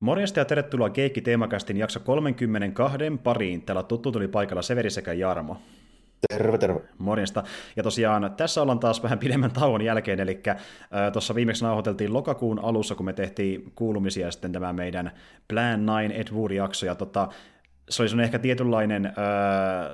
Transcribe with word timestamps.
Morjesta 0.00 0.40
ja 0.40 0.44
tervetuloa 0.44 0.90
Keikki 0.90 1.20
Teemakästin 1.20 1.76
jakso 1.76 2.00
32 2.00 2.98
pariin. 3.22 3.62
Täällä 3.62 3.82
tuttu 3.82 4.12
tuli 4.12 4.28
paikalla 4.28 4.62
Severi 4.62 4.90
sekä 4.90 5.12
Jarmo. 5.12 5.56
Terve, 6.28 6.58
terve. 6.58 6.80
Morjesta. 6.98 7.44
Ja 7.76 7.82
tosiaan 7.82 8.34
tässä 8.36 8.62
ollaan 8.62 8.78
taas 8.78 9.02
vähän 9.02 9.18
pidemmän 9.18 9.50
tauon 9.50 9.82
jälkeen, 9.82 10.20
eli 10.20 10.40
äh, 10.48 10.58
tuossa 11.12 11.34
viimeksi 11.34 11.64
nauhoiteltiin 11.64 12.12
lokakuun 12.12 12.58
alussa, 12.58 12.94
kun 12.94 13.06
me 13.06 13.12
tehtiin 13.12 13.72
kuulumisia 13.74 14.30
sitten 14.30 14.52
tämä 14.52 14.72
meidän 14.72 15.12
Plan 15.48 15.80
9 15.80 16.12
Ed 16.12 16.28
Wood-jakso, 16.32 16.86
ja 16.86 16.94
tota, 16.94 17.28
se 17.90 18.02
oli 18.02 18.22
ehkä 18.22 18.38
tietynlainen 18.38 19.06
äh, 19.06 19.12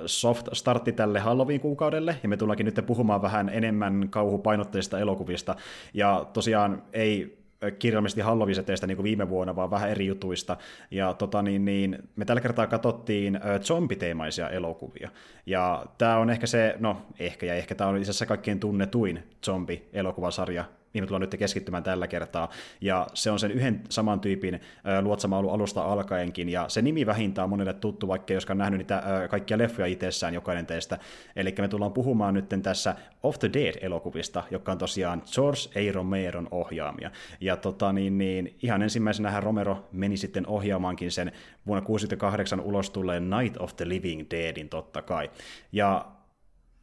soft 0.05 0.47
startti 0.53 0.91
tälle 0.91 1.19
Halloween-kuukaudelle, 1.19 2.15
ja 2.23 2.29
me 2.29 2.37
tullaankin 2.37 2.65
nyt 2.65 2.85
puhumaan 2.85 3.21
vähän 3.21 3.49
enemmän 3.49 4.07
kauhupainotteista 4.09 4.99
elokuvista, 4.99 5.55
ja 5.93 6.25
tosiaan 6.33 6.83
ei 6.93 7.36
kirjallisesti 7.79 8.21
Halloviseteistä 8.21 8.87
niin 8.87 8.97
kuin 8.97 9.03
viime 9.03 9.29
vuonna, 9.29 9.55
vaan 9.55 9.71
vähän 9.71 9.89
eri 9.89 10.07
jutuista. 10.07 10.57
Ja 10.91 11.13
tota, 11.13 11.41
niin, 11.41 11.65
niin, 11.65 11.97
me 12.15 12.25
tällä 12.25 12.41
kertaa 12.41 12.67
katsottiin 12.67 13.39
zombiteemaisia 13.63 14.49
elokuvia. 14.49 15.09
Ja 15.45 15.85
tämä 15.97 16.17
on 16.17 16.29
ehkä 16.29 16.47
se, 16.47 16.75
no 16.79 17.01
ehkä 17.19 17.45
ja 17.45 17.53
ehkä 17.55 17.75
tämä 17.75 17.89
on 17.89 17.97
itse 17.97 18.09
asiassa 18.09 18.25
kaikkein 18.25 18.59
tunnetuin 18.59 19.23
zombi-elokuvasarja 19.45 20.65
mihin 20.97 21.03
me 21.03 21.07
tullaan 21.07 21.21
nyt 21.21 21.39
keskittymään 21.39 21.83
tällä 21.83 22.07
kertaa, 22.07 22.49
ja 22.81 23.07
se 23.13 23.31
on 23.31 23.39
sen 23.39 23.51
yhden 23.51 23.81
saman 23.89 24.19
tyypin 24.19 24.61
luotsama 25.01 25.37
ollut 25.37 25.51
alusta 25.51 25.83
alkaenkin, 25.83 26.49
ja 26.49 26.65
se 26.69 26.81
nimi 26.81 27.05
vähintään 27.05 27.43
on 27.43 27.49
monelle 27.49 27.73
tuttu, 27.73 28.07
vaikka 28.07 28.33
ei 28.33 28.35
olisikaan 28.35 28.57
nähnyt 28.57 28.77
niitä 28.77 29.03
kaikkia 29.29 29.57
leffoja 29.57 29.87
itsessään 29.87 30.33
jokainen 30.33 30.65
teistä, 30.65 30.97
eli 31.35 31.55
me 31.57 31.67
tullaan 31.67 31.93
puhumaan 31.93 32.33
nyt 32.33 32.45
tässä 32.63 32.95
Of 33.23 33.39
the 33.39 33.49
Dead-elokuvista, 33.53 34.43
joka 34.51 34.71
on 34.71 34.77
tosiaan 34.77 35.21
George 35.33 35.89
A. 35.89 35.93
Romeron 35.93 36.47
ohjaamia, 36.51 37.11
ja 37.41 37.57
tota, 37.57 37.93
niin, 37.93 38.17
niin, 38.17 38.55
ihan 38.63 38.81
ensimmäisenä 38.81 39.39
Romero 39.39 39.87
meni 39.91 40.17
sitten 40.17 40.47
ohjaamaankin 40.47 41.11
sen 41.11 41.31
vuonna 41.67 41.81
1968 41.81 42.59
ulos 42.61 42.89
tulleen 42.89 43.29
Night 43.29 43.57
of 43.61 43.75
the 43.75 43.89
Living 43.89 44.25
Deadin 44.31 44.69
totta 44.69 45.01
kai, 45.01 45.31
ja 45.71 46.05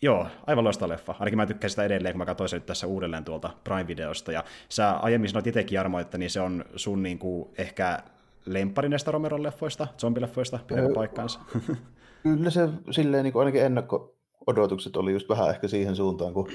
Joo, 0.05 0.27
aivan 0.47 0.65
loistava 0.65 0.89
leffa. 0.89 1.15
Ainakin 1.19 1.37
mä 1.37 1.47
tykkäsin 1.47 1.73
sitä 1.73 1.85
edelleen, 1.85 2.13
kun 2.13 2.19
mä 2.19 2.27
katsoin 2.27 2.49
sen 2.49 2.57
nyt 2.57 2.67
tässä 2.67 2.87
uudelleen 2.87 3.25
tuolta 3.25 3.51
Prime-videosta. 3.65 4.33
Ja 4.33 4.45
sä 4.69 4.91
aiemmin 4.91 5.31
sanoit 5.31 5.47
itsekin, 5.47 5.77
Jarmo, 5.77 5.99
että 5.99 6.19
niin 6.19 6.31
se 6.31 6.41
on 6.41 6.65
sun 6.77 7.03
niin 7.03 7.19
kuin, 7.19 7.49
ehkä 7.59 8.03
lempari 8.47 8.89
näistä 8.89 9.11
Romeron 9.11 9.43
leffoista, 9.43 9.87
zombileffoista, 9.99 10.59
pitääkö 10.67 10.95
paikkaansa? 10.95 11.41
Kyllä 12.23 12.51
se 12.51 12.69
silleen 12.91 13.25
niin 13.25 13.33
kuin 13.33 13.41
ainakin 13.41 13.63
ennakko-odotukset 13.63 14.97
oli 14.97 15.13
just 15.13 15.29
vähän 15.29 15.51
ehkä 15.51 15.69
siihen 15.69 15.97
suuntaan, 15.97 16.35
kun 16.35 16.49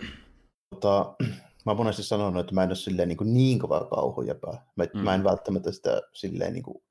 tota, 0.76 1.16
mä 1.66 1.72
oon 1.72 1.78
monesti 1.78 2.04
sanonut, 2.04 2.40
että 2.40 2.56
mä 2.56 2.64
en 2.64 2.70
ole 2.70 2.76
silleen 2.76 3.08
niin, 3.08 3.18
kuin 3.18 3.34
niin 3.34 3.60
kova 3.60 3.88
kauhujäpä. 3.96 4.48
Mä, 4.76 4.86
mm. 4.94 5.00
mä 5.00 5.16
en 5.16 5.24
välttämättä 5.24 5.72
sitä 5.72 6.02
silleen 6.14 6.54
niin 6.54 6.64
kuin, 6.64 6.84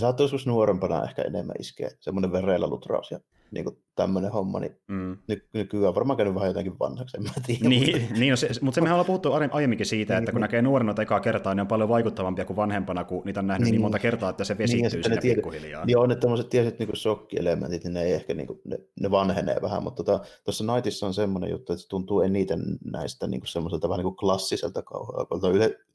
saattaa 0.00 0.24
joskus 0.24 0.46
nuorempana 0.46 1.04
ehkä 1.04 1.22
enemmän 1.22 1.56
iskeä, 1.58 1.90
semmoinen 2.00 2.32
vereillä 2.32 2.66
lutraus 2.66 3.10
ja 3.10 3.20
niin 3.50 3.64
kuin 3.64 3.85
tämmöinen 3.96 4.32
homma, 4.32 4.60
niin 4.60 4.76
mm. 4.88 5.18
ny- 5.28 5.48
nykyään 5.52 5.94
varmaan 5.94 6.16
käynyt 6.16 6.34
vähän 6.34 6.48
jotenkin 6.48 6.78
vanhaksi, 6.78 7.16
en 7.16 7.22
mä 7.22 7.30
tiedä. 7.46 7.68
Niin, 7.68 8.08
niin 8.18 8.30
no 8.30 8.36
se, 8.36 8.48
mutta 8.60 8.74
se 8.74 8.80
mehän 8.80 8.94
ollaan 8.94 9.06
puhuttu 9.06 9.32
aiemminkin 9.32 9.86
siitä, 9.86 10.14
niin, 10.14 10.18
että 10.18 10.32
kun 10.32 10.38
niin. 10.38 10.42
näkee 10.42 10.62
nuorena 10.62 10.94
ekaa 11.02 11.20
kertaa, 11.20 11.54
niin 11.54 11.60
on 11.60 11.66
paljon 11.66 11.88
vaikuttavampia 11.88 12.44
kuin 12.44 12.56
vanhempana, 12.56 13.04
kun 13.04 13.22
niitä 13.24 13.40
on 13.40 13.46
nähnyt 13.46 13.64
niin, 13.64 13.72
niin 13.72 13.80
monta 13.80 13.98
kertaa, 13.98 14.30
että 14.30 14.44
se 14.44 14.58
vesittyy 14.58 14.90
niin, 14.90 15.04
sinne 15.04 15.34
pikkuhiljaa. 15.34 15.84
Niin 15.84 15.98
on, 15.98 16.10
että 16.10 16.20
tämmöiset 16.20 16.48
tietyt 16.48 16.78
niin 16.78 16.96
shokkielementit, 16.96 17.84
niin 17.84 17.94
ne 17.94 18.02
ei 18.02 18.12
ehkä 18.12 18.34
niin 18.34 18.46
kuin, 18.46 18.60
ne, 18.64 18.78
ne 19.00 19.10
vanhenee 19.10 19.56
vähän, 19.62 19.82
mutta 19.82 20.04
tota, 20.04 20.24
tuossa 20.44 20.74
Nightissa 20.74 21.06
on 21.06 21.14
semmoinen 21.14 21.50
juttu, 21.50 21.72
että 21.72 21.82
se 21.82 21.88
tuntuu 21.88 22.20
eniten 22.20 22.60
näistä 22.84 23.26
niin 23.26 23.42
semmoiselta 23.44 23.88
vähän 23.88 23.98
niin 23.98 24.14
kuin 24.14 24.16
klassiselta 24.16 24.82
kauhualkolta. 24.82 25.48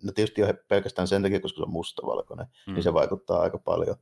No 0.04 0.12
tietysti 0.12 0.42
jo 0.42 0.54
pelkästään 0.68 1.08
sen 1.08 1.22
takia, 1.22 1.40
koska 1.40 1.58
se 1.58 1.64
on 1.64 1.72
mustavalkoinen, 1.72 2.46
mm. 2.68 2.74
niin 2.74 2.84
se 2.84 2.94
vaikuttaa 2.94 3.42
aika 3.42 3.58
paljon. 3.58 3.96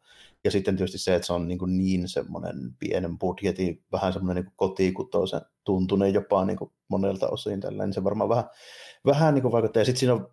Ja 0.43 0.51
sitten 0.51 0.77
tietysti 0.77 0.97
se, 0.97 1.15
että 1.15 1.25
se 1.25 1.33
on 1.33 1.47
niin, 1.47 1.59
kuin 1.59 1.77
niin 1.77 2.07
semmoinen 2.07 2.75
pienen 2.79 3.19
budjetin, 3.19 3.83
vähän 3.91 4.13
semmoinen 4.13 4.43
niin 4.43 4.53
kotikutoisen 4.55 5.41
tuntunen 5.63 6.13
jopa 6.13 6.45
niin 6.45 6.57
kuin 6.57 6.71
monelta 6.87 7.29
osin 7.29 7.61
tällä, 7.61 7.85
niin 7.85 7.93
se 7.93 8.03
varmaan 8.03 8.29
vähän, 8.29 8.45
vähän 9.05 9.33
niin 9.33 9.41
kuin 9.41 9.51
vaikuttaa. 9.51 9.81
Ja 9.81 9.85
sitten 9.85 9.99
siinä 9.99 10.13
on 10.13 10.31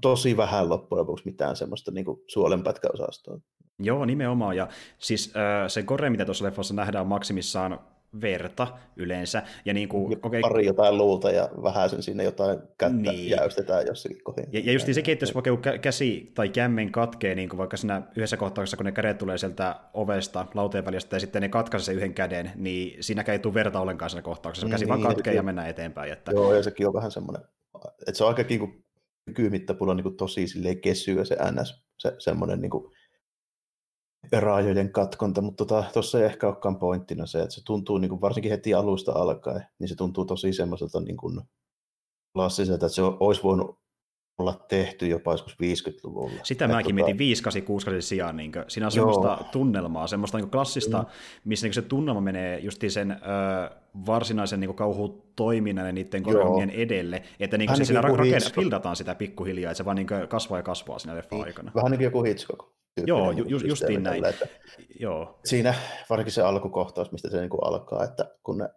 tosi 0.00 0.36
vähän 0.36 0.68
loppujen 0.68 1.00
lopuksi 1.00 1.24
mitään 1.24 1.56
semmoista 1.56 1.90
niin 1.90 2.04
kuin 2.04 2.20
suolenpätkäosastoa. 2.26 3.38
Joo, 3.78 4.04
nimenomaan. 4.04 4.56
Ja 4.56 4.68
siis 4.98 5.32
äh, 5.36 5.68
se 5.68 5.82
kore, 5.82 6.10
mitä 6.10 6.24
tuossa 6.24 6.44
leffassa 6.44 6.74
nähdään, 6.74 7.06
maksimissaan 7.06 7.80
verta 8.20 8.66
yleensä. 8.96 9.42
Ja 9.64 9.74
niin 9.74 9.88
kuin, 9.88 10.18
okay. 10.22 10.40
Pari 10.40 10.66
jotain 10.66 10.98
luulta 10.98 11.30
ja 11.30 11.48
vähän 11.62 11.90
sen 11.90 12.02
sinne 12.02 12.24
jotain 12.24 12.58
kättä 12.78 13.12
niin. 13.12 13.30
jäystetään 13.30 13.86
jossakin 13.86 14.24
kohdin. 14.24 14.44
Ja, 14.52 14.60
ja 14.64 14.72
just 14.72 14.88
sekin, 14.92 15.12
että 15.12 15.22
jos 15.22 15.34
vaikka 15.34 15.78
käsi 15.78 16.32
tai 16.34 16.48
kämmen 16.48 16.92
katkee, 16.92 17.34
niin 17.34 17.48
kuin 17.48 17.58
vaikka 17.58 17.76
siinä 17.76 18.02
yhdessä 18.16 18.36
kohtauksessa, 18.36 18.76
kun 18.76 18.86
ne 18.86 18.92
kädet 18.92 19.18
tulee 19.18 19.38
sieltä 19.38 19.80
ovesta 19.94 20.46
lauteen 20.54 20.84
välistä 20.84 21.16
ja 21.16 21.20
sitten 21.20 21.42
ne 21.42 21.48
katkaisee 21.48 21.84
sen 21.84 21.96
yhden 21.96 22.14
käden, 22.14 22.52
niin 22.54 23.02
siinäkään 23.02 23.32
ei 23.32 23.38
tule 23.38 23.54
verta 23.54 23.80
ollenkaan 23.80 24.10
siinä 24.10 24.22
kohtauksessa. 24.22 24.66
Se 24.66 24.70
käsi 24.70 24.84
niin, 24.84 24.88
vaan 24.88 25.02
katkee 25.02 25.34
ja 25.34 25.42
mennään 25.42 25.68
eteenpäin. 25.68 26.12
Että... 26.12 26.32
Joo, 26.32 26.54
ja 26.54 26.62
sekin 26.62 26.86
on 26.86 26.94
vähän 26.94 27.10
semmoinen, 27.10 27.42
että 28.00 28.14
se 28.14 28.24
on 28.24 28.28
aika 28.28 28.42
niin 28.48 28.60
kuin, 28.60 28.84
niin 29.96 30.02
kuin 30.02 30.16
tosi 30.16 30.48
silleen 30.48 30.80
kesyä 30.80 31.24
se 31.24 31.36
NS, 31.50 31.84
se, 31.98 32.12
semmoinen 32.18 32.60
niin 32.60 32.70
kuin, 32.70 32.92
raajojen 34.32 34.92
katkonta, 34.92 35.42
mutta 35.42 35.64
tuossa 35.64 36.18
tota, 36.18 36.18
ei 36.18 36.24
ehkä 36.24 36.46
olekaan 36.46 36.78
pointtina 36.78 37.26
se, 37.26 37.42
että 37.42 37.54
se 37.54 37.64
tuntuu 37.64 37.98
niin 37.98 38.08
kuin, 38.08 38.20
varsinkin 38.20 38.50
heti 38.50 38.74
alusta 38.74 39.12
alkaen, 39.12 39.66
niin 39.78 39.88
se 39.88 39.94
tuntuu 39.94 40.24
tosi 40.24 40.52
semmoiselta 40.52 41.00
niin 41.00 41.16
kuin, 41.16 41.40
klassiselta, 42.34 42.86
että 42.86 42.94
se 42.94 43.02
olisi 43.02 43.42
voinut 43.42 43.85
olla 44.38 44.64
tehty 44.68 45.06
jopa 45.06 45.32
joskus 45.32 45.52
50-luvulla. 45.52 46.40
Sitä 46.42 46.68
mäkin 46.68 46.84
tota... 46.84 46.94
mietin 46.94 47.18
5 47.18 47.42
sijaan. 48.00 48.36
Niin 48.36 48.52
kuin, 48.52 48.64
siinä 48.68 48.86
on 48.86 48.92
Joo. 48.96 49.12
semmoista 49.12 49.44
tunnelmaa, 49.52 50.06
semmoista 50.06 50.38
niin 50.38 50.50
klassista, 50.50 51.02
mm. 51.02 51.08
missä 51.44 51.66
niin 51.66 51.74
se 51.74 51.82
tunnelma 51.82 52.20
menee 52.20 52.58
justi 52.58 52.90
sen 52.90 53.10
ö, 53.10 53.16
varsinaisen 54.06 54.60
niin 54.60 54.74
kauhutoiminnan 54.74 55.86
ja 55.86 55.92
niiden 55.92 56.22
koreografien 56.22 56.70
edelle, 56.70 57.22
että 57.40 57.58
niin 57.58 57.70
se 57.70 57.76
niin 57.76 57.86
siinä 57.86 58.00
rakennetaan, 58.00 58.52
fildataan 58.52 58.96
sitä 58.96 59.14
pikkuhiljaa, 59.14 59.70
että 59.70 59.78
se 59.78 59.84
vaan 59.84 59.96
niin 59.96 60.08
kasvaa 60.28 60.58
ja 60.58 60.62
kasvaa 60.62 60.98
siinä 60.98 61.16
leffa 61.16 61.36
niin, 61.36 61.46
aikana. 61.46 61.72
Vähän 61.74 61.90
niin 61.90 61.98
kuin 61.98 62.04
joku 62.04 62.22
Hitchcock. 62.22 62.76
Joo, 63.06 63.30
ju, 63.30 63.44
ju, 63.44 63.58
justiin 63.58 64.02
näin. 64.02 64.24
Että 64.24 64.46
Joo. 65.00 65.40
Siinä 65.44 65.74
varsinkin 66.10 66.32
se 66.32 66.42
alkukohtaus, 66.42 67.12
mistä 67.12 67.30
se 67.30 67.40
niin 67.40 67.50
kuin 67.50 67.64
alkaa, 67.64 68.04
että 68.04 68.30
kun 68.42 68.58
ne 68.58 68.68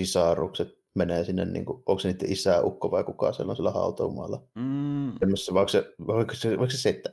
sisarukset 0.00 0.81
menee 0.94 1.24
sinne, 1.24 1.44
niin 1.44 1.64
kuin, 1.64 1.82
onko 1.86 1.98
se 1.98 2.08
niiden 2.08 2.32
isä, 2.32 2.60
ukko 2.62 2.90
vai 2.90 3.04
kuka 3.04 3.32
siellä 3.32 3.50
on 3.50 3.56
sillä 3.56 3.70
hautaumaalla. 3.70 4.42
Mm. 4.54 5.12
Vai 5.54 5.68
se, 5.68 5.84
voiko 6.06 6.34
se, 6.34 6.58
voiko 6.58 6.70
se 6.70 6.78
setä? 6.78 7.10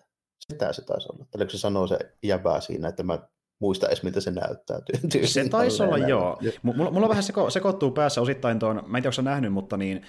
Setä 0.51 0.73
se 0.73 0.81
taisi 0.81 1.07
olla. 1.13 1.25
Tai 1.31 1.49
se 1.49 1.57
sanoo 1.57 1.87
se 1.87 1.99
jäbää 2.23 2.61
siinä, 2.61 2.87
että 2.87 3.03
mä 3.03 3.19
muista 3.59 3.87
edes, 3.87 4.03
miltä 4.03 4.21
se 4.21 4.31
näyttää. 4.31 4.79
Se 5.25 5.49
taisi 5.49 5.83
olla, 5.83 5.97
joo. 5.97 6.39
Mulla, 6.63 6.91
mulla 6.91 7.09
vähän 7.09 7.23
seko, 7.23 7.49
sekoittuu 7.49 7.91
päässä 7.91 8.21
osittain 8.21 8.59
tuon, 8.59 8.83
mä 8.87 8.97
en 8.97 9.03
tiedä, 9.03 9.15
onko 9.17 9.29
nähnyt, 9.29 9.53
mutta 9.53 9.77
niin, 9.77 10.01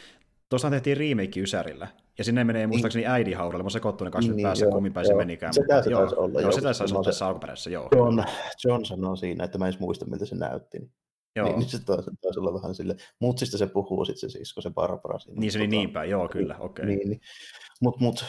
tuossa 0.48 0.70
tehtiin 0.70 0.96
remake 0.96 1.40
Ysärillä, 1.40 1.88
ja 2.18 2.24
sinne 2.24 2.44
menee 2.44 2.66
muistaakseni 2.66 3.02
niin. 3.02 3.10
äidin 3.10 3.36
haudalle, 3.36 3.62
mä 3.62 3.70
sekoittuu 3.70 4.04
ne 4.04 4.10
kasvit 4.10 4.36
niin, 4.36 4.46
päässä, 4.46 4.64
joo, 4.64 4.72
kummin 4.72 4.92
päin 4.92 5.06
se 5.06 5.14
menikään. 5.14 5.54
Se 5.54 5.64
taisi 5.68 5.94
olla. 5.94 6.40
Joo, 6.40 6.52
se 6.52 6.60
taisi 6.60 6.84
olla 6.84 7.04
tässä 7.04 7.26
alkuperäisessä, 7.26 7.70
joo. 7.70 7.88
John, 7.96 8.22
John 8.64 8.84
sanoo 8.84 9.16
siinä, 9.16 9.44
että 9.44 9.58
mä 9.58 9.68
en 9.68 9.74
muista, 9.78 10.06
miltä 10.06 10.26
se 10.26 10.36
näytti. 10.36 10.90
Joo. 11.36 11.48
Niin, 11.48 11.58
niin 11.58 11.68
se 11.68 11.84
taisi, 11.84 12.10
taisi 12.22 12.40
olla 12.40 12.54
vähän 12.54 12.74
sille. 12.74 12.96
Mutsista 13.20 13.58
se 13.58 13.66
puhuu 13.66 14.04
sitten 14.04 14.30
se 14.30 14.38
sisko, 14.38 14.60
se 14.60 14.70
Barbara 14.70 15.18
siinä. 15.18 15.40
Niin 15.40 15.52
se 15.52 15.58
oli 15.58 15.66
tota, 15.66 15.76
niin 15.76 15.92
päin, 15.92 16.10
joo 16.10 16.28
kyllä, 16.28 16.56
okei. 16.58 16.82
Okay. 16.82 16.96
Niin, 16.96 17.10
niin. 17.10 17.20
Mutta 17.80 18.04
mut, 18.04 18.24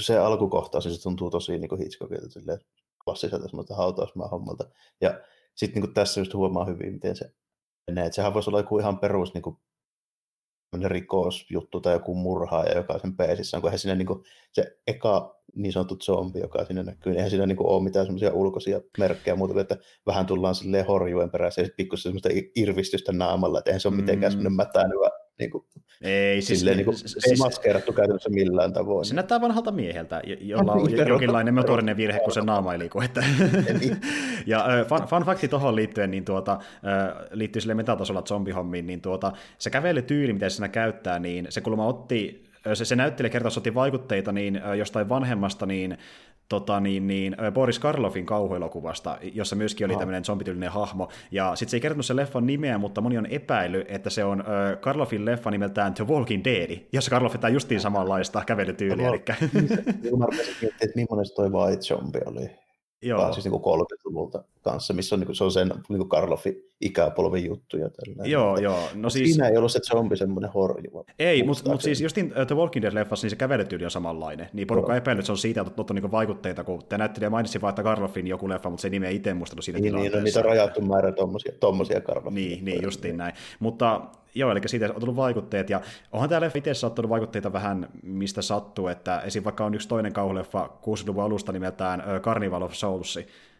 se 0.00 0.18
alkukohtaus 0.18 0.84
se 0.84 1.02
tuntuu 1.02 1.30
tosi 1.30 1.58
niin 1.58 1.68
kuin 1.68 1.80
Hitchcockilta 1.80 2.30
silleen 2.30 2.58
klassiselta 3.04 3.48
semmoista 3.48 3.74
hautausmaa 3.74 4.28
hommalta. 4.28 4.64
Ja 5.00 5.20
sitten 5.54 5.82
niin 5.82 5.94
tässä 5.94 6.20
just 6.20 6.34
huomaa 6.34 6.64
hyvin, 6.64 6.92
miten 6.92 7.16
se 7.16 7.32
menee. 7.86 8.06
Et 8.06 8.12
sehän 8.12 8.34
voisi 8.34 8.50
olla 8.50 8.58
joku 8.58 8.78
ihan 8.78 8.98
perus 8.98 9.34
niin 9.34 9.42
kuin 9.42 9.56
rikosjuttu 10.84 11.80
tai 11.80 11.92
joku 11.92 12.14
murhaaja, 12.14 12.76
joka 12.76 12.98
sen 12.98 13.16
peesissä 13.16 13.56
on, 13.56 13.60
kun 13.60 13.68
eihän 13.68 13.78
siinä 13.78 13.94
niin 13.94 14.06
kuin, 14.06 14.22
se 14.52 14.76
eka 14.86 15.36
niin 15.54 15.72
sanottu 15.72 15.96
zombi, 15.96 16.40
joka 16.40 16.64
siinä 16.64 16.82
näkyy, 16.82 17.12
niin 17.12 17.16
eihän 17.16 17.30
siinä 17.30 17.46
niin 17.46 17.56
kuin, 17.56 17.66
ole 17.66 17.82
mitään 17.82 18.06
semmoisia 18.06 18.32
ulkoisia 18.32 18.80
merkkejä 18.98 19.36
muuta, 19.36 19.60
että 19.60 19.76
vähän 20.06 20.26
tullaan 20.26 20.54
silleen 20.54 20.86
horjuen 20.86 21.30
perässä 21.30 21.60
ja 21.60 21.64
sitten 21.64 21.76
pikkusen 21.76 22.02
semmoista 22.02 22.28
irvistystä 22.56 23.12
naamalla, 23.12 23.58
että 23.58 23.70
eihän 23.70 23.80
se 23.80 23.88
ole 23.88 23.96
mitenkään 23.96 24.32
mm. 24.32 24.36
semmoinen 24.36 24.56
mätänyvä 24.56 25.10
niin 25.38 25.50
kuin, 25.50 25.64
ei, 26.02 26.42
siis, 26.42 26.58
silleen, 26.58 26.76
niin 26.76 26.84
kuin, 26.84 26.96
siis, 26.96 27.26
ei 27.26 27.36
maskeerattu 27.36 27.92
käytännössä 27.92 28.30
millään 28.30 28.72
tavoin. 28.72 29.04
Se 29.04 29.14
näyttää 29.14 29.40
vanhalta 29.40 29.72
mieheltä, 29.72 30.22
jolla 30.40 30.72
on 30.72 30.86
niin, 30.86 31.08
jonkinlainen 31.08 31.54
motorinen 31.54 31.96
virhe, 31.96 32.20
kun 32.20 32.32
se 32.32 32.40
naama 32.40 32.72
ei 32.72 32.78
liiku. 32.78 33.00
Että 33.00 33.24
niin. 33.80 33.96
ja 34.46 34.66
fun, 34.88 35.08
fun 35.08 35.22
facti 35.22 35.48
tuohon 35.48 35.76
liittyen, 35.76 36.10
niin 36.10 36.24
tuota, 36.24 36.58
liittyy 37.30 37.60
sille 37.60 37.74
metatasolla 37.74 38.22
zombihommiin, 38.22 38.86
niin 38.86 39.00
tuota, 39.00 39.32
se 39.58 39.70
kävelytyyli, 39.70 40.32
mitä 40.32 40.48
se 40.48 40.56
siinä 40.56 40.68
käyttää, 40.68 41.18
niin 41.18 41.46
se 41.48 41.60
kulma 41.60 41.86
otti 41.86 42.46
se, 42.74 42.84
se 42.84 42.96
näyttelijä 42.96 43.30
kertaa 43.30 43.50
otti 43.56 43.74
vaikutteita 43.74 44.32
niin 44.32 44.60
jostain 44.78 45.08
vanhemmasta 45.08 45.66
niin 45.66 45.98
tota, 46.48 46.80
niin, 46.80 47.06
niin, 47.06 47.36
Boris 47.52 47.78
Karloffin 47.78 48.26
kauhuelokuvasta, 48.26 49.18
jossa 49.34 49.56
myöskin 49.56 49.84
oli 49.84 49.94
oh. 49.94 49.98
tämmöinen 49.98 50.24
zombityylinen 50.24 50.70
hahmo, 50.70 51.08
ja 51.30 51.56
sitten 51.56 51.70
se 51.70 51.76
ei 51.76 51.80
kertonut 51.80 52.06
sen 52.06 52.16
leffan 52.16 52.46
nimeä, 52.46 52.78
mutta 52.78 53.00
moni 53.00 53.18
on 53.18 53.26
epäily, 53.26 53.84
että 53.88 54.10
se 54.10 54.24
on 54.24 54.40
äh, 54.40 54.80
Karloffin 54.80 55.24
leffa 55.24 55.50
nimeltään 55.50 55.94
The 55.94 56.06
Walking 56.06 56.44
Dead, 56.44 56.78
jossa 56.92 57.10
Karloff 57.10 57.34
vetää 57.34 57.50
justiin 57.50 57.80
samanlaista 57.80 58.42
kävelytyyliä. 58.46 59.06
No, 59.06 59.14
eli... 59.14 59.22
Niin, 60.02 60.18
mä 60.18 60.26
että 60.80 60.96
millainen 60.96 61.34
toi 61.36 61.50
White 61.50 61.82
Zombie 61.82 62.22
oli. 62.26 62.65
Joo. 63.06 63.20
Vaan 63.20 63.34
siis 63.34 63.44
niin 63.44 63.54
30-luvulta 63.54 64.44
kanssa, 64.62 64.94
missä 64.94 65.14
on, 65.14 65.20
niin 65.20 65.26
kuin, 65.26 65.36
se 65.36 65.44
on 65.44 65.52
sen 65.52 65.72
niin 65.88 66.08
Karloffin 66.08 66.56
ikäpolven 66.80 67.44
juttuja. 67.44 67.90
Tällä. 67.90 68.22
Joo, 68.24 68.58
joo. 68.58 68.88
No 68.94 69.10
siis... 69.10 69.28
Siinä 69.28 69.48
ei 69.48 69.56
ollut 69.56 69.72
se 69.72 69.80
zombi 69.80 70.16
semmoinen 70.16 70.50
horjuva. 70.50 71.04
Ei, 71.18 71.42
mutta 71.42 71.70
mut 71.70 71.80
siis 71.80 72.00
justin 72.00 72.26
uh, 72.26 72.46
The 72.46 72.54
Walking 72.54 72.84
Dead-leffassa 72.84 73.22
niin 73.22 73.30
se 73.30 73.36
kävelytyyli 73.36 73.84
on 73.84 73.90
samanlainen. 73.90 74.48
Niin 74.52 74.66
porukka 74.66 74.92
no. 74.92 74.98
epäilyt, 74.98 75.26
se 75.26 75.32
on 75.32 75.38
siitä 75.38 75.60
otettu 75.60 75.92
niin 75.92 76.10
vaikutteita, 76.10 76.64
kun 76.64 76.82
te 76.88 76.98
näyttelijä 76.98 77.30
mainitsi 77.30 77.60
vain, 77.60 77.70
että 77.70 77.82
Karloffin 77.82 78.26
joku 78.26 78.48
leffa, 78.48 78.70
mutta 78.70 78.82
se 78.82 78.90
nimi 78.90 79.06
ei 79.06 79.16
itse 79.16 79.34
muistanut 79.34 79.64
siinä 79.64 79.80
niin, 79.80 79.94
Niin, 79.94 80.12
no, 80.12 80.20
niitä 80.20 80.38
on 80.38 80.44
rajattu 80.44 80.80
määrä 80.80 81.12
tommosia, 81.12 81.52
tommosia 81.60 82.00
Karloffin. 82.00 82.34
Niin, 82.34 82.64
niin, 82.64 82.82
justiin 82.82 83.16
näin. 83.16 83.34
Mutta 83.60 84.00
Joo, 84.36 84.50
eli 84.50 84.60
siitä 84.66 84.86
on 84.94 85.00
tullut 85.00 85.16
vaikutteet, 85.16 85.70
ja 85.70 85.80
onhan 86.12 86.28
täällä 86.28 86.50
itse 86.54 86.74
saattanut 86.74 87.08
vaikutteita 87.08 87.52
vähän 87.52 87.88
mistä 88.02 88.42
sattuu, 88.42 88.88
että 88.88 89.20
esim. 89.20 89.44
vaikka 89.44 89.64
on 89.64 89.74
yksi 89.74 89.88
toinen 89.88 90.12
kauhuleffa 90.12 90.70
60-luvun 90.82 91.24
alusta 91.24 91.52
nimeltään 91.52 92.02
Carnival 92.20 92.62
of 92.62 92.72
Souls, 92.72 93.18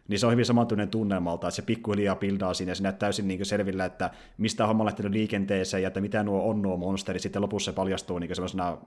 niin 0.09 0.19
se 0.19 0.27
on 0.27 0.33
hyvin 0.33 0.45
samantyinen 0.45 0.89
tunnelmalta, 0.89 1.49
että 1.49 1.57
se 1.57 1.63
pikkuhiljaa 1.63 2.17
pildaa 2.17 2.55
siinä, 2.55 2.73
ja 2.73 2.77
näyttää 2.83 3.07
täysin 3.07 3.29
niin 3.29 3.47
selvillä, 3.47 3.85
että 3.85 4.11
mistä 4.39 4.67
homma 4.67 4.83
on 4.83 4.87
lähtenyt 4.87 5.13
liikenteeseen, 5.13 5.83
ja 5.83 5.87
että 5.87 6.01
mitä 6.01 6.23
nuo 6.23 6.51
on 6.51 6.63
nuo 6.63 6.77
monsterit, 6.77 7.23
sitten 7.23 7.43
lopussa 7.43 7.71
se 7.71 7.75
paljastuu 7.75 8.19
niin 8.19 8.37
semmoisena 8.37 8.79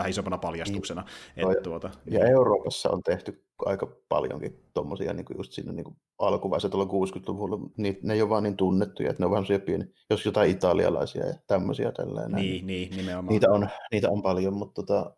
vähän 0.00 0.10
isompana 0.10 0.38
paljastuksena. 0.38 1.04
Niin. 1.36 1.50
Että, 1.50 1.62
tuota, 1.62 1.90
ja 2.06 2.26
Euroopassa 2.26 2.90
on 2.90 3.02
tehty 3.02 3.44
aika 3.64 3.86
paljonkin 4.08 4.62
tuommoisia 4.74 5.12
niin 5.12 5.26
just 5.38 5.52
siinä 5.52 5.72
niin 5.72 5.96
alkuvaiheessa 6.18 6.68
tuolla 6.68 7.06
60-luvulla, 7.06 7.58
niin 7.76 7.98
ne 8.02 8.14
ei 8.14 8.22
ole 8.22 8.30
vaan 8.30 8.42
niin 8.42 8.56
tunnettuja, 8.56 9.10
että 9.10 9.22
ne 9.22 9.26
on 9.26 9.32
vähän 9.32 9.62
pieni, 9.66 9.84
jos 10.10 10.26
jotain 10.26 10.50
italialaisia 10.50 11.26
ja 11.26 11.34
tämmöisiä 11.46 11.92
tällainen. 11.92 12.42
Niin, 12.42 12.66
niin, 12.66 12.96
nimenomaan. 12.96 13.32
Niitä 13.32 13.50
on, 13.50 13.68
niitä 13.92 14.10
on 14.10 14.22
paljon, 14.22 14.54
mutta 14.54 14.82
tota, 14.82 15.14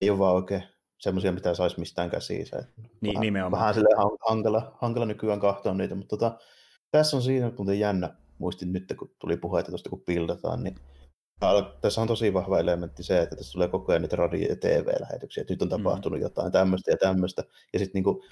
ei 0.00 0.10
ole 0.10 0.18
vaan 0.18 0.34
oikein 0.34 0.62
semmoisia, 1.00 1.32
mitä 1.32 1.54
saisi 1.54 1.78
mistään 1.78 2.10
käsiin. 2.10 2.46
Niin, 3.00 3.14
vähän, 3.14 3.20
nimenomaan. 3.20 3.60
Vähän 3.60 3.74
hankala, 4.28 4.76
hankala 4.80 5.06
nykyään 5.06 5.40
kahtoa 5.40 5.74
niitä, 5.74 5.94
mutta 5.94 6.16
tota, 6.16 6.38
tässä 6.90 7.16
on 7.16 7.22
siinä 7.22 7.52
muuten 7.58 7.78
jännä, 7.78 8.16
muistin 8.38 8.72
nyt, 8.72 8.94
kun 8.98 9.10
tuli 9.18 9.36
puheita 9.36 9.70
tuosta, 9.70 9.90
kun 9.90 10.02
pildataan, 10.06 10.62
niin 10.62 10.74
tässä 11.80 12.00
on 12.00 12.08
tosi 12.08 12.34
vahva 12.34 12.58
elementti 12.58 13.02
se, 13.02 13.20
että 13.20 13.36
tässä 13.36 13.52
tulee 13.52 13.68
koko 13.68 13.92
ajan 13.92 14.02
niitä 14.02 14.16
radio- 14.16 14.48
ja 14.48 14.56
TV-lähetyksiä, 14.56 15.40
että 15.40 15.54
nyt 15.54 15.62
on 15.62 15.68
mm. 15.68 15.70
tapahtunut 15.70 16.18
mm. 16.18 16.22
jotain 16.22 16.52
tämmöistä 16.52 16.90
ja 16.90 16.96
tämmöistä, 16.96 17.44
ja 17.72 17.78
sitten 17.78 18.02
niin 18.02 18.22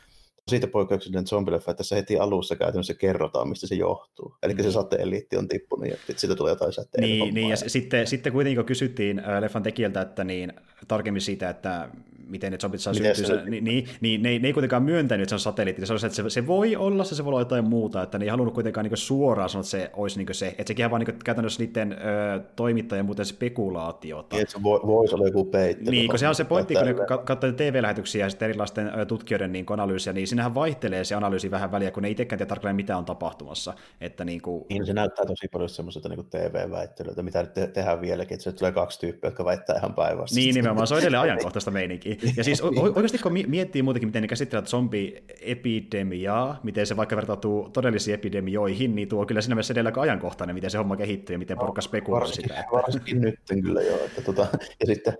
siitä 0.49 0.67
poikkeuksellinen 0.67 1.27
zombileffa, 1.27 1.71
että 1.71 1.79
tässä 1.79 1.97
heti 1.97 2.19
alussa 2.19 2.57
käytännössä 2.57 2.95
kerrotaan, 2.95 3.49
mistä 3.49 3.67
se 3.67 3.75
johtuu. 3.75 4.37
Eli 4.43 4.55
mm. 4.55 4.62
se 4.62 4.73
sateeliitti 4.73 5.37
on 5.37 5.49
tippunut 5.49 5.87
ja 5.87 5.97
sitten 5.97 6.19
siitä 6.19 6.37
tulee 6.37 6.53
jotain 6.53 6.73
säteellä. 6.73 7.07
Niin, 7.07 7.35
niin 7.35 7.49
ja 7.49 7.57
sitten, 7.57 8.07
sitten 8.07 8.33
kuitenkin 8.33 8.57
kun 8.57 8.67
kysyttiin 8.67 9.23
leffan 9.41 9.62
tekijältä, 9.62 10.01
että 10.01 10.25
niin, 10.25 10.53
tarkemmin 10.89 11.23
siitä, 11.23 11.51
että 11.51 11.89
miten 12.31 12.53
ne 12.53 12.59
zombit 12.59 12.81
saa 12.81 12.94
syntyä, 12.94 13.15
se... 13.15 13.43
niin, 13.44 13.65
niin, 13.65 13.88
niin 14.00 14.23
ne, 14.23 14.29
ei, 14.29 14.38
ne 14.38 14.49
ei 14.49 14.53
kuitenkaan 14.53 14.82
myöntänyt, 14.82 15.23
että 15.23 15.31
se 15.31 15.35
on 15.35 15.41
satelliitti. 15.41 15.87
Se, 15.87 15.93
on 15.93 16.00
se, 16.00 16.06
että 16.06 16.17
se, 16.17 16.31
se 16.31 16.47
voi 16.47 16.77
olla 16.77 17.05
se, 17.05 17.15
se 17.15 17.25
voi 17.25 17.31
olla 17.31 17.41
jotain 17.41 17.65
muuta, 17.65 18.03
että 18.03 18.19
ne 18.19 18.25
ei 18.25 18.29
halunnut 18.29 18.55
kuitenkaan 18.55 18.85
niin 18.85 18.97
suoraan 18.97 19.49
sanoa, 19.49 19.61
että 19.61 19.71
se 19.71 19.91
olisi 19.97 20.25
niin 20.25 20.35
se. 20.35 20.49
Että 20.49 20.65
sekin 20.67 20.85
on 20.85 20.91
vaan 20.91 21.03
niin 21.06 21.19
käytännössä 21.25 21.62
niiden 21.62 21.93
ö, 21.93 22.41
toimittajan 22.56 23.06
muuten 23.06 23.27
spekulaatiota. 23.27 24.37
Niin, 24.37 24.43
että 24.43 24.53
se 24.53 24.62
voi, 24.62 24.81
voisi 24.87 25.15
olla 25.15 25.27
joku 25.27 25.44
peittely. 25.44 25.91
Niin, 25.91 26.11
kun 26.11 26.19
se 26.19 26.29
on 26.29 26.35
se 26.35 26.44
pointti, 26.44 26.75
kun 26.75 26.87
ne 26.87 26.94
katsoo 27.25 27.53
TV-lähetyksiä 27.53 28.27
ja 28.27 28.31
sitten 28.31 28.49
erilaisten 28.49 28.93
tutkijoiden 29.09 29.53
niin 29.53 29.67
analyysiä, 29.69 30.12
niin 30.12 30.26
sinähän 30.26 30.55
vaihtelee 30.55 31.05
se 31.05 31.15
analyysi 31.15 31.50
vähän 31.50 31.73
väliä, 31.73 31.91
kun 31.91 32.03
ne 32.03 32.11
itsekään 32.11 32.38
tiedä 32.38 32.49
tarkalleen, 32.49 32.76
mitä 32.76 32.97
on 32.97 33.05
tapahtumassa. 33.05 33.75
Että 34.00 34.25
niin, 34.25 34.43
kuin... 34.43 34.65
niin 34.69 34.87
se 34.87 34.93
näyttää 34.93 35.26
tosi 35.26 35.49
paljon 35.49 35.69
semmoiselta 35.69 36.09
niin 36.09 36.26
TV-väittelyiltä, 36.31 37.23
mitä 37.23 37.43
nyt 37.43 37.53
te- 37.53 37.67
tehdään 37.67 38.00
vieläkin, 38.00 38.35
että 38.35 38.44
se 38.44 38.53
tulee 38.53 38.73
kaksi 38.73 39.00
tyyppiä, 39.00 39.29
jotka 39.29 39.44
väittää 39.44 39.76
ihan 39.76 39.94
päinvastoin. 39.94 40.37
Niin, 40.37 40.55
nimenomaan, 40.55 40.87
se 40.87 40.94
on 40.94 41.00
edelleen 41.00 41.23
ajankohtaista 41.23 41.71
meininkiä. 41.71 42.17
Ja 42.37 42.45
siis 42.45 42.61
oikeasti 42.61 43.19
kun 43.19 43.33
miettii 43.47 43.83
muutenkin, 43.83 44.09
miten 44.09 44.23
ne 44.23 44.29
käsittelevät 44.29 44.69
zombi-epidemiaa, 44.69 46.61
miten 46.63 46.87
se 46.87 46.97
vaikka 46.97 47.17
vertautuu 47.17 47.71
todellisiin 47.71 48.15
epidemioihin, 48.15 48.95
niin 48.95 49.09
tuo 49.09 49.27
kyllä 49.27 49.41
siinä 49.41 49.55
mielessä 49.55 49.75
edelleen 49.75 49.99
ajankohtainen, 49.99 50.55
miten 50.55 50.71
se 50.71 50.79
homma 50.79 50.97
kehittyy 50.97 51.35
ja 51.35 51.39
miten 51.39 51.57
no, 51.57 51.61
porukka 51.61 51.81
spekuloi 51.81 52.29
sitä. 52.29 52.61
Että... 52.61 52.73
Varsinkin 52.73 53.21
nyt 53.21 53.35
kyllä 53.63 53.83
joo. 53.83 53.99
Että 54.05 54.23
tota, 54.23 54.47
ja 54.81 54.87
sitten 54.87 55.19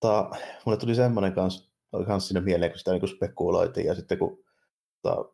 ta, 0.00 0.30
mulle 0.66 0.78
tuli 0.78 0.94
semmoinen 0.94 1.32
kanssa, 1.32 1.70
kans 2.06 2.28
siinä 2.28 2.40
mieleen, 2.40 2.70
kun 2.70 2.78
sitä 2.78 2.92
niin 2.92 3.08
spekuloitiin, 3.08 3.86
ja 3.86 3.94
sitten 3.94 4.18
kun 4.18 4.44
ta, 5.02 5.24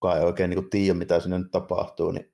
kukaan 0.00 0.18
ei 0.18 0.24
oikein 0.24 0.50
niin 0.50 0.70
tiedä, 0.70 0.94
mitä 0.94 1.20
sinne 1.20 1.38
nyt 1.38 1.50
tapahtuu, 1.50 2.10
niin 2.10 2.32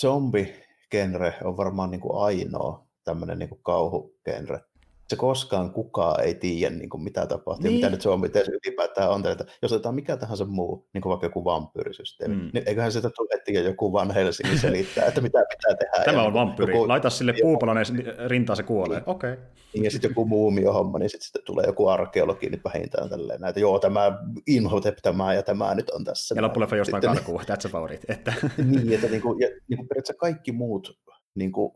zombi-genre 0.00 1.34
on 1.44 1.56
varmaan 1.56 1.90
niin 1.90 2.00
kuin 2.00 2.22
ainoa 2.22 2.86
tämmöinen 3.04 3.38
niin 3.38 3.62
kauhugenre, 3.62 4.60
se 5.08 5.16
koskaan 5.16 5.72
kukaan 5.72 6.24
ei 6.24 6.34
tiedä, 6.34 6.74
niin 6.74 6.90
kuin 6.90 7.02
mitä 7.02 7.26
tapahtuu, 7.26 7.62
niin. 7.62 7.74
mitä 7.74 7.90
nyt 7.90 8.02
zombit 8.02 8.36
edes 8.36 8.48
ylipäätään 8.48 9.10
on. 9.10 9.26
Että 9.26 9.44
jos 9.62 9.72
otetaan 9.72 9.94
mikä 9.94 10.16
tahansa 10.16 10.44
muu, 10.44 10.88
niin 10.94 11.02
kuin 11.02 11.10
vaikka 11.10 11.26
joku 11.26 11.44
vampyyrisysteemi, 11.44 12.34
mm. 12.34 12.50
niin 12.52 12.64
eiköhän 12.66 12.92
sitä 12.92 13.10
tule 13.10 13.28
heti 13.32 13.54
joku 13.54 13.92
van 13.92 14.10
Helsingin 14.10 14.58
selittää, 14.58 15.06
että 15.06 15.20
mitä 15.20 15.38
pitää 15.48 15.76
tehdä. 15.76 16.04
Tämä 16.04 16.22
on 16.22 16.34
vampyyri, 16.34 16.74
joku... 16.74 16.88
laita 16.88 17.10
sille 17.10 17.34
puupalainen 17.42 17.86
rintaan, 18.26 18.56
se 18.56 18.62
kuolee. 18.62 18.98
Niin. 18.98 19.08
Okei. 19.08 19.32
Okay. 19.32 19.44
Niin, 19.74 19.84
ja 19.84 19.90
sitten 19.90 20.08
joku 20.08 20.24
muumio 20.24 20.72
homma, 20.72 20.98
niin 20.98 21.10
sitten 21.10 21.42
tulee 21.44 21.66
joku 21.66 21.88
arkeologi, 21.88 22.48
niin 22.48 22.60
vähintään 22.64 23.08
tälleen 23.08 23.40
näitä, 23.40 23.60
joo, 23.60 23.78
tämä 23.78 24.18
Inhotep 24.46 24.96
tämä 25.02 25.34
ja 25.34 25.42
tämä 25.42 25.74
nyt 25.74 25.90
on 25.90 26.04
tässä. 26.04 26.34
Ja 26.34 26.42
loppuleffa 26.42 26.76
jostain 26.76 27.02
karkuun, 27.02 27.40
that's 27.40 27.68
about 27.68 27.90
it. 27.90 28.04
Että... 28.08 28.34
niin, 28.70 28.92
että 28.92 29.06
niin 29.06 29.22
kuin, 29.22 29.40
ja, 29.40 29.48
niin 29.48 29.76
kuin 29.76 29.88
periaatteessa 29.88 30.20
kaikki 30.20 30.52
muut 30.52 30.98
niin 31.34 31.52
kuin, 31.52 31.72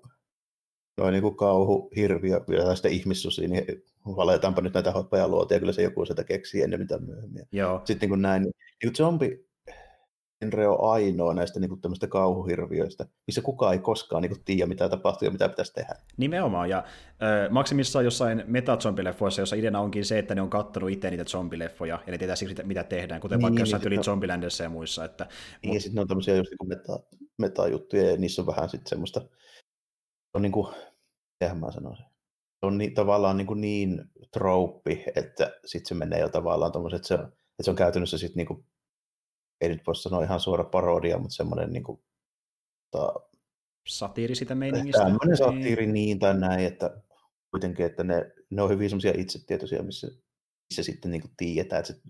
noin 1.01 1.13
niin 1.13 1.37
kauhu, 1.37 1.91
hirviö 1.97 2.41
ja 2.49 2.75
sitten 2.75 2.93
ihmissusi, 2.93 3.49
niin 3.49 3.65
valetaanpa 4.07 4.61
nyt 4.61 4.75
näitä 4.75 4.93
hoppajaluotia, 4.93 5.59
kyllä 5.59 5.73
se 5.73 5.83
joku 5.83 6.05
sitä 6.05 6.25
keksii 6.25 6.63
ennen 6.63 6.81
mitä 6.81 6.99
myöhemmin. 6.99 7.47
Joo. 7.53 7.81
Sitten 7.85 7.99
niin 8.01 8.09
kuin 8.09 8.23
näin, 8.23 8.43
niin, 8.43 8.95
zombi 8.97 9.51
genre 10.41 10.69
on 10.69 10.93
ainoa 10.93 11.35
näistä 11.35 11.61
niin 11.61 11.69
kuin 11.69 11.81
kauhuhirviöistä, 12.09 13.07
missä 13.27 13.43
kukaan 13.43 13.73
ei 13.73 13.79
koskaan 13.79 14.23
niin 14.23 14.31
kuin, 14.31 14.45
tiedä, 14.45 14.67
mitä 14.67 14.89
tapahtuu 14.89 15.27
ja 15.27 15.33
mitä 15.33 15.49
pitäisi 15.49 15.75
tehdä. 15.75 15.95
Nimenomaan, 16.17 16.71
ja 16.71 16.79
äh, 16.79 17.51
maksimissaan 17.51 18.05
jossain 18.05 18.45
metazombileffoissa, 18.47 19.43
jossa 19.43 19.57
ideana 19.57 19.81
onkin 19.81 20.05
se, 20.05 20.19
että 20.19 20.35
ne 20.35 20.43
on 20.43 20.51
kattonut 20.51 20.91
itse 20.91 21.11
niitä 21.11 21.25
zombileffoja, 21.25 21.99
ja 22.07 22.11
ne 22.11 22.19
tietää 22.19 22.37
siksi, 22.37 22.63
mitä 22.63 22.85
tehdään, 22.85 23.21
kuten 23.21 23.39
niin, 23.39 23.43
vaikka 23.43 23.55
niin, 23.55 23.73
jossain 23.73 23.91
niin, 23.91 24.05
Zombielandissa 24.05 24.65
ja 24.65 24.71
muissa. 24.71 25.05
Että, 25.05 25.25
niin, 25.63 25.69
mut... 25.69 25.75
ja 25.75 25.81
sitten 25.81 25.95
ne 25.95 26.01
on 26.01 26.09
tämmöisiä 26.09 26.37
just 26.37 26.51
niin 26.51 26.69
meta, 26.69 27.01
meta-juttuja, 27.39 28.11
ja 28.11 28.17
niissä 28.17 28.43
on 28.43 28.47
vähän 28.47 28.69
sitten 28.69 28.89
semmoista, 28.89 29.21
on 30.35 30.43
niin 30.43 30.53
kuin, 30.53 30.75
mitähän 31.41 31.59
mä 31.59 31.73
sanoisin, 31.73 32.07
se 32.61 32.67
on 32.67 32.79
niin, 32.79 32.95
tavallaan 32.95 33.37
niin, 33.37 33.47
kuin 33.47 33.61
niin 33.61 34.05
trouppi, 34.33 35.05
että 35.17 35.61
sitten 35.65 35.89
se 35.89 35.95
menee 35.95 36.21
jo 36.21 36.29
tavallaan 36.29 36.73
tommoset, 36.73 36.97
että 36.97 37.09
se, 37.09 37.15
että 37.15 37.63
se 37.63 37.71
on 37.71 37.77
käytännössä 37.77 38.19
sitten 38.19 38.37
niin 38.37 38.47
kuin, 38.47 38.65
ei 39.61 39.69
nyt 39.69 39.87
voi 39.87 39.97
sanoa 39.97 40.25
ihan 40.25 40.41
suora 40.41 40.65
parodia, 40.65 41.19
mutta 41.19 41.35
semmoinen 41.35 41.73
niin 41.73 41.83
kuin, 41.83 42.03
ta, 42.91 43.15
satiiri 43.89 44.35
sitä 44.35 44.55
meiningistä. 44.55 44.99
Tämmöinen 44.99 45.29
niin. 45.29 45.37
satiiri 45.37 45.87
niin 45.87 46.19
tai 46.19 46.39
näin, 46.39 46.67
että 46.67 47.03
kuitenkin, 47.51 47.87
että 47.87 48.05
ne, 48.05 48.33
ne 48.51 48.63
on 48.63 48.71
hyvin 48.71 48.91
semmoisia 48.91 49.13
itsetietoisia, 49.17 49.83
missä, 49.83 50.07
missä 50.71 50.83
sitten 50.83 51.11
niin 51.11 51.21
kuin 51.21 51.33
tiedetään, 51.37 51.81
että 51.81 51.93
se, 51.93 52.01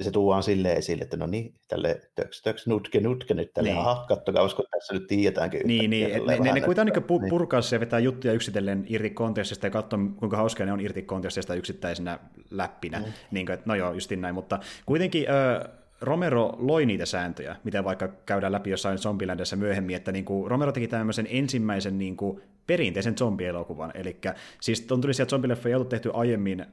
se 0.00 0.10
tuodaan 0.10 0.42
silleen 0.42 0.76
esille, 0.76 1.02
että 1.02 1.16
no 1.16 1.26
niin, 1.26 1.54
tälle 1.68 2.00
töks, 2.14 2.42
töks, 2.42 2.66
nutke, 2.66 3.00
nutke 3.00 3.34
nyt 3.34 3.52
tälle, 3.54 3.68
niin. 3.68 3.78
aha, 3.78 4.04
kattokaa, 4.08 4.42
koska 4.42 4.62
tässä 4.70 4.94
nyt 4.94 5.06
tiedetäänkin. 5.06 5.60
Niin, 5.64 5.90
niin, 5.90 6.26
ne, 6.26 6.38
ne, 6.38 6.52
ne 6.52 6.60
kuitenkin 6.60 7.04
niin 7.08 7.30
purkaa 7.30 7.60
niin. 7.60 7.68
se 7.68 7.76
ja 7.76 7.80
vetää 7.80 7.98
juttuja 7.98 8.32
yksitellen 8.32 8.84
irti 8.88 9.10
kontekstista 9.10 9.66
ja 9.66 9.70
katsoa, 9.70 9.98
kuinka 10.16 10.36
hauskaa 10.36 10.66
ne 10.66 10.72
on 10.72 10.80
irti 10.80 11.02
kontekstista 11.02 11.54
yksittäisenä 11.54 12.18
läppinä. 12.50 12.98
Mm. 12.98 13.04
Niin 13.30 13.46
kuin, 13.46 13.54
että, 13.54 13.66
no 13.66 13.74
joo, 13.74 13.92
justin 13.92 14.20
näin, 14.20 14.34
mutta 14.34 14.58
kuitenkin... 14.86 15.26
Öö, 15.30 15.81
Romero 16.02 16.54
loi 16.58 16.86
niitä 16.86 17.06
sääntöjä, 17.06 17.56
mitä 17.64 17.84
vaikka 17.84 18.08
käydään 18.26 18.52
läpi 18.52 18.70
jossain 18.70 18.98
Zombielandissa 18.98 19.56
myöhemmin, 19.56 19.96
että 19.96 20.12
niin 20.12 20.24
kuin 20.24 20.50
Romero 20.50 20.72
teki 20.72 20.88
tämmöisen 20.88 21.26
ensimmäisen 21.30 21.98
niin 21.98 22.16
kuin 22.16 22.42
perinteisen 22.66 23.18
zombielokuvan, 23.18 23.90
eli 23.94 24.16
siis 24.60 24.92
on 24.92 25.00
tuli 25.00 25.14
sieltä 25.14 25.30
zombileffa 25.30 25.68
ei 25.68 25.74
ollut 25.74 25.88
tehty 25.88 26.10
aiemmin, 26.14 26.60
äh, 26.60 26.66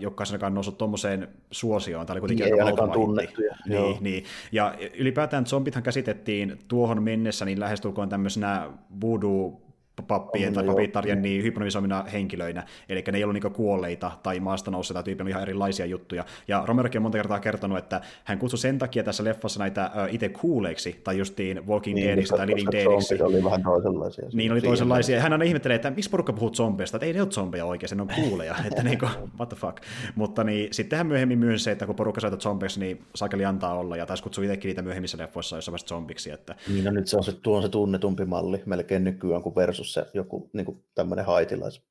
joka 0.00 0.46
on 0.46 0.54
noussut 0.54 0.78
tuommoiseen 0.78 1.28
suosioon, 1.50 2.06
tämä 2.06 2.14
oli 2.14 2.20
kuitenkin 2.20 2.44
niin, 2.44 2.64
aika 2.64 2.88
tunnettuja. 2.88 3.56
Niin, 3.68 3.96
niin, 4.00 4.24
ja 4.52 4.74
ylipäätään 4.94 5.46
zombithan 5.46 5.82
käsitettiin 5.82 6.58
tuohon 6.68 7.02
mennessä 7.02 7.44
niin 7.44 7.60
lähestulkoon 7.60 8.08
tämmöisenä 8.08 8.70
voodoo 9.00 9.63
pappien 10.02 10.54
tai 10.54 10.64
papittarien 10.64 11.22
niin 11.22 11.42
hypnotisoimina 11.42 12.04
henkilöinä, 12.12 12.66
eli 12.88 13.04
ne 13.12 13.18
ei 13.18 13.24
ollut 13.24 13.42
niin 13.42 13.52
kuolleita 13.52 14.10
tai 14.22 14.40
maasta 14.40 14.70
nousseita 14.70 15.02
tyyppiä, 15.02 15.28
ihan 15.28 15.42
erilaisia 15.42 15.86
juttuja. 15.86 16.24
Ja 16.48 16.64
Romerokin 16.66 16.98
on 16.98 17.02
monta 17.02 17.18
kertaa 17.18 17.40
kertonut, 17.40 17.78
että 17.78 18.00
hän 18.24 18.38
kutsui 18.38 18.58
sen 18.58 18.78
takia 18.78 19.02
tässä 19.02 19.24
leffassa 19.24 19.60
näitä 19.60 19.90
uh, 19.94 20.14
itse 20.14 20.28
kuuleiksi, 20.28 21.00
tai 21.04 21.18
justiin 21.18 21.66
Walking 21.66 21.94
niin, 21.94 22.06
Deadiksi 22.06 22.34
tai 22.34 22.46
Living 22.46 22.68
Deadiksi. 22.72 23.22
oli 23.22 23.44
vähän 23.44 23.62
toisenlaisia. 23.62 24.28
Niin 24.32 24.52
oli 24.52 24.60
toisenlaisia. 24.60 25.20
Hän 25.20 25.32
aina 25.32 25.44
ihmettelee, 25.44 25.74
että 25.74 25.90
miksi 25.90 26.10
porukka 26.10 26.32
puhuu 26.32 26.50
zombeista, 26.50 26.96
että 26.96 27.06
ei 27.06 27.12
ne 27.12 27.22
ole 27.22 27.30
zombeja 27.30 27.64
oikein, 27.64 27.96
ne 27.96 28.02
on 28.02 28.08
kuuleja, 28.14 28.54
että 28.66 28.82
niin 28.82 28.98
kuin, 28.98 29.10
what 29.38 29.48
the 29.48 29.56
fuck. 29.56 29.76
Mutta 30.14 30.44
niin, 30.44 30.74
sitten 30.74 30.96
hän 30.96 31.06
myöhemmin 31.06 31.38
myönsi 31.38 31.64
se, 31.64 31.70
että 31.70 31.86
kun 31.86 31.94
porukka 31.94 32.20
sai 32.20 32.30
zombeiksi, 32.30 32.80
niin 32.80 33.04
saakeli 33.14 33.44
antaa 33.44 33.78
olla, 33.78 33.96
ja 33.96 34.06
taisi 34.06 34.22
kutsua 34.22 34.44
itsekin 34.44 34.68
niitä 34.68 34.82
myöhemmissä 34.82 35.18
leffoissa 35.18 35.56
jossain 35.56 35.78
zombiksi. 35.78 36.30
Että... 36.30 36.54
Niin, 36.68 36.84
no 36.84 36.90
nyt 36.90 37.08
se 37.08 37.16
on 37.16 37.24
se, 37.24 37.32
tuo 37.32 37.56
on 37.56 37.62
se 37.62 37.68
tunnetumpi 37.68 38.24
malli 38.24 38.62
melkein 38.66 39.04
nykyään 39.04 39.42
kuin 39.42 39.54
versus 39.54 39.83
se 39.84 40.06
joku 40.14 40.50
niin 40.52 40.66
kuin 40.66 40.84
tämmöinen 40.94 41.24
haitilais 41.24 41.82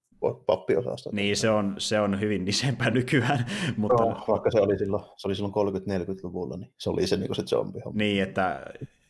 pappiosasto. 0.45 1.09
Niin, 1.13 1.37
se 1.37 1.49
on, 1.49 1.75
se 1.77 1.99
on 1.99 2.19
hyvin 2.19 2.45
nisempää 2.45 2.89
nykyään. 2.89 3.45
Mutta... 3.77 4.03
No, 4.05 4.23
vaikka 4.27 4.51
se 4.51 4.59
oli 4.59 4.77
silloin, 4.77 5.03
se 5.17 5.27
oli 5.27 5.35
silloin 5.35 5.53
30-40-luvulla, 5.53 6.57
niin 6.57 6.71
se 6.77 6.89
oli 6.89 7.07
se, 7.07 7.17
niin 7.17 7.35
se 7.35 7.43
zombi 7.43 7.79
Niin, 7.93 8.23
että 8.23 8.65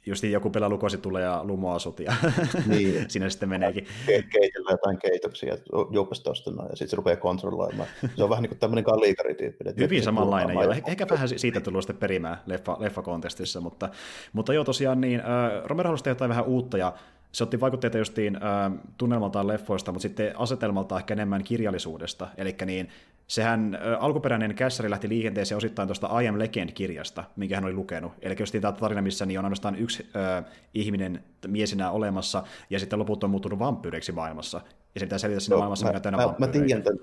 just 0.06 0.24
joku 0.24 0.50
pelaa 0.50 0.70
lukosi 0.70 0.98
tulee 0.98 1.24
ja 1.24 1.44
lumoa 1.44 1.80
sut 1.80 2.00
ja 2.00 2.14
niin. 2.68 3.06
siinä 3.08 3.30
sitten 3.30 3.50
meneekin. 3.50 3.84
Ke- 3.84 4.28
keitellä 4.30 4.72
jotain 4.72 4.98
keitoksia 5.00 5.58
juopesta 5.92 6.30
ja 6.30 6.36
sitten 6.76 6.90
se 6.90 6.96
rupeaa 6.96 7.18
kontrolloimaan. 7.18 7.90
Se 8.16 8.24
on 8.24 8.30
vähän 8.30 8.42
niin 8.42 8.50
kuin 8.50 8.60
tämmöinen 8.60 8.84
kalliikarityyppi. 8.84 9.64
Hyvin 9.78 10.04
samanlainen, 10.04 10.56
joo. 10.56 10.74
Ehkä 10.88 11.08
vähän 11.10 11.30
siitä 11.30 11.62
tullut 11.62 11.84
sitten 11.84 11.98
perimään 11.98 12.38
leffa, 12.46 12.78
leffakontestissa, 12.80 13.62
mutta, 13.62 13.90
mutta 14.34 14.54
joo 14.54 14.64
tosiaan 14.64 15.02
niin, 15.02 15.20
äh, 15.20 15.64
Romero 15.66 15.88
halusi 15.88 16.04
tehdä 16.04 16.12
jotain 16.12 16.30
vähän 16.30 16.46
uutta 16.46 16.78
ja 16.78 16.94
se 17.34 17.44
otti 17.44 17.60
vaikutteita 17.60 17.98
justiin 17.98 18.36
äh, 18.36 18.72
tunnelmaltaan 18.98 19.48
leffoista, 19.48 19.92
mutta 19.92 20.02
sitten 20.02 20.40
asetelmaltaan 20.40 21.00
ehkä 21.00 21.14
enemmän 21.14 21.44
kirjallisuudesta. 21.44 22.28
Eli 22.38 22.56
niin, 22.66 22.90
sehän 23.28 23.76
äh, 23.76 24.04
alkuperäinen 24.04 24.56
kässäri 24.56 24.90
lähti 24.90 25.10
liikenteeseen 25.10 25.58
osittain 25.58 25.88
tuosta 25.88 26.22
I 26.22 26.28
Am 26.28 26.40
Legend-kirjasta, 26.40 27.24
minkä 27.36 27.56
hän 27.56 27.66
oli 27.66 27.74
lukenut. 27.74 28.12
Eli 28.22 28.36
justiin 28.40 28.62
tämä 28.62 28.72
tarina, 28.72 29.02
missä 29.02 29.26
niin 29.26 29.40
on 29.40 29.46
ainoastaan 29.46 29.76
yksi 29.76 30.08
äh, 30.16 30.46
ihminen 30.74 31.24
miesinä 31.48 31.92
olemassa, 31.92 32.44
ja 32.70 32.80
sitten 32.80 33.00
loput 33.00 33.24
on 33.24 33.30
muuttunut 33.30 33.60
vampyyreiksi 33.60 34.12
maailmassa. 34.12 34.62
Ja 34.96 35.00
se 35.00 35.06
pitää 35.06 35.18
selitä 35.18 35.40
siinä 35.40 35.56
no, 35.56 35.60
maailmassa, 35.60 35.88
mikä 35.88 36.00
täynnä 36.00 36.26
mä, 36.26 36.34
mä 36.38 36.48
tiedän 36.48 36.84
tämän 36.84 37.00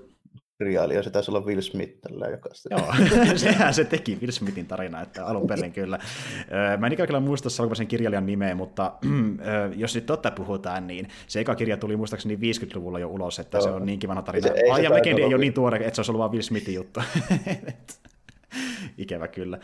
materiaalia, 0.61 1.03
se 1.03 1.09
taisi 1.09 1.31
olla 1.31 1.45
Will 1.45 1.61
Smith 1.61 1.93
tällä 2.01 2.27
joka 2.27 2.49
Joo, 2.69 2.93
sehän 3.35 3.73
se 3.73 3.85
teki, 3.85 4.17
Will 4.21 4.31
Smithin 4.31 4.67
tarina, 4.67 5.01
että 5.01 5.25
alun 5.25 5.47
perin 5.47 5.71
kyllä. 5.71 5.99
Mä 6.77 6.87
en 6.87 6.93
ikävä 6.93 7.07
kyllä 7.07 7.19
muista 7.19 7.49
alkuperäisen 7.59 7.87
kirjailijan 7.87 8.25
nimeä, 8.25 8.55
mutta 8.55 8.93
jos 9.75 9.95
nyt 9.95 10.05
totta 10.05 10.31
puhutaan, 10.31 10.87
niin 10.87 11.07
se 11.27 11.39
eka 11.39 11.55
kirja 11.55 11.77
tuli 11.77 11.97
muistaakseni 11.97 12.35
50-luvulla 12.35 12.99
jo 12.99 13.07
ulos, 13.07 13.39
että 13.39 13.57
Joo. 13.57 13.63
se 13.63 13.69
on 13.69 13.85
niinkin 13.85 14.07
vanha 14.07 14.23
tarina. 14.23 14.47
Ajan 14.73 14.93
Legendi 14.93 15.21
ei 15.21 15.33
ole 15.33 15.37
niin 15.37 15.53
tuore, 15.53 15.77
että 15.77 15.95
se 15.95 15.99
olisi 15.99 16.11
ollut 16.11 16.19
vain 16.19 16.31
Will 16.31 16.41
Smithin 16.41 16.75
juttu. 16.75 16.99
Ikävä 18.97 19.27
kyllä. 19.27 19.59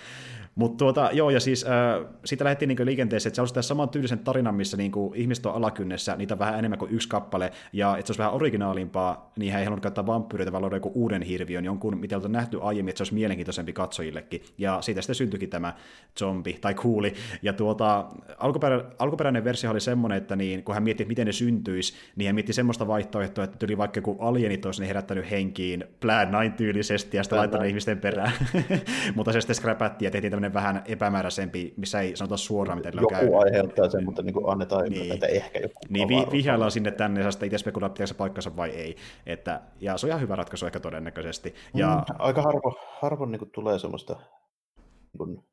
Mutta 0.56 0.78
tuota, 0.78 1.10
joo, 1.14 1.30
ja 1.30 1.40
siis 1.40 1.64
äh, 1.64 2.14
siitä 2.26 2.44
lähdettiin 2.44 2.70
niin 2.70 2.86
liikenteeseen, 2.86 3.30
että 3.30 3.36
se 3.36 3.42
olisi 3.42 3.54
tehdä 3.54 3.62
saman 3.62 3.90
tyylisen 3.90 4.20
tarinan, 4.20 4.56
missä 4.56 4.78
niin 4.78 4.92
kuin, 4.92 5.16
ihmiset 5.16 5.46
on 5.46 5.54
alakynnessä, 5.54 6.16
niitä 6.16 6.34
on 6.34 6.40
vähän 6.40 6.60
enemmän 6.60 6.80
kuin 6.80 6.92
yksi 6.92 7.10
kappale, 7.10 7.52
ja 7.74 7.98
että 7.98 8.08
se 8.08 8.12
olisi 8.12 8.20
vähän 8.20 8.34
originaalimpaa, 8.34 9.32
niin 9.40 9.52
hän 9.52 9.60
ei 9.60 9.66
halunnut 9.66 9.84
käyttää 9.84 10.06
vampyyreitä, 10.06 10.52
vaan 10.52 10.62
luoda 10.62 10.76
joku 10.76 10.92
uuden 10.96 11.22
hirviön, 11.22 11.66
jonkun, 11.66 11.98
mitä 11.98 12.18
on 12.18 12.32
nähty 12.32 12.60
aiemmin, 12.62 12.90
että 12.90 12.98
se 12.98 13.02
olisi 13.02 13.14
mielenkiintoisempi 13.14 13.74
katsojillekin. 13.74 14.42
Ja 14.58 14.82
siitä 14.82 15.02
sitten 15.02 15.16
syntyikin 15.16 15.50
tämä 15.50 15.74
zombi, 16.20 16.58
tai 16.62 16.74
kuuli. 16.74 17.14
Ja 17.42 17.54
tuota, 17.54 18.06
alkuperä, 18.38 18.84
alkuperäinen 19.00 19.44
versio 19.44 19.72
oli 19.72 19.82
semmoinen, 19.82 20.18
että 20.18 20.36
niin, 20.36 20.64
kun 20.64 20.76
hän 20.76 20.84
mietti, 20.84 21.04
että 21.04 21.10
miten 21.10 21.28
ne 21.28 21.34
syntyisi, 21.34 21.94
niin 22.16 22.28
hän 22.28 22.36
mietti 22.36 22.54
semmoista 22.54 22.88
vaihtoehtoa, 22.88 23.44
että 23.44 23.58
tuli 23.58 23.78
vaikka 23.78 23.98
joku 23.98 24.18
alienit 24.20 24.66
olisi 24.66 24.82
ne 24.82 24.88
herättänyt 24.88 25.32
henkiin 25.32 25.84
Plan 26.00 26.30
9 26.30 26.54
tyylisesti, 26.54 27.18
ja 27.18 27.24
sitten 27.24 27.40
laittanut 27.40 27.68
ihmisten 27.68 28.00
perään. 28.00 28.32
Mutta 29.16 29.34
se 29.34 29.42
sitten 29.42 29.56
skräpättiin 29.56 30.08
ja 30.08 30.12
tehtiin 30.12 30.32
tämmöinen 30.32 30.54
vähän 30.54 30.84
epämääräisempi, 30.86 31.74
missä 31.78 32.02
ei 32.02 32.16
sanota 32.16 32.38
suoraan, 32.38 32.78
miten 32.78 32.94
Joku 32.96 33.08
käy. 33.08 33.30
aiheuttaa 33.46 33.90
sen, 33.90 34.06
mutta 34.06 34.22
niin 34.22 34.34
kuin 34.34 34.50
annetaan 34.50 34.84
niin. 34.84 35.02
ymmärtää, 35.02 35.16
että 35.30 35.46
ehkä 35.46 35.60
joku 35.60 35.80
Niin, 35.90 36.08
vi- 36.08 36.32
vihjaillaan 36.32 36.72
sinne 36.72 36.92
tänne, 36.92 37.22
ja 37.22 37.30
itse 37.44 37.58
spekuloida, 37.58 37.94
pitääkö 37.94 38.08
se 38.08 38.14
paikkansa 38.14 38.56
vai 38.56 38.70
ei. 38.70 38.96
Että, 39.26 39.62
ja 39.80 39.98
se 39.98 40.06
on 40.06 40.10
ihan 40.10 40.22
hyvä 40.22 40.36
ratkaisu 40.36 40.66
ehkä 40.66 40.80
todennäköisesti. 40.80 41.56
Ja... 41.74 41.96
Mm, 41.96 42.16
aika 42.20 42.42
harvo, 42.42 42.76
harvo 43.02 43.26
niin 43.26 43.40
kuin 43.40 43.52
tulee 43.52 43.80
semmoista 43.80 44.14
niin 44.14 45.18
kuin 45.18 45.44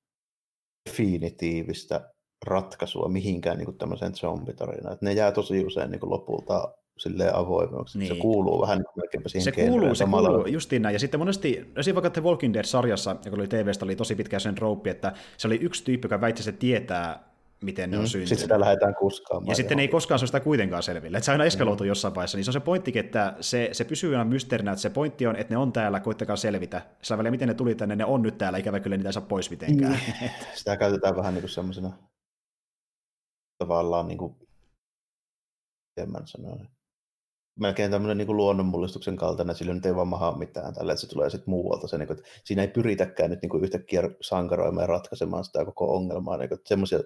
definitiivistä 0.91 2.11
ratkaisua 2.47 3.09
mihinkään 3.09 3.59
niin 3.59 3.67
kuin 3.67 3.79
tämmöiseen 3.79 4.15
zombitarinaan. 4.15 4.93
Että 4.93 5.07
ne 5.07 5.13
jää 5.13 5.33
tosi 5.33 5.65
usein 5.65 5.91
niin 5.91 6.01
kuin 6.01 6.11
lopulta 6.11 6.75
silleen 6.99 7.35
avoimeksi. 7.35 7.99
Niin. 7.99 8.09
Se 8.09 8.21
kuuluu 8.21 8.61
vähän 8.61 8.79
niin 8.79 8.87
melkeinpä 8.97 9.29
siihen 9.29 9.45
Se 9.45 9.53
kuuluu, 9.53 9.95
se 9.95 10.05
kuuluu, 10.05 10.47
justiin 10.47 10.83
näin. 10.83 10.93
Ja 10.93 10.99
sitten 10.99 11.21
monesti, 11.21 11.73
esim. 11.77 11.95
vaikka 11.95 12.11
The 12.11 12.23
Walking 12.23 12.55
Dead-sarjassa, 12.55 13.17
joka 13.25 13.37
oli 13.37 13.49
TVstä, 13.49 13.85
oli 13.85 13.97
tosi 13.97 14.15
pitkä 14.15 14.39
sen 14.39 14.59
rouppi, 14.59 14.91
että 14.91 15.13
se 15.37 15.47
oli 15.47 15.59
yksi 15.63 15.85
tyyppi, 15.85 16.07
joka 16.07 16.21
väitti, 16.21 16.41
että 16.41 16.53
se 16.53 16.59
tietää, 16.59 17.35
miten 17.63 17.91
ne 17.91 17.97
on 17.97 18.03
mm. 18.03 18.07
syntynyt. 18.07 18.29
Sitten 18.29 18.43
sitä 18.43 18.61
lähdetään 18.61 18.95
kuskaamaan. 18.95 19.49
Ja 19.49 19.55
sitten 19.55 19.79
ei 19.79 19.89
koskaan 19.89 20.19
se 20.19 20.27
sitä 20.27 20.41
kuitenkaan 20.41 20.83
selville. 20.83 21.17
Että 21.17 21.25
se 21.25 21.33
aina 21.33 21.45
eskaloitu 21.45 21.85
mm. 21.85 21.89
jossain 21.89 22.15
vaiheessa. 22.15 22.39
Niin 22.39 22.45
se 22.45 22.49
on 22.49 22.53
se 22.53 22.61
pointti, 22.61 22.99
että 22.99 23.37
se, 23.41 23.69
se 23.73 23.85
pysyy 23.85 24.15
aina 24.15 24.25
mysteerinä, 24.25 24.71
että 24.73 24.83
se 24.83 24.91
pointti 24.91 25.27
on, 25.27 25.37
että 25.37 25.55
ne 25.55 25.59
on 25.59 25.73
täällä, 25.73 26.01
koittakaa 26.01 26.37
selvitä. 26.37 26.83
Sillä 27.03 27.19
välillä, 27.19 27.31
miten 27.31 27.49
ne 27.49 27.55
tuli 27.55 27.75
tänne, 27.75 27.97
ne 27.97 28.05
on 28.05 28.23
nyt 28.23 28.39
täällä, 28.39 28.59
ikävä 28.59 28.81
kyllä 28.81 28.97
niitä 28.97 29.09
ei 29.09 29.13
saa 29.13 29.23
pois 29.23 29.51
mitenkään. 29.51 29.93
Mm. 29.93 30.29
sitä 30.55 30.77
käytetään 30.77 31.17
vähän 31.17 31.35
niin 31.35 31.43
kuin 31.43 31.51
semmoisena 31.51 31.93
tavallaan 33.59 34.09
niin 34.09 34.19
kuin, 34.19 34.35
en 35.97 36.11
mä 36.11 36.19
sanoa, 36.25 36.57
melkein 37.61 37.91
tämmöinen 37.91 38.19
niin 38.19 38.37
luonnonmullistuksen 38.37 39.17
kaltainen, 39.17 39.55
sillä 39.55 39.75
nyt 39.75 39.87
ei 39.87 39.97
vaan 39.97 40.09
maha 40.09 40.39
mitään 40.39 40.75
tällä, 40.75 40.93
että 40.93 41.01
se 41.01 41.09
tulee 41.09 41.31
sitten 41.31 41.51
muualta. 41.51 41.89
Se, 41.89 41.99
niin 41.99 42.07
kuin, 42.07 42.19
että 42.19 42.31
siinä 42.45 42.63
ei 42.63 42.69
pyritäkään 42.69 43.31
nyt 43.31 43.43
niin 43.43 43.51
kuin 43.51 43.65
yhtäkkiä 43.65 44.03
sankaroimaan 44.21 44.83
ja 44.83 44.87
ratkaisemaan 44.87 45.45
sitä 45.45 45.65
koko 45.65 45.97
ongelmaa. 45.97 46.37
Niin 46.37 46.49
kuin, 46.49 46.61
semmoisia 46.65 46.99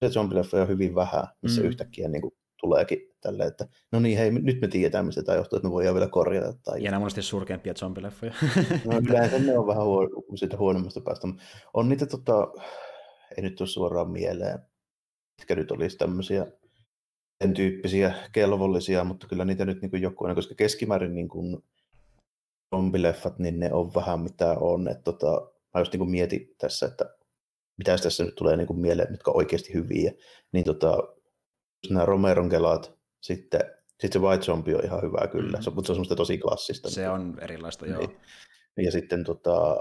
se 0.00 0.08
zombileffoja 0.08 0.62
on 0.62 0.68
hyvin 0.68 0.94
vähän, 0.94 1.24
missä 1.42 1.60
mm. 1.60 1.66
yhtäkkiä 1.66 2.08
niin 2.08 2.22
kuin, 2.22 2.34
tuleekin 2.60 2.98
tälle, 3.20 3.44
että 3.44 3.68
no 3.92 4.00
niin, 4.00 4.18
hei, 4.18 4.30
nyt 4.30 4.60
me 4.60 4.68
tiedetään, 4.68 5.06
mistä 5.06 5.22
tämä 5.22 5.36
johtuu, 5.36 5.56
että 5.56 5.68
me 5.68 5.72
voidaan 5.72 5.94
vielä 5.94 6.08
korjata. 6.08 6.52
Tai... 6.64 6.82
Ja 6.82 6.90
nämä 6.90 7.00
monesti 7.00 7.22
surkeampia 7.22 7.74
zombileffoja. 7.74 8.32
no 8.84 8.98
yleensä 9.08 9.38
ne 9.38 9.58
on 9.58 9.66
vähän 9.66 9.84
huo- 9.84 10.24
siitä 10.34 10.56
huonommasta 10.56 11.00
päästä. 11.00 11.28
On 11.74 11.88
niitä, 11.88 12.06
tota, 12.06 12.48
ei 13.36 13.42
nyt 13.42 13.60
ole 13.60 13.68
suoraan 13.68 14.10
mieleen, 14.10 14.58
mitkä 15.38 15.54
nyt 15.54 15.70
olisi 15.70 15.96
tämmöisiä 15.96 16.46
sen 17.42 17.54
tyyppisiä 17.54 18.14
kelvollisia, 18.32 19.04
mutta 19.04 19.26
kyllä 19.26 19.44
niitä 19.44 19.64
nyt 19.64 19.82
niin 19.82 19.90
kuin 19.90 20.02
joku 20.02 20.24
on, 20.24 20.34
koska 20.34 20.54
keskimäärin 20.54 21.14
niin 21.14 21.28
kuin 21.28 21.64
zombileffat, 22.74 23.38
niin 23.38 23.60
ne 23.60 23.72
on 23.72 23.94
vähän 23.94 24.20
mitä 24.20 24.56
on. 24.60 24.88
Että 24.88 25.02
tota, 25.02 25.50
mä 25.74 25.80
just 25.80 25.92
niin 25.92 25.98
kuin 25.98 26.10
mietin 26.10 26.54
tässä, 26.58 26.86
että 26.86 27.04
mitä 27.78 27.96
tässä 27.96 28.24
nyt 28.24 28.34
tulee 28.34 28.56
niin 28.56 28.66
kuin 28.66 28.78
mieleen, 28.78 29.10
mitkä 29.10 29.30
on 29.30 29.36
oikeasti 29.36 29.74
hyviä. 29.74 30.12
Niin 30.52 30.64
tota, 30.64 30.98
nämä 31.90 32.04
Romeron 32.04 32.48
kelaat, 32.48 32.98
sitten, 33.20 33.60
sitten 33.88 34.12
se 34.12 34.18
White 34.18 34.44
Zombie 34.44 34.74
on 34.74 34.84
ihan 34.84 35.02
hyvä 35.02 35.26
kyllä, 35.26 35.58
mm. 35.58 35.62
se, 35.62 35.70
mutta 35.70 35.86
se 35.86 35.92
on 35.92 35.96
semmoista 35.96 36.16
tosi 36.16 36.38
klassista. 36.38 36.90
Se 36.90 37.08
on 37.08 37.38
erilaista, 37.40 37.86
joo. 37.86 37.98
Niin. 37.98 38.16
Ja 38.76 38.92
sitten 38.92 39.24
tota, 39.24 39.76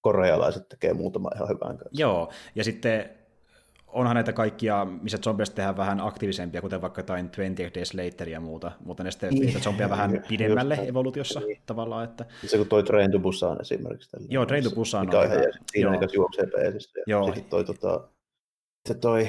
korealaiset 0.00 0.68
tekee 0.68 0.94
muutama 0.94 1.30
ihan 1.34 1.48
hyvän 1.48 1.78
kanssa. 1.78 2.00
Joo, 2.00 2.32
ja 2.54 2.64
sitten 2.64 3.21
onhan 3.92 4.14
näitä 4.14 4.32
kaikkia, 4.32 4.84
missä 4.84 5.18
zombeista 5.18 5.56
tehdään 5.56 5.76
vähän 5.76 6.00
aktiivisempia, 6.00 6.60
kuten 6.60 6.80
vaikka 6.80 6.98
jotain 6.98 7.26
20 7.26 7.62
Days 7.74 7.94
Later 7.94 8.28
ja 8.28 8.40
muuta, 8.40 8.72
mutta 8.84 9.04
ne 9.04 9.10
sitten 9.10 9.34
niin. 9.34 9.60
zombia 9.60 9.90
vähän 9.90 10.24
pidemmälle 10.28 10.74
Just, 10.74 10.88
evoluutiossa 10.88 11.40
niin. 11.40 11.62
tavallaan. 11.66 12.04
Että... 12.04 12.24
Se 12.46 12.56
kun 12.58 12.66
toi 12.66 12.82
Train 12.82 13.12
to 13.12 13.18
Busan 13.18 13.60
esimerkiksi. 13.60 14.10
Tällä, 14.10 14.26
Joo, 14.30 14.46
Train 14.46 14.64
to 14.64 14.70
Busan 14.70 15.14
on. 15.14 15.24
Ihan, 15.24 15.38
siinä 15.72 15.90
on 15.90 15.98
juoksee 16.14 16.46
peesissä. 16.46 17.00
Joo. 17.06 17.24
Sitten 17.24 17.44
toi, 17.44 17.64
tota, 17.64 18.08
se 18.88 18.94
toi 18.94 19.28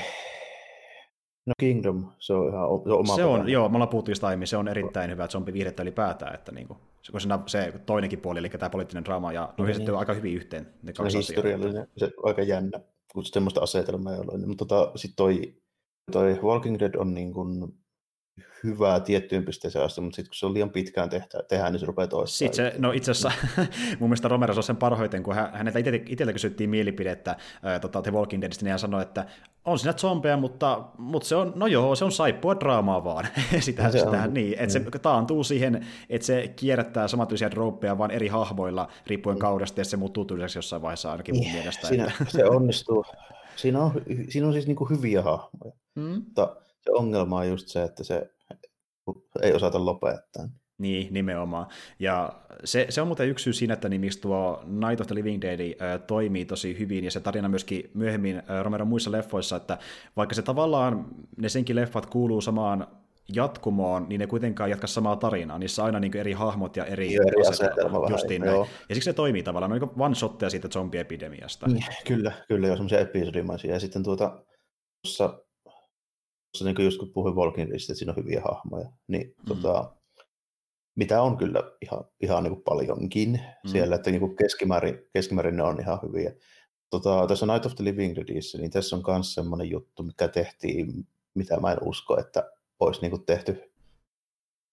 No 1.45 1.53
Kingdom, 1.59 2.05
se 2.19 2.33
on 2.33 2.49
ihan 2.49 2.67
se 2.83 2.89
on 2.89 2.99
oma 2.99 3.15
Se 3.15 3.23
on, 3.23 3.49
joo, 3.49 3.69
me 3.69 3.75
ollaan 3.75 3.89
puhuttu 3.89 4.11
just 4.11 4.23
aiemmin, 4.23 4.47
se 4.47 4.57
on 4.57 4.67
erittäin 4.67 5.11
hyvä 5.11 5.27
zombie-viihdettä 5.27 5.83
ylipäätään, 5.83 6.35
että 6.35 6.51
niin 6.51 6.67
kuin, 6.67 6.79
kun 7.11 7.21
se, 7.21 7.29
se 7.45 7.73
toinenkin 7.85 8.19
puoli, 8.19 8.39
eli 8.39 8.49
tämä 8.49 8.69
poliittinen 8.69 9.05
draama, 9.05 9.33
ja 9.33 9.53
no, 9.57 9.65
niin. 9.65 9.95
aika 9.95 10.13
hyvin 10.13 10.35
yhteen 10.35 10.67
ne 10.83 10.93
kaksi 10.93 11.11
se 11.11 11.17
historiallinen, 11.17 11.87
se 11.97 12.05
on 12.05 12.11
aika 12.23 12.41
jännä 12.41 12.79
semmoista 13.23 13.61
asetelmaa 13.61 14.13
ei 14.13 14.19
ole. 14.19 14.45
Mutta 14.47 14.65
tota, 14.65 14.91
sitten 14.95 15.15
toi, 15.15 15.55
toi 16.11 16.39
Walking 16.43 16.79
Dead 16.79 16.95
on 16.95 17.13
niin 17.13 17.33
kuin 17.33 17.82
hyvää 18.63 18.99
tiettyyn 18.99 19.45
pisteeseen 19.45 19.85
asti, 19.85 20.01
mutta 20.01 20.15
sitten 20.15 20.29
kun 20.29 20.35
se 20.35 20.45
on 20.45 20.53
liian 20.53 20.69
pitkään 20.69 21.09
tehtä, 21.09 21.43
tehdään, 21.47 21.71
niin 21.71 21.79
se 21.79 21.85
rupeaa 21.85 22.07
toistaa. 22.07 22.37
Sitten 22.37 22.55
se, 22.55 22.73
no 22.77 22.91
itse 22.91 23.11
asiassa 23.11 23.31
mun 23.99 24.09
mielestä 24.09 24.27
Romero 24.27 24.53
on 24.57 24.63
sen 24.63 24.75
parhoiten, 24.75 25.23
kun 25.23 25.35
häneltä 25.35 25.79
itseltä 26.07 26.33
kysyttiin 26.33 26.69
mielipidettä 26.69 27.35
ää, 27.63 27.79
tota, 27.79 28.01
The 28.01 28.11
Walking 28.11 28.41
Deadistä, 28.41 28.65
niin 28.65 28.69
hän 28.69 28.79
sanoi, 28.79 29.01
että 29.01 29.25
on 29.65 29.79
siinä 29.79 29.93
zombeja, 29.93 30.37
mutta, 30.37 30.83
mutta 30.97 31.27
se 31.27 31.35
on, 31.35 31.53
no 31.55 31.67
joo, 31.67 31.95
se 31.95 32.05
on 32.05 32.11
saippua 32.11 32.59
draamaa 32.59 33.03
vaan. 33.03 33.27
sitä, 33.59 33.91
se 33.91 33.99
sitä, 33.99 34.23
on. 34.23 34.33
niin, 34.33 34.53
että 34.59 34.79
mm. 34.79 34.85
se 34.93 34.99
taantuu 34.99 35.43
siihen, 35.43 35.85
että 36.09 36.25
se 36.25 36.53
kierrättää 36.55 37.07
samantyisiä 37.07 37.51
dropeja 37.51 37.97
vaan 37.97 38.11
eri 38.11 38.27
hahmoilla, 38.27 38.87
riippuen 39.07 39.37
mm. 39.37 39.41
kaudesta, 39.41 39.81
ja 39.81 39.85
se 39.85 39.97
muuttuu 39.97 40.25
tyyliseksi 40.25 40.57
jossain 40.57 40.81
vaiheessa 40.81 41.11
ainakin 41.11 41.35
mun 41.35 41.43
niin, 41.43 41.55
mielestä. 41.55 41.87
Siinä, 41.87 42.03
että... 42.21 42.25
se 42.27 42.45
onnistuu. 42.45 43.05
Siinä 43.55 43.81
on, 43.81 43.91
siinä 44.29 44.47
on 44.47 44.53
siis 44.53 44.67
niin 44.67 44.75
kuin 44.75 44.89
hyviä 44.89 45.21
hahmoja, 45.21 45.73
mm. 45.95 46.03
mutta 46.03 46.55
se 46.83 46.91
ongelma 46.91 47.37
on 47.37 47.47
just 47.47 47.67
se, 47.67 47.83
että 47.83 48.03
se 48.03 48.29
ei 49.41 49.53
osata 49.53 49.85
lopettaa. 49.85 50.49
Niin, 50.77 51.13
nimenomaan. 51.13 51.67
Ja 51.99 52.33
se, 52.63 52.85
se 52.89 53.01
on 53.01 53.07
muuten 53.07 53.29
yksi 53.29 53.43
syy 53.43 53.53
siinä, 53.53 53.73
että 53.73 53.89
niin 53.89 54.01
miksi 54.01 54.21
tuo 54.21 54.63
Night 54.65 55.01
of 55.01 55.07
the 55.07 55.15
Living 55.15 55.41
Dead 55.41 55.59
äh, 55.59 56.01
toimii 56.07 56.45
tosi 56.45 56.79
hyvin, 56.79 57.03
ja 57.03 57.11
se 57.11 57.19
tarina 57.19 57.49
myöskin 57.49 57.91
myöhemmin 57.93 58.37
äh, 58.37 58.63
Romero 58.63 58.85
muissa 58.85 59.11
leffoissa, 59.11 59.55
että 59.55 59.77
vaikka 60.17 60.35
se 60.35 60.41
tavallaan, 60.41 61.05
ne 61.37 61.49
senkin 61.49 61.75
leffat 61.75 62.05
kuuluu 62.05 62.41
samaan 62.41 62.87
jatkumoon, 63.35 64.05
niin 64.09 64.19
ne 64.19 64.27
kuitenkaan 64.27 64.69
jatka 64.69 64.87
samaa 64.87 65.15
tarinaa. 65.15 65.59
Niissä 65.59 65.81
on 65.81 65.85
aina 65.85 65.99
niin 65.99 66.17
eri 66.17 66.33
hahmot 66.33 66.77
ja 66.77 66.85
eri, 66.85 67.13
Joo, 67.13 67.27
eri 67.27 67.47
asetelma 67.47 68.09
justiin 68.09 68.41
näin. 68.41 68.57
Ja 68.89 68.95
siksi 68.95 69.05
se 69.05 69.13
toimii 69.13 69.43
tavallaan, 69.43 69.69
no 69.71 69.77
niin 69.77 69.89
one 69.99 70.15
shotteja 70.15 70.49
siitä 70.49 70.67
zombiepidemiasta. 70.67 71.67
Niin, 71.67 71.85
kyllä, 72.07 72.31
kyllä, 72.47 72.67
jo 72.67 72.75
semmoisia 72.75 72.99
episodimaisia. 72.99 73.73
Ja 73.73 73.79
sitten 73.79 74.03
tuota, 74.03 74.43
tuossa, 75.03 75.42
tuossa 76.53 76.65
niin 76.65 76.85
just 76.85 76.99
kun 76.99 77.11
puhuin 77.13 77.35
että 77.61 77.93
siinä 77.93 78.11
on 78.11 78.23
hyviä 78.23 78.41
hahmoja, 78.41 78.89
niin 79.07 79.27
mm. 79.27 79.45
tota, 79.47 79.95
mitä 80.95 81.21
on 81.21 81.37
kyllä 81.37 81.63
ihan, 81.81 82.03
ihan 82.21 82.43
niin 82.43 82.53
kuin 82.53 82.63
paljonkin 82.63 83.31
mm. 83.63 83.69
siellä, 83.69 83.95
että 83.95 84.11
niin 84.11 84.19
kuin 84.19 84.35
keskimäärin, 84.35 84.99
keskimäärin 85.13 85.57
ne 85.57 85.63
on 85.63 85.79
ihan 85.79 85.99
hyviä. 86.03 86.33
Tota, 86.89 87.27
tässä 87.27 87.45
Night 87.45 87.65
of 87.65 87.75
the 87.75 87.83
Living 87.83 88.15
Deadissä, 88.15 88.57
niin 88.57 88.71
tässä 88.71 88.95
on 88.95 89.03
myös 89.07 89.33
semmoinen 89.33 89.69
juttu, 89.69 90.03
mikä 90.03 90.27
tehtiin, 90.27 91.07
mitä 91.33 91.59
mä 91.59 91.71
en 91.71 91.83
usko, 91.83 92.19
että 92.19 92.51
olisi 92.79 93.01
niin 93.01 93.11
kuin 93.11 93.25
tehty 93.25 93.73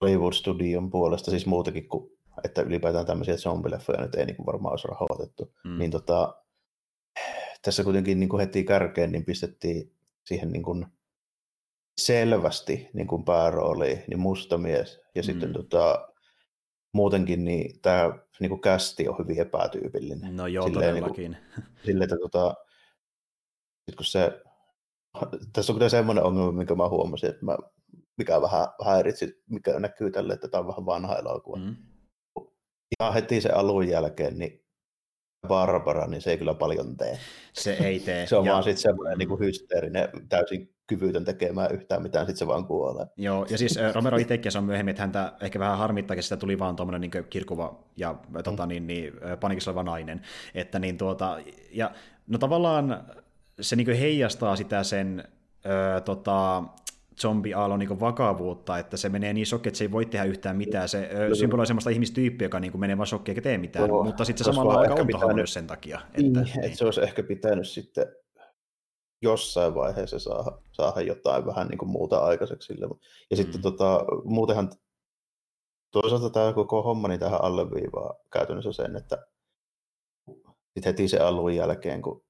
Hollywood 0.01 0.33
Studion 0.33 0.91
puolesta, 0.91 1.31
siis 1.31 1.47
muutakin 1.47 1.89
kuin, 1.89 2.11
että 2.45 2.63
ylipäätään 2.63 3.07
tämmöisiä 3.07 3.37
zombileffoja 3.37 4.01
nyt 4.01 4.15
ei 4.15 4.27
niin 4.27 4.37
kuin 4.37 4.47
varmaan 4.47 4.73
olisi 4.73 4.89
rahoitettu. 4.89 5.55
Mm. 5.65 5.79
Niin 5.79 5.91
tota, 5.91 6.35
tässä 7.63 7.85
kuitenkin 7.85 8.21
niin 8.21 8.29
kuin 8.29 8.41
heti 8.41 8.65
kärkeen 8.65 9.13
niin 9.13 9.25
pistettiin 9.25 9.93
siihen 10.25 10.53
niin 10.53 10.63
kuin 10.63 10.87
selvästi 12.07 12.89
niin 12.93 13.07
kuin 13.07 13.25
päärooli, 13.25 14.05
niin 14.07 14.19
musta 14.19 14.59
mies. 14.59 15.01
Ja 15.15 15.23
mm. 15.23 15.27
sitten 15.27 15.53
tota, 15.53 16.09
muutenkin 16.95 17.45
niin 17.45 17.81
tämä 17.81 18.19
niin 18.41 18.49
kuin 18.49 18.61
kästi 18.61 19.09
on 19.09 19.19
hyvin 19.19 19.41
epätyypillinen. 19.41 20.37
No 20.37 20.47
joo, 20.47 20.67
silleen, 20.67 20.91
todellakin. 20.91 21.31
Niin 21.31 21.43
kuin, 21.55 21.65
silleen, 21.85 22.03
että 22.03 22.17
tota, 22.17 22.55
sit 23.91 23.97
kun 23.97 24.07
se, 24.07 24.43
tässä 25.53 25.73
on 25.73 25.79
kyllä 25.79 25.89
semmoinen 25.89 26.25
ongelma, 26.25 26.53
minkä 26.53 26.75
mä 26.75 26.89
huomasin, 26.89 27.31
että 27.31 27.45
mä, 27.45 27.57
mikä 28.19 28.43
vähän 28.43 28.69
häiritsi, 28.85 29.43
mikä 29.51 29.81
näkyy 29.81 30.11
tälle, 30.11 30.33
että 30.33 30.49
tämä 30.49 30.61
on 30.61 30.69
vähän 30.69 30.87
vanha 30.87 31.17
elokuva. 31.17 31.57
Mm. 31.57 31.77
Ihan 33.01 33.15
heti 33.15 33.41
se 33.41 33.49
alun 33.49 33.89
jälkeen, 33.89 34.39
niin 34.39 34.65
Barbara, 35.49 36.07
niin 36.07 36.23
se 36.23 36.31
ei 36.31 36.39
kyllä 36.39 36.55
paljon 36.55 36.97
tee. 36.97 37.19
Se 37.53 37.73
ei 37.73 38.01
tee. 38.01 38.27
se 38.27 38.37
on 38.37 38.47
ja... 38.47 38.53
vaan 38.53 38.65
sitten 38.65 38.83
semmoinen 38.83 39.19
niin 39.19 39.29
kuin 39.29 39.41
hysteerinen, 39.41 40.09
täysin 40.29 40.75
kyvytön 40.91 41.25
tekemään 41.25 41.75
yhtään 41.75 42.03
mitään, 42.03 42.27
sitten 42.27 42.39
se 42.39 42.47
vaan 42.47 42.65
kuolee. 42.65 43.07
Joo, 43.17 43.47
ja 43.51 43.59
siis 43.59 43.79
Romero 43.95 44.19
itsekin 44.19 44.57
on 44.59 44.65
myöhemmin, 44.65 44.91
että 44.91 45.03
häntä 45.03 45.33
ehkä 45.41 45.59
vähän 45.59 45.79
harmittaakin, 45.79 46.23
sitä 46.23 46.37
tuli 46.37 46.59
vaan 46.59 46.77
tuommoinen 46.77 47.01
niin 47.01 47.25
kirkuva 47.31 47.85
ja 47.97 48.13
mm. 48.13 48.43
tota, 48.43 48.67
niin, 48.67 48.87
niin, 48.87 49.13
panikissa 49.41 49.71
oleva 49.71 49.83
nainen. 49.83 50.21
Että 50.55 50.79
niin 50.79 50.99
tuota, 50.99 51.39
ja 51.73 51.91
no 52.27 52.39
tavallaan 52.39 53.05
se 53.61 53.77
niin 53.77 53.97
heijastaa 53.97 54.57
sitä 54.57 54.83
sen 54.83 55.25
ö, 55.67 56.01
tota, 56.01 56.63
zombiaallon 57.21 57.79
niin 57.79 58.01
vakavuutta, 58.01 58.79
että 58.79 58.97
se 58.97 59.09
menee 59.09 59.33
niin 59.33 59.47
shokki, 59.47 59.69
että 59.69 59.79
se 59.79 59.85
ei 59.85 59.91
voi 59.91 60.07
tehdä 60.07 60.25
yhtään 60.25 60.57
mitään. 60.57 60.89
Se 60.89 61.09
Kyllä. 61.13 61.35
symboloi 61.35 61.67
sellaista 61.67 61.91
ihmistyyppiä, 61.91 62.45
joka 62.45 62.61
niin 62.61 62.81
menee 62.81 62.97
vaan 62.99 63.07
shokki 63.07 63.31
eikä 63.31 63.41
tee 63.41 63.59
mitään, 63.59 63.89
no, 63.89 64.03
mutta 64.03 64.25
sitten 64.25 64.45
se 64.45 64.53
samalla 64.53 64.81
aika 64.81 65.05
pitänyt... 65.05 65.35
myös 65.35 65.53
sen 65.53 65.67
takia. 65.67 66.01
Että, 66.05 66.23
niin, 66.23 66.33
niin. 66.33 66.65
että 66.65 66.79
se 66.79 66.85
olisi 66.85 67.01
ehkä 67.01 67.23
pitänyt 67.23 67.69
sitten 67.69 68.07
jossain 69.23 69.75
vaiheessa 69.75 70.19
saada, 70.19 70.59
saada 70.73 71.01
jotain 71.01 71.47
vähän 71.47 71.69
niin 71.69 71.79
kuin 71.79 71.89
muuta 71.89 72.19
aikaiseksi 72.19 72.67
sille. 72.67 72.87
Ja 73.31 73.37
mm. 73.37 73.37
sitten 73.37 73.63
tota, 73.63 74.05
muutenhan 74.25 74.71
toisaalta 75.91 76.31
tämä 76.31 76.53
koko 76.53 76.83
homma 76.83 77.09
niin 77.09 77.21
tähän 77.21 77.45
alleviivaa 77.45 78.15
käytännössä 78.33 78.73
sen, 78.73 78.97
että 78.97 79.27
sitten 80.75 80.85
heti 80.85 81.09
se 81.09 81.19
alun 81.19 81.55
jälkeen, 81.55 82.03
kun 82.03 82.25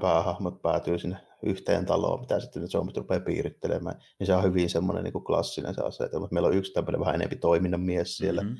päähahmot 0.00 0.62
päätyy 0.62 0.98
sinne 0.98 1.16
yhteen 1.42 1.86
taloon, 1.86 2.20
mitä 2.20 2.40
sitten 2.40 2.62
ne 2.62 2.68
zombit 2.68 2.96
rupeaa 2.96 3.20
piirittelemään, 3.20 4.02
niin 4.18 4.26
se 4.26 4.34
on 4.34 4.44
hyvin 4.44 4.70
semmoinen 4.70 5.04
niin 5.04 5.12
kuin 5.12 5.24
klassinen 5.24 5.74
se 5.74 5.82
asetelma. 5.82 6.28
Meillä 6.30 6.48
on 6.48 6.56
yksi 6.56 6.72
tämmöinen 6.72 7.00
vähän 7.00 7.14
enempi 7.14 7.36
toiminnan 7.36 7.80
mies 7.80 8.16
siellä. 8.16 8.42
Mm-hmm. 8.42 8.58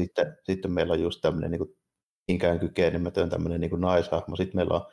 Sitten, 0.00 0.38
sitten 0.42 0.72
meillä 0.72 0.92
on 0.92 1.02
just 1.02 1.20
tämmöinen 1.20 1.50
niin 1.50 1.58
kuin, 1.58 1.76
ikään 2.28 2.60
kykenemätön 2.60 3.30
tämmöinen 3.30 3.60
niin 3.60 3.70
kuin 3.70 3.80
naishahmo. 3.80 4.36
Sitten 4.36 4.56
meillä 4.56 4.74
on 4.74 4.86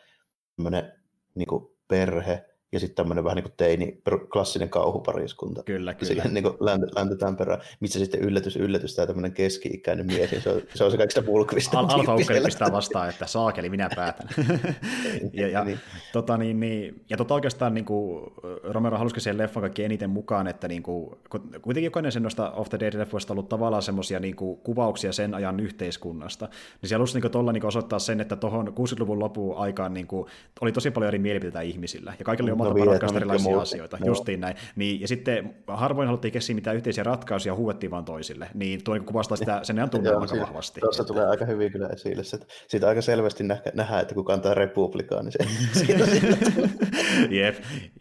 tämmöinen 0.56 1.05
niin 1.36 1.48
kuin 1.48 1.68
perhe, 1.88 2.46
ja 2.72 2.80
sitten 2.80 2.96
tämmöinen 2.96 3.24
vähän 3.24 3.36
niin 3.36 3.44
kuin 3.44 3.54
teini, 3.58 4.02
klassinen 4.32 4.70
kauhupariskunta. 4.70 5.64
Kyllä, 5.64 5.94
kyllä. 5.94 6.14
Siihen 6.14 6.34
niin 6.34 6.46
läntetään 6.96 7.36
perään, 7.36 7.62
missä 7.80 8.00
sitten 8.00 8.20
yllätys, 8.20 8.56
yllätys, 8.56 8.96
tämä 8.96 9.06
tämmöinen 9.06 9.32
keski-ikäinen 9.32 10.06
mies, 10.06 10.30
se 10.44 10.50
on 10.50 10.62
se, 10.74 10.84
on 10.84 10.92
se 10.92 10.98
kaikista 10.98 11.22
pulkvista. 11.22 11.80
Al- 11.80 11.90
alfa 11.90 12.16
pistää 12.46 12.72
vastaan, 12.72 13.10
että 13.10 13.28
saakeli, 13.28 13.70
minä 13.70 13.90
päätän. 13.96 14.30
ja, 15.34 15.48
ja, 15.48 15.64
niin. 15.64 15.80
Tota, 16.14 16.38
niin, 16.38 16.60
niin, 16.60 17.06
ja 17.10 17.18
tota 17.18 17.34
oikeastaan 17.34 17.74
niin 17.74 17.86
kuin, 17.86 18.34
Romero 18.64 18.98
halusikin 18.98 19.22
siihen 19.22 19.38
leffan 19.38 19.62
kaikki 19.62 19.84
eniten 19.84 20.10
mukaan, 20.10 20.48
että 20.48 20.68
niin 20.68 20.84
kuin, 20.84 21.16
kuitenkin 21.62 21.84
jokainen 21.84 22.12
sen 22.12 22.24
noista 22.24 22.52
Off 22.52 22.70
the 22.70 22.78
Dead-leffoista 22.80 23.32
on 23.32 23.38
ollut 23.38 23.50
tavallaan 23.50 23.84
semmoisia 23.84 24.20
niin 24.20 24.36
kuin, 24.36 24.58
kuvauksia 24.58 25.14
sen 25.14 25.34
ajan 25.34 25.60
yhteiskunnasta, 25.60 26.50
niin 26.82 26.90
se 26.90 26.96
halusi 26.96 27.20
niin 27.20 27.32
tuolla 27.32 27.52
niin 27.52 27.66
osoittaa 27.66 28.00
sen, 28.00 28.22
että 28.22 28.36
tuohon 28.36 28.68
60-luvun 28.68 29.20
lopun 29.20 29.58
aikaan 29.58 29.94
niin 29.94 30.08
kuin, 30.08 30.28
oli 30.62 30.72
tosi 30.72 30.92
paljon 30.92 31.08
eri 31.08 31.20
mielipiteitä 31.20 31.62
ihmisillä, 31.62 32.14
ja 32.20 32.26
kaikilla 32.26 32.55
oli 32.64 32.72
oma 32.72 32.86
no, 32.86 32.92
ratkaista 32.92 33.18
erilaisia 33.18 33.50
muuta. 33.50 33.62
asioita, 33.62 33.98
no. 34.00 34.06
justiin 34.06 34.40
näin. 34.40 34.56
Niin, 34.76 35.02
ja 35.02 35.08
sitten 35.08 35.56
harvoin 35.68 36.08
haluttiin 36.08 36.32
keksiä 36.32 36.56
mitään 36.56 36.76
yhteisiä 36.76 37.04
ratkaisuja, 37.04 37.56
huuettiin 37.56 37.92
vaan 37.92 38.06
toisille. 38.06 38.50
Niin 38.54 38.84
tuo 38.84 38.94
niin 38.94 39.06
kuvastaa 39.06 39.38
sitä 39.38 39.60
sen 39.64 39.78
ajan 39.78 39.90
tunnelmaa 39.90 40.22
aika 40.22 40.42
vahvasti. 40.42 40.80
Tuossa 40.80 41.04
että... 41.04 41.14
tulee 41.14 41.28
aika 41.28 41.46
hyvin 41.46 41.72
kyllä 41.72 41.88
esille. 41.88 42.22
Että 42.34 42.48
siitä 42.68 42.88
aika 42.88 43.02
selvästi 43.02 43.44
nähdään, 43.74 44.02
että 44.02 44.16
kuka 44.16 44.34
antaa 44.34 44.56
niin 44.56 45.32
se 45.32 45.38
siitä, 45.86 46.06
Jep, 47.30 47.56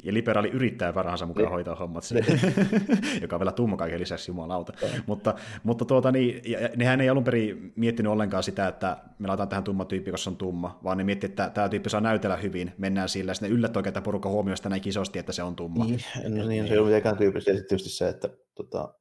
ja 0.05 0.15
liberaali 0.15 0.49
yrittää 0.49 0.93
parhaansa 0.93 1.27
mukaan 1.27 1.45
niin. 1.45 1.53
hoitaa 1.53 1.75
hommat, 1.75 2.05
niin. 2.11 2.41
joka 3.23 3.37
on 3.37 3.41
vielä 3.41 3.53
tumma 3.53 3.77
kaiken 3.77 4.01
lisäksi, 4.01 4.31
jumalauta. 4.31 4.73
mutta, 5.07 5.35
mutta 5.63 5.85
tuota, 5.85 6.13
niin, 6.13 6.43
ja, 6.47 6.59
nehän 6.77 7.01
ei 7.01 7.09
alun 7.09 7.25
perin 7.25 7.73
miettinyt 7.77 8.13
ollenkaan 8.13 8.43
sitä, 8.43 8.69
että 8.69 8.97
me 9.19 9.29
laitetaan 9.29 9.49
tähän 9.49 9.65
tumma 9.65 9.85
tyyppi, 9.85 10.11
koska 10.11 10.25
se 10.25 10.31
on 10.31 10.37
tumma, 10.37 10.79
vaan 10.85 10.99
ne 10.99 11.05
miettii, 11.05 11.29
että 11.29 11.51
tämä 11.51 11.69
tyyppi 11.69 11.91
saa 11.91 12.01
näytellä 12.01 12.37
hyvin, 12.37 12.73
mennään 12.79 13.09
sillä, 13.09 13.31
ja 13.31 13.35
sitten 13.35 13.53
yllättää 13.53 13.79
oikein 13.79 14.03
porukka 14.03 14.29
huomioista 14.45 14.69
näin 14.69 14.83
kisosti, 14.83 15.19
että 15.19 15.33
se 15.33 15.43
on 15.43 15.57
tumma. 15.57 15.85
Niin, 15.85 16.01
no 16.29 16.47
niin, 16.47 16.67
se 16.67 16.73
ei 16.73 16.79
ole 16.79 16.87
mitenkään 16.87 17.17
tyypillistä. 17.17 17.51
Ja 17.51 17.57
tietysti 17.57 17.89
se, 17.89 18.09
että 18.09 18.29
tota, 18.55 18.95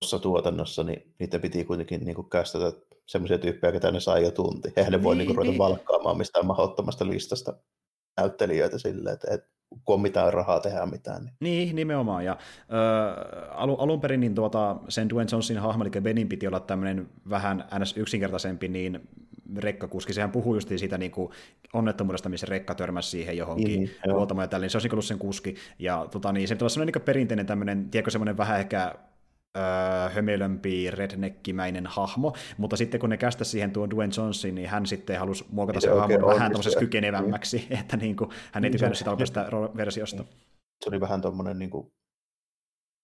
tuossa 0.00 0.18
tuotannossa 0.18 0.84
niin 0.84 1.14
niitä 1.18 1.38
piti 1.38 1.64
kuitenkin 1.64 2.04
niin 2.04 2.30
kästetä 2.30 2.72
semmoisia 3.06 3.38
tyyppejä, 3.38 3.72
ketä 3.72 3.90
ne 3.90 4.00
sai 4.00 4.22
jo 4.22 4.30
tunti. 4.30 4.72
Eihän 4.76 4.92
ne 4.92 4.98
niin, 4.98 5.04
voi 5.04 5.16
niin, 5.16 5.28
ruveta 5.28 5.50
niin. 5.50 5.58
valkkaamaan 5.58 6.18
mistään 6.18 6.46
mahdottomasta 6.46 7.06
listasta 7.06 7.54
näyttelijöitä 8.20 8.78
silleen, 8.78 9.14
että, 9.14 9.34
että 9.34 9.48
kun 9.84 9.94
on 9.94 10.00
mitään 10.00 10.32
rahaa 10.32 10.60
tehdä 10.60 10.86
mitään. 10.86 11.22
Niin, 11.24 11.36
niin 11.40 11.76
nimenomaan. 11.76 12.24
Ja, 12.24 12.32
äh, 12.32 13.60
alun, 13.60 13.80
alun 13.80 14.00
perin 14.00 14.20
niin 14.20 14.34
tuota, 14.34 14.76
sen 14.88 15.08
Dwayne 15.08 15.28
Johnsonin 15.32 15.62
hahmo, 15.62 15.84
eli 15.84 16.00
Benin 16.00 16.28
piti 16.28 16.46
olla 16.46 16.60
tämmöinen 16.60 17.08
vähän 17.30 17.64
ns. 17.78 17.96
yksinkertaisempi, 17.96 18.68
niin 18.68 19.08
rekkakuski, 19.56 20.12
sehän 20.12 20.30
puhuu 20.30 20.54
just 20.54 20.68
siitä 20.76 20.98
niin 20.98 21.10
kuin 21.10 21.32
onnettomuudesta, 21.72 22.28
missä 22.28 22.46
rekka 22.46 22.74
törmäsi 22.74 23.10
siihen 23.10 23.36
johonkin 23.36 23.80
mm, 23.80 24.12
huoltamaan 24.12 24.44
ja 24.44 24.48
tällä, 24.48 24.64
niin 24.64 24.70
se 24.70 24.76
olisi 24.76 24.88
niin 24.88 24.94
ollut 24.94 25.04
sen 25.04 25.18
kuski. 25.18 25.54
Ja 25.78 26.06
tota, 26.10 26.32
niin, 26.32 26.48
se 26.48 26.56
on 26.62 26.70
sellainen 26.70 26.92
niin 26.94 27.04
perinteinen 27.04 27.46
tämmöinen, 27.46 27.90
tiedätkö, 27.90 28.10
semmoinen 28.10 28.36
vähän 28.36 28.60
ehkä 28.60 28.94
öö, 29.56 30.08
hömelömpi, 30.08 30.90
redneckimäinen 30.90 31.86
hahmo, 31.86 32.34
mutta 32.58 32.76
sitten 32.76 33.00
kun 33.00 33.10
ne 33.10 33.16
kästä 33.16 33.44
siihen 33.44 33.70
tuon 33.70 33.90
Dwayne 33.90 34.12
Johnson, 34.16 34.54
niin 34.54 34.68
hän 34.68 34.86
sitten 34.86 35.18
halusi 35.18 35.44
muokata 35.50 35.80
sen 35.80 35.96
hahmon 35.96 36.26
vähän 36.26 36.50
tämmöiseksi 36.50 36.78
kykenevämmäksi, 36.78 37.56
niin. 37.56 37.78
että 37.80 37.96
niin 37.96 38.16
kuin, 38.16 38.30
hän 38.52 38.64
ei 38.64 38.70
tykännyt 38.70 38.98
sitä 38.98 39.10
alkuista 39.10 39.46
versiosta. 39.76 40.24
Se 40.84 40.90
oli 40.90 41.00
vähän 41.00 41.20
tuommoinen 41.20 41.58
niin 41.58 41.70
kuin 41.70 41.92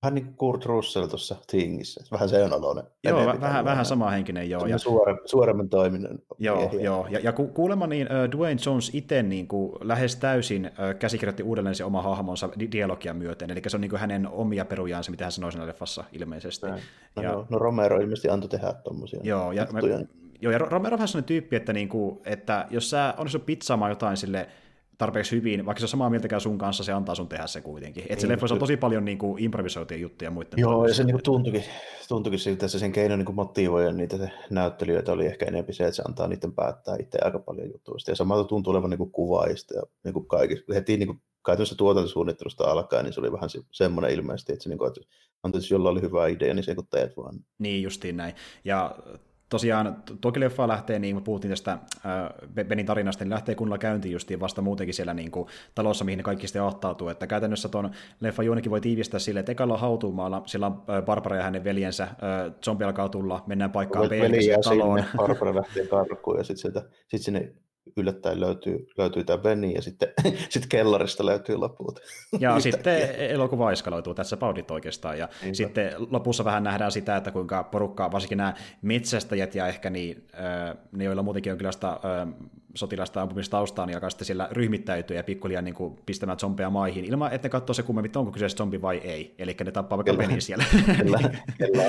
Vähän 0.07 0.14
niin 0.14 0.25
kuin 0.25 0.37
Kurt 0.37 0.64
Russell 0.64 1.07
tuossa 1.07 1.37
Tingissä. 1.51 2.05
Vähän 2.12 2.29
sen 2.29 2.53
oloinen. 2.53 2.85
Joo, 3.05 3.19
vähän, 3.19 3.40
vähän, 3.40 3.64
vähän 3.64 3.85
sama 3.85 4.11
henkinen, 4.11 4.51
joo. 4.51 4.66
Ja, 4.66 4.79
suore, 4.79 5.16
suoremmin 5.25 5.69
toiminnan. 5.69 6.19
Joo, 6.38 6.57
miehiä. 6.57 6.81
joo. 6.81 7.07
Ja, 7.11 7.19
ja 7.19 7.33
ku, 7.33 7.47
kuulemma 7.47 7.87
niin 7.87 8.07
uh, 8.07 8.31
Dwayne 8.37 8.61
Jones 8.66 8.90
itse 8.95 9.23
niin 9.23 9.49
kuin, 9.49 9.73
lähes 9.81 10.16
täysin 10.16 10.66
uh, 10.66 10.99
käsikirjoitti 10.99 11.42
uudelleen 11.42 11.75
se 11.75 11.85
oma 11.85 12.03
hahmonsa 12.03 12.49
di- 12.59 12.69
dialogia 12.73 13.14
myöten, 13.14 13.51
eli 13.51 13.62
se 13.66 13.77
on 13.77 13.81
niin 13.81 13.90
kuin 13.90 14.01
hänen 14.01 14.29
omia 14.29 14.64
perujaansa, 14.64 15.11
mitä 15.11 15.25
hän 15.25 15.33
sanoi 15.33 15.53
siinä 15.53 15.66
leffassa 15.66 16.05
ilmeisesti. 16.12 16.66
No, 16.66 17.23
ja, 17.23 17.33
no, 17.33 17.47
no 17.51 17.59
Romero 17.59 18.01
ilmeisesti 18.01 18.29
antoi 18.29 18.49
tehdä 18.49 18.73
tuommoisia. 18.73 19.21
Joo, 19.23 19.53
ja, 19.53 19.66
mä, 19.73 19.81
joo, 20.40 20.53
ja 20.53 20.59
Romero 20.59 20.95
on 20.95 20.99
vähän 20.99 21.09
sellainen 21.09 21.29
tyyppi, 21.29 21.57
että, 21.57 21.73
niin 21.73 21.88
kuin, 21.88 22.19
että 22.25 22.66
jos 22.71 22.90
sä 22.90 23.14
onnistut 23.19 23.47
pizzaamaan 23.47 23.90
jotain 23.90 24.16
sille 24.16 24.49
tarpeeksi 24.98 25.37
hyvin, 25.37 25.66
vaikka 25.66 25.80
se 25.80 25.85
on 25.85 25.88
samaa 25.88 26.11
mieltäkään 26.11 26.40
sun 26.40 26.59
kanssa, 26.59 26.85
se 26.85 26.92
antaa 26.92 27.14
sun 27.14 27.28
tehdä 27.28 27.46
se 27.46 27.61
kuitenkin. 27.61 28.02
Että 28.02 28.20
se 28.20 28.26
niin, 28.26 28.32
leffoissa 28.32 28.54
on 28.54 28.61
tosi 28.61 28.76
paljon 28.76 29.04
niin 29.04 29.18
kuin, 29.18 29.42
improvisoituja 29.42 30.00
juttuja 30.00 30.30
muiden 30.30 30.52
Joo, 30.56 30.87
ja 30.87 30.94
se 30.94 31.04
niin 31.04 31.22
tuntuikin, 31.22 31.64
tuntuikin 32.09 32.38
siltä, 32.38 32.54
että 32.54 32.68
se 32.68 32.78
sen 32.78 32.92
keino 32.92 33.16
niin 33.16 33.35
motivoida 33.35 33.92
niitä 33.92 34.30
näyttelijöitä 34.50 35.12
oli 35.12 35.26
ehkä 35.26 35.46
enemmän 35.46 35.74
se, 35.74 35.85
että 35.85 35.96
se 35.96 36.02
antaa 36.09 36.28
niiden 36.28 36.52
päättää 36.52 36.96
itse 37.00 37.18
aika 37.22 37.38
paljon 37.38 37.70
jutuista. 37.70 38.11
Ja 38.11 38.14
samalla 38.16 38.44
tuntuu 38.44 38.70
olevan 38.70 38.90
niin 38.90 39.11
kuvaajista 39.11 39.74
ja 39.74 39.82
niin 40.04 40.26
kaikista. 40.26 40.74
Heti 40.74 40.96
niin 40.96 41.06
kuin 41.06 41.22
käytännössä 41.46 41.74
tuotantosuunnittelusta 41.74 42.64
alkaen, 42.64 43.04
niin 43.04 43.12
se 43.12 43.20
oli 43.20 43.32
vähän 43.32 43.50
se, 43.50 43.61
semmoinen 43.72 44.11
ilmeisesti, 44.11 44.52
että, 44.52 44.62
se, 44.62 44.68
niin 44.68 44.78
kuin, 44.78 44.88
että 44.88 45.00
anteeksi, 45.42 45.74
jolla 45.74 45.90
oli 45.90 46.02
hyvä 46.02 46.26
idea, 46.26 46.54
niin 46.54 46.64
se 46.64 46.74
kun 46.74 46.87
teet 46.87 47.16
vaan. 47.16 47.35
Niin, 47.59 47.82
justiin 47.82 48.16
näin. 48.16 48.35
Ja 48.64 48.96
tosiaan 49.48 50.02
toki 50.20 50.40
leffa 50.40 50.68
lähtee, 50.68 50.98
niin 50.98 51.22
puhuttiin 51.22 51.50
tästä 51.50 51.72
äh, 51.72 52.64
Benin 52.68 52.87
tarinasta, 52.87 53.24
niin 53.24 53.30
lähtee 53.30 53.54
kunnolla 53.54 53.78
käyntiin 53.78 54.12
justiin 54.12 54.40
vasta 54.40 54.62
muutenkin 54.62 54.94
siellä 54.94 55.14
niin 55.14 55.30
kuin, 55.30 55.48
talossa, 55.74 56.04
mihin 56.04 56.16
ne 56.16 56.22
kaikki 56.22 56.46
sitten 56.46 56.62
ahtautuu. 56.62 57.09
Että 57.09 57.26
käytännössä 57.26 57.68
tuon 57.68 57.90
leffa 58.20 58.42
juonikin 58.42 58.70
voi 58.70 58.80
tiivistää 58.80 59.20
sille, 59.20 59.40
että 59.40 59.52
ekalla 59.52 59.74
on 59.74 59.80
hautuumaalla, 59.80 60.42
sillä 60.46 60.66
on 60.66 60.82
Barbara 61.04 61.37
ja 61.37 61.42
hänen 61.42 61.64
veljensä, 61.64 62.04
äh, 62.04 62.11
zombi 62.64 62.85
alkaa 62.85 63.09
tulla, 63.09 63.44
mennään 63.46 63.72
paikkaan 63.72 64.09
B, 64.09 64.12
taloon. 64.64 64.98
Sinne, 64.98 65.11
Barbara 65.26 65.54
lähtee 65.54 65.87
karkuun 65.87 66.38
ja 66.38 66.44
sitten 66.44 66.82
sit 67.09 67.22
sinne 67.22 67.52
yllättäen 67.96 68.40
löytyy, 68.40 68.88
löytyy 68.99 69.25
tämä 69.25 69.38
Benny 69.38 69.66
ja 69.66 69.83
sitten 69.83 70.09
sit 70.49 70.66
kellarista 70.66 71.27
löytyy 71.27 71.57
loput. 71.57 72.01
Ja 72.40 72.61
sitten 72.61 73.14
elokuva 73.18 73.72
eskaloituu 73.72 74.14
tässä 74.14 74.37
paudit 74.37 74.70
oikeastaan. 74.70 75.18
Ja 75.18 75.29
Niinpä. 75.42 75.57
sitten 75.57 75.92
lopussa 76.11 76.44
vähän 76.44 76.64
nähdään 76.64 76.92
sitä, 76.92 77.16
että 77.16 77.31
kuinka 77.31 77.64
porukka, 77.64 78.12
varsinkin 78.12 78.38
nämä 78.38 78.55
metsästäjät 78.83 79.55
ja 79.55 79.66
ehkä 79.66 79.90
niin, 79.90 80.27
ne, 80.92 81.05
joilla 81.05 81.22
muutenkin 81.22 81.53
on 81.53 81.59
kyllä 81.59 81.72
sitä 81.72 82.01
sotilasta 82.75 83.22
ampumistaustaa, 83.22 83.87
niin 83.87 83.96
alkaa 83.96 84.11
sitten 84.11 84.27
siellä 84.27 84.49
ryhmittäytyä 84.53 85.16
ja 85.16 85.25
pikkuliaan 85.25 85.64
niin 85.64 85.75
kuin 85.75 85.99
pistämään 86.07 86.38
zombeja 86.38 86.70
maihin, 86.70 87.05
ilman 87.05 87.33
että 87.33 87.49
ne 87.49 87.51
katsoo 87.51 87.75
se 87.75 87.83
kummemmin, 87.83 88.18
onko 88.18 88.33
kyseessä 88.33 88.59
zombi 88.59 88.83
vai 88.83 88.96
ei. 88.96 89.35
Eli 89.38 89.57
ne 89.64 89.72
tappaa 89.72 89.99
vaikka 89.99 90.14
Benin 90.14 90.42
siellä. 90.42 90.64
Kella, 90.96 91.18
kella, 91.59 91.83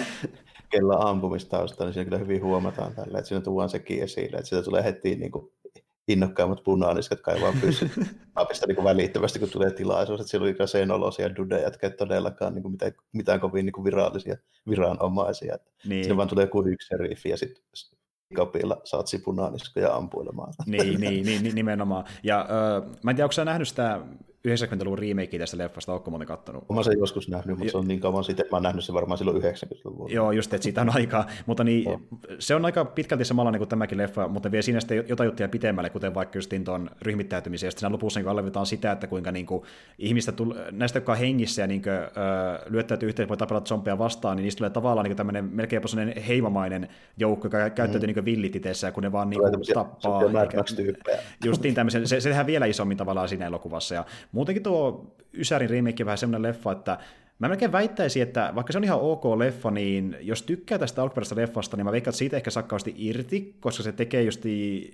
kella 0.69 0.95
ampumistausta, 1.09 1.83
niin 1.83 1.93
siinä 1.93 2.05
kyllä 2.05 2.17
hyvin 2.17 2.43
huomataan 2.43 2.95
tällä, 2.95 3.17
että 3.17 3.27
siinä 3.27 3.41
tuodaan 3.41 3.69
sekin 3.69 4.03
esille, 4.03 4.37
että 4.37 4.49
siitä 4.49 4.63
tulee 4.63 4.83
heti 4.83 5.15
niin 5.15 5.31
kuin 5.31 5.51
innokkaimmat 6.07 6.63
punaaniskat 6.63 7.21
kaivaa 7.21 7.53
pyssyt 7.61 7.91
kaapista 8.33 8.67
niin 8.67 8.83
välittömästi, 8.83 9.39
kun 9.39 9.49
tulee 9.49 9.71
tilaisuus. 9.71 10.19
Että 10.19 10.31
siellä 10.31 10.45
oli 10.45 10.67
sen 10.67 10.91
olosia 10.91 11.35
dudeja, 11.35 11.63
jotka 11.63 11.87
ei 11.87 11.93
todellakaan 11.93 12.53
niin 12.53 12.63
kuin 12.63 12.71
mitään, 12.71 12.91
mitään 13.13 13.39
kovin 13.39 13.65
niin 13.65 13.73
kuin 13.73 13.85
virallisia 13.85 14.37
viranomaisia. 14.69 15.55
Että 15.55 15.71
niin. 15.85 16.03
Siinä 16.03 16.17
vaan 16.17 16.27
tulee 16.27 16.43
joku 16.43 16.67
yksi 16.67 16.87
seriffi 16.87 17.29
ja 17.29 17.37
sitten 17.37 17.63
kapilla 18.35 18.81
saat 18.83 19.07
sipunaaniskoja 19.07 19.95
ampuilemaan. 19.95 20.53
Niin, 20.65 21.01
niin, 21.01 21.25
niin, 21.25 21.55
nimenomaan. 21.55 22.05
Ja 22.23 22.39
äh, 22.39 22.97
mä 23.03 23.11
en 23.11 23.15
tiedä, 23.15 23.25
onko 23.25 23.31
sä 23.31 23.45
nähnyt 23.45 23.67
sitä 23.67 24.01
90-luvun 24.47 24.99
remake 24.99 25.39
tästä 25.39 25.57
leffasta, 25.57 25.93
onko 25.93 26.09
muuten 26.11 26.27
kattonut? 26.27 26.69
Mä 26.69 26.83
sen 26.83 26.99
joskus 26.99 27.29
nähnyt, 27.29 27.57
mutta 27.57 27.71
se 27.71 27.77
on 27.77 27.87
niin 27.87 27.99
kauan 27.99 28.23
sitten, 28.23 28.43
että 28.43 28.53
mä 28.53 28.57
oon 28.57 28.63
nähnyt 28.63 28.83
se 28.83 28.93
varmaan 28.93 29.17
silloin 29.17 29.43
90-luvulla. 29.43 30.13
Joo, 30.13 30.31
just, 30.31 30.53
että 30.53 30.63
siitä 30.63 30.81
on 30.81 30.95
aikaa, 30.95 31.27
mutta 31.45 31.63
niin, 31.63 31.85
no. 31.85 32.01
se 32.39 32.55
on 32.55 32.65
aika 32.65 32.85
pitkälti 32.85 33.25
samalla 33.25 33.51
niin 33.51 33.59
kuin 33.59 33.69
tämäkin 33.69 33.97
leffa, 33.97 34.27
mutta 34.27 34.51
vie 34.51 34.61
siinä 34.61 34.79
sitten 34.79 35.05
jotain 35.07 35.27
juttuja 35.27 35.49
pitemmälle, 35.49 35.89
kuten 35.89 36.13
vaikka 36.13 36.37
just 36.37 36.51
tuon 36.65 36.89
ryhmittäytymisen, 37.01 37.67
ja 37.67 37.71
sitten 37.71 37.91
lopussa 37.91 38.19
niin 38.19 38.29
allevitaan 38.29 38.65
sitä, 38.65 38.91
että 38.91 39.07
kuinka 39.07 39.31
niin 39.31 39.45
kuin, 39.45 39.63
ihmistä 39.97 40.31
tull, 40.31 40.53
näistä, 40.71 40.97
jotka 40.97 41.11
on 41.11 41.17
hengissä 41.17 41.61
ja 41.61 41.67
niin 41.67 41.81
kuin, 41.81 41.93
öö, 41.93 42.09
lyöttäytyy 42.69 43.09
yhteen, 43.09 43.29
voi 43.29 43.37
tapella 43.37 43.61
zombeja 43.61 43.97
vastaan, 43.97 44.37
niin 44.37 44.43
niistä 44.43 44.57
tulee 44.57 44.69
tavallaan 44.69 45.05
niin 45.05 45.17
tämmöinen 45.17 45.45
melkein 45.45 45.77
jopa 45.77 45.87
sellainen 45.87 46.23
heimamainen 46.23 46.87
joukko, 47.17 47.45
joka 47.47 47.69
käyttäytyy 47.69 48.07
mm. 48.07 48.13
niin 48.15 48.25
villit 48.25 48.55
itseessä, 48.55 48.91
kun 48.91 49.03
ne 49.03 49.11
vaan 49.11 49.29
niin 49.29 49.39
kuin, 49.39 49.73
tappaa. 49.73 50.21
Justiin 51.45 51.75
tämmöisen, 51.75 52.07
se, 52.07 52.19
se 52.19 52.29
tehdään 52.29 52.47
vielä 52.47 52.65
isommin 52.65 52.97
tavallaan 52.97 53.29
siinä 53.29 53.45
elokuvassa, 53.45 53.95
ja 53.95 54.05
muutenkin 54.31 54.63
tuo 54.63 55.13
Ysärin 55.33 55.69
remake 55.69 56.05
vähän 56.05 56.17
semmoinen 56.17 56.49
leffa, 56.49 56.71
että 56.71 56.97
Mä 57.39 57.47
melkein 57.47 57.71
väittäisin, 57.71 58.23
että 58.23 58.51
vaikka 58.55 58.73
se 58.73 58.77
on 58.77 58.83
ihan 58.83 58.99
ok 58.99 59.25
leffa, 59.25 59.71
niin 59.71 60.17
jos 60.21 60.43
tykkää 60.43 60.77
tästä 60.77 61.01
alkuperäisestä 61.01 61.41
leffasta, 61.41 61.77
niin 61.77 61.85
mä 61.85 61.91
veikkaan, 61.91 62.11
että 62.11 62.17
siitä 62.17 62.37
ehkä 62.37 62.51
sakkausti 62.51 62.93
irti, 62.97 63.55
koska 63.59 63.83
se 63.83 63.91
tekee 63.91 64.23
justi 64.23 64.91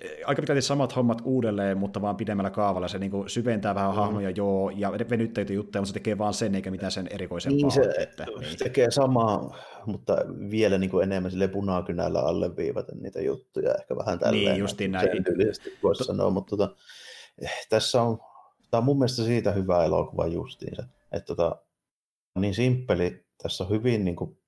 eh, 0.00 0.10
aika 0.26 0.42
pitkälti 0.42 0.62
samat 0.62 0.96
hommat 0.96 1.22
uudelleen, 1.24 1.78
mutta 1.78 2.02
vaan 2.02 2.16
pidemmällä 2.16 2.50
kaavalla. 2.50 2.88
Se 2.88 2.98
niin 2.98 3.10
kuin 3.10 3.28
syventää 3.28 3.74
vähän 3.74 3.90
mm. 3.90 3.96
hahmoja, 3.96 4.30
joo, 4.30 4.70
ja 4.70 4.92
venyttäytä 5.10 5.52
juttuja, 5.52 5.82
mutta 5.82 5.88
se 5.88 5.94
tekee 5.94 6.18
vaan 6.18 6.34
sen, 6.34 6.54
eikä 6.54 6.70
mitään 6.70 6.92
sen 6.92 7.06
erikoisempaa. 7.10 7.56
Niin, 7.56 7.70
se, 7.70 7.94
että, 7.98 8.26
niin. 8.40 8.58
tekee 8.58 8.90
samaa, 8.90 9.56
mutta 9.86 10.16
vielä 10.50 10.78
niin 10.78 10.90
kuin 10.90 11.02
enemmän 11.02 11.30
sille 11.30 11.48
punakynällä 11.48 12.20
alleviivata 12.20 12.92
niitä 13.00 13.20
juttuja, 13.20 13.74
ehkä 13.74 13.96
vähän 13.96 14.18
tälleen. 14.18 14.44
Niin, 14.44 14.58
justiin 14.58 14.92
näin. 14.92 15.08
Sen 15.12 15.24
tyylisesti 15.24 15.72
voisi 15.82 16.04
sanoa, 16.04 16.30
mutta 16.30 16.56
tota, 16.56 16.76
eh, 17.42 17.66
tässä 17.68 18.02
on 18.02 18.18
tämä 18.70 18.78
on 18.78 18.84
mun 18.84 18.98
mielestä 18.98 19.24
siitä 19.24 19.52
hyvä 19.52 19.84
elokuva 19.84 20.26
justiinsa, 20.26 20.84
että 21.12 21.26
tota, 21.26 21.56
niin 22.38 22.54
simppeli, 22.54 23.24
tässä 23.42 23.64
on 23.64 23.70
hyvin 23.70 24.04
niin 24.04 24.16
kuin, 24.16 24.38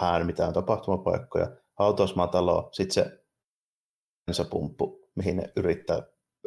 vähän 0.00 0.26
mitään 0.26 0.52
tapahtumapaikkoja, 0.52 1.56
hautausmaatalo, 1.78 2.68
sitten 2.72 2.94
se 2.94 3.24
bensapumppu, 4.26 5.08
mihin 5.14 5.36
ne 5.36 5.52
yrittää 5.56 6.02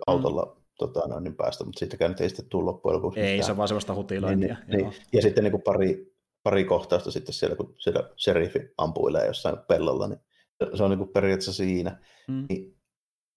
autolla 0.07 0.55
mm. 0.55 0.63
tota, 0.77 1.07
noin, 1.07 1.23
niin 1.23 1.35
päästä, 1.35 1.63
mutta 1.63 1.79
siitäkään 1.79 2.11
nyt 2.11 2.21
ei 2.21 2.29
sitten 2.29 2.49
tule 2.49 2.63
loppujen 2.65 2.95
lopuksi 2.95 3.19
Ei, 3.19 3.31
mitään. 3.31 3.45
se 3.45 3.51
on 3.51 3.57
vaan 3.57 3.67
sellaista 3.67 3.95
hutilointia. 3.95 4.55
Niin, 4.67 4.77
niin. 4.77 4.93
Ja 5.13 5.21
sitten 5.21 5.43
niin 5.43 5.51
kuin 5.51 5.63
pari, 5.63 6.15
pari 6.43 6.65
kohtausta 6.65 7.11
sitten 7.11 7.33
siellä, 7.33 7.55
kun 7.55 7.75
siellä 7.77 8.09
sherifi 8.17 8.59
ampuilee 8.77 9.27
jossain 9.27 9.57
pellolla, 9.67 10.07
niin 10.07 10.19
se 10.73 10.83
on 10.83 10.89
niin 10.89 10.97
kuin 10.97 11.09
periaatteessa 11.09 11.53
siinä. 11.53 11.99
Mm. 12.27 12.45
Niin, 12.49 12.77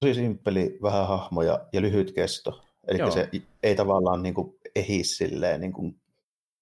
tosi 0.01 0.15
simppeli, 0.15 0.79
vähän 0.83 1.09
hahmoja 1.09 1.69
ja 1.73 1.81
lyhyt 1.81 2.13
kesto. 2.13 2.63
Eli 2.89 2.99
Joo. 2.99 3.11
se 3.11 3.29
ei 3.63 3.75
tavallaan 3.75 4.23
niin 4.23 4.35
kuin 4.35 4.59
ehi 4.75 5.05
silleen 5.05 5.61
niin 5.61 5.73
kuin 5.73 6.01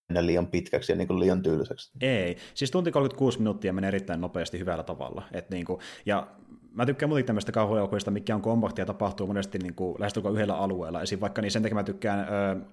mennä 0.08 0.26
liian 0.26 0.46
pitkäksi 0.46 0.92
ja 0.92 0.96
niin 0.96 1.08
kuin 1.08 1.20
liian 1.20 1.42
tylsäksi. 1.42 1.90
Ei, 2.00 2.36
siis 2.54 2.70
tunti 2.70 2.92
36 2.92 3.38
minuuttia 3.38 3.72
menee 3.72 3.88
erittäin 3.88 4.20
nopeasti 4.20 4.58
hyvällä 4.58 4.82
tavalla. 4.82 5.22
Et 5.32 5.50
niin 5.50 5.64
kuin, 5.64 5.80
ja 6.06 6.26
mä 6.74 6.86
tykkään 6.86 7.08
muutenkin 7.08 7.26
tämmöistä 7.26 7.52
kauhuelokuvista, 7.52 8.10
mikä 8.10 8.34
on 8.34 8.42
kompaktia 8.42 8.82
ja 8.82 8.86
tapahtuu 8.86 9.26
monesti 9.26 9.58
niin 9.58 9.74
kuin, 9.74 9.96
lähestulkoon 9.98 10.34
yhdellä 10.34 10.56
alueella. 10.56 11.02
Esim. 11.02 11.20
vaikka 11.20 11.42
niin 11.42 11.50
sen 11.50 11.62
takia 11.62 11.74
mä 11.74 11.82
tykkään 11.82 12.18
ö, 12.18 12.24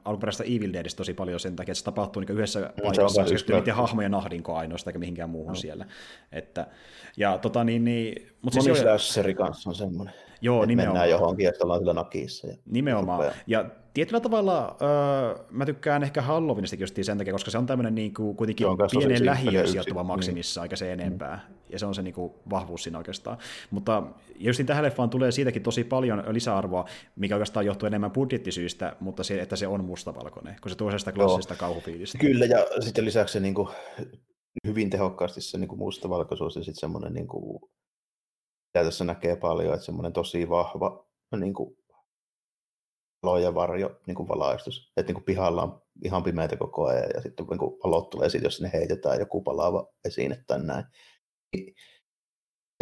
alkuperäistä 0.06 0.44
Evil 0.44 0.74
Deadistä 0.74 0.98
tosi 0.98 1.14
paljon 1.14 1.40
sen 1.40 1.56
takia, 1.56 1.72
että 1.72 1.80
se 1.80 1.86
tapahtuu 1.86 2.20
niin 2.20 2.36
yhdessä 2.36 2.60
no, 2.60 2.68
paikassa, 2.84 3.26
se 3.28 3.54
on 3.54 3.60
niiden 3.60 3.76
hahmojen 3.76 4.14
ahdinko 4.14 4.56
ainoastaan, 4.56 4.92
eikä 4.92 5.00
mihinkään 5.00 5.30
muuhun 5.30 5.54
no. 5.54 5.56
siellä. 5.56 5.86
Että, 6.32 6.68
ja 7.18 7.38
tota 7.38 7.64
niin, 7.64 7.86
niin 7.86 8.28
mutta 8.42 8.60
Moni 8.60 8.66
siis 8.66 8.80
slasheri 8.80 9.34
kanssa 9.34 9.70
on 9.70 9.76
semmoinen. 9.76 10.14
Joo, 10.42 10.66
nimenomaan. 10.66 10.94
Mennään 10.94 11.10
johonkin, 11.10 11.48
että 11.48 11.64
ollaan 11.64 11.80
sillä 11.80 11.94
nakissa. 11.94 12.48
Ja 12.48 12.56
nimenomaan. 12.66 13.32
Ja 13.48 13.66
tietyllä 13.94 14.20
tavalla 14.20 14.78
öö, 14.82 15.46
mä 15.50 15.66
tykkään 15.66 16.04
ehkä 16.04 16.22
Halloweenistakin 16.22 16.84
just 16.84 16.96
sen 17.02 17.18
takia, 17.18 17.34
koska 17.34 17.52
se 17.52 17.58
on 17.58 17.66
tämmöinen 17.66 17.96
niin 17.96 18.14
kuin, 18.14 18.36
kuitenkin 18.36 18.66
Joo, 18.66 18.78
pienen 19.00 19.26
lähiöön 19.26 19.68
sijoittuva 19.68 20.04
maksimissa, 20.04 20.62
niin. 20.62 20.66
eikä 20.66 20.76
se 20.76 20.94
enempää. 20.94 21.46
Mm. 21.50 21.56
Ja 21.70 21.80
se 21.80 21.86
on 21.86 21.96
se 21.96 22.02
niin 22.02 22.14
kuin, 22.14 22.34
vahvuus 22.50 22.84
siinä 22.84 22.98
oikeastaan. 22.98 23.38
Mutta 23.72 24.04
just 24.36 24.62
tähän 24.66 24.84
leffaan 24.84 25.10
tulee 25.10 25.32
siitäkin 25.32 25.64
tosi 25.64 25.84
paljon 25.84 26.24
lisäarvoa, 26.28 26.86
mikä 27.16 27.36
oikeastaan 27.36 27.66
johtuu 27.66 27.88
enemmän 27.88 28.12
budjettisyistä, 28.12 28.96
mutta 29.00 29.24
se, 29.24 29.42
että 29.42 29.56
se 29.56 29.68
on 29.68 29.86
mustavalkoinen, 29.86 30.56
kun 30.62 30.70
se 30.72 30.78
tuo 30.78 30.98
sitä 30.98 31.12
klassista 31.12 31.54
Joo. 31.54 31.60
kauhufiilistä. 31.60 32.18
Kyllä, 32.18 32.46
ja 32.46 32.66
sitten 32.80 33.06
lisäksi 33.06 33.34
se 33.34 33.40
niin 33.40 33.54
kuin, 33.54 33.68
hyvin 34.68 34.90
tehokkaasti 34.90 35.42
se 35.42 35.58
niin 35.58 35.68
kuin 35.68 35.80
mustavalkoisuus 35.80 36.56
ja 36.56 36.64
sitten 36.64 36.80
semmoinen 36.80 37.14
niin 37.14 37.28
kuin, 37.28 37.62
tässä 38.74 39.04
näkee 39.04 39.36
paljon, 39.36 39.74
että 39.74 39.86
semmoinen 39.86 40.14
tosi 40.14 40.50
vahva 40.50 41.06
niin 41.40 41.54
kuin, 41.54 41.78
valo 43.24 43.40
ja 43.40 43.56
varjo 43.56 44.00
niin 44.08 44.16
kuin 44.16 44.28
valaistus. 44.28 44.92
Että 44.98 45.10
niin 45.10 45.16
kuin 45.16 45.26
pihalla 45.26 45.64
on 45.64 45.82
ihan 46.04 46.24
pimeitä 46.24 46.58
koko 46.58 46.86
ajan 46.86 47.10
ja 47.14 47.22
sitten 47.22 47.46
niin 47.50 47.60
kuin 47.60 47.80
valot 47.84 48.10
tulee 48.10 48.30
siitä, 48.30 48.46
jos 48.46 48.58
sinne 48.58 48.72
heitetään 48.74 49.20
joku 49.20 49.42
palaava 49.42 49.88
esine 50.06 50.44
tai 50.48 50.64
näin. 50.64 50.86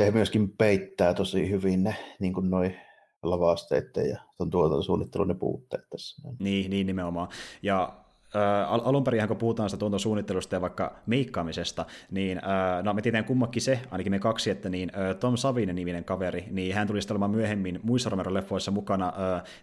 Se 0.02 0.12
myöskin 0.12 0.58
peittää 0.58 1.13
tosi 1.13 1.49
hyvin 1.49 1.84
ne 1.84 1.95
niin 2.19 2.34
kuin 2.34 2.49
noi 2.49 2.75
lavasteiden 3.23 4.10
ja 4.10 4.19
tuotantosuunnittelun 4.52 5.28
ne 5.28 5.34
puutteet 5.34 5.89
tässä. 5.89 6.28
Niin, 6.39 6.69
niin 6.69 6.88
nimenomaan. 6.88 7.28
Ja 7.62 8.06
äh, 8.36 8.88
alun 8.88 9.04
perin, 9.04 9.28
kun 9.28 9.38
puhutaan 9.38 9.70
sitä 9.70 9.80
tuotantosuunnittelusta 9.80 10.56
ja 10.56 10.62
vaikka 10.62 10.96
meikkaamisesta, 11.06 11.86
niin 12.12 12.42
no 12.84 12.94
me 12.94 13.02
tiedetään 13.02 13.26
kummakin 13.26 13.62
se, 13.62 13.80
ainakin 13.92 14.12
me 14.12 14.20
kaksi, 14.20 14.50
että 14.50 14.70
niin, 14.70 14.92
Tom 15.20 15.38
Savinen 15.38 15.76
niminen 15.76 16.04
kaveri, 16.04 16.46
niin 16.52 16.76
hän 16.76 16.88
tuli 16.88 17.00
olemaan 17.12 17.32
myöhemmin 17.32 17.80
muissa 17.84 18.10
Romero-leffoissa 18.10 18.72
mukana 18.72 19.13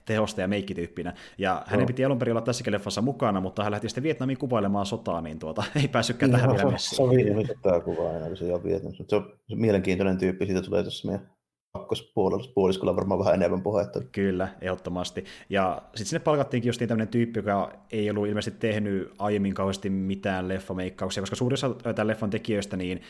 tehosta 0.04 0.40
ja 0.40 0.48
meikkityyppinä, 0.48 1.14
ja 1.38 1.62
hänen 1.66 1.82
no. 1.82 1.86
piti 1.86 2.04
alun 2.04 2.18
perin 2.18 2.32
olla 2.32 2.40
tässäkin 2.40 2.72
leffassa 2.72 3.02
mukana, 3.02 3.40
mutta 3.40 3.62
hän 3.62 3.72
lähti 3.72 3.88
sitten 3.88 4.02
Vietnamiin 4.02 4.38
kuvailemaan 4.38 4.86
sotaa, 4.86 5.20
niin 5.20 5.38
tuota, 5.38 5.64
ei 5.82 5.88
päässytkään 5.88 6.32
tähän 6.32 6.48
no, 6.48 6.56
vielä 6.56 6.70
messiin. 6.70 6.96
Savinen, 6.96 7.36
mitä 7.36 7.54
tämä 7.62 7.80
kuvaa 7.80 8.12
enää, 8.12 8.28
kun 8.28 8.36
se 8.36 8.54
on 8.54 8.64
Vietnamissa. 8.64 9.04
Se 9.08 9.16
on 9.16 9.32
mielenkiintoinen 9.54 10.18
tyyppi, 10.18 10.46
siitä 10.46 10.62
tulee 10.62 10.82
tuossa 10.82 11.08
meidän 11.08 11.35
kakkospuoliskolla 11.76 12.96
varmaan 12.96 13.20
vähän 13.20 13.34
enemmän 13.34 13.62
puhetta. 13.62 14.00
Kyllä, 14.12 14.48
ehdottomasti. 14.60 15.24
Ja 15.50 15.82
sitten 15.86 16.06
sinne 16.06 16.20
palkattiinkin 16.24 16.68
just 16.68 16.78
tämmöinen 16.78 17.08
tyyppi, 17.08 17.38
joka 17.38 17.72
ei 17.90 18.10
ollut 18.10 18.26
ilmeisesti 18.26 18.60
tehnyt 18.60 19.12
aiemmin 19.18 19.54
kauheasti 19.54 19.90
mitään 19.90 20.48
leffameikkauksia, 20.48 21.22
koska 21.22 21.36
suurissa 21.36 21.70
tämän 21.70 22.06
leffan 22.06 22.30
tekijöistä 22.30 22.76
niin 22.76 23.00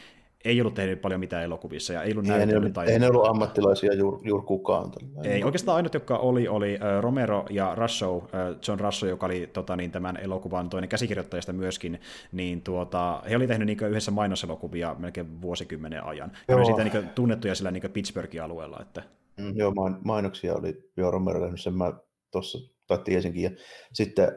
ei 0.47 0.61
ollut 0.61 0.75
tehnyt 0.75 1.03
paljon 1.03 1.21
mitään 1.21 1.45
elokuvissa 1.45 1.93
ja 1.93 2.03
ei 2.03 2.13
ollut 2.13 2.27
näytellyt. 2.27 2.73
Tai... 2.73 2.91
Ei 2.91 2.99
ne 2.99 3.09
ollut 3.09 3.27
ammattilaisia 3.27 3.95
juuri 3.95 4.21
juur 4.25 4.43
kukaan. 4.43 4.93
Ei, 5.25 5.45
oikeastaan 5.45 5.77
ainut, 5.77 5.95
joka 5.95 6.17
oli, 6.17 6.49
oli 6.49 6.79
Romero 7.01 7.47
ja 7.51 7.75
Russo, 7.75 8.29
John 8.69 8.81
Russo, 8.81 9.07
joka 9.07 9.27
oli 9.27 9.51
tota, 9.53 9.77
niin, 9.77 9.91
tämän 9.91 10.17
elokuvan 10.17 10.69
toinen 10.69 10.89
käsikirjoittajista 10.89 11.53
myöskin, 11.53 12.01
niin 12.33 12.63
tuota, 12.63 13.23
he 13.31 13.37
oli 13.37 13.47
tehnyt 13.47 13.67
niin 13.67 13.79
yhdessä 13.89 14.11
mainoselokuvia 14.11 14.97
melkein 14.99 15.43
vuosikymmenen 15.43 16.05
ajan. 16.05 16.33
Ja 16.49 16.57
oli 16.57 16.67
siitä 16.67 16.85
niin 16.85 17.09
tunnettuja 17.15 17.55
sillä 17.55 17.71
niin 17.71 17.91
Pittsburghin 17.93 18.43
alueella. 18.43 18.79
Että... 18.83 19.03
Mm, 19.37 19.57
joo, 19.57 19.73
mainoksia 20.05 20.55
oli 20.55 20.91
jo 20.97 21.11
Romero 21.11 21.41
tehnyt 21.41 21.61
sen. 21.61 21.75
Mä 21.75 21.93
tuossa 22.33 22.59
tai 22.87 22.99
tiesinkin. 23.05 23.43
Ja 23.43 23.51
sitten 23.93 24.29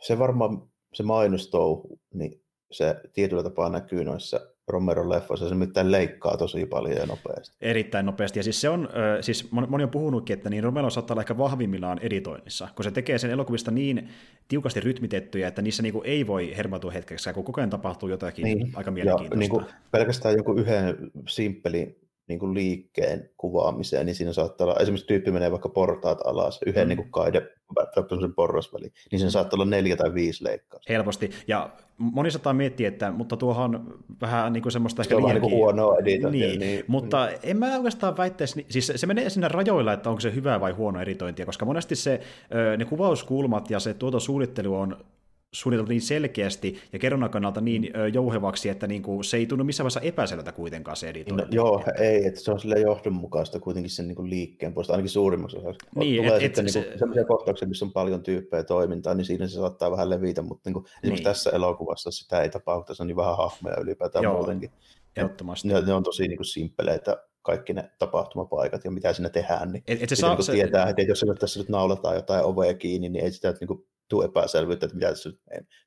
se 0.00 0.18
varmaan, 0.18 0.62
se 0.94 1.02
mainostouhu, 1.02 2.00
niin 2.14 2.42
se 2.70 2.96
tietyllä 3.12 3.42
tapaa 3.42 3.68
näkyy 3.68 4.04
noissa 4.04 4.40
Romeron 4.68 5.10
leffoissa, 5.10 5.48
se 5.48 5.54
nimittäin 5.54 5.92
leikkaa 5.92 6.36
tosi 6.36 6.66
paljon 6.66 6.96
ja 6.96 7.06
nopeasti. 7.06 7.56
Erittäin 7.60 8.06
nopeasti, 8.06 8.38
ja 8.38 8.42
siis 8.42 8.60
se 8.60 8.68
on, 8.68 8.88
siis 9.20 9.50
moni 9.50 9.84
on 9.84 9.90
puhunutkin, 9.90 10.34
että 10.34 10.50
niin 10.50 10.64
Romero 10.64 10.90
saattaa 10.90 11.14
olla 11.14 11.22
ehkä 11.22 11.38
vahvimmillaan 11.38 11.98
editoinnissa, 12.02 12.68
kun 12.76 12.84
se 12.84 12.90
tekee 12.90 13.18
sen 13.18 13.30
elokuvista 13.30 13.70
niin 13.70 14.08
tiukasti 14.48 14.80
rytmitettyjä, 14.80 15.48
että 15.48 15.62
niissä 15.62 15.82
niinku 15.82 16.02
ei 16.04 16.26
voi 16.26 16.56
hermotua 16.56 16.90
hetkeksi, 16.90 17.32
kun 17.32 17.44
koko 17.44 17.60
ajan 17.60 17.70
tapahtuu 17.70 18.08
jotakin 18.08 18.44
niin. 18.44 18.72
aika 18.74 18.90
mielenkiintoista. 18.90 19.34
Ja 19.34 19.38
niinku 19.38 19.62
pelkästään 19.90 20.36
joku 20.36 20.52
yhden 20.52 21.10
simppeli 21.28 22.07
niin 22.28 22.38
kuin 22.38 22.54
liikkeen 22.54 23.30
kuvaamiseen, 23.36 24.06
niin 24.06 24.14
siinä 24.14 24.32
saattaa 24.32 24.66
olla, 24.66 24.80
esimerkiksi 24.80 25.06
tyyppi 25.06 25.30
menee 25.30 25.50
vaikka 25.50 25.68
portaat 25.68 26.18
alas, 26.24 26.60
yhden 26.66 26.86
mm. 26.86 26.88
niin 26.88 26.96
kuin 26.96 27.10
kaide, 27.10 27.42
sen 28.20 28.34
porrasväli, 28.34 28.92
niin 29.12 29.20
sen 29.20 29.30
saattaa 29.30 29.56
olla 29.56 29.64
neljä 29.64 29.96
tai 29.96 30.14
viisi 30.14 30.44
leikkausta. 30.44 30.92
Helposti, 30.92 31.30
ja 31.48 31.70
moni 31.98 32.30
saattaa 32.30 32.52
miettiä, 32.52 32.88
että 32.88 33.10
mutta 33.10 33.36
tuohan 33.36 33.94
vähän 34.20 34.52
niin 34.52 34.62
kuin 34.62 34.72
semmoista 34.72 35.02
ehkä 35.02 35.16
liiankin... 35.16 35.42
Niin 35.42 35.52
huonoa 35.52 35.96
editointia. 35.96 36.48
Niin, 36.48 36.60
niin, 36.60 36.84
mutta 36.86 37.26
niin. 37.26 37.38
en 37.42 37.56
mä 37.56 37.76
oikeastaan 37.76 38.16
väittäisi, 38.16 38.66
siis 38.68 38.92
se 38.96 39.06
menee 39.06 39.30
sinne 39.30 39.48
rajoilla, 39.48 39.92
että 39.92 40.10
onko 40.10 40.20
se 40.20 40.34
hyvä 40.34 40.60
vai 40.60 40.72
huono 40.72 41.00
editointia, 41.00 41.46
koska 41.46 41.64
monesti 41.64 41.96
se, 41.96 42.20
ne 42.78 42.84
kuvauskulmat 42.84 43.70
ja 43.70 43.80
se 43.80 43.94
tuotosuunnittelu 43.94 44.74
on 44.74 44.96
suunniteltu 45.52 45.90
niin 45.90 46.00
selkeästi 46.00 46.78
ja 46.92 46.98
kerronnan 46.98 47.30
kannalta 47.30 47.60
niin 47.60 47.90
jouhevaksi, 48.12 48.68
että 48.68 48.86
niin 48.86 49.02
kuin, 49.02 49.24
se 49.24 49.36
ei 49.36 49.46
tunnu 49.46 49.64
missään 49.64 49.84
vaiheessa 49.84 50.00
epäselvältä 50.00 50.52
kuitenkaan 50.52 50.96
se 50.96 51.08
editointi. 51.08 51.42
No, 51.42 51.48
joo, 51.50 51.84
ei, 51.98 52.26
että 52.26 52.40
se 52.40 52.50
on 52.50 52.60
sille 52.60 52.80
johdonmukaista 52.80 53.60
kuitenkin 53.60 53.90
sen 53.90 54.08
niin 54.08 54.16
kuin 54.16 54.30
liikkeen 54.30 54.74
puolesta, 54.74 54.92
ainakin 54.92 55.10
suurimmaksi 55.10 55.56
osaksi. 55.56 55.78
Niin, 55.94 56.24
Tulee 56.24 56.36
et, 56.36 56.42
sitten 56.42 56.66
et, 56.66 56.74
niin 56.74 56.84
kuin, 56.84 56.92
se... 56.92 56.98
sellaisia 56.98 57.24
kohtauksia, 57.24 57.68
missä 57.68 57.84
on 57.84 57.92
paljon 57.92 58.22
tyyppejä 58.22 58.64
toimintaa, 58.64 59.14
niin 59.14 59.24
siinä 59.24 59.46
se 59.46 59.54
saattaa 59.54 59.90
vähän 59.90 60.10
levitä, 60.10 60.42
mutta 60.42 60.70
niin 60.70 60.74
kuin, 60.74 60.84
niin. 61.02 61.22
tässä 61.22 61.50
elokuvassa 61.50 62.10
sitä 62.10 62.42
ei 62.42 62.50
tapahdu, 62.50 62.94
se 62.94 63.02
on 63.02 63.06
niin 63.06 63.16
vähän 63.16 63.36
hahmoja 63.36 63.80
ylipäätään 63.80 64.22
joo, 64.22 64.36
muutenkin. 64.36 64.70
Ehdottomasti. 65.16 65.68
Ne, 65.68 65.80
ne 65.80 65.94
on 65.94 66.02
tosi 66.02 66.28
niin 66.28 66.36
kuin 66.36 66.46
simppeleitä 66.46 67.22
kaikki 67.42 67.72
ne 67.72 67.90
tapahtumapaikat 67.98 68.84
ja 68.84 68.90
mitä 68.90 69.12
siinä 69.12 69.28
tehdään, 69.28 69.72
niin, 69.72 69.82
et, 69.86 70.02
et 70.02 70.08
se 70.08 70.16
saa, 70.16 70.34
niin 70.34 70.44
se... 70.44 70.52
tietää, 70.52 70.88
että 70.88 71.02
jos 71.02 71.24
tässä 71.38 71.60
nyt 71.60 71.68
naulataan 71.68 72.14
jotain 72.14 72.44
ovea 72.44 72.74
kiinni, 72.74 73.08
niin 73.08 73.24
ei 73.24 73.30
sitä 73.30 73.54
niin 73.60 73.68
kuin 73.68 73.86
tuu 74.08 74.22
epäselvyyttä, 74.22 74.86
että 74.86 74.96
mitä 74.96 75.08
tässä 75.08 75.30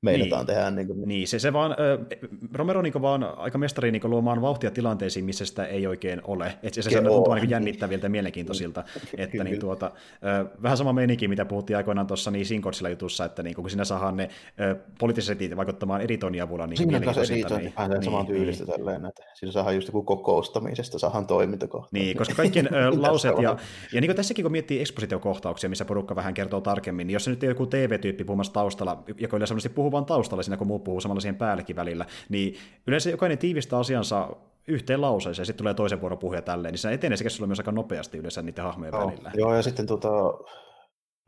meinataan 0.02 0.46
niin. 0.46 0.56
tehdä. 0.56 0.72
Niin, 0.72 0.88
kuin. 0.88 1.02
niin 1.08 1.28
se, 1.28 1.40
se 1.40 1.54
vaan, 1.54 1.72
äh, 1.72 2.22
Romero 2.54 2.82
niin 2.82 3.02
vaan 3.02 3.24
aika 3.24 3.58
mestari 3.58 3.92
niin 3.92 4.02
luomaan 4.04 4.42
vauhtia 4.42 4.72
tilanteisiin, 4.72 5.26
missä 5.26 5.46
sitä 5.46 5.66
ei 5.66 5.88
oikein 5.88 6.22
ole. 6.24 6.58
Et 6.64 6.74
se, 6.74 6.82
se 6.82 7.02
tuntuu 7.02 7.34
niin 7.34 7.50
jännittäviltä 7.50 8.06
ja 8.06 8.10
mielenkiintoisilta. 8.18 8.84
että 9.18 9.44
niin, 9.44 9.60
tuota, 9.60 9.86
äh, 9.86 10.62
vähän 10.64 10.78
sama 10.78 10.94
meininki, 10.94 11.28
mitä 11.28 11.46
puhuttiin 11.46 11.78
aikoinaan 11.78 12.08
tuossa 12.08 12.32
niin 12.32 12.46
Sinkotsilla 12.46 12.90
jutussa, 12.90 13.26
että 13.26 13.44
niin, 13.44 13.56
kun 13.56 13.70
sinä 13.70 13.86
saadaan 13.86 14.18
ne 14.18 14.24
äh, 14.62 14.78
poliittiset 15.00 15.40
vaikuttamaan 15.56 16.02
editoinnin 16.02 16.44
avulla 16.44 16.68
niin 16.68 16.78
Siinä 16.78 17.00
kanssa 17.00 17.34
editointi 17.34 17.74
vähän 17.78 17.92
niin, 17.92 18.04
saman 18.04 18.26
tyylistä 18.26 18.64
niin, 18.64 18.76
tälleen, 18.76 19.06
että 19.06 19.24
siinä 19.34 19.52
saadaan 19.52 19.76
just 19.76 19.88
joku 19.88 20.04
kokoustamisesta, 20.04 21.00
saadaan 21.00 21.28
toimintakohta. 21.28 21.90
Niin, 21.92 22.18
koska 22.18 22.36
kaikkien 22.36 22.70
lauseet 22.98 23.38
ja, 23.42 23.58
ja 23.94 24.02
niin 24.02 24.10
kuin 24.10 24.16
tässäkin 24.16 24.44
kun 24.44 24.52
miettii 24.52 24.82
ekspositiokohtauksia, 24.82 25.70
missä 25.70 25.86
porukka 25.86 26.16
vähän 26.16 26.34
kertoo 26.34 26.62
tarkemmin, 26.62 27.08
niin 27.08 27.14
jos 27.14 27.24
se 27.24 27.30
nyt 27.30 27.44
ei 27.44 27.50
joku 27.50 27.66
TV-tyyppi 27.66 28.11
tyyppi 28.12 28.24
puhumassa 28.24 28.54
taustalla, 28.54 29.04
joka 29.18 29.38
yleensä 29.38 29.70
puhuu 29.70 29.92
vain 29.92 30.06
taustalla 30.06 30.44
siinä, 30.44 30.58
kun 30.58 30.68
muu 30.68 30.80
puhuu 30.80 31.02
samalla 31.02 31.22
siihen 31.22 31.36
päällekin 31.36 31.76
välillä, 31.76 32.06
niin 32.30 32.56
yleensä 32.88 33.10
jokainen 33.10 33.38
tiivistää 33.38 33.80
asiansa 33.80 34.30
yhteen 34.68 35.02
lauseeseen, 35.02 35.42
ja 35.42 35.46
sitten 35.46 35.58
tulee 35.58 35.74
toisen 35.74 36.02
vuoron 36.02 36.20
puhuja 36.20 36.42
tälleen, 36.42 36.72
niin 36.72 36.80
se 36.80 36.94
etenee 36.94 37.18
se 37.18 37.24
keskustelu 37.24 37.48
myös 37.48 37.60
aika 37.60 37.72
nopeasti 37.72 38.18
yleensä 38.18 38.42
niiden 38.42 38.64
hahmojen 38.64 38.94
joo, 38.94 39.08
välillä. 39.08 39.32
Joo, 39.36 39.56
ja 39.56 39.62
sitten 39.62 39.86
tota, 39.86 40.10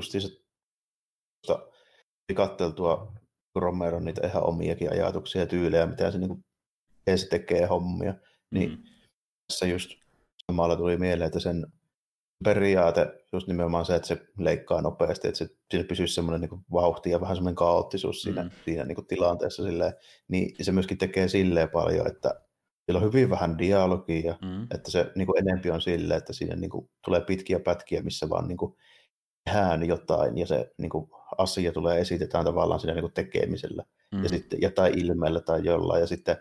se 0.02 0.30
katteltua 2.36 3.14
Romeron 3.56 4.06
niitä 4.06 4.28
ihan 4.28 4.48
omiakin 4.48 4.92
ajatuksia 4.92 5.42
ja 5.42 5.48
tyylejä, 5.48 5.86
mitä 5.86 6.12
se, 6.12 6.18
niin 6.18 6.46
se 7.16 7.28
tekee 7.28 7.66
hommia, 7.66 8.14
niin 8.52 8.70
mm. 8.70 8.78
tässä 9.48 9.66
just 9.66 9.92
samalla 10.46 10.76
tuli 10.76 10.98
mieleen, 10.98 11.28
että 11.28 11.40
sen 11.40 11.66
periaate, 12.44 13.08
just 13.34 13.48
nimenomaan 13.48 13.86
se, 13.86 13.96
että 13.96 14.08
se 14.08 14.22
leikkaa 14.38 14.82
nopeasti, 14.82 15.28
että 15.28 15.38
se, 15.38 15.50
siinä 15.72 15.88
pysyisi 15.88 16.14
semmoinen 16.14 16.42
niin 16.42 16.66
vauhti 16.72 17.10
ja 17.10 17.22
vähän 17.22 17.36
semmoinen 17.36 17.56
kaoottisuus 17.56 18.22
siinä, 18.22 18.44
mm. 18.44 18.50
siinä 18.66 18.84
niin 18.84 19.08
tilanteessa, 19.08 19.64
silleen, 19.64 19.94
niin 20.28 20.56
se 20.66 20.72
myöskin 20.72 20.98
tekee 20.98 21.28
silleen 21.28 21.70
paljon, 21.70 22.08
että 22.08 22.42
siellä 22.86 23.00
on 23.00 23.14
hyvin 23.14 23.30
vähän 23.30 23.58
dialogia, 23.58 24.36
mm. 24.42 24.64
että 24.64 24.92
se 24.92 25.12
niin 25.16 25.26
kuin 25.26 25.40
enempi 25.40 25.72
on 25.72 25.82
silleen, 25.82 26.18
että 26.18 26.34
siinä 26.34 26.56
niin 26.56 26.70
kuin, 26.70 26.90
tulee 27.06 27.22
pitkiä 27.22 27.60
pätkiä, 27.60 28.02
missä 28.02 28.30
vaan 28.30 28.48
niin 28.48 28.58
kuin, 28.58 28.76
tehdään 29.46 29.88
jotain 29.88 30.38
ja 30.38 30.48
se 30.48 30.72
niin 30.78 30.90
kuin, 30.90 31.10
asia 31.38 31.72
tulee 31.72 32.00
esitetään 32.00 32.46
tavallaan 32.46 32.80
siinä 32.80 32.94
niin 32.94 33.04
kuin, 33.04 33.14
tekemisellä 33.14 33.84
mm. 34.16 34.24
ja 34.24 34.30
sitten 34.30 34.62
jotain 34.62 35.00
ilmeellä 35.00 35.42
tai 35.42 35.62
jollain 35.64 36.02
ja 36.02 36.08
sitten 36.08 36.38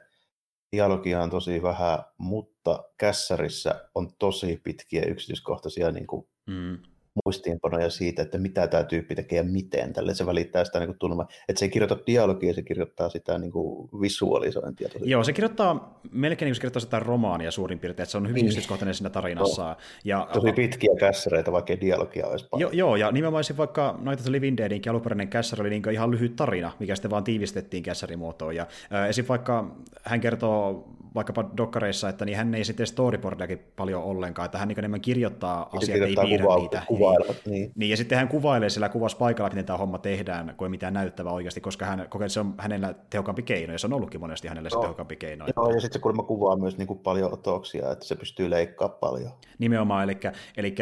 dialogia 0.73 1.23
on 1.23 1.31
tosi 1.31 1.63
vähän, 1.63 1.99
mutta 2.19 2.85
kässärissä 2.99 3.89
on 3.95 4.09
tosi 4.19 4.61
pitkiä 4.65 5.03
yksityiskohtaisia 5.03 5.91
niin 5.91 6.07
kuin, 6.07 6.29
mm 6.47 6.79
muistiinpanoja 7.25 7.91
siitä, 7.91 8.23
että 8.23 8.39
mitä 8.39 8.67
tämä 8.67 8.85
tyyppi 8.85 9.15
tekee 9.15 9.37
ja 9.37 9.45
miten. 9.45 9.93
Tälle 9.93 10.15
se 10.15 10.27
välittää 10.27 10.65
sitä 10.65 10.81
niin 10.81 10.99
tunnelmaa. 10.99 11.29
Että 11.49 11.59
se 11.59 11.65
ei 11.65 11.71
kirjoita 11.71 11.99
dialogia, 12.07 12.55
se 12.55 12.63
kirjoittaa 12.63 13.09
sitä 13.09 13.39
niin 13.39 13.53
kuin 13.53 13.89
visualisointia. 14.01 14.89
Tosi. 14.89 15.11
Joo, 15.11 15.25
se 15.25 15.33
kirjoittaa 15.33 16.01
melkein 16.13 16.47
niin 16.47 16.51
kuin 16.51 16.57
se 16.57 16.61
kirjoittaa 16.61 16.81
sitä 16.81 16.99
romaania 16.99 17.51
suurin 17.51 17.79
piirtein, 17.79 18.05
että 18.05 18.11
se 18.11 18.19
on 18.19 18.29
hyvin 18.29 18.35
niin. 18.35 18.47
yksityiskohtainen 18.47 18.95
siinä 18.95 19.11
tarinassa. 19.11 19.69
No, 19.69 19.77
ja, 20.05 20.29
tosi 20.33 20.53
pitkiä 20.53 20.95
kässäreitä, 20.99 21.53
vaikka 21.53 21.81
dialogia 21.81 22.27
olisi 22.27 22.49
paljon. 22.51 22.71
Jo, 22.73 22.87
joo, 22.87 22.97
ja 22.97 23.13
nimenomaan 23.13 23.45
vaikka 23.57 23.99
Night 23.99 24.21
of 24.21 24.25
the 24.25 24.33
Living 24.33 24.57
Deadinkin 24.57 24.91
alunperäinen 24.91 25.29
kässäri 25.29 25.61
oli 25.61 25.71
niin 25.71 25.91
ihan 25.93 26.11
lyhyt 26.11 26.37
tarina, 26.37 26.73
mikä 26.79 26.95
sitten 26.95 27.11
vaan 27.11 27.25
tiivistettiin 27.25 27.83
kässärimuotoon. 27.83 28.57
Ja 28.57 28.67
äh, 28.95 29.09
esim. 29.09 29.25
vaikka 29.29 29.77
hän 30.03 30.21
kertoo 30.21 30.89
vaikkapa 31.15 31.45
dokkareissa, 31.57 32.09
että 32.09 32.25
niin 32.25 32.37
hän 32.37 32.55
ei 32.55 32.65
sitten 32.65 32.87
storyboardiakin 32.87 33.59
paljon 33.77 34.03
ollenkaan, 34.03 34.47
että 34.47 34.59
hän 34.59 34.69
niin 34.69 34.79
enemmän 34.79 35.01
kirjoittaa 35.01 35.69
asiat, 35.77 36.01
ei 36.01 36.17
piirrä 36.23 36.47
kuva, 36.47 36.59
niitä. 36.59 36.83
Kuvailevat, 36.87 37.37
niin. 37.47 37.73
niin. 37.75 37.91
ja 37.91 37.97
sitten 37.97 38.19
hän 38.19 38.29
kuvailee 38.29 38.71
sillä 38.71 38.89
kuvassa 38.89 39.19
paikalla, 39.19 39.51
miten 39.51 39.65
tämä 39.65 39.77
homma 39.77 39.99
tehdään, 39.99 40.55
kuin 40.57 40.67
ei 40.67 40.71
mitään 40.71 40.95
näyttävää 40.95 41.33
oikeasti, 41.33 41.61
koska 41.61 41.87
hän 41.87 42.07
kokee, 42.09 42.27
että 42.27 42.35
se 42.35 42.41
on 42.41 42.55
hänellä 42.59 42.95
tehokkaampi 43.11 43.43
keino, 43.43 43.73
ja 43.73 43.79
se 43.79 43.87
on 43.87 43.93
ollutkin 43.93 44.21
monesti 44.21 44.49
hänellä 44.49 44.71
se 44.71 44.81
tehokkaampi 44.81 45.17
keino. 45.17 45.45
Joo, 45.57 45.67
että... 45.67 45.77
ja 45.77 45.81
sitten 45.81 45.99
se 45.99 46.03
kuulemma 46.03 46.23
kuvaa 46.23 46.57
myös 46.57 46.79
niin 46.79 46.87
kuin 46.89 46.99
paljon 46.99 47.33
otoksia, 47.33 47.93
että 47.93 48.05
se 48.05 48.17
pystyy 48.17 48.51
leikkaamaan 48.51 48.99
paljon. 49.01 49.33
Nimenomaan, 49.59 50.05
eli, 50.05 50.21
eli 50.57 50.75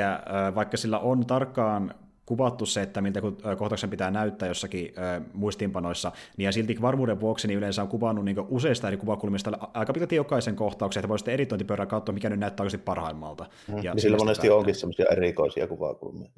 vaikka 0.55 0.77
sillä 0.77 0.99
on 0.99 1.27
tarkkaan 1.27 1.95
kuvattu 2.31 2.67
se, 2.67 2.83
että 2.83 3.01
miltä 3.01 3.21
kohtauksen 3.59 3.91
pitää 3.91 4.11
näyttää 4.11 4.49
jossakin 4.49 4.93
ö, 4.99 5.21
muistiinpanoissa, 5.33 6.13
niin 6.37 6.45
ja 6.45 6.53
silti 6.53 6.83
varmuuden 6.83 7.21
vuoksi 7.21 7.49
niin 7.49 7.59
yleensä 7.59 7.83
on 7.83 7.89
kuvannut 7.89 8.25
niin 8.25 8.37
useista 8.49 8.89
eri 8.89 8.97
kuvakulmista 8.97 9.59
aika 9.75 9.93
pitkälti 9.93 10.17
jokaisen 10.17 10.57
kohtauksen, 10.57 11.01
että 11.01 11.09
voi 11.09 11.19
sitten 11.19 11.35
editointipöydän 11.35 11.89
katsoa, 11.89 12.13
mikä 12.13 12.31
nyt 12.31 12.41
näyttää 12.41 12.65
oikeasti 12.65 12.85
parhaimmalta. 12.85 13.47
Mm. 13.69 13.83
Ja 13.83 13.95
niin 13.95 14.03
sillä 14.03 14.17
monesti 14.17 14.51
onkin 14.51 14.75
semmoisia 14.75 15.07
erikoisia 15.11 15.67
kuvakulmia. 15.67 16.31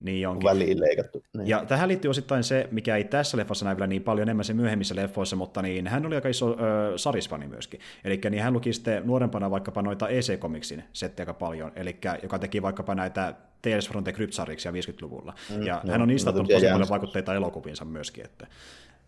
Niin 0.00 0.28
onkin. 0.28 0.48
Väliin 0.48 0.80
leikattu. 0.80 1.22
Niin. 1.36 1.48
Ja 1.48 1.64
tähän 1.64 1.88
liittyy 1.88 2.10
osittain 2.10 2.44
se, 2.44 2.68
mikä 2.70 2.96
ei 2.96 3.04
tässä 3.04 3.36
leffassa 3.36 3.64
näy 3.64 3.76
vielä 3.76 3.86
niin 3.86 4.02
paljon 4.02 4.22
enemmän 4.22 4.44
se 4.44 4.54
myöhemmissä 4.54 4.96
leffoissa, 4.96 5.36
mutta 5.36 5.62
niin 5.62 5.86
hän 5.86 6.06
oli 6.06 6.14
aika 6.14 6.28
iso 6.28 6.50
ö, 6.50 6.98
sarisfani 6.98 7.48
myöskin. 7.48 7.80
Eli 8.04 8.20
niin 8.30 8.42
hän 8.42 8.52
luki 8.52 8.72
sitten 8.72 9.06
nuorempana 9.06 9.50
vaikkapa 9.50 9.82
noita 9.82 10.08
EC-komiksin 10.08 10.84
settejä 10.92 11.24
aika 11.24 11.34
paljon, 11.34 11.72
eli 11.76 11.96
joka 12.22 12.38
teki 12.38 12.62
vaikkapa 12.62 12.94
näitä 12.94 13.34
Tales 13.62 13.88
from 13.88 14.04
the 14.04 14.12
Crypt-sarjiksi 14.12 14.68
50-luvulla. 14.68 15.34
Mm, 15.56 15.62
ja 15.62 15.80
no, 15.84 15.92
hän 15.92 16.02
on 16.02 16.08
niistä 16.08 16.30
ottanut 16.30 16.50
tosi 16.50 16.66
paljon 16.66 16.88
vaikutteita 16.88 17.34
elokuviinsa 17.34 17.84
myöskin. 17.84 18.24
Että, 18.24 18.46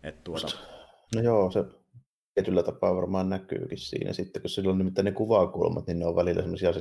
että 0.03 0.21
tuota... 0.23 0.47
No 1.15 1.21
joo, 1.21 1.51
se 1.51 1.63
tietyllä 2.33 2.63
tapaa 2.63 2.95
varmaan 2.95 3.29
näkyykin 3.29 3.77
siinä 3.77 4.13
sitten, 4.13 4.41
kun 4.41 4.49
sillä 4.49 4.71
on 4.71 4.77
nimittäin 4.77 5.05
ne 5.05 5.11
kuvakulmat, 5.11 5.87
niin 5.87 5.99
ne 5.99 6.05
on 6.05 6.15
välillä 6.15 6.41
semmoisia 6.41 6.73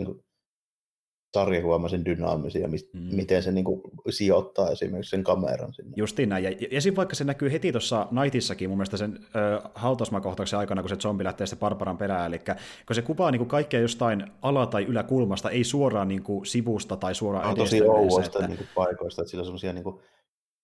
niin 1.34 1.44
sarjahuomaisen 1.44 2.04
dynaamisia, 2.04 2.68
mm. 2.68 2.80
miten 2.92 3.42
se 3.42 3.52
niin 3.52 3.64
kuin, 3.64 3.80
sijoittaa 4.10 4.70
esimerkiksi 4.70 5.10
sen 5.10 5.24
kameran 5.24 5.74
sinne. 5.74 5.92
Justiin 5.96 6.28
näin, 6.28 6.44
ja 6.44 6.50
esim. 6.70 6.96
vaikka 6.96 7.14
se 7.14 7.24
näkyy 7.24 7.52
heti 7.52 7.72
tuossa 7.72 8.06
Nightissakin, 8.10 8.70
mun 8.70 8.78
mielestä 8.78 8.96
sen 8.96 9.18
ö, 9.36 9.60
hautausmakohtauksen 9.74 10.58
aikana, 10.58 10.82
kun 10.82 10.88
se 10.88 10.96
zombi 10.96 11.24
lähtee 11.24 11.46
sitten 11.46 11.60
Barbaran 11.60 11.98
perään, 11.98 12.26
eli 12.26 12.38
kun 12.86 12.94
se 12.94 13.02
kuvaa 13.02 13.30
niin 13.30 13.38
kuin 13.38 13.48
kaikkea 13.48 13.80
jostain 13.80 14.26
ala- 14.42 14.66
tai 14.66 14.84
yläkulmasta, 14.84 15.50
ei 15.50 15.64
suoraan 15.64 16.08
niin 16.08 16.22
kuin, 16.22 16.46
sivusta 16.46 16.96
tai 16.96 17.14
suoraan 17.14 17.44
no, 17.44 17.52
edestä. 17.52 17.76
tosi 17.76 17.88
ouoista 17.88 18.38
että... 18.38 18.48
niin 18.48 18.58
kuin, 18.58 18.68
paikoista, 18.74 19.22
että 19.22 19.30
sillä 19.30 19.40
on 19.40 19.46
semmoisia 19.46 19.72
niin 19.72 20.00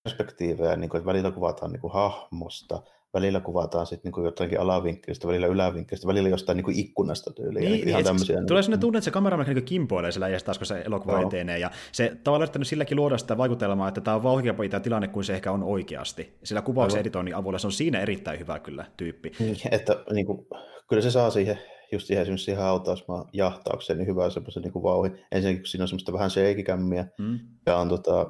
perspektiivejä, 0.03 0.75
niin 0.75 0.89
kuin, 0.89 0.99
että 0.99 1.05
välillä 1.05 1.31
kuvataan 1.31 1.71
niin 1.71 1.81
kuin, 1.81 1.93
hahmosta, 1.93 2.83
välillä 3.15 3.39
kuvataan 3.39 3.85
sitten 3.85 4.11
niin 4.11 4.25
jotenkin 4.25 4.59
alavinkkelistä, 4.59 5.27
välillä 5.27 5.47
ylävinkkelistä, 5.47 6.07
välillä 6.07 6.29
jostain 6.29 6.57
niin 6.57 6.79
ikkunasta 6.79 7.33
tyyliin. 7.33 7.71
Niin, 7.71 7.87
ihan 7.87 8.03
tämmöisiä, 8.03 8.43
tulee 8.47 8.63
sellainen 8.63 8.79
tunne, 8.79 8.97
että 8.97 9.05
se 9.05 9.11
kamera 9.11 9.43
niin 9.43 9.65
kimpoilee 9.65 10.11
sillä 10.11 10.27
ja 10.27 10.39
taas, 10.39 10.57
kun 10.57 10.67
se 10.67 10.81
elokuva 10.85 11.21
no. 11.21 11.27
etenee. 11.27 11.59
Ja 11.59 11.71
se 11.91 12.17
tavallaan 12.23 12.45
yrittänyt 12.45 12.67
silläkin 12.67 12.97
luoda 12.97 13.17
sitä 13.17 13.37
vaikutelmaa, 13.37 13.87
että 13.87 14.01
tämä 14.01 14.15
on 14.15 14.23
vauhkeampi 14.23 14.69
tämä 14.69 14.79
tilanne 14.79 15.07
kuin 15.07 15.23
se 15.23 15.33
ehkä 15.33 15.51
on 15.51 15.63
oikeasti. 15.63 16.37
Sillä 16.43 16.61
kuvauksen 16.61 17.01
editoinnin 17.01 17.35
avulla 17.35 17.59
se 17.59 17.67
on 17.67 17.71
siinä 17.71 17.99
erittäin 17.99 18.39
hyvä 18.39 18.59
kyllä 18.59 18.85
tyyppi. 18.97 19.31
Niin, 19.39 19.57
että 19.71 20.03
niin 20.13 20.25
kuin, 20.25 20.47
kyllä 20.89 21.01
se 21.01 21.11
saa 21.11 21.29
siihen 21.29 21.59
just 21.91 22.07
siihen 22.07 22.21
esimerkiksi 22.21 22.45
siihen 22.45 22.63
hautausmaan 22.63 23.25
jahtaukseen 23.33 23.99
niin 23.99 24.07
hyvää 24.07 24.29
semmoisen 24.29 24.63
niin 24.63 24.83
vauhin. 24.83 25.19
Ensinnäkin 25.31 25.61
kun 25.61 25.67
siinä 25.67 25.83
on 25.83 25.87
semmoista 25.87 26.13
vähän 26.13 26.29
sheikikämmiä, 26.29 27.07
mm. 27.19 27.39
ja 27.65 27.77
on 27.77 27.89
tota, 27.89 28.29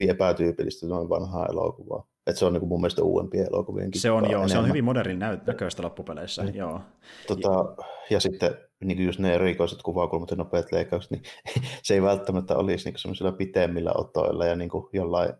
epätyypillistä 0.00 0.86
noin 0.86 1.08
vanhaa 1.08 1.46
elokuvaa. 1.46 2.13
Että 2.26 2.38
se 2.38 2.44
on 2.44 2.52
niin 2.52 2.68
mun 2.68 2.80
mielestä 2.80 3.02
uudempia 3.02 3.44
elokuvien 3.44 3.90
Se 3.94 4.10
on 4.10 4.30
joo, 4.30 4.48
se 4.48 4.58
on 4.58 4.68
hyvin 4.68 4.84
modernin 4.84 5.18
näköistä 5.46 5.82
loppupeleissä, 5.82 6.44
niin. 6.44 6.54
joo. 6.54 6.80
Tota, 7.26 7.76
ja 8.10 8.20
sitten 8.20 8.54
niin 8.84 9.04
just 9.04 9.18
ne 9.18 9.34
erikoiset 9.34 9.82
kuvakulmat 9.82 10.30
ja 10.30 10.36
nopeat 10.36 10.72
leikkaukset, 10.72 11.10
niin 11.10 11.22
se 11.82 11.94
ei 11.94 12.02
välttämättä 12.02 12.56
olisi 12.56 12.90
niin 12.90 12.98
semmoisilla 12.98 13.32
pitemmillä 13.32 13.92
otoilla 13.94 14.46
ja 14.46 14.56
niin 14.56 14.70
jollain 14.92 15.34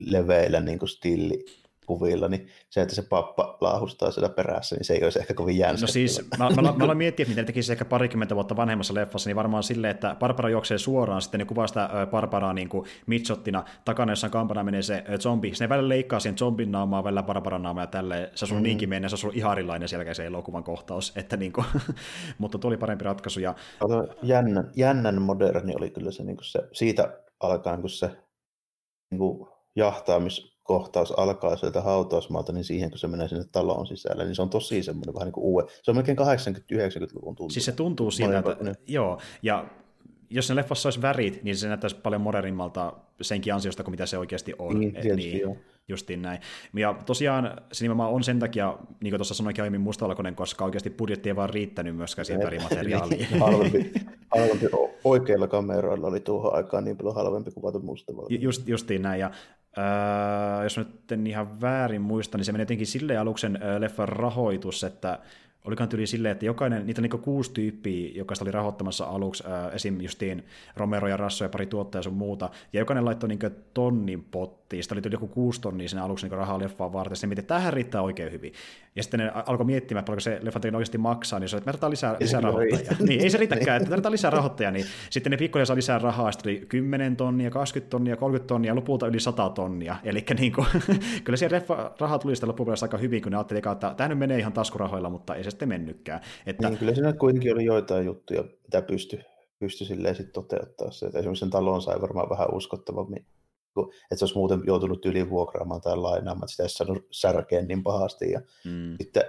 leveillä 0.00 0.60
niin 0.60 0.88
stilli 0.88 1.44
kuvilla, 1.86 2.28
niin 2.28 2.48
se, 2.70 2.82
että 2.82 2.94
se 2.94 3.02
pappa 3.02 3.58
laahustaa 3.60 4.10
sitä 4.10 4.28
perässä, 4.28 4.76
niin 4.76 4.84
se 4.84 4.94
ei 4.94 5.04
olisi 5.04 5.18
ehkä 5.18 5.34
kovin 5.34 5.58
jänskä. 5.58 5.86
No 5.86 5.86
siis, 5.86 6.28
mä, 6.38 6.50
mä, 6.50 6.62
mä 6.62 6.84
aloin 6.84 6.98
miettiä, 7.04 7.24
että 7.24 7.30
miten 7.30 7.46
tekisi 7.46 7.72
ehkä 7.72 7.84
parikymmentä 7.84 8.34
vuotta 8.34 8.56
vanhemmassa 8.56 8.94
leffassa, 8.94 9.28
niin 9.28 9.36
varmaan 9.36 9.62
silleen, 9.62 9.90
että 9.90 10.16
Barbara 10.18 10.50
juoksee 10.50 10.78
suoraan, 10.78 11.22
sitten 11.22 11.38
ne 11.38 11.44
kuvaa 11.44 11.66
sitä 11.66 11.90
Barbaraa 12.10 12.52
niin 12.52 12.68
kuin 12.68 12.86
mitshottina, 13.06 13.64
takana 13.84 14.12
jossain 14.12 14.30
kampana 14.30 14.64
menee 14.64 14.82
se 14.82 15.04
zombi, 15.18 15.54
se 15.54 15.68
välillä 15.68 15.88
leikkaa 15.88 16.20
siihen 16.20 16.38
zombin 16.38 16.72
naamaa, 16.72 17.04
välillä 17.04 17.22
Barbaran 17.22 17.62
naamaa 17.62 17.82
ja 17.82 17.86
tälleen, 17.86 18.30
se 18.34 18.44
on 18.44 18.60
mm. 18.60 18.62
niinkin 18.62 18.88
menee, 18.88 19.08
se 19.08 19.26
on 19.26 19.34
ihan 19.34 19.52
erilainen 19.52 19.88
selkeä 19.88 20.14
se 20.14 20.26
elokuvan 20.26 20.64
kohtaus, 20.64 21.12
että 21.16 21.36
niin 21.36 21.52
kuin, 21.52 21.66
mutta 22.38 22.58
tuli 22.58 22.76
parempi 22.76 23.04
ratkaisu. 23.04 23.40
Ja... 23.40 23.54
Jännän, 24.22 24.70
jännän 24.76 25.22
moderni 25.22 25.74
oli 25.76 25.90
kyllä 25.90 26.10
se, 26.10 26.24
niin 26.24 26.36
kuin 26.36 26.44
se 26.44 26.60
siitä 26.72 27.18
alkaen, 27.40 27.80
kun 27.80 27.90
se 27.90 28.10
niin 29.10 29.18
kuin 29.18 29.48
jahtaamis 29.76 30.51
kohtaus 30.62 31.12
alkaa 31.18 31.56
sieltä 31.56 31.80
hautausmaalta, 31.80 32.52
niin 32.52 32.64
siihen 32.64 32.90
kun 32.90 32.98
se 32.98 33.08
menee 33.08 33.28
sinne 33.28 33.44
taloon 33.52 33.86
sisälle, 33.86 34.24
niin 34.24 34.34
se 34.34 34.42
on 34.42 34.50
tosi 34.50 34.82
semmoinen 34.82 35.14
vähän 35.14 35.26
niin 35.26 35.32
kuin 35.32 35.44
uue. 35.44 35.64
Se 35.82 35.90
on 35.90 35.96
melkein 35.96 36.18
80-90-luvun 36.18 37.36
tuntuu. 37.36 37.50
Siis 37.50 37.64
se 37.64 37.72
tuntuu 37.72 38.10
siltä, 38.10 38.38
että, 38.38 38.64
niin. 38.64 38.76
joo, 38.86 39.18
ja 39.42 39.66
jos 40.30 40.46
se 40.46 40.56
leffassa 40.56 40.86
olisi 40.86 41.02
värit, 41.02 41.42
niin 41.42 41.56
se 41.56 41.68
näyttäisi 41.68 41.96
paljon 41.96 42.20
modernimmalta 42.20 42.92
senkin 43.22 43.54
ansiosta 43.54 43.82
kuin 43.82 43.92
mitä 43.92 44.06
se 44.06 44.18
oikeasti 44.18 44.54
on. 44.58 44.80
Niin, 44.80 44.92
tietysti, 44.92 45.30
niin, 45.30 45.40
joo. 45.40 45.56
Justiin 45.88 46.22
näin. 46.22 46.40
Ja 46.76 46.94
tosiaan 47.06 47.56
se 47.72 47.84
nimenomaan 47.84 48.12
on 48.12 48.24
sen 48.24 48.38
takia, 48.38 48.78
niin 49.00 49.10
kuin 49.10 49.18
tuossa 49.18 49.34
sanoinkin 49.34 49.62
aiemmin 49.62 49.80
mustavalkoinen, 49.80 50.34
koska 50.34 50.64
oikeasti 50.64 50.90
budjetti 50.90 51.28
ei 51.28 51.36
vaan 51.36 51.50
riittänyt 51.50 51.96
myöskään 51.96 52.26
siihen 52.26 52.42
värimateriaaliin. 52.44 53.26
halvempi, 53.40 53.92
halvempi, 54.30 54.66
oikeilla 55.04 55.48
kameroilla 55.48 56.06
oli 56.06 56.20
tuohon 56.20 56.54
aikaan 56.54 56.84
niin 56.84 56.96
paljon 56.96 57.14
halvempi 57.14 57.50
kuvata 57.50 57.78
mustavalkoinen. 57.78 58.42
Just, 58.42 58.68
justiin 58.68 59.02
näin, 59.02 59.20
ja 59.20 59.30
Jos 60.62 60.78
nyt 60.78 61.12
en 61.12 61.26
ihan 61.26 61.60
väärin 61.60 62.02
muista, 62.02 62.38
niin 62.38 62.44
se 62.44 62.52
meni 62.52 62.62
jotenkin 62.62 62.86
silleen 62.86 63.20
aluksen 63.20 63.58
leffan 63.78 64.08
rahoitus, 64.08 64.84
että 64.84 65.18
olikohan 65.64 65.88
tyyli 65.88 66.06
silleen, 66.06 66.32
että 66.32 66.46
jokainen, 66.46 66.86
niitä 66.86 67.00
on 67.00 67.08
niin 67.10 67.22
kuusi 67.22 67.52
tyyppiä, 67.52 68.10
jokaista 68.14 68.44
oli 68.44 68.52
rahoittamassa 68.52 69.04
aluksi, 69.04 69.44
esim. 69.72 70.00
justiin 70.00 70.44
Romero 70.76 71.08
ja 71.08 71.16
Rasso 71.16 71.44
ja 71.44 71.48
pari 71.48 71.66
tuottaja 71.66 72.02
sun 72.02 72.14
muuta, 72.14 72.50
ja 72.72 72.80
jokainen 72.80 73.04
laittoi 73.04 73.28
niin 73.28 73.38
tonnin 73.74 74.24
pottiin, 74.72 75.00
sitä 75.00 75.08
oli 75.08 75.12
joku 75.12 75.26
kuusi 75.26 75.60
tonnia 75.60 75.88
sinne 75.88 76.02
aluksi 76.02 76.28
niin 76.28 76.38
rahaa 76.38 76.58
leffaan 76.58 76.92
varten, 76.92 77.16
sitten 77.16 77.28
mietin, 77.28 77.42
että 77.42 77.54
tähän 77.54 77.72
riittää 77.72 78.02
oikein 78.02 78.32
hyvin. 78.32 78.52
Ja 78.96 79.02
sitten 79.02 79.20
ne 79.20 79.32
alkoi 79.46 79.66
miettimään, 79.66 80.00
että 80.00 80.06
paljonko 80.06 80.20
se 80.20 80.38
leffa 80.42 80.60
oikeasti 80.64 80.98
maksaa, 80.98 81.40
niin 81.40 81.48
se 81.48 81.56
että 81.56 81.68
me 81.68 81.72
tarvitaan 81.72 81.90
lisää, 81.90 82.16
lisää 82.20 82.40
rahoittajia. 82.40 82.96
niin, 83.00 83.20
ei 83.20 83.30
se 83.30 83.38
riitäkään, 83.38 83.76
että 83.76 83.90
tarvitaan 83.90 84.12
lisää 84.12 84.30
rahoittajia, 84.38 84.70
niin 84.70 84.86
sitten 85.10 85.30
ne 85.30 85.36
pikkuhiljaa 85.36 85.66
saa 85.66 85.76
lisää 85.76 85.98
rahaa, 85.98 86.32
sitten 86.32 86.50
oli 86.50 86.66
10 86.68 87.16
tonnia, 87.16 87.50
20 87.50 87.90
tonnia, 87.90 88.16
30 88.16 88.48
tonnia, 88.48 88.74
lopulta 88.74 89.06
yli 89.06 89.20
100 89.20 89.50
tonnia. 89.50 89.96
Eli 90.04 90.24
niin 90.38 90.52
kuin, 90.52 90.66
kyllä 91.24 91.36
siellä 91.36 91.54
leffa 91.54 91.92
rahaa 92.00 92.18
tuli 92.18 92.34
sitä 92.34 92.46
loppupeleissä 92.46 92.86
aika 92.86 92.98
hyvin, 92.98 93.22
kun 93.22 93.32
ne 93.32 93.38
ajatteli, 93.38 93.62
että 93.72 93.94
tämä 93.96 94.08
nyt 94.08 94.18
menee 94.18 94.38
ihan 94.38 94.52
taskurahoilla, 94.52 95.10
mutta 95.10 95.34
ei 95.34 95.44
se 95.44 95.50
sitten 95.50 95.68
mennytkään. 95.68 96.20
Että... 96.46 96.68
Niin, 96.68 96.78
kyllä 96.78 96.94
siinä 96.94 97.12
kuitenkin 97.12 97.52
oli 97.52 97.64
joitain 97.64 98.06
juttuja, 98.06 98.44
mitä 98.62 98.82
pystyi 98.82 99.20
pysty 99.62 99.84
silleen 99.84 100.14
sitten 100.14 100.32
toteuttaa 100.32 100.90
se. 100.90 101.06
Että 101.06 101.18
esimerkiksi 101.18 101.40
sen 101.40 101.50
talon 101.50 101.82
sai 101.82 102.00
varmaan 102.00 102.30
vähän 102.30 102.54
uskottavammin 102.54 103.26
että 103.80 104.16
se 104.16 104.24
olisi 104.24 104.38
muuten 104.38 104.62
joutunut 104.66 105.06
yli 105.06 105.30
vuokraamaan 105.30 105.80
tai 105.80 105.96
lainaamaan, 105.96 106.44
että 106.44 106.50
sitä 106.50 106.62
ei 106.62 106.68
saanut 106.68 107.06
särkeä 107.10 107.62
niin 107.62 107.82
pahasti. 107.82 108.30
Ja 108.30 108.40
mm. 108.64 108.96
sitten 109.00 109.22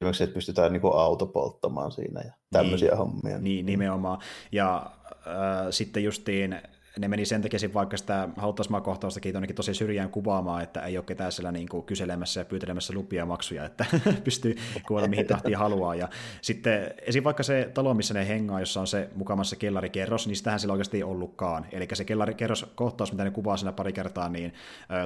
esimerkiksi, 0.00 0.24
että 0.24 0.34
pystytään 0.34 0.72
niin 0.72 0.82
auto 0.84 1.26
polttamaan 1.26 1.92
siinä 1.92 2.20
ja 2.20 2.32
tämmöisiä 2.52 2.88
niin, 2.88 2.98
hommia. 2.98 3.38
Niin, 3.38 3.66
nimenomaan. 3.66 4.18
Ja 4.52 4.90
äh, 5.26 5.66
sitten 5.70 6.04
justiin 6.04 6.60
ne 7.00 7.08
meni 7.08 7.24
sen 7.24 7.42
takia 7.42 7.58
vaikka 7.74 7.96
sitä 7.96 8.28
hautausmaakohtaustakin 8.36 9.32
tonnekin 9.32 9.56
tosi 9.56 9.74
syrjään 9.74 10.10
kuvaamaan, 10.10 10.62
että 10.62 10.80
ei 10.80 10.96
ole 10.96 11.04
ketään 11.04 11.32
siellä 11.32 11.52
niin 11.52 11.68
kuin 11.68 11.82
kyselemässä 11.82 12.40
ja 12.40 12.44
pyytelemässä 12.44 12.92
lupia 12.94 13.18
ja 13.18 13.26
maksuja, 13.26 13.64
että 13.64 13.84
pystyy 14.24 14.56
kuvata 14.86 15.08
mihin 15.08 15.26
tahtiin 15.26 15.58
haluaa. 15.58 15.94
Ja 15.94 16.08
sitten 16.40 16.94
esim. 17.06 17.24
vaikka 17.24 17.42
se 17.42 17.70
talo, 17.74 17.94
missä 17.94 18.14
ne 18.14 18.28
hengaa, 18.28 18.60
jossa 18.60 18.80
on 18.80 18.86
se 18.86 19.08
mukamassa 19.14 19.56
kellarikerros, 19.56 20.26
niin 20.26 20.36
sitähän 20.36 20.60
sillä 20.60 20.72
oikeasti 20.72 20.96
ei 20.96 21.02
ollutkaan. 21.02 21.66
Eli 21.72 21.88
se 21.92 22.04
kellarikerros 22.04 22.66
kohtaus, 22.74 23.12
mitä 23.12 23.24
ne 23.24 23.30
kuvaa 23.30 23.56
siinä 23.56 23.72
pari 23.72 23.92
kertaa, 23.92 24.28
niin, 24.28 24.54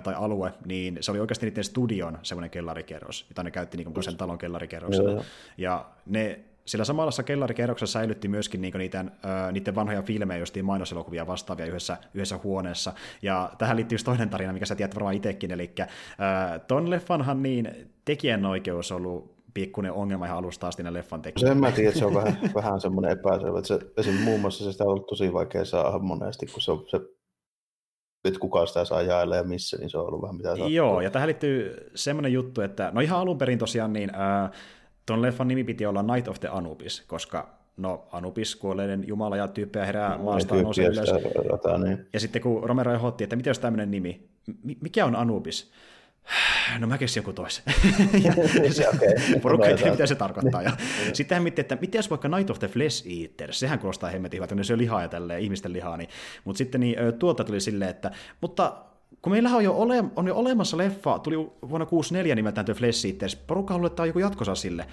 tai 0.02 0.14
alue, 0.14 0.54
niin 0.64 0.98
se 1.00 1.10
oli 1.10 1.20
oikeasti 1.20 1.46
niiden 1.46 1.64
studion 1.64 2.18
semmoinen 2.22 2.50
kellarikerros, 2.50 3.26
jota 3.28 3.42
ne 3.42 3.50
käytti 3.50 3.76
niin 3.76 3.92
kuin 3.92 4.04
sen 4.04 4.16
talon 4.16 4.38
kellarikerroksena. 4.38 5.24
Ja 5.58 5.86
ne 6.06 6.40
sillä 6.66 6.84
samalla 6.84 7.22
kellarikerroksessa 7.22 7.92
säilytti 7.98 8.28
myöskin 8.28 8.60
niinku 8.60 8.78
niiden, 8.78 9.12
ö, 9.24 9.52
niiden 9.52 9.74
vanhoja 9.74 10.02
filmejä, 10.02 10.38
jostiin 10.38 10.64
mainoselokuvia 10.64 11.26
vastaavia 11.26 11.66
yhdessä, 11.66 11.96
yhdessä 12.14 12.40
huoneessa. 12.44 12.92
Ja 13.22 13.50
tähän 13.58 13.76
liittyy 13.76 13.94
just 13.94 14.04
toinen 14.04 14.30
tarina, 14.30 14.52
mikä 14.52 14.66
sä 14.66 14.74
tiedät 14.74 14.94
varmaan 14.94 15.14
itsekin, 15.14 15.50
eli 15.50 15.74
ö, 15.80 16.58
ton 16.58 16.90
leffanhan 16.90 17.42
niin 17.42 17.90
tekijänoikeus 18.04 18.92
on 18.92 18.96
ollut 18.96 19.34
pikkuinen 19.54 19.92
ongelma 19.92 20.26
ihan 20.26 20.38
alusta 20.38 20.68
asti 20.68 20.94
leffan 20.94 21.22
tekijä. 21.22 21.48
Sen 21.48 21.58
mä 21.58 21.72
tiedän, 21.72 21.88
että 21.88 21.98
se 21.98 22.06
on 22.06 22.14
vähän, 22.14 22.38
vähän 22.54 22.80
semmoinen 22.80 23.12
epäselvä. 23.12 23.58
Että 23.58 23.68
se, 23.68 23.78
esim. 23.96 24.14
muun 24.14 24.40
muassa 24.40 24.64
se 24.64 24.72
sitä 24.72 24.84
on 24.84 24.90
ollut 24.90 25.06
tosi 25.06 25.32
vaikea 25.32 25.64
saada 25.64 25.98
monesti, 25.98 26.46
kun 26.46 26.62
se 26.62 26.72
on 26.72 26.84
se 26.88 27.00
että 28.24 28.40
kuka 28.40 28.66
sitä 28.66 28.84
saa 28.84 29.02
jaella 29.02 29.36
ja 29.36 29.42
missä, 29.42 29.76
niin 29.76 29.90
se 29.90 29.98
on 29.98 30.06
ollut 30.06 30.22
vähän 30.22 30.36
mitä 30.36 30.48
sattuu. 30.48 30.68
Joo, 30.68 31.00
ja 31.00 31.10
tähän 31.10 31.26
liittyy 31.26 31.90
semmoinen 31.94 32.32
juttu, 32.32 32.60
että 32.60 32.90
no 32.94 33.00
ihan 33.00 33.20
alun 33.20 33.38
perin 33.38 33.58
tosiaan 33.58 33.92
niin 33.92 34.10
äh, 34.14 34.50
Tuon 35.06 35.22
leffan 35.22 35.48
nimi 35.48 35.64
piti 35.64 35.86
olla 35.86 36.02
Night 36.02 36.28
of 36.28 36.40
the 36.40 36.48
Anubis, 36.48 37.04
koska 37.06 37.54
no 37.76 38.06
Anubis, 38.12 38.56
kuolleiden 38.56 39.04
jumala 39.06 39.36
ja 39.36 39.48
tyyppejä 39.48 39.86
herää 39.86 40.16
no, 40.16 40.24
maasta 40.24 40.54
nousee 40.54 40.86
ylös. 40.86 41.08
Rata, 41.50 41.78
niin. 41.78 42.06
Ja 42.12 42.20
sitten 42.20 42.42
kun 42.42 42.64
Romero 42.64 42.94
ehdotti, 42.94 43.24
että 43.24 43.36
miten 43.36 43.50
jos 43.50 43.58
tämmöinen 43.58 43.90
nimi, 43.90 44.28
mikä 44.80 45.04
on 45.04 45.16
Anubis? 45.16 45.70
No 46.78 46.86
mä 46.86 46.98
keksin 46.98 47.20
joku 47.20 47.32
toisen. 47.32 47.64
se, 48.72 48.88
okay. 48.88 49.40
Porukka 49.42 49.66
ei 49.66 49.76
tiedä, 49.76 49.90
mitä 49.90 50.06
se 50.06 50.14
tarkoittaa. 50.14 50.62
Ja 50.62 50.70
sitten 51.12 51.36
hän 51.36 51.42
miettii, 51.42 51.60
että 51.60 51.78
miten 51.80 51.98
jos 51.98 52.10
vaikka 52.10 52.28
Night 52.28 52.50
of 52.50 52.58
the 52.58 52.68
Flesh 52.68 53.06
Eater, 53.06 53.52
sehän 53.52 53.78
kuulostaa 53.78 54.10
hemmetin 54.10 54.38
hyvältä, 54.38 54.54
kun 54.54 54.64
se 54.64 54.78
lihaa 54.78 55.02
ja 55.02 55.08
tälleen, 55.08 55.40
ihmisten 55.40 55.72
lihaa. 55.72 55.96
Niin. 55.96 56.08
Mutta 56.44 56.58
sitten 56.58 56.80
niin, 56.80 56.96
tuolta 57.18 57.44
tuli 57.44 57.60
silleen, 57.60 57.90
että 57.90 58.10
mutta 58.40 58.84
kun 59.24 59.32
meillä 59.32 59.50
on 59.50 59.64
jo, 59.64 59.72
ole, 59.72 60.04
on 60.16 60.26
jo 60.26 60.36
olemassa 60.36 60.76
leffa, 60.76 61.18
tuli 61.18 61.36
vuonna 61.68 61.86
64 61.86 62.34
nimeltään 62.34 62.64
The 62.64 62.74
Flesh 62.74 63.06
Eaters, 63.06 63.36
porukka 63.36 63.74
haluaa, 63.74 63.86
että 63.86 64.02
on 64.02 64.08
joku 64.08 64.18
jatkosa 64.18 64.54
sille 64.54 64.86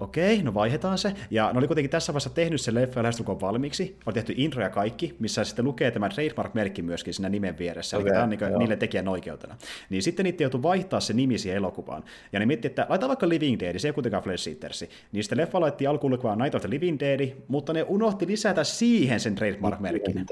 okei, 0.00 0.42
no 0.42 0.54
vaihdetaan 0.54 0.98
se. 0.98 1.12
Ja 1.30 1.52
ne 1.52 1.58
oli 1.58 1.66
kuitenkin 1.66 1.90
tässä 1.90 2.12
vaiheessa 2.12 2.30
tehnyt 2.30 2.60
se 2.60 2.74
leffa 2.74 3.02
lähestulkoon 3.02 3.40
valmiiksi. 3.40 3.96
Oli 4.06 4.14
tehty 4.14 4.34
intro 4.36 4.62
ja 4.62 4.70
kaikki, 4.70 5.16
missä 5.18 5.44
sitten 5.44 5.64
lukee 5.64 5.90
tämä 5.90 6.08
trademark-merkki 6.08 6.82
myöskin 6.82 7.14
siinä 7.14 7.28
nimen 7.28 7.58
vieressä. 7.58 7.96
Okay, 7.96 8.06
Eli 8.06 8.12
tämä 8.12 8.22
on 8.24 8.30
niin 8.30 8.58
niille 8.58 8.76
tekijän 8.76 9.08
oikeutena. 9.08 9.56
Niin 9.90 10.02
sitten 10.02 10.24
niitä 10.24 10.42
joutui 10.42 10.62
vaihtaa 10.62 11.00
se 11.00 11.12
nimi 11.12 11.38
siihen 11.38 11.56
elokuvaan. 11.56 12.04
Ja 12.32 12.38
ne 12.38 12.46
miettii, 12.46 12.68
että 12.68 12.86
laitetaan 12.88 13.08
vaikka 13.08 13.28
Living 13.28 13.60
Dead, 13.60 13.78
se 13.78 13.88
ei 13.88 13.92
kuitenkaan 13.92 14.22
Flesh 14.22 14.48
Eatersi. 14.48 14.90
Niin 15.12 15.24
sitten 15.24 15.38
leffa 15.38 15.60
laitti 15.60 15.86
alkuun 15.86 16.12
lukevaan 16.12 16.38
Night 16.38 16.54
of 16.54 16.62
the 16.62 16.70
Living 16.70 17.00
Dead, 17.00 17.32
mutta 17.48 17.72
ne 17.72 17.82
unohti 17.82 18.26
lisätä 18.26 18.64
siihen 18.64 19.20
sen 19.20 19.34
trademark-merkin. 19.34 20.26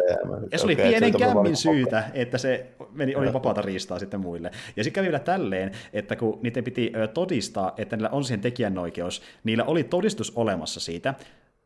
Ja 0.53 0.59
se 0.59 0.65
oli 0.65 0.73
okay, 0.73 0.89
pienen 0.89 1.13
kämmin 1.13 1.57
syytä, 1.57 2.05
että 2.15 2.39
se 2.39 2.67
meni, 2.93 3.15
oli 3.15 3.33
vapaata 3.33 3.63
riistaa 3.63 3.99
sitten 3.99 4.21
muille. 4.21 4.51
Ja 4.77 4.85
sitten 4.85 5.01
kävi 5.01 5.07
vielä 5.07 5.19
tälleen, 5.19 5.71
että 5.93 6.17
kun 6.17 6.39
niiden 6.43 6.65
piti 6.65 6.93
todistaa, 7.15 7.75
että 7.77 7.97
niillä 7.97 8.09
on 8.09 8.25
siihen 8.25 8.41
tekijänoikeus, 8.41 9.23
niin 9.45 9.58
niillä 9.59 9.71
oli 9.71 9.85
todistus 9.85 10.33
olemassa 10.37 10.81
siitä. 10.81 11.15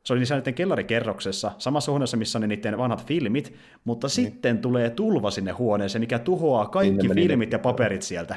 Se 0.05 0.12
oli 0.12 0.20
niissä 0.20 0.37
niiden 0.37 0.55
kellarikerroksessa, 0.55 1.52
samassa 1.59 1.92
huoneessa, 1.92 2.16
missä 2.16 2.38
on 2.38 2.48
niiden 2.48 2.78
vanhat 2.78 3.07
filmit, 3.07 3.52
mutta 3.85 4.07
niin. 4.07 4.11
sitten 4.12 4.59
tulee 4.59 4.90
tulva 4.90 5.31
sinne 5.31 5.52
huoneeseen, 5.52 6.02
mikä 6.02 6.18
tuhoaa 6.18 6.66
kaikki 6.66 7.09
niin 7.09 7.14
filmit 7.14 7.52
ja 7.52 7.59
paperit 7.59 8.02
sieltä. 8.02 8.37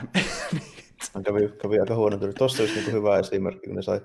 kävi, 1.25 1.49
kävi 1.61 1.79
aika 1.79 1.95
huono. 1.95 2.17
Tuossa 2.37 2.63
olisi 2.63 2.79
niin 2.79 2.91
hyvä 2.91 3.19
esimerkki, 3.19 3.67
kun 3.67 3.75
ne 3.75 3.81
sai, 3.81 4.01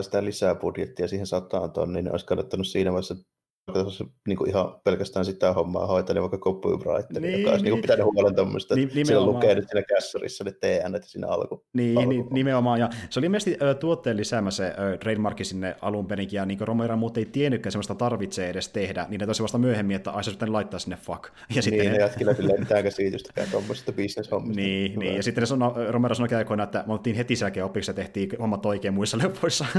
sitä 0.00 0.24
lisää 0.24 0.54
budjettia 0.54 1.08
siihen 1.08 1.26
sataan 1.26 1.72
tonniin, 1.72 2.04
niin 2.04 2.12
olisi 2.12 2.26
kannattanut 2.26 2.66
siinä 2.66 2.92
vaiheessa 2.92 3.16
se 3.90 4.04
niin 4.26 4.38
kuin 4.38 4.50
ihan 4.50 4.80
pelkästään 4.84 5.24
sitä 5.24 5.52
hommaa 5.52 5.86
hoitaa, 5.86 6.14
niin 6.14 6.22
vaikka 6.22 6.38
copywriter, 6.38 7.22
niin, 7.22 7.38
joka 7.38 7.50
olisi 7.50 7.64
niin, 7.64 7.72
niin 7.72 7.82
pitänyt 7.82 8.06
huolen 8.06 8.34
tuommoista, 8.34 8.74
että 8.74 8.94
niin, 8.94 9.06
siellä 9.06 9.26
lukee 9.26 9.54
nyt 9.54 9.68
siinä 9.68 9.82
kässorissa 9.82 10.44
ne 10.44 10.52
TN, 10.52 10.94
että 10.94 11.08
siinä 11.08 11.28
alku. 11.28 11.64
Niin, 11.72 11.98
alku. 11.98 12.10
niin 12.10 12.26
nimenomaan, 12.30 12.80
ja 12.80 12.90
se 13.10 13.20
oli 13.20 13.26
ilmeisesti 13.26 13.56
ö, 13.62 13.74
tuotteen 13.74 14.16
lisäämä 14.16 14.50
se 14.50 14.74
ö, 14.78 14.98
trademarki 14.98 15.44
sinne 15.44 15.76
alun 15.82 16.06
perinkin, 16.06 16.36
ja 16.36 16.46
niin 16.46 16.60
Romero 16.60 16.96
muut 16.96 17.18
ei 17.18 17.24
tiennytkään 17.24 17.72
semmoista 17.72 17.94
tarvitsee 17.94 18.50
edes 18.50 18.68
tehdä, 18.68 19.06
niin 19.08 19.20
ne 19.20 19.26
tosi 19.26 19.42
vasta 19.42 19.58
myöhemmin, 19.58 19.96
että 19.96 20.10
ai 20.10 20.24
se 20.24 20.30
sitten 20.30 20.52
laittaa 20.52 20.80
sinne 20.80 20.96
fuck. 20.96 21.24
Ja 21.56 21.62
sitten 21.62 21.80
niin, 21.80 21.92
ne 21.92 21.98
jätkillä 21.98 22.34
kyllä 22.34 22.54
mitään 22.58 22.82
käsitystäkään 22.82 23.48
tuommoisesta 23.50 23.92
bisneshommista. 23.92 24.62
Niin, 24.62 24.98
niin, 24.98 25.16
ja 25.16 25.22
sitten 25.22 25.42
ne 25.42 25.46
sanoi, 25.46 25.92
Romero 25.92 26.14
sanoi 26.14 26.36
aikoina, 26.36 26.62
että 26.62 26.84
me 26.86 26.92
oltiin 26.92 27.16
heti 27.16 27.36
selkeä 27.36 27.64
opiksi 27.64 27.90
ja 27.90 27.94
tehtiin 27.94 28.28
hommat 28.40 28.66
oikein 28.66 28.94
muissa 28.94 29.18
leffoissa. 29.18 29.66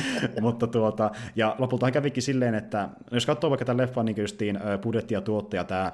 Mutta 0.40 0.66
tuota, 0.66 1.10
ja 1.36 1.56
lopulta 1.58 1.90
kävikin 1.90 2.22
silleen, 2.22 2.54
että 2.54 2.88
jos 3.22 3.26
katsoo 3.26 3.50
vaikka 3.50 3.64
tämän 3.64 3.86
leffan 3.86 4.06
niin 4.06 4.16
justiin 4.16 4.60
budjetti 4.82 5.14
ja 5.14 5.20
tuottaja, 5.20 5.64
tämä 5.64 5.92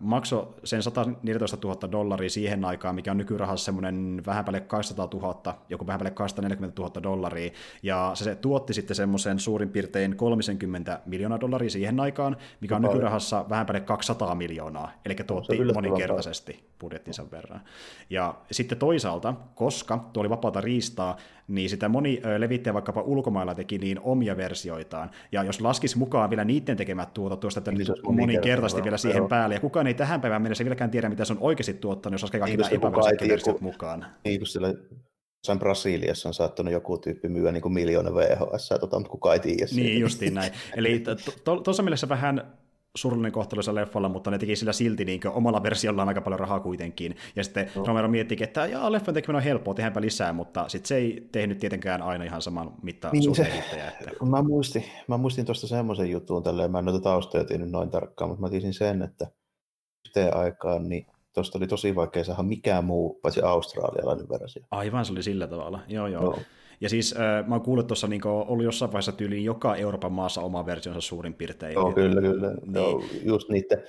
maksoi 0.00 0.54
sen 0.64 0.82
114 0.82 1.56
000 1.64 1.92
dollaria 1.92 2.30
siihen 2.30 2.64
aikaan, 2.64 2.94
mikä 2.94 3.10
on 3.10 3.18
nykyrahassa 3.18 3.64
semmoinen 3.64 4.22
vähän 4.26 4.44
päälle 4.44 4.60
200 4.60 5.08
000, 5.14 5.58
joku 5.68 5.86
vähän 5.86 5.98
päälle 5.98 6.10
240 6.10 6.82
000 6.82 7.02
dollaria, 7.02 7.50
ja 7.82 8.10
se, 8.14 8.24
se 8.24 8.34
tuotti 8.34 8.74
sitten 8.74 8.96
semmoisen 8.96 9.38
suurin 9.38 9.68
piirtein 9.68 10.16
30 10.16 11.00
miljoonaa 11.06 11.40
dollaria 11.40 11.70
siihen 11.70 12.00
aikaan, 12.00 12.36
mikä 12.60 12.76
on 12.76 12.82
nykyrahassa 12.82 13.44
vähän 13.48 13.66
päälle 13.66 13.80
200 13.80 14.34
miljoonaa, 14.34 14.92
eli 15.04 15.14
tuotti 15.14 15.64
moninkertaisesti 15.74 16.64
budjettinsa 16.78 17.30
verran. 17.30 17.60
Ja 18.10 18.34
sitten 18.50 18.78
toisaalta, 18.78 19.34
koska 19.54 20.08
tuo 20.12 20.20
oli 20.20 20.30
vapaata 20.30 20.60
riistaa, 20.60 21.16
niin 21.48 21.70
sitä 21.70 21.88
moni 21.88 22.20
levittäjä 22.38 22.74
vaikkapa 22.74 23.00
ulkomailla 23.00 23.54
teki 23.54 23.78
niin 23.78 24.00
omia 24.00 24.36
versioitaan. 24.36 25.10
Ja 25.32 25.42
jos 25.44 25.60
laskisi 25.60 25.98
mukaan 25.98 26.30
vielä 26.30 26.44
niiden 26.44 26.76
tekemät 26.76 27.14
tuota 27.14 27.36
tuosta 27.36 27.70
niin 27.70 27.86
moninkertaisesti 28.12 28.84
vielä 28.84 28.96
siihen 28.96 29.18
joo. 29.18 29.28
päälle, 29.28 29.54
ja 29.54 29.60
kukaan 29.60 29.86
ei 29.86 29.94
tähän 29.94 30.20
päivään 30.20 30.42
mennessä 30.42 30.64
vieläkään 30.64 30.90
tiedä, 30.90 31.08
mitä 31.08 31.24
se 31.24 31.32
on 31.32 31.38
oikeasti 31.40 31.74
tuottanut, 31.74 32.14
jos 32.14 32.22
laskee 32.22 32.40
kaikki 32.40 32.56
niin, 32.56 32.74
epäviralliset 32.74 33.28
versiot 33.28 33.60
mukaan. 33.60 34.06
Niin, 34.24 34.40
kun 34.40 34.46
sillä 34.46 34.68
jossain 34.68 35.58
Brasiliassa 35.58 36.28
on 36.28 36.34
saattanut 36.34 36.72
joku 36.72 36.98
tyyppi 36.98 37.28
myyä 37.28 37.52
niin 37.52 37.62
kuin 37.62 37.72
miljoona 37.72 38.14
VHS, 38.14 38.68
tota, 38.80 38.98
mutta 38.98 39.10
kukaan 39.10 39.34
ei 39.34 39.40
tiedä. 39.40 39.66
Niin, 39.74 40.00
justiin 40.00 40.34
näin. 40.34 40.52
Eli 40.76 41.02
tuossa 41.64 41.82
mielessä 41.82 42.08
vähän 42.08 42.52
surullinen 42.96 43.32
kohtelu 43.32 43.60
leffalla, 43.72 44.08
mutta 44.08 44.30
ne 44.30 44.38
teki 44.38 44.56
sillä 44.56 44.72
silti 44.72 45.04
niin 45.04 45.20
omalla 45.26 45.62
versiollaan 45.62 46.08
aika 46.08 46.20
paljon 46.20 46.40
rahaa 46.40 46.60
kuitenkin. 46.60 47.16
Ja 47.36 47.44
sitten 47.44 47.70
no. 47.76 47.84
Romero 47.84 48.08
miettii, 48.08 48.38
että 48.40 48.66
jaa, 48.66 48.92
leffan 48.92 49.14
tekeminen 49.14 49.36
on 49.36 49.42
helppoa, 49.42 49.74
tehdäänpä 49.74 50.00
lisää, 50.00 50.32
mutta 50.32 50.68
sitten 50.68 50.88
se 50.88 50.96
ei 50.96 51.28
tehnyt 51.32 51.58
tietenkään 51.58 52.02
aina 52.02 52.24
ihan 52.24 52.42
saman 52.42 52.72
mittaan 52.82 53.12
niin, 53.12 53.34
se, 53.34 53.42
että... 53.42 54.24
mä, 54.30 54.42
muistin, 54.42 54.84
mä 55.08 55.16
muistin 55.16 55.44
tuosta 55.44 55.66
semmoisen 55.66 56.10
jutun, 56.10 56.42
tälleen, 56.42 56.70
mä 56.70 56.78
en 56.78 56.84
noita 56.84 57.00
taustoja 57.00 57.44
tiennyt 57.44 57.70
noin 57.70 57.90
tarkkaan, 57.90 58.28
mutta 58.28 58.42
mä 58.42 58.50
tiesin 58.50 58.74
sen, 58.74 59.02
että 59.02 59.26
yhteen 60.06 60.36
aikaan 60.36 60.88
niin 60.88 61.06
tuosta 61.34 61.58
oli 61.58 61.66
tosi 61.66 61.94
vaikea 61.94 62.24
saada 62.24 62.42
mikään 62.42 62.84
muu 62.84 63.20
paitsi 63.22 63.42
australialainen 63.42 64.28
versio. 64.28 64.62
Aivan, 64.70 65.04
se 65.04 65.12
oli 65.12 65.22
sillä 65.22 65.46
tavalla, 65.46 65.80
joo 65.88 66.06
joo. 66.06 66.22
No. 66.22 66.38
Ja 66.80 66.88
siis 66.88 67.12
äh, 67.12 67.46
mä 67.48 67.54
oon 67.54 67.62
kuullut 67.62 67.86
tuossa, 67.86 68.06
niin 68.06 68.26
ollut 68.26 68.64
jossain 68.64 68.92
vaiheessa 68.92 69.12
tyyliin 69.12 69.44
joka 69.44 69.76
Euroopan 69.76 70.12
maassa 70.12 70.40
oma 70.40 70.66
versionsa 70.66 71.00
suurin 71.00 71.34
piirtein. 71.34 71.74
Joo, 71.74 71.92
kyllä, 71.92 72.20
kyllä. 72.20 72.50
Niin. 72.50 72.74
Joo, 72.74 73.04
just 73.24 73.48
niiden 73.48 73.82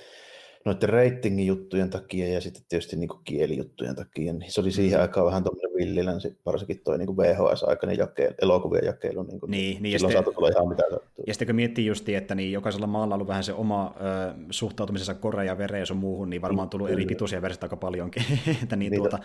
noiden 0.66 0.88
ratingin 0.88 1.46
juttujen 1.46 1.90
takia 1.90 2.28
ja 2.28 2.40
sitten 2.40 2.62
tietysti 2.68 2.96
niin 2.96 3.10
kielijuttujen 3.24 3.96
takia, 3.96 4.32
niin 4.32 4.52
se 4.52 4.60
oli 4.60 4.72
siihen 4.72 4.98
mm. 4.98 5.02
aikaan 5.02 5.26
vähän 5.26 5.44
tuommoinen 5.44 5.76
villilänsi, 5.76 6.38
varsinkin 6.46 6.80
tuo 6.84 6.96
niin 6.96 7.16
VHS-aikainen 7.16 7.98
jakelu, 7.98 8.34
elokuvien 8.42 8.84
jakelu, 8.84 9.22
niin, 9.22 9.40
kuin, 9.40 9.50
niin, 9.50 9.82
niin 9.82 9.98
silloin 9.98 10.12
saattaa 10.12 10.34
tulla 10.34 10.48
ihan 10.48 10.68
mitä 10.68 10.82
sattuu. 10.90 11.24
Ja 11.26 11.34
sitten 11.34 11.46
kun 11.46 11.56
miettii 11.56 11.86
just, 11.86 12.08
että 12.08 12.34
niin 12.34 12.52
jokaisella 12.52 12.86
maalla 12.86 13.14
on 13.14 13.18
ollut 13.18 13.28
vähän 13.28 13.44
se 13.44 13.52
oma 13.52 13.94
ö, 13.96 14.34
suhtautumisensa 14.50 15.14
korea 15.14 15.58
vereen 15.58 15.80
ja 15.80 15.86
sun 15.86 15.96
muuhun, 15.96 16.30
niin 16.30 16.42
varmaan 16.42 16.66
on 16.66 16.70
tullut 16.70 16.90
eri 16.90 17.06
pituisia 17.06 17.42
versioita 17.42 17.64
aika 17.64 17.76
paljonkin. 17.76 18.22
että 18.62 18.76
niin, 18.76 18.94
tuota... 18.94 19.18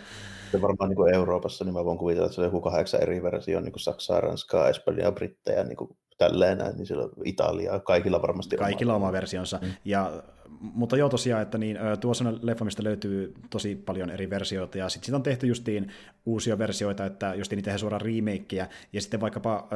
varmaan 0.62 0.90
niin 0.90 0.96
kuin 0.96 1.16
Euroopassa, 1.16 1.66
niin 1.66 1.74
mä 1.74 1.86
voin 1.86 1.98
kuvitella, 1.98 2.26
että 2.26 2.36
se 2.36 2.42
on 2.42 2.48
joku 2.48 2.62
kahdeksan 2.62 3.02
eri 3.02 3.24
versio, 3.24 3.62
niin 3.62 3.72
kuin 3.72 3.82
Saksaa, 3.82 4.22
Ranskaa, 4.22 4.70
Espanjaa, 4.70 5.12
Brittejä, 5.12 5.64
niin 5.64 5.78
kuin 5.78 5.90
tälleen 6.18 6.58
näin, 6.58 6.76
niin 6.78 6.86
siellä 6.86 7.10
Italiaa, 7.26 7.80
kaikilla 7.80 8.22
varmasti 8.22 8.58
Kaikilla 8.58 8.96
oma, 8.96 9.06
oma 9.06 9.14
versionsa. 9.14 9.60
Mm. 9.62 9.72
Ja 9.86 10.24
mutta 10.60 10.98
joo 10.98 11.10
tosiaan, 11.10 11.42
että 11.42 11.58
niin, 11.58 11.78
tuo 12.00 12.14
on 12.26 12.40
leffa, 12.42 12.66
mistä 12.66 12.84
löytyy 12.84 13.34
tosi 13.50 13.76
paljon 13.76 14.10
eri 14.10 14.30
versioita, 14.30 14.78
ja 14.78 14.90
sitten 14.90 15.06
siitä 15.06 15.16
on 15.16 15.24
tehty 15.24 15.48
justiin 15.48 15.88
uusia 16.26 16.58
versioita, 16.58 17.06
että 17.06 17.34
justiin 17.36 17.58
niitä 17.58 17.66
tehdään 17.66 17.80
suoraan 17.80 18.02
remakeja, 18.02 18.68
ja 18.94 19.02
sitten 19.02 19.22
vaikkapa 19.22 19.68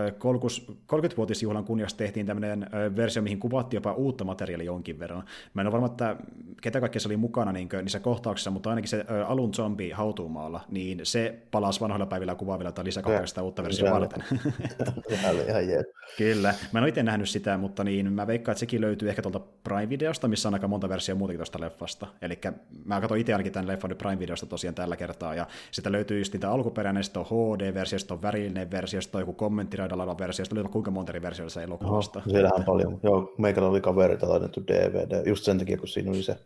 30-vuotisjuhlan 0.94 1.64
kunniaksi 1.64 1.98
tehtiin 1.98 2.26
tämmöinen 2.26 2.70
versio, 2.96 3.22
mihin 3.22 3.40
kuvattiin 3.40 3.78
jopa 3.78 3.94
uutta 3.94 4.24
materiaalia 4.24 4.66
jonkin 4.66 5.00
verran. 5.00 5.24
Mä 5.54 5.62
en 5.62 5.68
ole 5.68 5.72
varma, 5.72 5.88
että 5.88 6.16
ketä 6.62 6.80
kaikkea 6.80 7.00
se 7.00 7.08
oli 7.08 7.18
mukana 7.18 7.52
niin 7.52 7.70
niissä 7.82 8.00
kohtauksissa, 8.00 8.52
mutta 8.52 8.70
ainakin 8.70 8.90
se 8.90 9.06
alun 9.28 9.54
zombi 9.54 9.92
hautuumaalla, 9.92 10.62
niin 10.72 11.00
se 11.04 11.40
palasi 11.52 11.82
vanhoilla 11.82 12.06
päivillä 12.06 12.36
kuvaavilla 12.36 12.72
tai 12.72 12.86
lisäkokeista 12.86 13.44
uutta 13.44 13.64
versiota 13.64 13.94
varten. 13.94 14.24
Kyllä. 16.18 16.54
Mä 16.72 16.80
en 16.80 16.84
ole 16.84 16.90
itse 16.90 17.04
nähnyt 17.04 17.30
sitä, 17.30 17.58
mutta 17.58 17.84
niin 17.84 18.14
mä 18.14 18.28
veikkaan, 18.28 18.54
että 18.54 18.60
sekin 18.60 18.82
löytyy 18.82 19.10
ehkä 19.10 19.22
tuolta 19.22 19.40
Prime-videosta, 19.40 20.28
missä 20.28 20.50
on 20.50 20.54
aika 20.54 20.65
monta 20.68 20.90
versiota 20.90 21.20
muutenkin 21.20 21.40
tuosta 21.40 21.62
leffasta. 21.62 22.08
Eli 22.22 22.40
mä 22.86 23.02
katsoin 23.02 23.22
itse 23.22 23.34
ainakin 23.34 23.54
tämän 23.54 23.68
leffan 23.68 23.96
Prime-videosta 23.98 24.46
tosiaan 24.46 24.76
tällä 24.76 24.96
kertaa, 24.96 25.36
ja 25.36 25.48
sitä 25.72 25.92
löytyy 25.92 26.20
just 26.20 26.34
niitä 26.34 26.52
alkuperäinen, 26.52 27.04
sitten 27.04 27.20
on 27.20 27.58
HD-versio, 27.58 28.00
sitten 28.00 28.16
on 28.16 28.22
värillinen 28.22 28.72
versio, 28.72 29.02
sitten 29.02 29.18
on 29.18 29.22
joku 29.22 29.34
kommenttiraidalla 29.34 30.04
oleva 30.04 30.18
versio, 30.18 30.46
sitten 30.46 30.60
oli 30.60 30.70
kuinka 30.70 30.92
monta 30.92 31.12
eri 31.12 31.22
versiota 31.22 31.50
se 31.50 31.64
elokuvasta. 31.64 32.20
Oho, 32.20 32.30
siellähän 32.30 32.64
paljon. 32.64 33.00
Joo, 33.04 33.34
meikällä 33.38 33.70
oli 33.70 33.82
kaverita 33.82 34.30
laitettu 34.30 34.64
DVD, 34.68 35.28
just 35.28 35.44
sen 35.44 35.58
takia, 35.58 35.78
kun 35.78 35.88
siinä 35.88 36.12
oli 36.12 36.24
se 36.24 36.38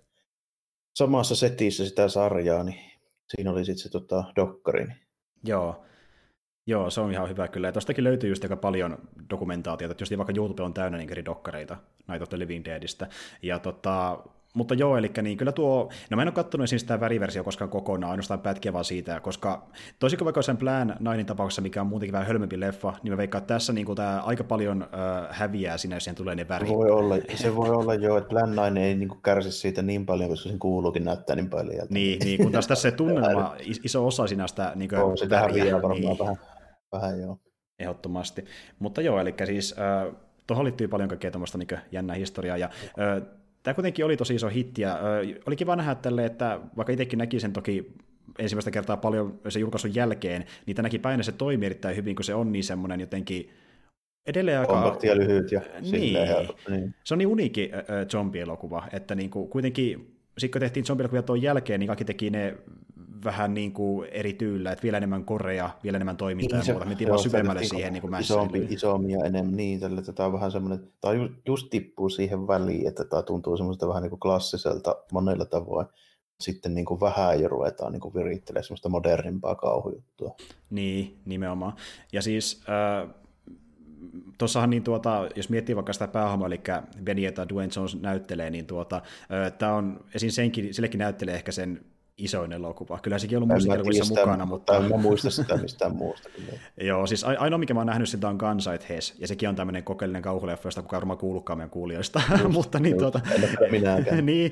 samassa 0.96 1.36
setissä 1.36 1.86
sitä 1.86 2.08
sarjaa, 2.08 2.64
niin 2.64 2.80
siinä 3.28 3.52
oli 3.52 3.66
sitten 3.66 3.84
se 3.84 3.90
tota, 3.90 4.24
dokkari. 4.36 4.88
Joo, 5.44 5.84
Joo, 6.70 6.90
se 6.90 7.02
on 7.02 7.12
ihan 7.12 7.30
hyvä 7.30 7.48
kyllä. 7.48 7.68
Ja 7.68 7.72
tostakin 7.72 8.04
löytyy 8.04 8.30
just 8.30 8.44
aika 8.44 8.58
paljon 8.58 8.98
dokumentaatiota, 9.30 9.92
että 9.92 10.02
just 10.02 10.18
vaikka 10.18 10.34
YouTube 10.36 10.64
on 10.64 10.74
täynnä 10.74 10.98
niin 10.98 11.12
eri 11.12 11.26
dokkareita 11.26 11.78
Night 12.08 12.22
of 12.22 12.30
the 12.30 12.40
Living 12.40 12.66
Deadistä. 12.66 13.08
Ja 13.42 13.60
tota, 13.60 14.20
mutta 14.54 14.74
joo, 14.74 14.98
eli 14.98 15.12
niin 15.22 15.38
kyllä 15.38 15.52
tuo, 15.52 15.90
no 16.10 16.16
mä 16.16 16.22
en 16.22 16.28
ole 16.28 16.34
katsonut 16.34 16.64
esimerkiksi 16.64 16.84
sitä 16.84 17.00
väriversio 17.00 17.44
koskaan 17.44 17.70
kokonaan, 17.70 18.12
ainoastaan 18.12 18.40
pätkiä 18.40 18.74
vaan 18.74 18.86
siitä, 18.86 19.20
koska 19.20 19.68
toisin 20.00 20.20
kuin 20.20 20.26
vaikka 20.26 20.42
sen 20.42 20.58
Plan 20.58 20.96
Nainin 21.00 21.26
tapauksessa, 21.26 21.62
mikä 21.62 21.82
on 21.82 21.88
muutenkin 21.88 22.14
vähän 22.14 22.28
hölmempi 22.28 22.60
leffa, 22.60 22.94
niin 23.04 23.14
mä 23.14 23.18
veikkaan, 23.18 23.42
että 23.42 23.54
tässä 23.54 23.74
niin 23.74 23.86
kuin, 23.86 23.96
tämä 23.96 24.22
aika 24.22 24.44
paljon 24.44 24.84
äh, 24.84 25.28
häviää 25.30 25.78
siinä, 25.78 25.96
jos 25.96 26.04
siihen 26.04 26.16
tulee 26.16 26.36
ne 26.36 26.48
värit. 26.48 26.70
Se 26.70 26.76
voi 26.76 26.92
olla, 26.92 27.16
se 27.36 27.56
voi 27.56 27.70
olla 27.70 27.96
jo, 27.96 28.18
että 28.18 28.30
Plan 28.30 28.56
Nine 28.56 28.88
ei 28.88 28.96
niin 28.96 29.10
kuin 29.10 29.22
kärsi 29.22 29.52
siitä 29.52 29.82
niin 29.82 30.06
paljon, 30.06 30.30
koska 30.30 30.50
sen 30.50 30.60
kuuluukin 30.60 31.06
näyttää 31.06 31.36
niin 31.36 31.50
paljon. 31.50 31.88
Niin, 31.90 32.20
niin 32.20 32.44
kun 32.44 32.52
taas 32.52 32.68
tässä 32.68 32.90
se 32.90 32.96
tunnelma, 32.96 33.56
iso 33.84 34.08
osa 34.08 34.28
sinä 34.28 34.48
sitä 34.48 34.72
niin 34.76 34.90
kuin, 34.90 35.02
oh, 35.02 35.16
sitä 35.16 35.40
häviää 35.40 35.82
varmaan 35.82 36.02
niin. 36.02 36.20
vähän, 36.20 36.38
vähän 36.92 37.22
joo. 37.22 37.40
Ehdottomasti. 37.80 38.46
Mutta 38.80 39.02
joo, 39.02 39.20
eli 39.20 39.34
siis 39.46 39.76
äh, 39.80 40.16
tuohon 40.48 40.66
liittyy 40.66 40.88
paljon 40.88 41.10
kaikkea 41.10 41.32
tämmöistä 41.32 41.58
niin 41.58 41.68
jännää 41.92 42.16
historiaa, 42.16 42.58
ja 42.58 42.70
äh, 42.86 43.28
tämä 43.64 43.76
kuitenkin 43.76 44.06
oli 44.06 44.18
tosi 44.18 44.36
iso 44.36 44.48
hitti, 44.48 44.82
ja 44.82 45.00
oli 45.46 45.56
kiva 45.56 45.76
nähdä 45.76 45.96
tälle, 45.96 46.26
että 46.26 46.60
vaikka 46.78 46.94
itsekin 46.94 47.20
näki 47.20 47.40
sen 47.40 47.54
toki 47.54 47.94
ensimmäistä 48.40 48.72
kertaa 48.72 48.98
paljon 48.98 49.40
sen 49.50 49.60
julkaisun 49.60 49.96
jälkeen, 49.96 50.46
niin 50.66 50.76
tänäkin 50.76 51.02
päivänä 51.02 51.24
se 51.24 51.32
toimii 51.32 51.66
erittäin 51.66 51.96
hyvin, 51.96 52.16
kun 52.16 52.26
se 52.26 52.36
on 52.36 52.52
niin 52.52 52.64
semmoinen 52.64 53.00
jotenkin 53.00 53.50
edelleen 54.28 54.60
aika... 54.60 54.74
Kompakti 54.74 55.08
ja 55.08 55.18
lyhyt 55.18 55.52
ja 55.52 55.62
niin. 55.92 56.14
Ja, 56.14 56.46
niin. 56.70 56.96
Se 57.04 57.14
on 57.14 57.18
niin 57.18 57.28
uniikki 57.28 57.72
äh, 57.74 58.08
zombie-elokuva, 58.08 58.88
että 58.94 59.16
niin 59.16 59.30
kuin, 59.30 59.50
kuitenkin 59.50 60.16
sitten 60.38 60.52
kun 60.52 60.62
tehtiin 60.62 60.86
zombie 60.86 61.22
tuon 61.22 61.42
jälkeen, 61.42 61.80
niin 61.80 61.88
kaikki 61.88 62.06
teki 62.06 62.30
ne 62.30 62.58
vähän 63.24 63.54
niin 63.54 63.72
kuin 63.72 64.08
eri 64.12 64.34
tyyllä, 64.34 64.72
että 64.72 64.84
vielä 64.84 64.98
enemmän 64.98 65.26
korea, 65.26 65.70
vielä 65.84 65.96
enemmän 65.96 66.18
toimintaa 66.18 66.60
niin, 66.60 66.68
ja 66.68 66.74
muuta. 66.74 66.88
Mentiin 66.88 67.10
vaan 67.10 67.20
syvemmälle 67.20 67.64
siihen 67.64 67.94
niin 67.94 68.02
kuin 68.02 68.20
isompi, 68.20 68.68
isommin 68.70 69.10
ja 69.10 69.26
enemmän 69.26 69.58
niin, 69.58 69.80
tälle, 69.80 70.00
että 70.00 70.14
tämä 70.14 70.28
on 70.28 70.34
vähän 70.34 70.52
semmoinen, 70.52 70.92
tämä 71.02 71.14
just, 71.14 71.34
just 71.48 71.70
tippuu 71.70 72.10
siihen 72.10 72.48
väliin, 72.48 72.88
että 72.88 73.04
tämä 73.04 73.22
tuntuu 73.22 73.58
semmoiselta 73.58 73.88
vähän 73.88 74.04
niin 74.04 74.10
kuin 74.10 74.20
klassiselta 74.20 74.96
monella 75.12 75.46
tavoin. 75.46 75.88
Sitten 76.40 76.76
niin 76.76 76.86
kuin 76.86 77.00
vähän 77.00 77.42
jo 77.42 77.50
ruvetaan 77.50 77.92
niin 77.92 78.02
kuin 78.02 78.14
virittelemään 78.14 78.64
semmoista 78.64 78.90
modernimpaa 78.90 79.56
kauhujuttua. 79.56 80.36
Niin, 80.70 81.18
nimenomaan. 81.26 81.74
Ja 82.14 82.22
siis 82.22 82.64
äh, 82.70 83.16
tuossahan 84.38 84.70
niin 84.70 84.84
tuota, 84.84 85.30
jos 85.36 85.50
miettii 85.50 85.76
vaikka 85.76 85.94
sitä 85.94 86.08
päähahmoa, 86.08 86.48
eli 86.48 86.62
Benjeta 87.04 87.50
Dwayne 87.50 87.72
Jones 87.76 88.02
näyttelee, 88.02 88.50
niin 88.50 88.66
tuota, 88.66 89.02
tämä 89.58 89.76
on, 89.76 90.06
esim. 90.16 90.30
senkin, 90.30 90.74
sillekin 90.74 91.00
näyttelee 91.00 91.36
ehkä 91.36 91.52
sen 91.52 91.86
isoin 92.20 92.52
elokuva. 92.52 93.00
Kyllä 93.00 93.20
sekin 93.20 93.38
on 93.38 93.44
ollut 93.44 94.10
mukana, 94.10 94.46
mutta... 94.46 94.78
En 94.78 94.90
mä 94.90 94.98
muista 94.98 95.30
sitä 95.30 95.58
mistään 95.58 95.96
muusta. 95.96 96.30
Joo, 96.82 97.08
siis 97.08 97.24
ainoa 97.24 97.58
mikä 97.60 97.74
mä 97.74 97.80
oon 97.80 97.88
nähnyt 97.88 98.10
sitä 98.10 98.28
on 98.28 98.36
Guns 98.36 98.68
at 98.68 98.90
Hes, 98.90 99.16
ja 99.20 99.28
sekin 99.28 99.50
on 99.50 99.56
tämmöinen 99.56 99.84
kokeellinen 99.84 100.22
kauhuleffa, 100.22 100.68
josta 100.68 100.82
kukaan 100.82 101.02
varmaan 101.02 101.18
kuullutkaan 101.18 101.58
meidän 101.58 101.70
kuulijoista. 101.70 102.22
mutta 102.50 102.80
niin, 102.80 102.98
tuota, 102.98 103.20
niin, 104.22 104.52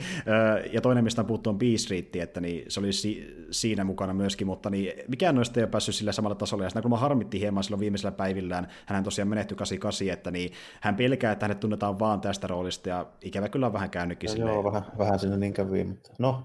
ja 0.72 0.82
toinen, 0.82 1.04
mistä 1.04 1.22
on 1.22 1.26
puhuttu, 1.26 1.50
on 1.50 1.60
Beast 1.60 1.84
Street, 1.84 2.16
että 2.16 2.42
niin, 2.42 2.66
se 2.68 2.80
oli 2.80 2.94
si- 2.94 3.48
siinä 3.52 3.84
mukana 3.84 4.14
myöskin, 4.14 4.48
mutta 4.48 4.70
niin, 4.70 4.94
mikään 5.08 5.36
noista 5.36 5.60
ei 5.60 5.64
ole 5.64 5.72
päässyt 5.72 5.96
sillä 5.96 6.12
samalla 6.12 6.36
tasolla, 6.36 6.64
ja 6.64 6.70
sitä 6.70 6.82
kun 6.82 6.92
mä 6.92 6.98
harmitti 6.98 7.40
hieman 7.40 7.64
silloin 7.64 7.80
viimeisellä 7.80 8.12
päivillään, 8.12 8.68
hän 8.86 9.04
tosiaan 9.04 9.28
menehtyi 9.28 9.58
88, 9.58 10.08
että 10.10 10.32
niin, 10.32 10.52
hän 10.82 10.96
pelkää, 10.96 11.32
että 11.32 11.44
hänet 11.44 11.60
tunnetaan 11.60 12.00
vaan 12.00 12.22
tästä 12.22 12.48
roolista, 12.48 12.90
ja 12.90 13.06
ikävä 13.22 13.50
kyllä 13.50 13.66
on 13.66 13.74
vähän 13.74 13.90
käynytkin 13.90 14.30
no, 14.40 14.48
Joo, 14.48 14.64
vähän, 14.64 14.86
vähän 14.98 15.20
sinne 15.20 15.38
niin 15.38 15.54
kävi, 15.54 15.84
mutta 15.84 16.12
no, 16.20 16.44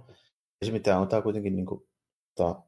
ei 0.62 0.66
se 0.66 0.72
mitään, 0.72 1.00
on 1.00 1.08
tämä 1.08 1.22
kuitenkin 1.22 1.56
niin 1.56 1.66
kuin, 1.66 1.88
ta, 2.34 2.62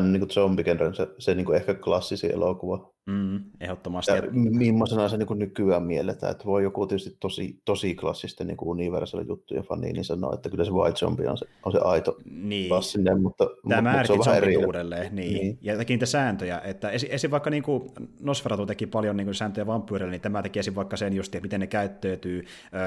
niin 0.00 0.20
kuin 0.20 0.30
zombie 0.30 0.64
se, 0.94 1.08
se 1.18 1.34
niin 1.34 1.46
kuin 1.46 1.56
ehkä 1.56 1.74
klassisin 1.74 2.32
elokuva 2.32 2.93
Mm, 3.06 3.40
ehdottomasti. 3.60 4.12
Ja 4.12 4.22
millaisena 4.32 5.08
se 5.08 5.16
niin 5.16 5.38
nykyään 5.38 5.82
mielletään, 5.82 6.32
että 6.32 6.44
voi 6.44 6.62
joku 6.62 6.86
tietysti 6.86 7.16
tosi, 7.20 7.60
tosi 7.64 7.94
klassisten 7.94 8.46
niin 8.46 8.56
universal 8.62 9.24
juttuja 9.28 9.62
fani, 9.62 9.92
niin 9.92 10.04
sanoo, 10.04 10.34
että 10.34 10.50
kyllä 10.50 10.64
se 10.64 10.70
White 10.70 10.98
Zombie 10.98 11.28
on 11.28 11.38
se, 11.38 11.46
on 11.64 11.72
se 11.72 11.78
aito 11.84 12.16
niin. 12.30 12.68
klassinen, 12.68 13.22
mutta, 13.22 13.46
Tämä 13.68 13.92
mutta 13.92 14.06
se 14.06 14.12
on 14.12 14.18
vähän 14.18 14.36
eri. 14.36 14.56
uudelleen, 14.56 15.16
niin. 15.16 15.34
niin. 15.34 15.58
Ja 15.60 15.76
teki 15.76 15.92
niitä 15.92 16.06
sääntöjä, 16.06 16.60
että 16.64 16.90
esim. 16.90 17.08
esi 17.12 17.30
vaikka 17.30 17.50
niin 17.50 17.62
kuin 17.62 17.90
Nosferatu 18.20 18.66
teki 18.66 18.86
paljon 18.86 19.16
niin 19.16 19.26
kuin 19.26 19.34
sääntöjä 19.34 19.66
vampyyreille, 19.66 20.10
niin 20.10 20.20
tämä 20.20 20.42
teki 20.42 20.58
esim. 20.58 20.74
vaikka 20.74 20.96
sen 20.96 21.12
just, 21.12 21.34
että 21.34 21.44
miten 21.44 21.60
ne 21.60 21.66
käyttäytyy, 21.66 22.44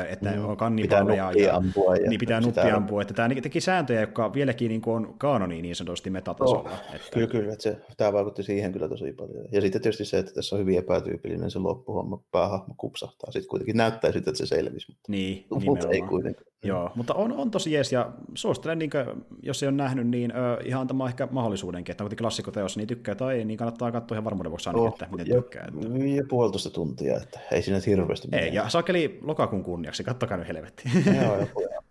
että 0.10 0.32
mm. 0.32 0.46
on 0.46 0.58
kannibaaleja. 0.58 1.30
Pitää 1.34 1.48
ja, 1.48 1.56
ampua. 1.56 1.96
Ja 1.96 2.10
niin 2.10 2.20
pitää 2.20 2.42
nuppi 2.42 2.72
ampua, 2.76 3.02
että 3.02 3.14
tämä 3.14 3.30
teki 3.42 3.62
sääntöjä, 3.62 4.02
jotka 4.02 4.34
vieläkin 4.34 4.70
niin 4.70 4.82
kuin 4.82 4.96
on 4.96 5.16
kaanoni 5.18 5.62
niin 5.62 5.76
sanotusti 5.76 6.10
metatasolla. 6.10 6.70
Oh, 6.70 6.96
että... 6.96 7.08
Kyllä, 7.14 7.28
kyllä, 7.28 7.54
että 7.54 7.64
se, 7.64 7.78
tämä 7.98 8.14
vaikutti 8.14 8.44
siihen 8.44 8.72
kyllä 8.72 8.90
tosi 8.90 9.14
paljon. 9.14 9.46
Ja 9.52 9.62
sitten 9.62 9.82
tietysti 9.82 10.07
se, 10.08 10.18
että 10.18 10.34
tässä 10.34 10.56
on 10.56 10.62
hyvin 10.62 10.78
epätyypillinen 10.78 11.52
se 11.52 11.60
loppuhomma, 11.60 12.24
päähahmo 12.32 12.74
kupsahtaa. 12.78 13.32
Sitten 13.32 13.50
kuitenkin 13.50 13.78
näyttää 13.78 14.12
sitten, 14.12 14.32
että 14.32 14.46
se 14.46 14.56
selvisi, 14.56 14.92
mutta, 14.92 15.12
niin, 15.12 15.46
mutta 15.66 15.90
ei 15.90 16.02
kuitenkaan. 16.02 16.48
Joo, 16.64 16.92
mutta 16.96 17.14
on, 17.14 17.32
on 17.32 17.52
tosi 17.52 17.72
jees, 17.72 17.92
ja 17.92 18.12
suosittelen, 18.36 18.80
niin 18.80 18.90
kuin, 18.90 19.26
jos 19.44 19.64
ei 19.64 19.70
ole 19.70 19.76
nähnyt, 19.76 20.08
niin 20.08 20.32
ö, 20.32 20.60
ihan 20.66 20.82
antamaan 20.82 21.10
ehkä 21.10 21.28
mahdollisuudenkin, 21.32 21.92
että 21.94 22.04
kuitenkin 22.04 22.24
klassikkoteos, 22.24 22.78
niin 22.78 22.88
tykkää 22.88 23.16
tai 23.16 23.38
ei, 23.38 23.46
niin 23.46 23.58
kannattaa 23.58 23.92
katsoa 23.92 24.16
ihan 24.16 24.26
varmuuden 24.26 24.52
vuoksi 24.52 24.70
ainakin, 24.70 24.88
oh, 24.88 24.94
että 24.94 25.08
miten 25.12 25.28
ja, 25.28 25.42
tykkää. 25.42 25.68
Että... 25.68 25.98
Ja 25.98 26.24
puolitoista 26.30 26.70
tuntia, 26.70 27.18
että 27.18 27.40
ei 27.52 27.62
siinä 27.62 27.82
hirveästi 27.88 28.28
Ei, 28.32 28.54
ja 28.54 28.70
sakeli 28.70 29.20
lokakuun 29.24 29.64
kunniaksi, 29.64 30.04
kattokaa 30.04 30.38
nyt 30.38 30.48
helvetti. 30.48 30.84
Joo, 31.22 31.38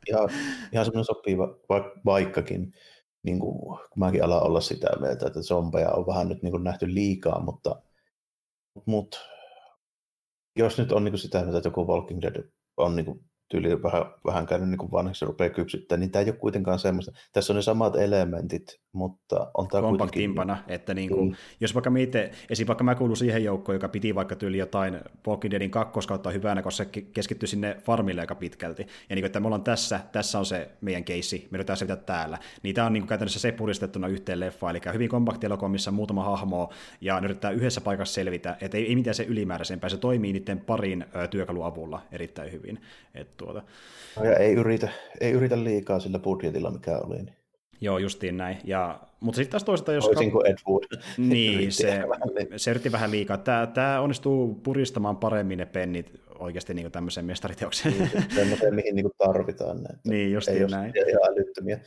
ihan, 0.09 0.29
ihan 0.73 0.85
semmoinen 0.85 1.05
sopiva 1.05 1.57
vaikkakin, 2.05 2.73
niin 3.23 3.39
kuin, 3.39 3.59
kun 3.59 3.79
mäkin 3.97 4.25
alan 4.25 4.43
olla 4.43 4.61
sitä 4.61 4.89
mieltä, 5.01 5.27
että 5.27 5.43
zombeja 5.43 5.91
on 5.91 6.07
vähän 6.07 6.29
nyt 6.29 6.43
niin 6.43 6.51
kuin 6.51 6.64
nähty 6.64 6.95
liikaa, 6.95 7.41
mutta, 7.41 7.83
mutta 8.87 9.18
jos 10.57 10.79
nyt 10.79 10.93
on 10.93 11.05
niin 11.05 11.12
kuin 11.12 11.20
sitä 11.20 11.41
että 11.41 11.68
joku 11.68 11.87
Walking 11.87 12.22
Dead 12.22 12.45
on 12.77 12.97
niin 12.97 13.07
kuin 13.07 13.31
tyyli 13.49 13.82
vähän, 13.82 14.05
vähän 14.24 14.47
käynyt 14.47 14.68
niin 14.68 14.92
vanhaksi 14.92 15.24
ja 15.24 15.26
rupeaa 15.26 15.51
kypsyttämään, 15.51 16.01
niin 16.01 16.11
tämä 16.11 16.22
ei 16.22 16.30
ole 16.30 16.36
kuitenkaan 16.36 16.78
semmoista. 16.78 17.12
Tässä 17.32 17.53
on 17.53 17.57
ne 17.57 17.62
samat 17.62 17.97
elementit, 17.97 18.80
mutta 18.92 19.51
on 19.55 19.68
tämä 19.68 19.82
Kompaktimpana, 19.82 20.55
kuitenkin... 20.55 20.74
että 20.74 20.94
niin 20.94 21.09
kuin, 21.09 21.28
mm. 21.28 21.34
jos 21.61 21.74
vaikka 21.74 21.90
miten, 21.90 22.30
esim. 22.51 22.66
vaikka 22.66 22.84
mä 22.84 22.94
kuulun 22.94 23.16
siihen 23.16 23.44
joukkoon, 23.44 23.76
joka 23.76 23.88
piti 23.88 24.14
vaikka 24.14 24.36
tyyli 24.36 24.59
jotain 24.59 25.01
Walking 25.28 25.51
Deadin 25.51 25.70
kakkoskautta 25.70 26.30
hyvänä, 26.30 26.62
koska 26.62 26.84
se 26.84 27.03
keskittyi 27.03 27.49
sinne 27.49 27.76
farmille 27.84 28.20
aika 28.20 28.34
pitkälti, 28.34 28.82
ja 28.82 29.16
niin 29.16 29.22
kuin, 29.22 29.26
että 29.26 29.40
me 29.40 29.47
ollaan 29.47 29.64
tässä, 29.64 30.01
tässä 30.12 30.38
on 30.38 30.47
se 30.47 30.70
meidän 30.80 31.05
keissi, 31.05 31.49
me 31.51 31.57
yritetään 31.57 31.76
selvitä 31.76 31.97
täällä, 31.97 32.38
niin 32.62 32.74
tämä 32.74 32.86
on 32.86 32.92
niin 32.92 33.03
kuin 33.03 33.09
käytännössä 33.09 33.40
se 33.40 33.53
puristettuna 33.53 34.09
yhteen 34.09 34.40
leffaan, 34.40 34.76
eli 34.76 34.94
hyvin 34.94 35.09
kompakti 35.09 35.47
elokuva, 35.47 35.68
missä 35.68 35.90
on 35.90 35.94
muutama 35.94 36.24
hahmo, 36.24 36.72
ja 37.01 37.20
ne 37.20 37.24
yrittää 37.24 37.51
yhdessä 37.51 37.80
paikassa 37.80 38.14
selvitä, 38.14 38.57
että 38.61 38.78
ei, 38.78 38.86
ei 38.86 38.94
mitään 38.94 39.14
se 39.14 39.24
ylimääräisempää, 39.24 39.90
se 39.90 39.97
toimii 39.97 40.32
niiden 40.32 40.61
parin 40.61 41.05
työkaluavulla 41.30 42.03
erittäin 42.12 42.53
hyvin. 42.53 42.80
Et 43.14 43.36
tuota. 43.37 43.62
No 44.16 44.24
ja 44.24 44.37
ei 44.37 44.55
yritä, 44.55 44.89
ei 45.20 45.32
yritä 45.32 45.64
liikaa 45.64 46.01
sillä 46.01 46.18
budjetilla, 46.18 46.70
mikä 46.70 46.99
oli. 46.99 47.16
Niin. 47.16 47.37
Joo, 47.80 47.99
justiin 47.99 48.37
näin. 48.37 48.59
Ja, 48.64 49.01
mutta 49.20 49.37
sitten 49.37 49.51
taas 49.51 49.64
toisaalta, 49.64 49.93
jos... 49.93 50.05
Toisin 50.05 50.30
kuin 50.30 50.47
Ed 50.47 50.57
Wood. 50.68 50.82
Niin, 51.18 51.72
se, 51.72 52.03
se 52.57 52.70
yritti 52.70 52.93
vähän 52.93 53.11
liikaa. 53.11 53.37
Tämä, 53.37 53.66
tämä 53.66 54.01
onnistuu 54.01 54.55
puristamaan 54.55 55.16
paremmin 55.16 55.59
ne 55.59 55.66
pennit 55.66 56.20
oikeasti 56.39 56.74
niin 56.74 56.93
tämmöiseen 56.93 57.26
mestariteokseen. 57.26 57.95
Niin, 57.99 58.11
semmoiseen, 58.34 58.74
mihin 58.74 58.95
niin 58.95 59.11
tarvitaan. 59.18 59.82
Ne, 59.82 59.89
niin, 60.05 60.32
justiin 60.32 60.70
näin. 60.70 60.93
Ei 60.95 61.16
ole 61.16 61.28
älyttömiä 61.28 61.80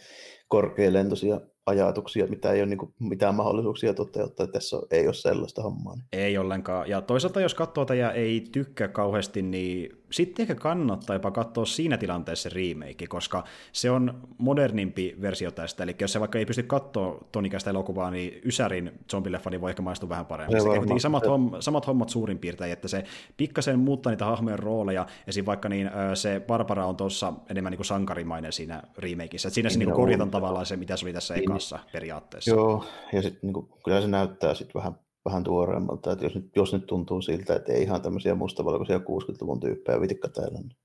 korkealentoisia 0.47 1.41
ajatuksia, 1.65 2.27
mitä 2.27 2.51
ei 2.51 2.61
ole 2.61 2.69
niin 2.69 2.77
kuin, 2.77 2.93
mitään 2.99 3.35
mahdollisuuksia 3.35 3.93
toteuttaa. 3.93 4.47
Tässä 4.47 4.77
ei 4.91 5.05
ole 5.05 5.13
sellaista 5.13 5.63
hommaa. 5.63 5.95
Niin. 5.95 6.05
Ei 6.13 6.37
ollenkaan. 6.37 6.89
Ja 6.89 7.01
toisaalta, 7.01 7.41
jos 7.41 7.55
katsoo 7.55 7.85
ja 7.97 8.11
ei 8.11 8.43
tykkää 8.51 8.87
kauheasti, 8.87 9.41
niin 9.41 9.98
sitten 10.11 10.43
ehkä 10.43 10.55
kannattaa 10.55 11.15
jopa 11.15 11.31
katsoa 11.31 11.65
siinä 11.65 11.97
tilanteessa 11.97 12.49
se 12.49 12.55
remake, 12.55 13.07
koska 13.07 13.43
se 13.71 13.91
on 13.91 14.21
modernimpi 14.37 15.15
versio 15.21 15.51
tästä. 15.51 15.83
Eli 15.83 15.95
jos 16.01 16.13
se 16.13 16.19
vaikka 16.19 16.39
ei 16.39 16.45
pysty 16.45 16.63
katsoa 16.63 17.25
ton 17.31 17.45
ikäistä 17.45 17.69
elokuvaa, 17.69 18.11
niin 18.11 18.41
Ysärin 18.45 18.91
zombileffa 19.11 19.49
niin 19.49 19.61
voi 19.61 19.71
ehkä 19.71 19.81
maistua 19.81 20.09
vähän 20.09 20.25
paremmin. 20.25 20.61
Se, 20.61 20.67
kuitenkin 20.67 20.99
samat, 20.99 21.27
homm, 21.27 21.51
samat 21.59 21.87
hommat 21.87 22.09
suurin 22.09 22.39
piirtein, 22.39 22.73
että 22.73 22.87
se 22.87 23.03
pikkasen 23.37 23.79
muuttaa 23.79 24.11
niitä 24.11 24.25
hahmojen 24.25 24.59
rooleja. 24.59 25.05
Esim. 25.27 25.45
vaikka 25.45 25.69
niin, 25.69 25.91
se 26.13 26.41
Barbara 26.47 26.85
on 26.85 26.97
tuossa 26.97 27.33
enemmän 27.49 27.71
niin 27.71 27.77
kuin 27.77 27.85
sankarimainen 27.85 28.53
siinä 28.53 28.83
remakeissa. 28.97 29.47
Et 29.47 29.53
siinä 29.53 29.69
se 29.69 29.79
niin 29.79 29.91
korjataan 29.91 30.31
tavallaan 30.31 30.65
se, 30.65 30.77
mitä 30.77 30.97
se 30.97 31.05
oli 31.05 31.13
tässä 31.13 31.33
niin, 31.33 31.45
kanssa 31.45 31.79
periaatteessa. 31.91 32.51
Joo, 32.51 32.85
ja 33.13 33.21
sitten 33.21 33.39
niin 33.53 33.67
kyllä 33.85 34.01
se 34.01 34.07
näyttää 34.07 34.53
sitten 34.53 34.73
vähän, 34.79 34.95
vähän 35.25 35.43
tuoreemmalta, 35.43 36.11
että 36.11 36.25
jos 36.25 36.35
nyt, 36.35 36.55
jos 36.55 36.73
nyt 36.73 36.85
tuntuu 36.85 37.21
siltä, 37.21 37.55
että 37.55 37.73
ei 37.73 37.83
ihan 37.83 38.01
tämmöisiä 38.01 38.35
mustavalkoisia 38.35 38.97
60-luvun 38.97 39.59
tyyppejä 39.59 40.01
vitikka 40.01 40.29
täällä. 40.29 40.59
Niin. 40.59 40.75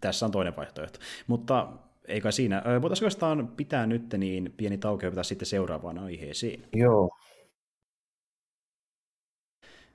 Tässä 0.00 0.26
on 0.26 0.32
toinen 0.32 0.56
vaihtoehto. 0.56 0.98
Mutta 1.26 1.72
ei 2.08 2.20
kai 2.20 2.32
siinä. 2.32 2.62
Voitaisiin 2.82 3.04
oikeastaan 3.04 3.48
pitää 3.56 3.86
nyt 3.86 4.14
niin 4.18 4.54
pieni 4.56 4.78
tauko 4.78 5.06
ja 5.06 5.22
sitten 5.22 5.46
seuraavaan 5.46 5.98
aiheeseen. 5.98 6.62
Joo, 6.74 7.10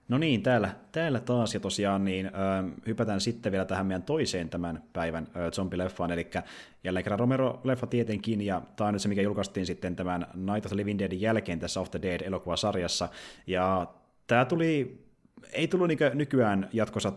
No 0.08 0.18
niin, 0.18 0.44
täällä, 0.44 0.70
täällä 0.92 1.20
taas, 1.20 1.54
ja 1.54 1.60
tosiaan 1.60 2.06
niin, 2.06 2.26
ö, 2.26 2.30
hypätään 2.88 3.22
sitten 3.22 3.52
vielä 3.52 3.66
tähän 3.66 3.86
meidän 3.86 4.04
toiseen 4.04 4.50
tämän 4.50 4.84
päivän 4.94 5.28
ö, 5.36 5.52
zombileffaan, 5.52 6.12
eli 6.12 6.28
jälleen 6.84 7.04
kerran 7.04 7.20
Romero-leffa 7.20 7.88
tietenkin, 7.88 8.42
ja 8.42 8.62
tämä 8.76 8.88
on 8.88 8.94
nyt 8.94 9.02
se, 9.02 9.08
mikä 9.10 9.22
julkaistiin 9.22 9.66
sitten 9.66 9.96
tämän 9.96 10.28
Night 10.34 10.66
of 10.66 10.70
the 10.70 10.76
Living 10.76 11.00
Deadin 11.00 11.22
jälkeen 11.22 11.60
tässä 11.60 11.80
Of 11.80 11.92
the 11.92 12.02
Dead-elokuvasarjassa, 12.02 13.10
ja 13.48 13.88
tämä 14.28 14.46
tuli 14.46 15.05
ei 15.54 15.68
tullut 15.68 15.88
niin 15.88 16.00
nykyään 16.14 16.70
jatkossa, 16.74 17.14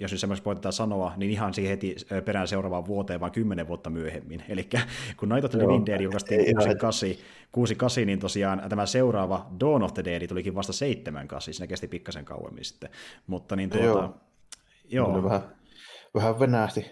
jos 0.00 0.12
nyt 0.12 0.20
semmoista 0.20 0.44
voitetaan 0.44 0.72
sanoa, 0.72 1.12
niin 1.16 1.30
ihan 1.30 1.54
siihen 1.54 1.70
heti 1.70 1.96
perään 2.24 2.48
seuraavaan 2.48 2.86
vuoteen, 2.86 3.20
vaan 3.20 3.32
kymmenen 3.32 3.68
vuotta 3.68 3.90
myöhemmin. 3.90 4.44
Eli 4.48 4.68
kun 5.16 5.28
Night 5.28 5.44
of 5.44 5.50
the 5.50 5.58
Living 5.58 5.86
Dead 5.86 6.00
julkaistiin 6.00 6.44
68, 6.44 7.08
68, 7.52 8.06
niin 8.06 8.18
tosiaan 8.18 8.62
tämä 8.68 8.86
seuraava 8.86 9.46
Dawn 9.60 9.82
of 9.82 9.94
the 9.94 10.04
Dead 10.04 10.26
tulikin 10.26 10.54
vasta 10.54 10.72
78, 10.72 11.54
siinä 11.54 11.66
kesti 11.66 11.88
pikkasen 11.88 12.24
kauemmin 12.24 12.64
sitten. 12.64 12.90
Mutta 13.26 13.56
niin 13.56 13.70
tuota, 13.70 13.84
joo. 13.86 14.16
joo. 14.88 15.22
Vähän, 15.22 15.42
vähän 16.14 16.40
venähti. 16.40 16.90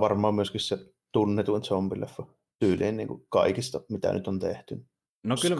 Varmaan 0.00 0.34
myöskin 0.34 0.60
se 0.60 0.78
tunnetuin 1.12 1.62
zombileffa 1.62 2.26
tyyliin 2.58 2.96
niin 2.96 3.08
kuin 3.08 3.26
kaikista, 3.28 3.80
mitä 3.88 4.12
nyt 4.12 4.28
on 4.28 4.38
tehty. 4.38 4.84
No 5.22 5.36
kyllä, 5.42 5.56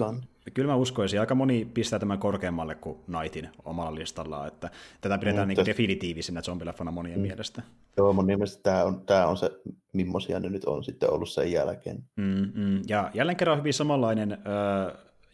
kyllä 0.54 0.66
mä 0.66 0.76
uskoisin. 0.76 1.20
Aika 1.20 1.34
moni 1.34 1.68
pistää 1.74 1.98
tämän 1.98 2.18
korkeammalle 2.18 2.74
kuin 2.74 2.98
Nightin 3.06 3.48
omalla 3.64 3.94
listalla, 3.94 4.46
että 4.46 4.70
tätä 5.00 5.18
pidetään 5.18 5.48
mm, 5.48 5.54
niin 5.54 5.66
definitiivisenä 5.66 6.42
zombileffana 6.42 6.90
monien 6.90 7.18
mm. 7.18 7.22
mielestä. 7.22 7.62
Joo, 7.96 8.12
mun 8.12 8.26
mielestä 8.26 8.62
tämä 8.62 8.84
on, 8.84 9.06
tämä 9.06 9.26
on 9.26 9.36
se, 9.36 9.50
millaisia 9.92 10.40
ne 10.40 10.48
nyt 10.48 10.64
on 10.64 10.84
sitten 10.84 11.10
ollut 11.12 11.30
sen 11.30 11.52
jälkeen. 11.52 12.04
Mm, 12.16 12.52
mm. 12.54 12.82
Ja 12.88 13.10
jälleen 13.14 13.36
kerran 13.36 13.58
hyvin 13.58 13.74
samanlainen 13.74 14.32
äh, 14.32 14.38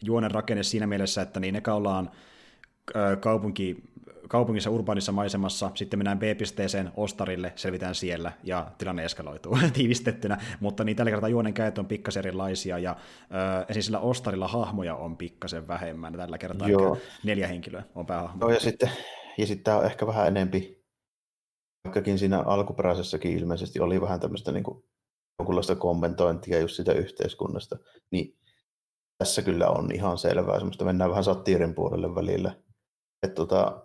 juonen 0.01 0.31
rakenne 0.31 0.63
siinä 0.63 0.87
mielessä, 0.87 1.21
että 1.21 1.39
niin 1.39 1.55
eka 1.55 1.73
ollaan 1.73 2.11
äh, 2.95 3.19
kaupunki 3.19 3.83
kaupungissa 4.29 4.69
urbaanissa 4.69 5.11
maisemassa, 5.11 5.71
sitten 5.73 5.99
mennään 5.99 6.19
B-pisteeseen 6.19 6.91
Ostarille, 6.97 7.53
selvitään 7.55 7.95
siellä 7.95 8.31
ja 8.43 8.71
tilanne 8.77 9.05
eskaloituu 9.05 9.57
tiivistettynä, 9.73 10.41
mutta 10.59 10.83
niin 10.83 10.97
tällä 10.97 11.11
kertaa 11.11 11.29
juonen 11.29 11.53
käyttö 11.53 11.81
on 11.81 11.87
pikkasen 11.87 12.21
erilaisia 12.21 12.79
ja 12.79 12.91
äh, 12.91 13.61
esimerkiksi 13.61 13.81
sillä 13.81 13.99
Ostarilla 13.99 14.47
hahmoja 14.47 14.95
on 14.95 15.17
pikkasen 15.17 15.67
vähemmän, 15.67 16.13
tällä 16.13 16.37
kertaa 16.37 16.67
Joo. 16.67 16.97
neljä 17.23 17.47
henkilöä 17.47 17.83
on 17.95 18.05
päähahmo. 18.05 18.45
Joo, 18.45 18.53
ja 18.53 18.59
sitten, 18.59 18.91
ja 19.37 19.47
sitten 19.47 19.63
tämä 19.63 19.77
on 19.77 19.85
ehkä 19.85 20.07
vähän 20.07 20.27
enempi, 20.27 20.85
vaikkakin 21.85 22.19
siinä 22.19 22.39
alkuperäisessäkin 22.39 23.37
ilmeisesti 23.37 23.79
oli 23.79 24.01
vähän 24.01 24.19
tämmöistä 24.19 24.51
niin 24.51 24.63
kuin, 24.63 24.83
jonkunlaista 25.39 25.75
kommentointia 25.75 26.59
just 26.59 26.75
sitä 26.75 26.93
yhteiskunnasta, 26.93 27.77
niin 28.11 28.37
tässä 29.17 29.41
kyllä 29.41 29.67
on 29.67 29.91
ihan 29.93 30.17
selvää, 30.17 30.57
semmoista 30.57 30.85
mennään 30.85 31.09
vähän 31.09 31.23
satiirin 31.23 31.75
puolelle 31.75 32.15
välillä. 32.15 32.55
Että 33.23 33.35
tota, 33.35 33.84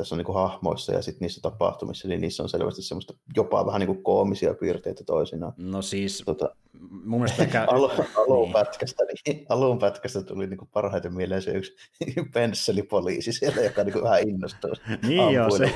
tässä 0.00 0.14
on 0.14 0.18
niin 0.18 0.26
kuin 0.26 0.36
hahmoissa 0.36 0.92
ja 0.92 1.02
sitten 1.02 1.26
niissä 1.26 1.40
tapahtumissa, 1.40 2.08
niin 2.08 2.20
niissä 2.20 2.42
on 2.42 2.48
selvästi 2.48 2.82
semmoista 2.82 3.14
jopa 3.36 3.66
vähän 3.66 3.80
niin 3.80 3.86
kuin 3.86 4.02
koomisia 4.02 4.54
piirteitä 4.54 5.04
toisinaan. 5.04 5.52
No 5.56 5.82
siis, 5.82 6.22
tota, 6.26 6.54
mun 6.90 7.20
mielestä 7.20 7.42
ehkä... 7.42 7.64
Alu, 7.68 7.90
alun, 8.26 8.42
niin. 8.42 8.52
pätkästä, 8.52 9.04
niin, 9.26 9.46
alun 9.48 9.78
pätkästä 9.78 10.22
tuli 10.22 10.46
niin 10.46 10.58
kuin 10.58 10.68
parhaiten 10.72 11.14
mieleen 11.14 11.42
se 11.42 11.50
yksi 11.50 11.76
pensselipoliisi 12.34 13.32
siellä, 13.32 13.62
joka 13.62 13.84
niin 13.84 13.92
kuin 13.92 14.04
vähän 14.04 14.28
innostui. 14.28 14.70
niin 15.08 15.32
joo, 15.32 15.50
se 15.50 15.74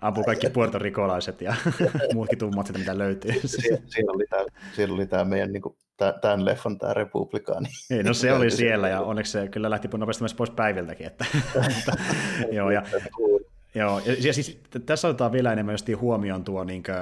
ampuu 0.00 0.24
kaikki 0.24 0.50
puertorikolaiset 0.50 1.40
ja 1.40 1.54
muutkin 2.14 2.38
tummat 2.38 2.66
sitä, 2.66 2.78
mitä 2.78 2.98
löytyy. 2.98 3.32
siellä, 3.44 3.82
siellä, 3.86 4.12
oli 4.12 4.24
tämä, 4.30 4.44
siellä 4.76 4.94
oli 4.94 5.06
tämä 5.06 5.24
meidän 5.24 5.52
niin 5.52 5.62
kuin 5.62 5.76
tämän 6.20 6.44
leffan 6.44 6.78
tämä 6.78 6.94
republikaani. 6.94 7.68
Ei, 7.90 8.02
no 8.02 8.14
se 8.14 8.32
oli 8.32 8.50
siellä 8.50 8.88
ja 8.88 9.00
onneksi 9.00 9.32
se 9.32 9.48
kyllä 9.48 9.70
lähti 9.70 9.88
nopeasti 9.88 10.22
myös 10.22 10.34
pois 10.34 10.50
päiviltäkin. 10.50 11.06
Että, 11.06 11.24
mutta, 11.54 11.92
joo, 12.52 12.70
ja, 12.70 12.81
Joo, 13.74 13.98
ja, 13.98 14.16
ja 14.24 14.32
siis 14.32 14.60
tässä 14.86 15.08
otetaan 15.08 15.32
vielä 15.32 15.52
enemmän 15.52 15.72
just 15.72 15.88
huomioon 16.00 16.44
tuo, 16.44 16.64
niin 16.64 16.82
kuin, 16.82 16.96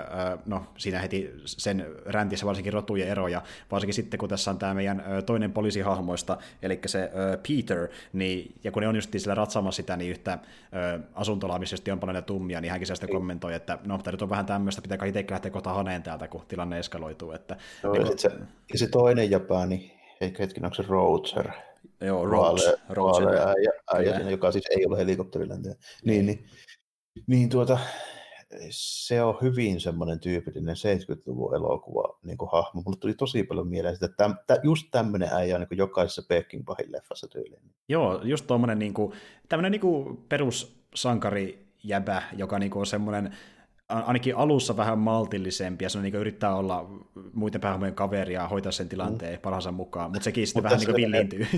no 0.47 0.66
siinä 0.76 0.99
heti 0.99 1.31
sen 1.45 1.87
räntissä 2.07 2.47
varsinkin 2.47 2.72
rotujen 2.72 3.09
eroja, 3.09 3.43
varsinkin 3.70 3.95
sitten 3.95 4.18
kun 4.18 4.28
tässä 4.28 4.51
on 4.51 4.59
tämä 4.59 4.74
meidän 4.74 5.05
toinen 5.26 5.53
poliisihahmoista, 5.53 6.39
eli 6.62 6.81
se 6.87 7.11
Peter, 7.49 7.89
niin, 8.12 8.55
ja 8.64 8.70
kun 8.72 8.83
ne 8.83 8.89
on 8.89 8.95
just 8.95 9.11
siellä 9.16 9.35
ratsaamassa 9.35 9.76
sitä, 9.76 9.97
niin 9.97 10.11
yhtä 10.11 10.39
asuntolaa, 11.14 11.59
missä 11.59 11.76
on 11.93 12.01
paljon 12.01 12.24
tummia, 12.24 12.61
niin 12.61 12.70
hänkin 12.70 12.87
sitten 12.87 13.07
niin. 13.07 13.16
kommentoi, 13.16 13.55
että 13.55 13.78
no, 13.85 13.99
tämä 13.99 14.12
nyt 14.12 14.22
on 14.22 14.31
vähän 14.31 14.47
tämmöistä, 14.47 14.83
pitää 14.83 15.07
itse 15.07 15.24
lähteä 15.31 15.51
kohta 15.51 15.72
haneen 15.72 16.03
täältä, 16.03 16.28
kun 16.28 16.43
tilanne 16.49 16.78
eskaloituu. 16.78 17.33
Että, 17.33 17.57
no, 17.83 17.95
ja, 17.95 18.05
kun... 18.05 18.18
se, 18.18 18.31
ja 18.72 18.78
se 18.78 18.87
toinen 18.87 19.31
Japani, 19.31 20.01
eikä 20.20 20.43
hetken, 20.43 20.64
onko 20.64 20.74
se 20.74 20.85
Roger? 20.89 21.51
Joo, 22.01 22.26
Roach. 22.26 22.74
Roach. 22.88 23.22
Äijä, 23.26 23.70
äijä, 23.94 24.30
joka 24.30 24.53
siis 24.53 24.64
ei 24.70 24.86
ole 24.86 24.98
helikopterilentäjä. 24.98 25.74
Niin, 26.05 26.26
niin, 26.26 26.46
niin 27.26 27.48
tuota, 27.48 27.78
se 28.70 29.22
on 29.22 29.38
hyvin 29.42 29.80
semmoinen 29.80 30.20
tyypillinen 30.20 30.76
70-luvun 30.76 31.55
elokuva 31.55 32.18
niin 32.22 32.38
kuin 32.38 32.51
hahmo. 32.53 32.82
Mulle 32.84 32.96
tuli 33.01 33.14
tosi 33.14 33.42
paljon 33.42 33.68
mieleen, 33.68 33.94
että 33.94 34.09
täm, 34.09 34.34
tä, 34.46 34.57
just 34.62 34.86
tämmöinen 34.90 35.28
äijä 35.32 35.57
on 35.57 35.66
niin 35.70 35.78
jokaisessa 35.78 36.22
Pekingpahin 36.28 36.92
leffassa 36.92 37.28
tyyliin. 37.28 37.62
Joo, 37.88 38.20
just 38.24 38.46
tuommoinen 38.46 38.78
niin 38.78 38.94
kuin, 38.94 39.12
tämmöinen 39.48 39.72
niin 39.72 39.80
kuin 39.80 40.16
perussankari 40.28 41.66
jäbä, 41.84 42.22
joka 42.36 42.59
niin 42.59 42.70
kuin 42.70 42.80
on 42.80 42.86
semmoinen 42.86 43.36
ainakin 43.91 44.36
alussa 44.36 44.76
vähän 44.76 44.99
maltillisempi, 44.99 45.84
ja 45.84 45.88
se 45.88 46.01
niin 46.01 46.14
yrittää 46.14 46.57
olla 46.57 46.91
muiden 47.32 47.61
päähmojen 47.61 47.95
kaveri 47.95 48.34
ja 48.34 48.49
hoitaa 48.49 48.72
sen 48.72 48.88
tilanteen 48.88 49.38
mm. 49.38 49.43
parhaansa 49.43 49.72
mukaan, 49.72 50.11
mutta 50.11 50.24
sekin 50.24 50.47
sitten 50.47 50.62
vähän 50.62 50.78
niin 50.78 50.97
villiintyy. 50.97 51.47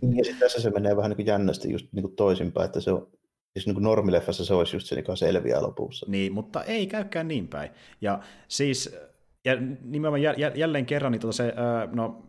Niin, 0.00 0.24
ja 0.28 0.34
tässä 0.40 0.60
se 0.60 0.70
menee 0.70 0.96
vähän 0.96 1.10
niin 1.10 1.26
jännästi 1.26 1.72
just 1.72 1.86
niin 1.92 2.02
kuin 2.02 2.16
toisinpäin, 2.16 2.66
että 2.66 2.80
se 2.80 2.92
on, 2.92 3.08
Siis 3.54 3.66
niin 3.66 3.74
kuin 3.74 3.84
normileffassa 3.84 4.44
se 4.44 4.54
olisi 4.54 4.76
just 4.76 4.86
se, 4.86 4.96
joka 4.96 5.16
selviää 5.16 5.62
lopussa. 5.62 6.06
Niin, 6.08 6.32
mutta 6.32 6.62
ei 6.64 6.86
käykään 6.86 7.28
niin 7.28 7.48
päin. 7.48 7.70
Ja 8.00 8.20
siis, 8.48 8.96
ja 9.44 9.56
nimenomaan 9.82 10.22
jälleen 10.54 10.86
kerran, 10.86 11.12
niin 11.12 11.20
tuota 11.20 11.36
se, 11.36 11.54
no 11.92 12.22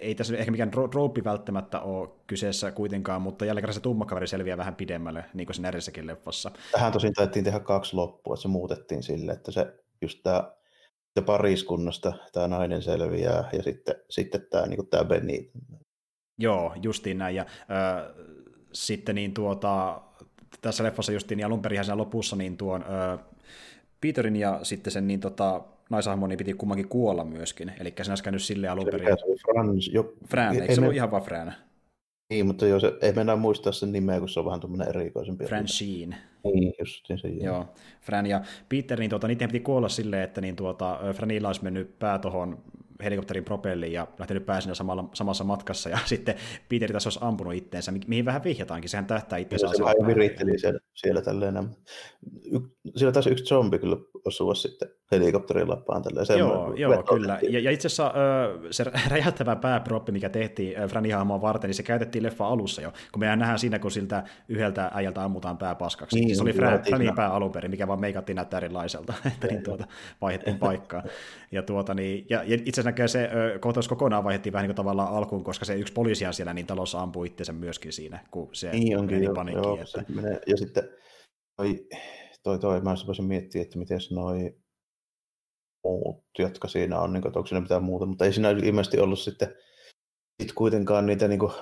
ei 0.00 0.14
tässä 0.14 0.36
ehkä 0.36 0.50
mikään 0.50 0.72
rooppi 0.74 1.24
välttämättä 1.24 1.80
ole 1.80 2.08
kyseessä 2.26 2.72
kuitenkaan, 2.72 3.22
mutta 3.22 3.44
jälleen 3.44 3.62
kerran 3.62 3.74
se 3.74 3.80
tummakaveri 3.80 4.26
selviää 4.26 4.56
vähän 4.56 4.74
pidemmälle, 4.74 5.24
niin 5.34 5.46
kuin 5.46 5.54
sen 5.54 5.64
edellisessäkin 5.64 6.06
leffassa. 6.06 6.50
Tähän 6.72 6.92
tosin 6.92 7.12
taidettiin 7.12 7.44
tehdä 7.44 7.60
kaksi 7.60 7.96
loppua, 7.96 8.34
että 8.34 8.42
se 8.42 8.48
muutettiin 8.48 9.02
sille, 9.02 9.32
että 9.32 9.52
se 9.52 9.74
just 10.00 10.22
tämä 10.22 10.52
pariskunnasta 11.26 12.12
tämä 12.32 12.48
nainen 12.48 12.82
selviää 12.82 13.48
ja 13.52 13.62
sitten, 13.62 13.94
sitten 14.10 14.46
tämä, 14.50 14.66
niin 14.66 14.86
tämä 14.86 15.04
Benny. 15.04 15.50
Joo, 16.38 16.74
justiin 16.82 17.18
näin. 17.18 17.36
Ja 17.36 17.42
äh, 17.42 18.26
sitten 18.72 19.14
niin 19.14 19.34
tuota, 19.34 20.02
tässä 20.60 20.84
leffassa 20.84 21.12
justiin 21.12 21.36
niin 21.36 21.46
alun 21.46 21.62
perin 21.62 21.80
lopussa 21.94 22.36
niin 22.36 22.56
tuon 22.56 22.82
äh, 22.82 23.18
Peterin 24.00 24.36
ja 24.36 24.60
sitten 24.62 24.92
sen 24.92 25.06
niin 25.06 25.20
tota, 25.20 25.60
naisahmo 25.92 26.26
niin 26.26 26.38
piti 26.38 26.54
kummankin 26.54 26.88
kuolla 26.88 27.24
myöskin. 27.24 27.72
Eli 27.80 27.94
se 28.02 28.10
olisi 28.10 28.24
käynyt 28.24 28.42
silleen 28.42 28.72
alun 28.72 28.84
perin. 28.90 29.08
Frans, 29.52 29.90
jo, 29.92 30.14
Fran, 30.28 30.54
eikö 30.54 30.74
se 30.74 30.80
me... 30.80 30.84
ollut 30.84 30.96
ihan 30.96 31.10
vaan 31.10 31.22
Fran? 31.22 31.54
Niin, 32.30 32.46
mutta 32.46 32.66
jos 32.66 32.82
ei 33.02 33.12
mennä 33.12 33.36
muistaa 33.36 33.72
sen 33.72 33.92
nimeä, 33.92 34.18
kun 34.18 34.28
se 34.28 34.40
on 34.40 34.46
vähän 34.46 34.60
tuommoinen 34.60 34.88
erikoisempi. 34.88 35.44
Francine. 35.44 36.16
Niin, 36.44 36.74
just 36.78 37.06
se. 37.06 37.28
Joo. 37.28 37.44
joo. 37.44 37.66
Fran 38.00 38.26
ja 38.26 38.42
Peter, 38.68 39.00
niin 39.00 39.10
tuota, 39.10 39.28
niiden 39.28 39.48
piti 39.48 39.60
kuolla 39.60 39.88
silleen, 39.88 40.22
että 40.22 40.40
niin 40.40 40.56
tuota, 40.56 41.00
Franilla 41.12 41.48
olisi 41.48 41.64
mennyt 41.64 41.98
pää 41.98 42.18
tuohon 42.18 42.58
helikopterin 43.04 43.44
propelliin 43.44 43.92
ja 43.92 44.08
lähtenyt 44.18 44.46
pääsinä 44.46 44.74
samalla, 44.74 45.08
samassa 45.14 45.44
matkassa, 45.44 45.90
ja 45.90 45.98
sitten 46.06 46.34
Peter 46.68 46.92
tässä 46.92 47.08
olisi 47.08 47.18
ampunut 47.22 47.54
itteensä, 47.54 47.92
mihin 48.06 48.24
vähän 48.24 48.44
vihjataankin, 48.44 48.88
sehän 48.88 49.06
tähtää 49.06 49.38
itseensä. 49.38 49.76
Se 49.76 49.84
vähän 49.84 50.06
viritteli 50.06 50.58
siellä, 50.58 50.80
siellä 50.94 51.22
tälleen. 51.22 51.68
Siellä 52.96 53.12
taisi 53.12 53.30
yksi 53.30 53.44
zombi 53.44 53.78
kyllä 53.78 53.96
osua 54.24 54.54
sitten 54.54 54.88
helikopterin 55.12 55.68
lappaan 55.68 56.02
tälleen. 56.02 56.38
Joo, 56.38 56.74
joo 56.74 57.02
kyllä. 57.02 57.38
Ja, 57.42 57.60
ja, 57.60 57.70
itse 57.70 57.86
asiassa 57.86 58.12
se 58.70 58.84
räjähtävä 59.10 59.56
pääproppi, 59.56 60.12
mikä 60.12 60.28
tehtiin 60.28 60.88
Franin 60.88 61.16
varten, 61.40 61.68
niin 61.68 61.74
se 61.74 61.82
käytettiin 61.82 62.22
leffa 62.22 62.46
alussa 62.46 62.82
jo, 62.82 62.92
kun 63.12 63.20
me 63.20 63.36
nähdään 63.36 63.58
siinä, 63.58 63.78
kun 63.78 63.90
siltä 63.90 64.24
yhdeltä 64.48 64.90
äijältä 64.94 65.24
ammutaan 65.24 65.58
pää 65.58 65.74
paskaksi. 65.74 66.20
Niin, 66.20 66.36
se 66.36 66.42
oli 66.42 66.52
Fra- 66.52 66.88
Franin 66.88 67.14
pää 67.14 67.32
alun 67.32 67.52
perin, 67.52 67.70
mikä 67.70 67.88
vaan 67.88 68.00
meikattiin 68.00 68.36
näyttää 68.36 68.58
erilaiselta, 68.58 69.14
että 69.34 69.46
niin 69.46 69.62
tuota, 69.62 69.84
vaihdettiin 70.20 70.58
paikkaa. 70.58 71.02
Ja, 71.52 71.62
tuota, 71.62 71.94
niin, 71.94 72.26
ja, 72.30 72.42
ja 72.42 72.58
itse 72.64 72.80
asiassa 72.80 73.08
se 73.08 73.30
kohtaus 73.60 73.88
kokonaan 73.88 74.24
vaihdettiin 74.24 74.52
vähän 74.52 74.62
niin 74.62 74.68
kuin 74.68 74.76
tavallaan 74.76 75.14
alkuun, 75.14 75.44
koska 75.44 75.64
se 75.64 75.74
yksi 75.74 75.92
poliisi 75.92 76.24
siellä 76.30 76.54
niin 76.54 76.66
talossa 76.66 77.00
ampui 77.00 77.26
itsensä 77.26 77.52
myöskin 77.52 77.92
siinä, 77.92 78.20
kun 78.30 78.48
se 78.52 78.70
niin 78.70 78.98
onkin, 78.98 79.18
meni 79.18 79.34
paniikkiin. 79.34 79.64
Joo, 79.64 79.78
että... 79.98 80.12
menee, 80.12 80.40
ja 80.46 80.56
sitten 80.56 80.88
toi, 81.56 81.86
toi, 82.42 82.58
toi, 82.58 82.80
mä 82.80 82.94
voisin 83.06 83.24
miettiä, 83.24 83.62
että 83.62 83.78
miten 83.78 83.98
noi 84.10 84.54
muut, 85.84 86.24
jotka 86.38 86.68
siinä 86.68 87.00
on, 87.00 87.12
niin 87.12 87.22
kuin, 87.22 87.32
onko 87.36 87.46
siinä 87.46 87.60
mitään 87.60 87.84
muuta, 87.84 88.06
mutta 88.06 88.24
ei 88.24 88.32
siinä 88.32 88.50
ilmeisesti 88.50 89.00
ollut 89.00 89.18
sitten 89.18 89.54
sit 90.42 90.52
kuitenkaan 90.52 91.06
niitä 91.06 91.28
niin 91.28 91.40
kuin, 91.40 91.52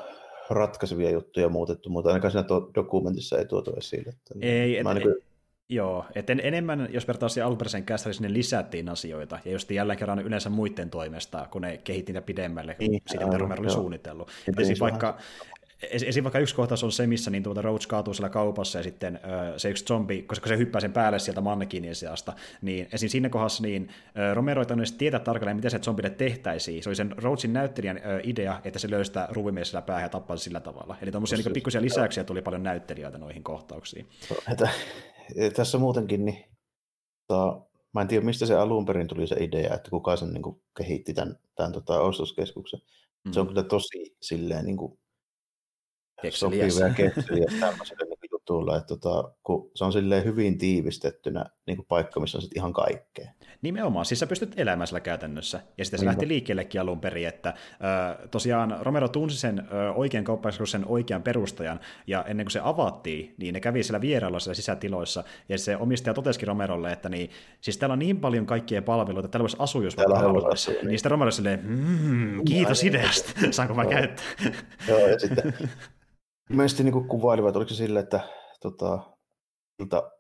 ratkaisevia 0.51 1.11
juttuja 1.11 1.49
muutettu, 1.49 1.91
mutta 1.91 2.11
ainakaan 2.11 2.33
siinä 2.33 2.47
dokumentissa 2.75 3.39
ei 3.39 3.47
tuotu 3.47 3.75
esille. 3.77 4.09
Että, 4.09 4.35
ei, 4.41 4.83
mä 4.83 4.91
et, 4.91 4.97
niin 4.97 5.09
kuin, 5.09 5.31
Joo, 5.73 6.05
että 6.15 6.37
enemmän, 6.43 6.89
jos 6.91 7.09
vertaa 7.09 7.29
siihen 7.29 7.47
alkuperäiseen 7.47 7.85
käsittelyyn, 7.85 8.15
sinne 8.15 8.33
lisättiin 8.33 8.89
asioita, 8.89 9.39
ja 9.45 9.53
just 9.53 9.71
jälleen 9.71 9.99
kerran 9.99 10.19
yleensä 10.19 10.51
muiden 10.51 10.91
toimesta, 10.91 11.49
kun 11.51 11.63
ne 11.63 11.79
kehitti 11.79 12.13
niitä 12.13 12.27
pidemmälle, 12.27 12.77
niin, 12.79 13.03
siitä 13.07 13.25
mitä 13.25 13.39
Romero 13.39 13.63
oli 13.63 13.71
suunnitellut. 13.71 14.31
Esim. 14.59 14.77
vaikka, 14.81 15.19
esim. 15.83 16.25
vaikka 16.25 16.39
yksi 16.39 16.55
kohtaus 16.55 16.85
on 16.85 16.93
se, 16.93 17.07
missä 17.07 17.31
niin 17.31 17.43
tuota 17.43 17.63
Roach 17.63 17.89
kaatuu 17.89 18.15
siellä 18.15 18.29
kaupassa, 18.29 18.79
ja 18.79 18.83
sitten 18.83 19.21
se 19.57 19.71
yksi 19.71 19.85
zombi, 19.85 20.23
koska 20.23 20.49
se 20.49 20.59
hyppää 20.59 20.81
sen 20.81 20.93
päälle 20.93 21.19
sieltä 21.19 21.41
mannekinin 21.41 21.95
sijasta, 21.95 22.33
niin 22.63 22.89
esim. 22.93 23.09
siinä 23.09 23.29
kohdassa 23.29 23.63
niin 23.63 23.89
Romero 24.35 24.63
ei 24.63 24.67
edes 24.77 24.93
tietää 24.93 25.21
tarkalleen, 25.21 25.57
miten 25.57 25.71
se 25.71 25.79
zombille 25.79 26.11
tehtäisiin. 26.11 26.83
Se 26.83 26.89
oli 26.89 26.97
sen 26.97 27.15
Roachin 27.17 27.53
näyttelijän 27.53 28.01
idea, 28.23 28.61
että 28.65 28.79
se 28.79 28.91
löystää 28.91 29.29
ruuvimies 29.31 29.77
päähän 29.87 30.05
ja 30.05 30.09
tappaa 30.09 30.37
sillä 30.37 30.61
tavalla. 30.61 30.97
Eli 31.03 31.11
tuommoisia 31.11 31.39
niin 31.39 31.53
pikkusia 31.53 31.83
lisäyksiä 31.83 32.25
tuli 32.25 32.43
paljon 32.43 32.63
näyttelijöitä 32.63 33.19
noihin 33.19 33.45
kohtauksiin 33.45 34.07
tässä 35.57 35.79
muutenkin, 35.79 36.25
niin 36.25 36.45
tota, 37.27 37.61
mä 37.95 38.01
en 38.01 38.09
tiedä, 38.09 38.25
mistä 38.27 38.47
se 38.47 38.55
alun 38.55 38.87
perin 38.87 39.09
tuli 39.09 39.27
se 39.27 39.37
idea, 39.41 39.75
että 39.75 39.91
kuka 39.91 40.17
sen 40.17 40.33
niin 40.33 40.43
kuin, 40.43 40.63
kehitti 40.77 41.15
tämän, 41.15 41.39
tämän 41.55 41.73
tota, 41.73 42.01
ostoskeskuksen. 42.01 42.81
Mm. 43.25 43.33
Se 43.33 43.41
on 43.41 43.47
mm. 43.47 43.49
kyllä 43.49 43.63
tosi 43.63 44.17
silleen 44.23 44.65
niin 44.65 44.77
kuin, 44.77 44.99
sopivia 46.31 46.87
ja 46.87 46.95
kekseliä 46.95 47.47
tämmöiselle 47.61 48.05
niin 48.05 48.31
jutulla, 48.51 48.77
että 48.77 48.97
tota, 48.97 49.33
kun 49.43 49.71
se 49.75 49.85
on 49.85 49.93
silleen 49.93 50.25
hyvin 50.25 50.59
tiivistettynä 50.59 51.45
niin 51.67 51.77
kuin 51.77 51.87
paikka, 51.87 52.21
missä 52.21 52.39
on 52.39 52.43
sitten 52.43 52.61
ihan 52.61 52.73
kaikkea. 52.73 53.31
Nimenomaan, 53.63 54.05
siis 54.05 54.21
sä 54.21 54.27
pystyt 54.27 54.55
elämään 54.57 54.87
sillä 54.87 55.01
käytännössä. 55.01 55.61
Ja 55.79 55.85
sitten 55.85 56.01
se 56.01 56.07
lähti 56.07 56.29
liikkeellekin 56.29 56.81
alun 56.81 57.01
perin, 57.01 57.29
että 57.29 57.55
tosiaan 58.31 58.79
Romero 58.81 59.09
tunsi 59.09 59.37
sen 59.37 59.69
oikean 59.95 60.25
sen 60.65 60.85
oikean 60.87 61.23
perustajan, 61.23 61.81
ja 62.07 62.25
ennen 62.25 62.47
kuin 62.47 62.53
se 62.53 62.61
avattiin, 62.63 63.35
niin 63.39 63.55
ne 63.55 63.61
kävi 63.61 63.83
siellä 63.83 64.01
vierailla 64.01 64.39
siellä 64.39 64.55
sisätiloissa, 64.55 65.25
ja 65.49 65.59
se 65.59 65.77
omistaja 65.77 66.15
totesikin 66.15 66.49
Romerolle, 66.49 66.93
että 66.93 67.09
niin, 67.09 67.31
siis 67.61 67.79
täällä 67.79 67.93
on 67.93 67.99
niin 67.99 68.21
paljon 68.21 68.47
kaikkia 68.47 68.83
palveluita, 68.83 69.27
että 69.27 69.33
täällä 69.33 69.43
voisi 69.43 69.57
asua, 69.59 69.85
jos 69.85 69.97
vaikka 69.97 70.19
haluaisi. 70.19 70.71
Niin. 70.71 70.87
niin 70.87 70.99
sitten 70.99 71.11
Romero 71.11 71.31
silleen, 71.31 71.61
mmm, 71.65 72.45
kiitos 72.45 72.85
ideasta, 72.85 73.33
saanko 73.51 73.75
mä 73.75 73.87
käyttää? 73.87 74.25
Joo, 74.89 74.99
ja 74.99 75.19
sitten 75.19 75.55
Mielestäni 76.51 76.91
niin 76.91 77.09
kuvailivat, 77.09 77.57
oliko 77.57 77.69
se 77.69 77.75
sille, 77.75 78.01
että 78.01 78.21
tota, 78.61 78.99
ilta 79.79 80.11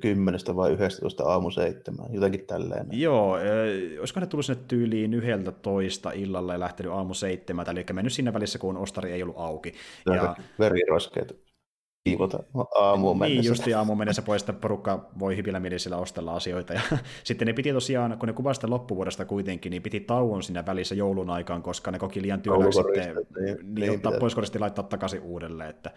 10 0.00 0.40
vai 0.56 0.72
11 0.72 1.24
aamu 1.24 1.50
7, 1.50 2.06
jotenkin 2.10 2.46
tälleen. 2.46 2.86
Joo, 2.92 3.36
äh, 3.36 3.42
olisiko 3.98 4.20
ne 4.20 4.26
tullut 4.26 4.46
sinne 4.46 4.62
tyyliin 4.68 5.14
yhdeltä 5.14 5.52
toista 5.52 6.10
illalla 6.12 6.52
ja 6.52 6.60
lähtenyt 6.60 6.92
aamu 6.92 7.14
7, 7.14 7.66
eli 7.70 7.84
mennyt 7.92 8.12
siinä 8.12 8.32
välissä, 8.32 8.58
kun 8.58 8.76
ostari 8.76 9.12
ei 9.12 9.22
ollut 9.22 9.38
auki. 9.38 9.74
Ja... 10.06 10.36
Veriroskeet 10.58 11.45
kiivota 12.10 12.38
aamuun 12.74 13.18
mennessä. 13.18 13.40
Niin, 13.40 13.48
justi 13.48 13.74
aamuun 13.74 13.98
mennessä 13.98 14.22
pois, 14.22 14.42
että 14.42 14.52
porukka 14.52 15.10
voi 15.18 15.36
hyvillä 15.36 15.60
mielisillä 15.60 15.96
ostella 15.96 16.34
asioita. 16.36 16.72
Ja 16.72 16.80
sitten 17.24 17.46
ne 17.46 17.52
piti 17.52 17.72
tosiaan, 17.72 18.18
kun 18.18 18.26
ne 18.26 18.32
kuvasivat 18.32 18.70
loppuvuodesta 18.70 19.24
kuitenkin, 19.24 19.70
niin 19.70 19.82
piti 19.82 20.00
tauon 20.00 20.42
siinä 20.42 20.66
välissä 20.66 20.94
joulun 20.94 21.30
aikaan, 21.30 21.62
koska 21.62 21.90
ne 21.90 21.98
koki 21.98 22.22
liian 22.22 22.40
työläksi 22.40 22.82
sitten 22.82 23.16
niin, 23.40 23.74
niin, 23.74 23.92
ottaa 23.92 24.12
pois 24.20 24.34
koristi 24.34 24.58
laittaa 24.58 24.84
takaisin 24.84 25.20
uudelleen, 25.20 25.70
että 25.70 25.90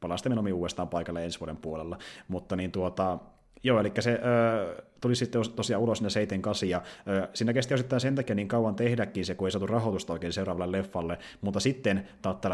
palaa 0.00 0.16
sitten 0.16 0.52
uudestaan 0.52 0.88
paikalle 0.88 1.24
ensi 1.24 1.40
vuoden 1.40 1.56
puolella. 1.56 1.98
Mutta 2.28 2.56
niin 2.56 2.72
tuota, 2.72 3.18
Joo, 3.64 3.80
eli 3.80 3.92
se 4.00 4.10
ö, 4.12 4.82
tuli 5.00 5.14
sitten 5.14 5.42
tosiaan 5.56 5.82
ulos 5.82 5.98
sinne 5.98 6.10
78, 6.10 6.68
ja 6.68 6.82
ö, 7.08 7.28
siinä 7.34 7.52
kesti 7.52 7.74
osittain 7.74 8.00
sen 8.00 8.14
takia 8.14 8.34
niin 8.34 8.48
kauan 8.48 8.74
tehdäkin 8.74 9.24
se, 9.24 9.34
kun 9.34 9.48
ei 9.48 9.52
saatu 9.52 9.66
rahoitusta 9.66 10.12
oikein 10.12 10.32
seuraavalle 10.32 10.78
leffalle, 10.78 11.18
mutta 11.40 11.60
sitten 11.60 12.08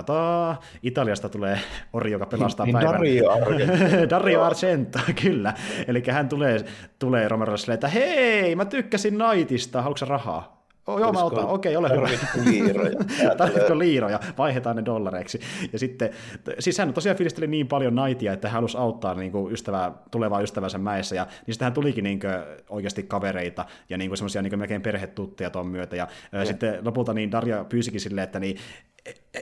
taa, 0.07 0.61
Italiasta 0.83 1.29
tulee 1.29 1.61
Ori, 1.93 2.11
joka 2.11 2.27
pelastaa 2.27 2.67
niin, 2.67 2.75
päivän. 2.75 2.93
Dario 2.93 3.31
Argento. 3.43 4.11
Dario 4.11 4.43
Argento, 4.43 4.99
kyllä. 5.23 5.55
Eli 5.89 6.03
hän 6.11 6.29
tulee, 6.29 6.65
tulee 6.99 7.29
Romerolle 7.29 7.59
silleen, 7.59 7.75
että 7.75 7.89
hei, 7.89 8.57
mä 8.57 8.65
tykkäsin 8.65 9.19
Naitista, 9.19 9.83
haluatko 9.83 10.07
rahaa? 10.07 10.60
Oh, 10.91 10.99
joo, 10.99 11.13
mä 11.13 11.25
otan. 11.25 11.47
Okei, 11.47 11.77
ole 11.77 11.89
hyvä. 11.89 12.09
liiroja. 12.45 12.99
Tarvitko 13.39 13.79
liiroja? 13.79 14.21
Vaihdetaan 14.39 14.77
ne 14.77 14.85
dollareiksi. 14.85 15.41
Ja 15.73 15.79
sitten, 15.79 16.11
siis 16.59 16.79
hän 16.79 16.95
tosiaan 16.95 17.17
fiilisteli 17.17 17.47
niin 17.47 17.69
paljon 17.69 17.95
naitia, 17.95 18.33
että 18.33 18.49
hän 18.49 18.55
halusi 18.55 18.79
auttaa 18.79 19.15
niin 19.15 19.33
kuin 19.33 19.53
ystävää, 19.53 19.93
tulevaa 20.11 20.41
ystävänsä 20.41 20.79
mäessä, 20.79 21.17
ja 21.17 21.27
niin 21.47 21.55
sitten 21.55 21.67
hän 21.67 21.73
tulikin 21.73 22.05
niin 22.05 22.21
kuin, 22.21 22.33
oikeasti 22.69 23.03
kavereita 23.03 23.65
ja 23.89 23.99
niin 23.99 24.17
semmoisia 24.17 24.43
niin 24.43 24.59
melkein 24.59 24.83
perhetuttuja 24.83 25.51
tuon 25.51 25.67
myötä. 25.67 25.97
Ja, 25.97 26.09
ja. 26.33 26.45
sitten 26.45 26.85
lopulta 26.85 27.15
niin 27.15 27.33
Darja 27.33 27.65
pyysikin 27.65 28.01
silleen, 28.01 28.25
että 28.25 28.41
niin, 28.41 28.57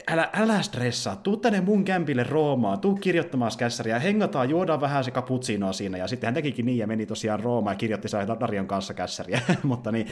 älä, 0.07 0.29
älä 0.33 0.61
stressaa, 0.61 1.15
tuu 1.15 1.37
tänne 1.37 1.61
mun 1.61 1.85
kämpille 1.85 2.23
Roomaan, 2.23 2.79
tuu 2.79 2.95
kirjoittamaan 2.95 3.51
kässäriä, 3.57 3.99
hengataan, 3.99 4.49
juodaan 4.49 4.81
vähän 4.81 5.03
se 5.03 5.11
cappuccinoa 5.11 5.73
siinä, 5.73 5.97
ja 5.97 6.07
sitten 6.07 6.27
hän 6.27 6.33
tekikin 6.33 6.65
niin, 6.65 6.77
ja 6.77 6.87
meni 6.87 7.05
tosiaan 7.05 7.39
Roomaan 7.39 7.73
ja 7.73 7.77
kirjoitti 7.77 8.07
saa 8.07 8.27
Darion 8.27 8.67
kanssa 8.67 8.93
kässäriä, 8.93 9.41
mutta 9.63 9.91
niin, 9.91 10.07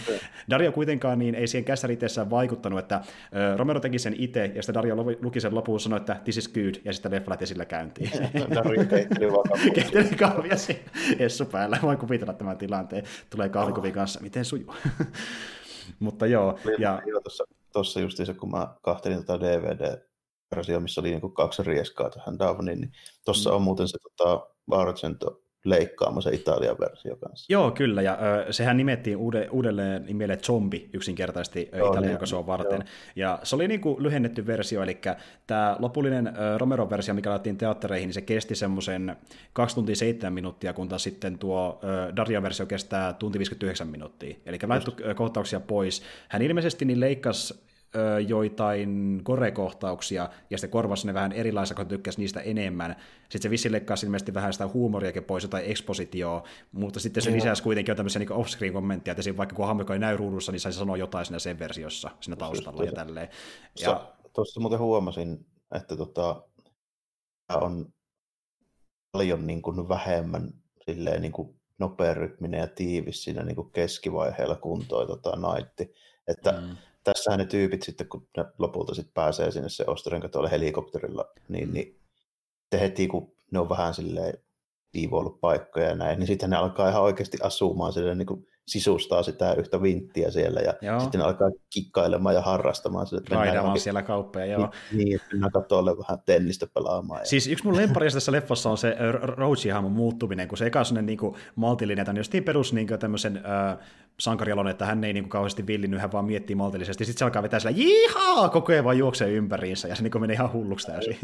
Dario 0.49 0.71
kuitenkaan 0.71 1.19
niin 1.19 1.35
ei 1.35 1.47
siihen 1.47 1.65
kässäri 1.65 1.93
itsessään 1.93 2.29
vaikuttanut, 2.29 2.79
että 2.79 3.01
Romero 3.57 3.79
teki 3.79 3.99
sen 3.99 4.15
itse, 4.17 4.51
ja 4.55 4.63
sitten 4.63 4.73
Dario 4.73 4.95
luki 5.21 5.41
sen 5.41 5.55
lopuun 5.55 5.79
sanoi, 5.79 5.97
että 5.97 6.19
this 6.23 6.37
is 6.37 6.47
good, 6.47 6.75
ja 6.85 6.93
sitten 6.93 7.11
leffa 7.11 7.29
lähti 7.29 7.45
sillä 7.45 7.65
käyntiin. 7.65 8.11
Dario 8.55 8.85
keitteli 8.85 9.31
vaan 9.31 9.49
kahvia 10.19 10.55
Essu 11.19 11.45
päällä, 11.45 11.79
voin 11.81 11.97
kuvitella 11.97 12.33
tämän 12.33 12.57
tilanteen, 12.57 13.03
tulee 13.29 13.49
kahvikuvin 13.49 13.93
kanssa, 13.93 14.19
miten 14.19 14.45
sujuu. 14.45 14.75
mutta 15.99 16.27
joo. 16.27 16.59
Ja... 16.79 17.01
Tuossa 17.23 17.56
tuossa 17.73 17.99
justiinsa, 17.99 18.33
kun 18.33 18.51
mä 18.51 18.75
kahtelin 18.81 19.17
tätä 19.17 19.33
tota 19.33 19.45
DVD-versiota, 19.45 20.79
missä 20.79 21.01
oli 21.01 21.09
niin 21.09 21.33
kaksi 21.33 21.63
rieskaa 21.63 22.09
tähän 22.09 22.39
Davniin, 22.39 22.81
niin 22.81 22.91
tuossa 23.25 23.49
mm. 23.49 23.55
on 23.55 23.61
muuten 23.61 23.87
se 23.87 23.97
tota, 24.01 24.47
Argento 24.71 25.46
leikkaama 25.69 26.21
se 26.21 26.29
Italian 26.29 26.77
versio 26.79 27.15
kanssa. 27.15 27.53
Joo, 27.53 27.71
kyllä, 27.71 28.01
ja 28.01 28.17
ö, 28.47 28.53
sehän 28.53 28.77
nimettiin 28.77 29.17
uude, 29.17 29.47
uudelleen 29.51 30.05
nimelle 30.05 30.37
Zombi 30.37 30.89
yksinkertaisesti 30.93 31.69
Joo, 31.73 31.91
Italian 31.91 32.19
niin, 32.21 32.47
varten. 32.47 32.79
Joo. 32.79 32.89
Ja 33.15 33.39
se 33.43 33.55
oli 33.55 33.67
niin 33.67 33.81
kuin 33.81 34.03
lyhennetty 34.03 34.47
versio, 34.47 34.83
eli 34.83 34.97
tämä 35.47 35.75
lopullinen 35.79 36.27
ö, 36.27 36.57
Romero-versio, 36.57 37.13
mikä 37.13 37.29
laitettiin 37.29 37.57
teattereihin, 37.57 38.07
niin 38.07 38.13
se 38.13 38.21
kesti 38.21 38.55
semmoisen 38.55 39.15
2 39.53 39.75
tuntia 39.75 39.95
7 39.95 40.33
minuuttia, 40.33 40.73
kun 40.73 40.89
taas 40.89 41.03
sitten 41.03 41.37
tuo 41.37 41.79
ö, 41.83 42.15
Daria-versio 42.15 42.65
kestää 42.65 43.13
tunti 43.13 43.39
59 43.39 43.87
minuuttia. 43.87 44.35
Eli 44.45 44.59
laittu 44.67 44.95
kohtauksia 45.15 45.59
pois. 45.59 46.03
Hän 46.29 46.41
ilmeisesti 46.41 46.85
niin 46.85 46.99
leikkasi 46.99 47.67
joitain 48.27 49.21
korekohtauksia, 49.23 50.29
ja 50.49 50.57
sitten 50.57 50.69
korvasi 50.69 51.07
ne 51.07 51.13
vähän 51.13 51.31
erilaisia, 51.31 51.75
kun 51.75 51.87
tykkäsi 51.87 52.19
niistä 52.19 52.39
enemmän. 52.39 52.95
Sitten 53.21 53.41
se 53.41 53.49
vissi 53.49 53.71
leikkasi 53.71 54.05
ilmeisesti 54.05 54.33
vähän 54.33 54.53
sitä 54.53 54.67
huumoriakin 54.67 55.23
pois, 55.23 55.43
jotain 55.43 55.65
ekspositioa, 55.65 56.43
mutta 56.71 56.99
sitten 56.99 57.23
se 57.23 57.31
lisäsi 57.31 57.63
kuitenkin 57.63 57.91
jo 57.91 57.95
tämmöisiä 57.95 58.19
niin 58.19 58.31
off-screen 58.31 58.73
kommentteja, 58.73 59.11
että 59.11 59.21
siinä 59.21 59.37
vaikka 59.37 59.55
kun 59.55 59.67
hahmo 59.67 59.83
ei 59.93 59.99
näy 59.99 60.17
ruudussa, 60.17 60.51
niin 60.51 60.59
saisi 60.59 60.79
sanoa 60.79 60.97
jotain 60.97 61.25
siinä 61.25 61.39
sen 61.39 61.59
versiossa, 61.59 62.11
siinä 62.21 62.35
taustalla 62.35 62.83
ja 62.83 62.91
tälleen. 62.91 63.29
Ja... 63.81 64.13
Tuossa 64.33 64.59
muuten 64.59 64.79
huomasin, 64.79 65.45
että 65.75 65.97
tota, 65.97 66.43
on 67.53 67.93
paljon 69.11 69.47
niin 69.47 69.61
kuin 69.61 69.89
vähemmän 69.89 70.53
silleen 70.85 71.21
niin 71.21 71.31
kuin 71.31 71.59
nopearytminen 71.79 72.59
ja 72.59 72.67
tiivis 72.67 73.23
siinä 73.23 73.43
niin 73.43 73.55
kuin 73.55 73.71
keskivaiheella 73.71 74.55
kuntoi 74.55 75.07
tota, 75.07 75.35
naitti. 75.35 75.93
Että 76.27 76.51
mm 76.51 76.77
tässähän 77.13 77.39
ne 77.39 77.45
tyypit 77.45 77.83
sitten, 77.83 78.09
kun 78.09 78.27
ne 78.37 78.45
lopulta 78.57 78.95
sitten 78.95 79.13
pääsee 79.13 79.51
sinne 79.51 79.69
se 79.69 79.83
Osterenka 79.87 80.29
tuolle 80.29 80.51
helikopterilla, 80.51 81.25
niin, 81.49 81.73
niin 81.73 81.99
te 82.69 82.79
heti 82.79 83.07
kun 83.07 83.31
ne 83.51 83.59
on 83.59 83.69
vähän 83.69 83.93
silleen 83.93 84.33
siivoillut 84.91 85.41
paikkoja 85.41 85.87
ja 85.87 85.95
näin, 85.95 86.19
niin 86.19 86.27
sitten 86.27 86.49
ne 86.49 86.55
alkaa 86.55 86.89
ihan 86.89 87.03
oikeasti 87.03 87.37
asumaan 87.41 87.93
silleen 87.93 88.17
niin 88.17 88.25
kuin 88.25 88.47
sisustaa 88.67 89.23
sitä 89.23 89.53
yhtä 89.53 89.81
vinttiä 89.81 90.31
siellä 90.31 90.59
ja 90.59 90.73
joo. 90.81 90.99
sitten 90.99 91.21
alkaa 91.21 91.49
kikkailemaan 91.73 92.35
ja 92.35 92.41
harrastamaan. 92.41 93.07
Sille, 93.07 93.19
että 93.19 93.35
Raidaamaan 93.35 93.79
siellä 93.79 94.01
kauppoja, 94.01 94.45
joo. 94.45 94.59
Niin, 94.91 95.05
niin 95.05 95.15
että 95.15 95.27
mennään 95.31 95.51
katsoa 95.51 95.85
vähän 95.85 96.19
tennistä 96.25 96.67
pelaamaan. 96.73 97.19
Ja... 97.19 97.25
Siis 97.25 97.47
yksi 97.47 97.65
mun 97.65 97.75
lempparista 97.75 98.15
tässä 98.15 98.31
leffassa 98.31 98.69
on 98.69 98.77
se 98.77 98.95
Roach-hahmon 99.21 99.91
muuttuminen, 99.91 100.47
kun 100.47 100.57
se 100.57 100.65
eka 100.65 100.83
on 100.97 101.05
niin 101.05 101.19
maltillinen, 101.55 102.05
tai 102.05 102.17
just 102.17 102.33
niin 102.33 102.43
perus 102.43 102.73
niin 102.73 102.87
tämmöisen 102.99 103.37
äh, 103.37 103.77
sankarialon, 104.19 104.67
että 104.67 104.85
hän 104.85 105.03
ei 105.03 105.13
niin 105.13 105.23
kuin 105.23 105.29
kauheasti 105.29 105.67
villinnyt, 105.67 106.01
hän 106.01 106.11
vaan 106.11 106.25
miettii 106.25 106.55
maltillisesti. 106.55 107.05
Sitten 107.05 107.19
se 107.19 107.25
alkaa 107.25 107.43
vetää 107.43 107.59
sillä 107.59 107.75
jihaa, 107.77 108.49
koko 108.49 108.71
ajan 108.71 108.85
vaan 108.85 108.97
juoksee 108.97 109.31
ympäriinsä, 109.31 109.87
ja 109.87 109.95
se 109.95 110.03
niin 110.03 110.11
kuin 110.11 110.21
menee 110.21 110.33
ihan 110.33 110.53
hulluksi 110.53 110.87
täysin. 110.87 111.17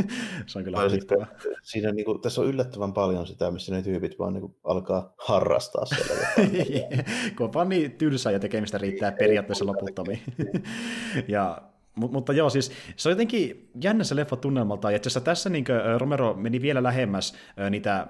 se 0.46 0.58
on 0.58 0.64
kyllä 0.64 0.88
sitten, 0.88 1.26
siinä 1.62 1.92
niin 1.92 2.04
kuin, 2.04 2.20
tässä 2.20 2.40
on 2.40 2.46
yllättävän 2.46 2.92
paljon 2.92 3.26
sitä, 3.26 3.50
missä 3.50 3.74
ne 3.74 3.82
tyypit 3.82 4.18
vaan 4.18 4.32
niin 4.32 4.40
kuin, 4.40 4.54
alkaa 4.64 5.14
harrastaa 5.18 5.84
siellä. 5.84 6.14
kun 7.36 7.46
on 7.46 7.52
vaan 7.52 7.68
niin 7.68 7.92
tylsää 7.92 8.32
ja 8.32 8.40
tekemistä 8.40 8.78
riittää 8.78 9.12
periaatteessa 9.12 9.66
loputtomiin. 9.66 10.22
ja 11.28 11.62
Mut, 11.94 12.12
mutta 12.12 12.32
joo, 12.32 12.50
siis 12.50 12.72
se 12.96 13.08
on 13.08 13.12
jotenkin 13.12 13.70
jännä 13.82 14.04
se 14.04 14.16
leffa 14.16 14.36
tunnelmalta, 14.36 14.90
ja 14.90 14.96
itse 14.96 15.20
tässä 15.20 15.50
niin 15.50 15.64
Romero 15.98 16.34
meni 16.34 16.62
vielä 16.62 16.82
lähemmäs 16.82 17.34
niitä 17.70 18.06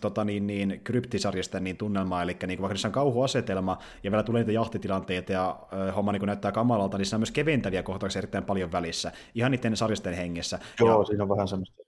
tota 0.00 0.24
niin, 0.24 0.46
niin, 0.46 0.80
kryptisarjasta 0.84 1.60
niin 1.60 1.76
tunnelmaa, 1.76 2.22
eli 2.22 2.36
niin, 2.46 2.60
vaikka 2.60 2.78
se 2.78 2.86
on 2.86 2.92
kauhuasetelma 2.92 3.78
ja 4.02 4.10
vielä 4.10 4.22
tulee 4.22 4.40
niitä 4.42 4.52
jahtitilanteita 4.52 5.32
ja 5.32 5.60
ö, 5.88 5.92
homma 5.92 6.12
niin 6.12 6.26
näyttää 6.26 6.52
kamalalta, 6.52 6.98
niin 6.98 7.06
se 7.06 7.16
on 7.16 7.20
myös 7.20 7.30
keventäviä 7.30 7.82
kohtauksia 7.82 8.20
erittäin 8.20 8.44
paljon 8.44 8.72
välissä, 8.72 9.12
ihan 9.34 9.50
niiden 9.50 9.76
sarjasten 9.76 10.14
hengessä. 10.14 10.58
Joo, 10.80 11.00
ja... 11.00 11.04
siinä 11.04 11.22
on 11.22 11.28
vähän 11.28 11.48
semmoista 11.48 11.82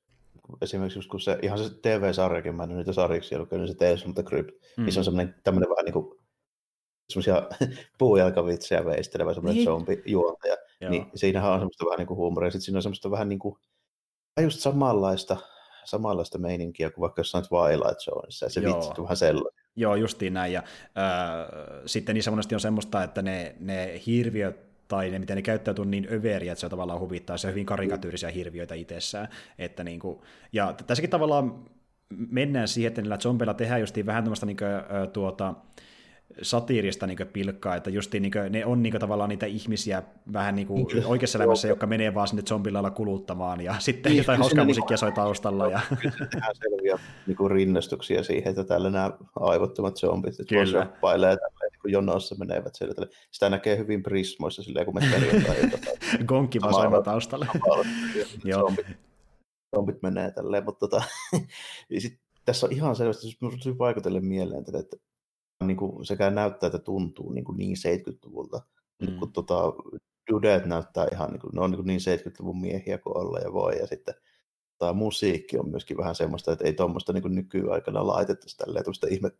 esimerkiksi 0.63 0.99
just 0.99 1.11
kun 1.11 1.21
se, 1.21 1.39
ihan 1.43 1.59
se 1.59 1.71
TV-sarjakin, 1.83 2.55
mä 2.55 2.63
en 2.63 2.77
niitä 2.77 2.93
sarjiksi 2.93 3.35
ollut, 3.35 3.51
niin 3.51 3.69
se 3.69 3.75
Tales 3.75 4.03
from 4.03 4.15
the 4.15 4.23
Crypt, 4.23 4.51
mm. 4.77 4.85
niin 4.85 4.93
se 4.93 5.01
on 5.01 5.05
semmoinen 5.05 5.35
tämmöinen 5.45 5.71
vähän 5.71 5.85
niin 5.85 5.93
kuin 5.93 6.19
semmoisia 7.09 7.49
puujalkavitsejä 7.99 8.85
veistelevä 8.85 9.35
semmoinen 9.35 9.57
niin. 9.57 9.67
zombi-juontaja, 9.67 10.57
niin 10.91 11.07
siinähän 11.15 11.53
on 11.53 11.59
semmoista 11.59 11.85
vähän 11.85 11.99
niin 11.99 12.07
kuin 12.07 12.17
huumoria, 12.17 12.51
sitten 12.51 12.65
siinä 12.65 12.79
on 12.79 12.83
semmoista 12.83 13.11
vähän 13.11 13.29
niin 13.29 13.39
kuin, 13.39 13.57
just 14.41 14.61
samanlaista, 14.61 15.37
samanlaista 15.85 16.39
meininkiä 16.39 16.91
kuin 16.91 17.03
vaikka 17.03 17.20
jossain 17.20 17.45
Twilight 17.49 18.01
Zoneissa, 18.01 18.47
ja 18.47 18.51
se 18.51 18.61
vitsi 18.61 18.91
on 18.99 19.05
vähän 19.05 19.16
sellainen. 19.16 19.62
Joo, 19.76 19.95
justiin 19.95 20.35
näin, 20.35 20.53
ja 20.53 20.62
äh, 20.62 21.83
sitten 21.87 22.14
niissä 22.14 22.30
monesti 22.30 22.55
on 22.55 22.61
semmoista, 22.61 23.03
että 23.03 23.22
ne, 23.22 23.57
ne 23.61 24.01
hirviöt 24.07 24.72
tai 24.89 25.11
ne, 25.11 25.18
miten 25.18 25.37
ne 25.37 25.43
käyttäytyy 25.43 25.85
niin 25.85 26.09
överiä, 26.12 26.53
että 26.53 26.61
se 26.61 26.68
tavallaan 26.68 27.01
huvittaa, 27.01 27.37
se 27.37 27.47
on 27.47 27.53
hyvin 27.53 27.66
karikatyyrisiä 27.66 28.30
hirviöitä 28.30 28.74
itsessään, 28.74 29.28
että 29.59 29.85
niin 29.85 30.01
kuin, 30.01 30.20
ja 30.53 30.74
tässäkin 30.87 31.11
tavallaan 31.11 31.64
mennään 32.30 32.68
siihen, 32.68 32.89
että 32.89 33.03
niillä 33.03 33.18
zombeilla 33.18 33.55
tehdään 33.55 33.80
justiin 33.80 34.07
vähän 34.07 34.24
tämmöistä 34.24 34.47
niin 34.47 34.57
kuin, 34.57 34.68
tuota, 35.12 35.55
satiirista 36.43 37.07
niin 37.07 37.18
pilkkaa, 37.33 37.76
että 37.76 37.91
just 37.91 38.12
niin 38.12 38.33
kuin, 38.33 38.53
ne 38.53 38.66
on 38.66 38.83
niin 38.83 38.91
kuin, 38.91 39.01
tavallaan 39.01 39.28
niitä 39.28 39.47
ihmisiä 39.47 40.03
vähän 40.33 40.55
niin 40.55 40.66
kuin 40.66 40.87
niin, 40.87 41.07
oikeassa 41.07 41.39
elämässä, 41.39 41.68
jotka 41.68 41.87
menee 41.87 42.14
vaan 42.14 42.28
sinne 42.28 42.43
zombilailla 42.43 42.91
kuluttamaan, 42.91 43.61
ja 43.61 43.74
sitten 43.78 44.11
niin, 44.11 44.18
jotain 44.18 44.39
hauskaa 44.39 44.64
musiikkia 44.64 44.97
soi 44.97 45.12
taustalla. 45.12 45.68
Ja... 45.68 45.80
Selviä 46.53 46.99
niin 47.26 47.37
kuin 47.37 47.51
rinnastuksia 47.51 48.22
siihen, 48.22 48.51
että 48.51 48.64
täällä 48.64 48.91
nämä 48.91 49.11
aivottomat 49.41 49.97
zombit, 49.97 50.41
että 50.41 50.55
vaan 50.55 50.66
shoppailee 50.66 51.37
tällä, 51.37 51.70
niin 51.70 51.80
kuin 51.83 51.93
jonossa 51.93 52.35
menevät 52.35 52.74
siellä. 52.74 52.95
Tälle. 52.95 53.11
Sitä 53.30 53.51
näkee 53.51 53.78
hyvin 53.78 54.03
prismoissa 54.03 54.62
silleen, 54.62 54.87
kun 54.87 54.95
me 54.95 55.01
tarjotaan. 55.11 55.57
Gonkki 56.26 56.61
vaan 56.61 56.74
soimaan 56.74 57.03
taustalla. 57.03 57.47
zombit, 58.53 58.87
zombit 59.76 60.03
menee 60.03 60.30
tälleen, 60.30 60.64
mutta 60.64 60.89
tota, 60.89 61.03
sit, 61.99 62.18
tässä 62.45 62.66
on 62.66 62.72
ihan 62.72 62.97
selvästi, 62.97 63.26
jos 63.41 63.78
vaikutelle 63.78 64.20
mieleen, 64.20 64.64
että 64.78 64.97
niin 65.67 65.77
kuin 65.77 66.07
sekä 66.07 66.31
näyttää 66.31 66.67
että 66.67 66.79
tuntuu 66.79 67.33
niin, 67.33 67.45
kuin 67.45 67.57
niin 67.57 67.77
70-luvulta. 67.77 68.61
Mm. 69.03 69.19
Kun 69.19 69.33
tota, 69.33 69.63
Dudet 70.31 70.67
näyttää 70.67 71.07
ihan 71.13 71.31
niin, 71.31 71.41
kuin, 71.41 71.51
ne 71.55 71.61
on 71.61 71.71
niin, 71.71 71.77
kuin 71.77 71.87
niin 71.87 72.01
70-luvun 72.01 72.61
miehiä 72.61 72.99
kuin 72.99 73.17
olla 73.17 73.39
ja 73.39 73.53
voi. 73.53 73.79
Ja 73.79 73.87
sitten 73.87 74.15
tämä 74.79 74.93
musiikki 74.93 75.59
on 75.59 75.71
myöskin 75.71 75.97
vähän 75.97 76.15
semmoista, 76.15 76.53
että 76.53 76.65
ei 76.65 76.73
tuommoista 76.73 77.13
niin 77.13 77.35
nykyaikana 77.35 78.07
laitettaisi 78.07 78.57
tälleen, 78.57 78.85
ihme 79.11 79.31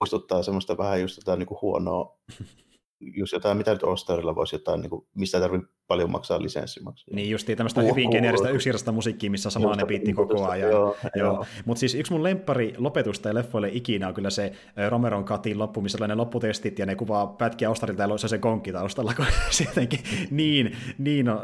muistuttaa 0.00 0.42
semmoista 0.42 0.78
vähän 0.78 1.00
just 1.00 1.16
jotain 1.16 1.38
niin 1.38 1.46
kuin 1.46 1.60
huonoa 1.62 2.18
just 3.18 3.32
jotain, 3.32 3.56
mitä 3.56 3.72
nyt 3.72 3.82
Ostarilla 3.82 4.34
voisi 4.34 4.54
jotain, 4.54 4.80
niin 4.80 4.90
kuin, 4.90 5.06
mistä 5.14 5.38
ei 5.38 5.42
tarvitse 5.42 5.72
paljon 5.90 6.10
maksaa 6.10 6.42
lisenssimaksuja. 6.42 7.14
Niin 7.14 7.30
justiin 7.30 7.58
tämmöistä 7.58 7.82
hyvin 7.82 8.10
geneeristä 8.10 8.48
yksinkertaista 8.48 8.92
musiikkia, 8.92 9.30
missä 9.30 9.50
samaa 9.50 9.76
ne 9.76 9.86
biitti 9.86 10.12
koko 10.12 10.48
ajan. 10.48 10.70
Joo, 10.70 10.96
joo. 11.16 11.26
joo. 11.26 11.46
Mutta 11.64 11.80
siis 11.80 11.94
yksi 11.94 12.12
mun 12.12 12.22
lemppari 12.22 12.74
lopetusta 12.78 13.28
ja 13.28 13.34
leffoille 13.34 13.70
ikinä 13.72 14.08
on 14.08 14.14
kyllä 14.14 14.30
se 14.30 14.52
Romeron 14.88 15.24
katin 15.24 15.58
loppu, 15.58 15.80
missä 15.80 16.06
ne 16.06 16.14
lopputestit 16.14 16.78
ja 16.78 16.86
ne 16.86 16.94
kuvaa 16.94 17.26
pätkiä 17.26 17.70
Ostarilta 17.70 18.02
ja 18.02 18.18
se 18.18 18.28
se 18.28 18.38
konkki 18.38 18.72
taustalla, 18.72 19.14
kun 19.16 19.26
se 19.50 19.64
jotenkin 19.64 20.00
niin, 20.30 20.76
niin, 20.98 21.28
on, 21.28 21.40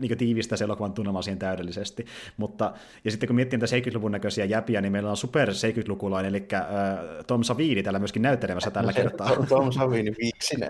niin 0.00 0.18
tiivistä 0.18 0.56
se 0.56 0.64
elokuvan 0.64 0.92
tunnelma 0.92 1.22
siihen 1.22 1.38
täydellisesti. 1.38 2.06
Mutta, 2.36 2.72
ja 3.04 3.10
sitten 3.10 3.26
kun 3.26 3.36
miettii 3.36 3.58
näitä 3.58 3.90
70-luvun 3.90 4.12
näköisiä 4.12 4.44
jäpiä, 4.44 4.80
niin 4.80 4.92
meillä 4.92 5.10
on 5.10 5.16
super 5.16 5.48
70-lukulainen, 5.48 6.28
eli 6.28 6.48
Tom 7.26 7.42
Savini 7.42 7.82
täällä 7.82 7.98
myöskin 7.98 8.22
näyttelemässä 8.22 8.70
tällä 8.70 8.92
kertaa. 9.02 9.30
Tom 9.48 9.72
Savini 9.72 10.12
viiksinä. 10.22 10.68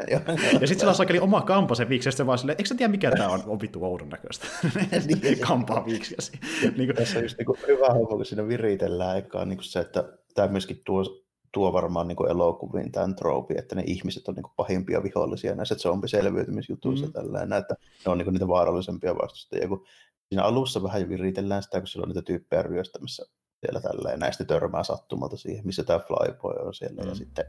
Ja 0.61 0.66
sitten 0.66 0.95
sillä 0.95 1.21
on 1.21 1.23
onoma 1.23 1.41
kampa 1.41 1.75
sen 1.75 1.89
viiksi, 1.89 2.09
ja 2.09 2.12
sitten 2.12 2.27
vaan 2.27 2.39
silleen, 2.39 2.57
eikö 2.59 2.69
sä 2.69 2.75
tiedä 2.75 2.91
mikä 2.91 3.07
tämä 3.11 3.28
on, 3.28 3.42
on 3.46 3.61
vittu 3.61 3.84
oudon 3.84 4.09
näköistä. 4.09 4.46
niin, 5.22 5.38
kampaa 5.48 5.86
viiksiäsi. 5.86 6.32
niin. 6.76 6.94
Tässä 6.94 7.18
on 7.18 7.24
just 7.24 7.38
niin 7.38 7.46
kuin 7.46 7.59
hyvä 7.66 7.86
homma, 7.86 8.09
kun 8.09 8.24
siinä 8.24 8.48
viritellään 8.48 9.18
ekaan 9.18 9.48
niin 9.48 9.62
se, 9.62 9.80
että 9.80 10.04
tämä 10.34 10.48
myöskin 10.48 10.82
tuo 10.84 11.04
tuo 11.52 11.72
varmaan 11.72 12.09
niin 12.09 12.16
kuin 12.16 12.30
elokuviin 12.30 12.92
tämän 12.92 13.16
troopi, 13.16 13.54
että 13.59 13.74
ne 13.74 13.82
ihmiset 13.86 14.28
on 14.28 14.34
niin 14.34 14.42
kuin 14.42 14.52
pahimpia 14.56 15.02
vihollisia 15.02 15.54
näissä 15.54 15.74
zombiselviytymisjutuissa 15.74 17.06
mm. 17.06 17.12
tällä 17.12 17.42
että 17.59 17.74
ne 18.06 18.12
on 18.12 18.18
niin 18.18 18.24
kuin 18.24 18.32
niitä 18.32 18.48
vaarallisempia 18.48 19.14
vastustajia, 19.14 19.68
kun 19.68 19.86
siinä 20.28 20.44
alussa 20.44 20.82
vähän 20.82 21.09
viritellään 21.09 21.62
sitä, 21.62 21.80
kun 21.80 21.88
siellä 21.88 22.04
on 22.04 22.09
niitä 22.09 22.22
tyyppejä 22.22 22.62
ryöstämässä 22.62 23.24
siellä 23.61 23.80
tällä 23.80 24.11
ja 24.11 24.16
näistä 24.16 24.44
törmää 24.44 24.84
sattumalta 24.84 25.36
siihen, 25.36 25.66
missä 25.66 25.84
tämä 25.84 25.98
Flyboy 25.98 26.66
on 26.66 26.74
siellä 26.74 27.02
mm. 27.02 27.09
ja 27.09 27.14
sitten 27.14 27.44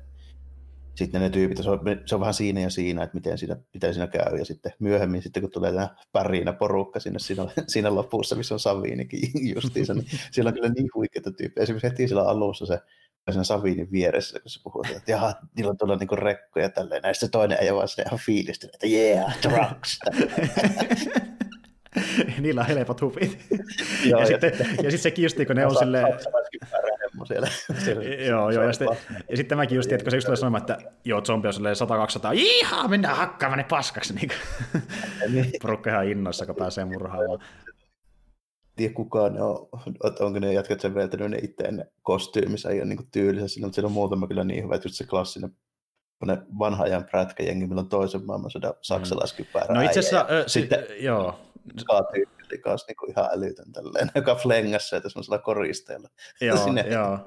sitten 0.99 1.21
ne 1.21 1.29
tyypit, 1.29 1.57
se 1.57 1.69
on, 1.69 1.79
se 2.05 2.15
on 2.15 2.21
vähän 2.21 2.33
siinä 2.33 2.61
ja 2.61 2.69
siinä, 2.69 3.03
että 3.03 3.15
miten 3.15 3.37
siinä, 3.37 3.57
miten 3.73 3.93
siinä 3.93 4.07
käy. 4.07 4.37
Ja 4.37 4.45
sitten 4.45 4.73
myöhemmin, 4.79 5.21
sitten 5.21 5.41
kun 5.41 5.51
tulee 5.51 5.71
tämä 5.71 5.95
pärinä 6.11 6.53
porukka 6.53 6.99
sinne 6.99 7.19
siinä, 7.19 7.47
siinä 7.67 7.95
lopussa, 7.95 8.35
missä 8.35 8.55
on 8.55 8.59
Savinikin 8.59 9.31
justiinsa, 9.55 9.93
niin 9.93 10.07
siellä 10.31 10.49
on 10.49 10.53
kyllä 10.53 10.69
niin 10.69 10.89
huikeita 10.95 11.31
tyyppejä. 11.31 11.63
Esimerkiksi 11.63 11.87
heti 11.87 12.07
siellä 12.07 12.23
alussa 12.23 12.65
se 12.65 12.79
sen 13.31 13.45
Savinin 13.45 13.91
vieressä, 13.91 14.39
kun 14.39 14.49
se 14.49 14.59
puhuu, 14.63 14.85
että 14.95 15.11
jaha, 15.11 15.33
niillä 15.55 15.69
on 15.69 15.77
tuolla 15.77 15.95
niinku 15.95 16.15
rekkoja 16.15 16.65
ja 16.65 16.69
tälleen. 16.69 17.01
Näistä 17.01 17.27
toinen 17.27 17.57
ei 17.61 17.73
vaan 17.73 17.87
se 17.87 18.01
ihan 18.01 18.19
fiilistä, 18.25 18.67
että 18.73 18.87
yeah, 18.87 19.37
drugs. 19.41 19.99
Niillä 22.39 22.61
on 22.61 22.67
helpot 22.67 23.01
hupit. 23.01 23.37
Joo, 24.05 24.19
ja, 24.19 24.19
ja, 24.19 24.25
sitten, 24.25 24.51
ja 24.59 24.75
sitten 24.75 24.99
se 24.99 25.11
kiusti, 25.11 25.45
kun 25.45 25.55
ne 25.55 25.65
on 25.65 25.75
silleen... 25.75 26.05
Siellä, 27.25 27.47
siellä, 27.85 28.03
joo, 28.03 28.49
joo, 28.49 28.63
ja 28.63 28.73
sitten, 28.73 28.97
ja 29.29 29.37
sitten 29.37 29.47
tämäkin 29.49 29.75
just, 29.75 29.91
että 29.91 30.03
kun 30.03 30.11
se 30.11 30.17
just 30.17 30.25
tulee 30.25 30.37
sanomaan, 30.37 30.61
että 30.61 30.77
joo, 31.05 31.21
zombi 31.21 31.47
on 31.47 31.53
silleen 31.53 31.75
100-200, 31.75 32.29
ihaa, 32.33 32.87
mennään 32.87 33.15
hakkaamaan 33.17 33.57
ne 33.57 33.65
paskaksi, 33.69 34.13
niin, 34.13 34.29
niin. 35.33 35.51
porukka 35.61 35.89
ihan 35.89 36.07
innoissa, 36.07 36.45
kun 36.45 36.55
pääsee 36.55 36.85
murhaamaan. 36.85 37.39
Tiedä 38.75 38.93
kukaan 38.93 39.41
on, 39.41 39.69
onko 40.19 40.39
ne 40.39 40.53
jätkät 40.53 40.79
sen 40.79 40.95
vetänyt 40.95 41.31
ne 41.31 41.37
itse 41.37 41.71
ne 41.71 41.85
kostyymissa, 42.01 42.69
ei 42.69 42.79
ole 42.79 42.85
niin 42.85 43.11
tyylisessä, 43.11 43.59
mutta 43.59 43.75
siellä 43.75 43.87
on 43.87 43.93
muutama 43.93 44.27
kyllä 44.27 44.43
niin 44.43 44.63
hyvä, 44.63 44.75
että 44.75 44.87
just 44.87 44.95
se 44.95 45.05
klassinen 45.05 45.51
ne 46.25 46.37
vanha 46.59 46.83
ajan 46.83 47.05
prätkäjengi, 47.05 47.67
millä 47.67 47.79
on 47.79 47.89
toisen 47.89 48.25
maailmansodan 48.25 48.73
saksalaiskypärä. 48.81 49.75
No 49.75 49.81
itse 49.81 49.99
asiassa, 49.99 50.19
äh, 50.19 50.43
sitten, 50.47 50.85
joo, 50.99 51.39
tyyppi 52.13 52.57
kanssa 52.57 52.87
niin 52.87 52.97
kuin 52.97 53.11
ihan 53.11 53.29
älytön 53.31 53.71
tälleen, 53.71 54.11
joka 54.15 54.35
flengassa 54.35 54.95
ja 54.95 55.01
semmoisella 55.09 55.39
koristeella. 55.39 56.09
Joo, 56.41 56.57
Sinne... 56.57 56.81
joo. 56.81 57.19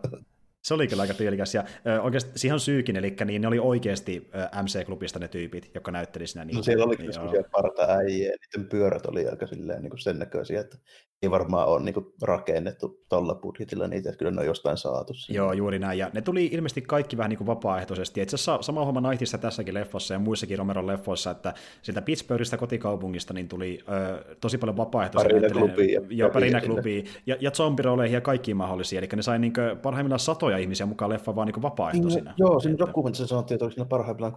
Se 0.62 0.74
oli 0.74 0.88
kyllä 0.88 1.02
aika 1.02 1.14
tyylikäs. 1.14 1.54
Ja 1.54 1.64
ö, 1.86 2.02
oikeasti 2.02 2.38
siihen 2.38 2.54
on 2.54 2.60
syykin, 2.60 2.96
eli 2.96 3.16
niin 3.24 3.42
ne 3.42 3.48
oli 3.48 3.58
oikeasti 3.58 4.30
MC-klubista 4.62 5.18
ne 5.18 5.28
tyypit, 5.28 5.70
jotka 5.74 5.90
näytteli 5.90 6.26
siinä. 6.26 6.44
Niin, 6.44 6.56
no 6.56 6.62
siellä 6.62 6.84
oli 6.84 6.96
kyllä 6.96 7.12
semmoisia 7.12 7.42
parta-äijiä, 7.50 8.32
niiden 8.40 8.68
pyörät 8.68 9.06
oli 9.06 9.28
aika 9.28 9.46
silleen, 9.46 9.82
niin 9.82 9.90
kuin 9.90 10.00
sen 10.00 10.18
näköisiä, 10.18 10.60
että 10.60 10.78
ei 11.22 11.30
varmaan 11.30 11.68
ole 11.68 11.82
niin 11.82 11.94
kuin, 11.94 12.06
rakennettu 12.22 13.02
tuolla 13.08 13.34
budjetilla 13.34 13.88
niitä, 13.88 14.08
että 14.08 14.18
kyllä 14.18 14.30
ne 14.30 14.40
on 14.40 14.46
jostain 14.46 14.76
saatu. 14.76 15.14
Sinne. 15.14 15.36
Joo, 15.36 15.52
juuri 15.52 15.78
näin. 15.78 15.98
Ja 15.98 16.10
ne 16.12 16.20
tuli 16.20 16.46
ilmeisesti 16.46 16.82
kaikki 16.82 17.16
vähän 17.16 17.30
niin 17.30 17.38
kuin 17.38 17.46
vapaaehtoisesti. 17.46 18.20
Itse 18.20 18.34
asiassa 18.34 18.58
sama 18.62 18.84
homma 18.84 19.10
Nightissa 19.10 19.38
tässäkin 19.38 19.74
leffossa 19.74 20.14
ja 20.14 20.18
muissakin 20.18 20.58
Romeron 20.58 20.86
leffoissa, 20.86 21.30
että 21.30 21.54
sieltä 21.82 22.02
Pittsburghista 22.02 22.56
kotikaupungista 22.56 23.34
niin 23.34 23.48
tuli 23.48 23.78
ö, 23.88 24.36
tosi 24.40 24.58
paljon 24.58 24.76
vapaaehtoisia. 24.76 25.30
Parina 25.30 25.48
klubia. 25.48 26.00
Joo, 26.08 26.30
Parina 26.30 26.60
klubia. 26.60 27.02
Ja, 27.26 27.36
ja 27.40 27.50
zombiroleihin 27.50 28.14
ja 28.14 28.20
kaikkiin 28.20 28.56
mahdollisia. 28.56 28.98
Eli 28.98 29.08
ne 29.16 29.22
sai 29.22 29.38
niin 29.38 29.52
kuin, 29.52 29.78
parhaimmillaan 29.78 30.20
satoja 30.20 30.58
ihmisiä 30.58 30.86
mukaan 30.86 31.10
leffa 31.10 31.36
vaan 31.36 31.46
niin 31.46 31.62
vapaaehtoisina. 31.62 32.24
Niin, 32.30 32.34
joo, 32.38 32.60
siinä 32.60 32.78
dokumentissa 32.78 33.26
sanottiin, 33.26 33.56
että 33.56 33.70
siinä 33.70 33.84
parhaimmillaan 33.84 34.32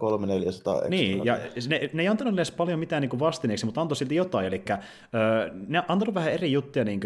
300-400 0.84 0.88
Niin, 0.88 1.24
ja 1.24 1.38
ne, 1.68 1.90
ne 1.92 2.02
ei 2.02 2.08
antanut 2.08 2.34
edes 2.34 2.50
paljon 2.50 2.78
mitään 2.78 3.00
niin 3.00 3.10
kuin 3.10 3.20
vastineeksi, 3.20 3.66
mutta 3.66 3.80
antoi 3.80 3.96
silti 3.96 4.14
jotain. 4.14 4.46
Eli 4.46 4.64
ö, 4.68 5.50
ne 5.66 5.82
antanut 5.88 6.14
vähän 6.14 6.32
eri 6.32 6.52
juttuja 6.52 6.75
niin 6.84 7.00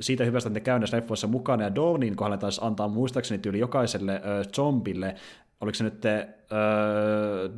siitä 0.00 0.24
hyvästä, 0.24 0.48
että 0.48 0.60
ne 0.60 0.64
käy 0.64 0.78
näissä 0.78 0.96
leffoissa 0.96 1.26
mukana, 1.26 1.64
ja 1.64 1.74
Dawnin 1.74 2.16
kohdalla 2.16 2.36
taisi 2.36 2.60
antaa 2.64 2.88
muistaakseni 2.88 3.38
tyyli 3.38 3.58
jokaiselle 3.58 4.14
äh, 4.14 4.20
zombille, 4.56 5.14
oliko 5.60 5.74
se 5.74 5.84
nyt 5.84 6.04
äh, 6.04 6.26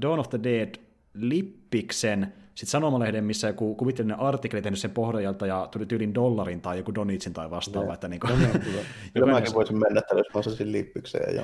Dawn 0.02 0.18
of 0.18 0.30
the 0.30 0.40
Dead 0.42 0.74
lippiksen, 1.14 2.32
sitten 2.54 2.70
sanomalehden, 2.70 3.24
missä 3.24 3.46
joku 3.46 3.74
kuvitteellinen 3.74 4.20
artikkeli 4.20 4.62
tehnyt 4.62 4.80
sen 4.80 4.90
pohjalta 4.90 5.46
ja 5.46 5.68
tuli 5.70 5.86
tyylin 5.86 6.14
dollarin 6.14 6.60
tai 6.60 6.76
joku 6.76 6.94
donitsin 6.94 7.32
tai 7.32 7.50
vastaava. 7.50 7.94
Että 7.94 8.08
niin 8.08 8.20
kuin, 8.20 8.42
no, 8.42 8.48
kyllä. 8.64 8.80
kyllä 9.14 9.32
mäkin 9.32 9.54
voisin 9.54 9.78
mennä 9.78 10.00
tällä, 10.00 10.20
jos 10.20 10.34
mä 10.34 10.38
osaisin 10.38 10.72
lippikseen 10.72 11.34
ja 11.34 11.42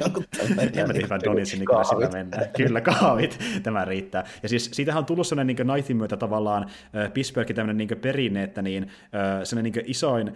jonkun, 0.00 0.24
tämmöinen. 0.38 0.72
Tiedä, 0.72 1.18
donitsin, 1.24 1.58
niin 1.58 1.66
kyllä 1.66 1.84
sillä 1.84 2.08
mennään. 2.08 2.50
Kyllä, 2.56 2.80
kaavit, 2.80 3.38
tämä 3.62 3.84
riittää. 3.84 4.24
Ja 4.42 4.48
siis 4.48 4.70
siitähän 4.72 4.98
on 4.98 5.06
tullut 5.06 5.26
sellainen 5.26 5.56
niin 5.56 5.66
Knighthin 5.66 5.96
myötä 5.96 6.16
tavallaan 6.16 6.64
äh, 6.64 7.12
Pittsburghin 7.12 7.56
tämmöinen 7.56 7.76
niin 7.76 8.00
perinne, 8.00 8.42
että 8.42 8.62
niin, 8.62 8.82
äh, 8.82 9.40
sellainen 9.44 9.72
niin 9.72 9.84
isoin 9.86 10.32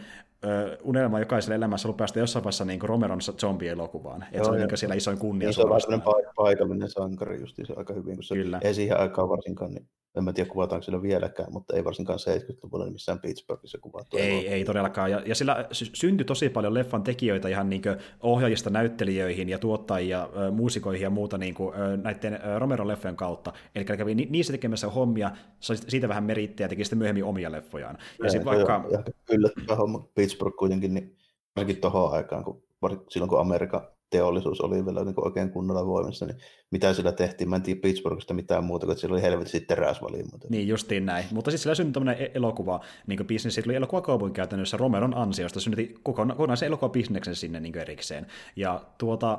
unelma 0.82 1.18
jokaiselle 1.18 1.55
elämässä 1.55 1.89
ollut 1.89 1.97
päästä 1.97 2.18
jossain 2.18 2.45
vaiheessa 2.45 2.64
niin 2.64 2.82
Romeron 2.82 3.20
zombie-elokuvaan. 3.20 4.24
Että 4.32 4.45
se 4.45 4.51
on 4.51 4.57
niin 4.57 4.78
siellä 4.78 4.95
isoin 4.95 5.18
kunnia. 5.18 5.49
Niin 5.49 5.55
se 5.55 5.62
on 5.62 5.70
vähän 5.70 6.03
paikallinen 6.36 6.91
sankari 6.91 7.41
just 7.41 7.57
se 7.64 7.74
aika 7.76 7.95
hyvin, 7.95 8.14
kun 8.14 8.24
se 8.24 8.34
Kyllä. 8.34 8.59
ei 8.62 8.74
siihen 8.74 9.01
aikaan 9.01 9.28
varsinkaan, 9.28 9.72
niin 9.72 9.89
en 10.18 10.24
mä 10.24 10.32
tiedä 10.32 10.50
kuvataanko 10.50 10.82
sillä 10.82 11.02
vieläkään, 11.02 11.52
mutta 11.52 11.76
ei 11.76 11.84
varsinkaan 11.84 12.18
70-luvulla 12.18 12.84
niin 12.84 12.92
missään 12.92 13.20
Pittsburghissa 13.20 13.78
kuvattu. 13.78 14.16
Ei, 14.16 14.48
ei 14.48 14.64
todellakaan. 14.64 15.10
Ja, 15.10 15.22
ja 15.26 15.34
sillä 15.34 15.66
syntyi 15.72 16.24
tosi 16.24 16.48
paljon 16.48 16.74
leffan 16.74 17.02
tekijöitä 17.02 17.48
ihan 17.48 17.70
niin 17.70 17.82
ohjaajista 18.20 18.70
näyttelijöihin 18.70 19.48
ja 19.48 19.58
tuottajia, 19.58 20.28
muusikoihin 20.52 21.02
ja 21.02 21.10
muuta 21.10 21.38
niin 21.38 21.54
kuin, 21.54 21.74
näiden 22.02 22.40
Romeron 22.58 22.88
leffojen 22.88 23.16
kautta. 23.16 23.52
Eli 23.74 23.84
kävi 23.84 24.14
niissä 24.14 24.52
tekemässä 24.52 24.88
hommia, 24.88 25.30
siitä 25.60 26.08
vähän 26.08 26.24
merittejä 26.24 26.64
ja 26.64 26.68
teki 26.68 26.84
sitten 26.84 26.98
myöhemmin 26.98 27.24
omia 27.24 27.52
leffojaan. 27.52 27.98
Ja, 28.22 28.38
ja 28.38 28.44
vaikka... 28.44 28.84
Yllättävä 29.30 29.76
homma 29.76 30.08
Pittsburgh 30.14 30.56
kuitenkin, 30.56 30.94
niin 30.94 31.16
ainakin 31.56 31.80
tuohon 31.80 32.12
aikaan, 32.12 32.44
kun, 32.44 32.62
silloin 33.08 33.28
kun 33.28 33.40
Amerikka 33.40 33.97
teollisuus 34.11 34.61
oli 34.61 34.86
vielä 34.86 35.04
niin 35.04 35.24
oikein 35.24 35.50
kunnolla 35.50 35.86
voimassa, 35.86 36.26
niin 36.26 36.38
mitä 36.70 36.94
sillä 36.94 37.12
tehtiin? 37.12 37.50
Mä 37.50 37.56
en 37.56 37.62
tiedä 37.62 37.80
Pittsburghista 37.80 38.34
mitään 38.34 38.64
muuta, 38.64 38.86
kun 38.86 38.96
siellä 38.96 39.14
oli 39.14 39.22
helvetisti 39.22 39.61
teräsvalimoita. 39.61 40.46
Niin, 40.50 40.68
justiin 40.68 41.06
näin. 41.06 41.24
Mutta 41.30 41.50
siis 41.50 41.62
sillä 41.62 41.74
syntyi 41.74 41.92
tämmöinen 41.92 42.22
e- 42.22 42.30
elokuva, 42.34 42.80
niin 43.06 43.26
bisnes, 43.26 43.54
siitä 43.54 43.68
oli 43.70 43.76
elokuvakaupungin 43.76 44.34
käytännössä 44.34 44.76
Romeron 44.76 45.16
ansiosta, 45.16 45.61
synnytti 45.61 45.94
kokonaisen 46.02 46.66
elokuvabisneksen 46.66 47.34
sinne 47.34 47.61
niin 47.61 47.78
erikseen. 47.78 48.26
Ja 48.56 48.80
tuota, 48.98 49.38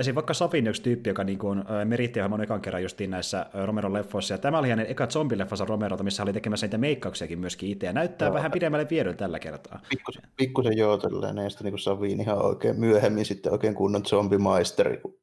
esim. 0.00 0.14
vaikka 0.14 0.34
Savin 0.34 0.66
yksi 0.66 0.82
tyyppi, 0.82 1.10
joka 1.10 1.24
niin 1.24 1.38
kuin, 1.38 1.64
meritti 1.84 2.20
ohjelman 2.20 2.40
ekan 2.40 2.60
kerran 2.60 2.82
justiin 2.82 3.10
näissä 3.10 3.46
Romeron 3.64 3.92
leffoissa, 3.92 4.34
ja 4.34 4.38
tämä 4.38 4.58
oli 4.58 4.68
hänen 4.68 4.86
eka 4.88 5.06
zombileffansa 5.06 5.64
Romerolta, 5.64 6.04
missä 6.04 6.22
oli 6.22 6.32
tekemässä 6.32 6.66
niitä 6.66 6.78
meikkauksiakin 6.78 7.38
myöskin 7.38 7.70
itse, 7.70 7.86
ja 7.86 7.92
näyttää 7.92 8.28
joo. 8.28 8.34
vähän 8.34 8.50
pidemmälle 8.50 8.86
viedyn 8.90 9.16
tällä 9.16 9.38
kertaa. 9.38 9.80
Pikkusen, 9.88 10.22
pikkusen 10.36 10.78
joo, 10.78 10.98
tällainen, 10.98 11.44
ja 11.44 11.50
sitten 11.50 11.72
niin 11.72 11.78
Savin 11.78 12.20
ihan 12.20 12.44
oikein 12.44 12.80
myöhemmin 12.80 13.24
sitten 13.24 13.52
oikein 13.52 13.74
kunnon 13.74 14.04
zombimaisteri, 14.04 14.96
kun 14.96 15.14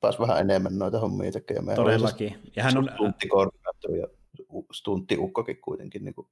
pääsi 0.00 0.18
vähän 0.18 0.40
enemmän 0.40 0.78
noita 0.78 0.98
hommia 0.98 1.32
tekemään. 1.32 1.76
Todellakin. 1.76 2.36
Ja 2.56 2.62
hän 2.62 2.78
on... 2.78 2.90
Stuntikoordinaattori 2.94 3.98
ja 3.98 4.06
stunttiukkokin 4.72 5.60
kuitenkin 5.60 6.04
niin 6.04 6.14
kuin 6.14 6.26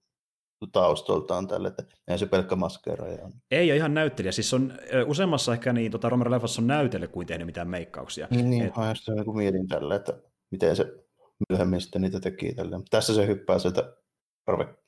taustoltaan 0.67 1.49
tälle, 1.49 1.69
että 1.69 1.85
ei 2.09 2.19
se 2.19 2.27
pelkkä 2.27 2.57
maskeeraaja 2.57 3.25
on. 3.25 3.33
Ei, 3.51 3.71
ole 3.71 3.77
ihan 3.77 3.95
näyttelijä. 3.95 4.33
Siis 4.33 4.55
on 4.55 4.73
useammassa 5.07 5.53
ehkä 5.53 5.73
niin, 5.73 5.93
tota, 5.93 6.09
Romero 6.09 6.31
Leffassa 6.31 6.63
on 6.63 6.67
näytellyt 6.67 7.11
kuin 7.11 7.27
tehnyt 7.27 7.47
mitään 7.47 7.69
meikkauksia. 7.69 8.29
Niin, 8.31 8.51
niin 8.51 8.65
Et... 8.65 8.73
just 8.89 9.09
niin 9.09 9.37
mietin 9.37 9.69
tälle, 9.69 9.95
että 9.95 10.13
miten 10.51 10.77
se 10.77 10.95
myöhemmin 11.49 11.81
sitten 11.81 12.03
niitä 12.03 12.21
teki 12.21 12.55
tälle. 12.55 12.81
Tässä 12.91 13.15
se 13.15 13.27
hyppää 13.27 13.59
sieltä 13.59 13.97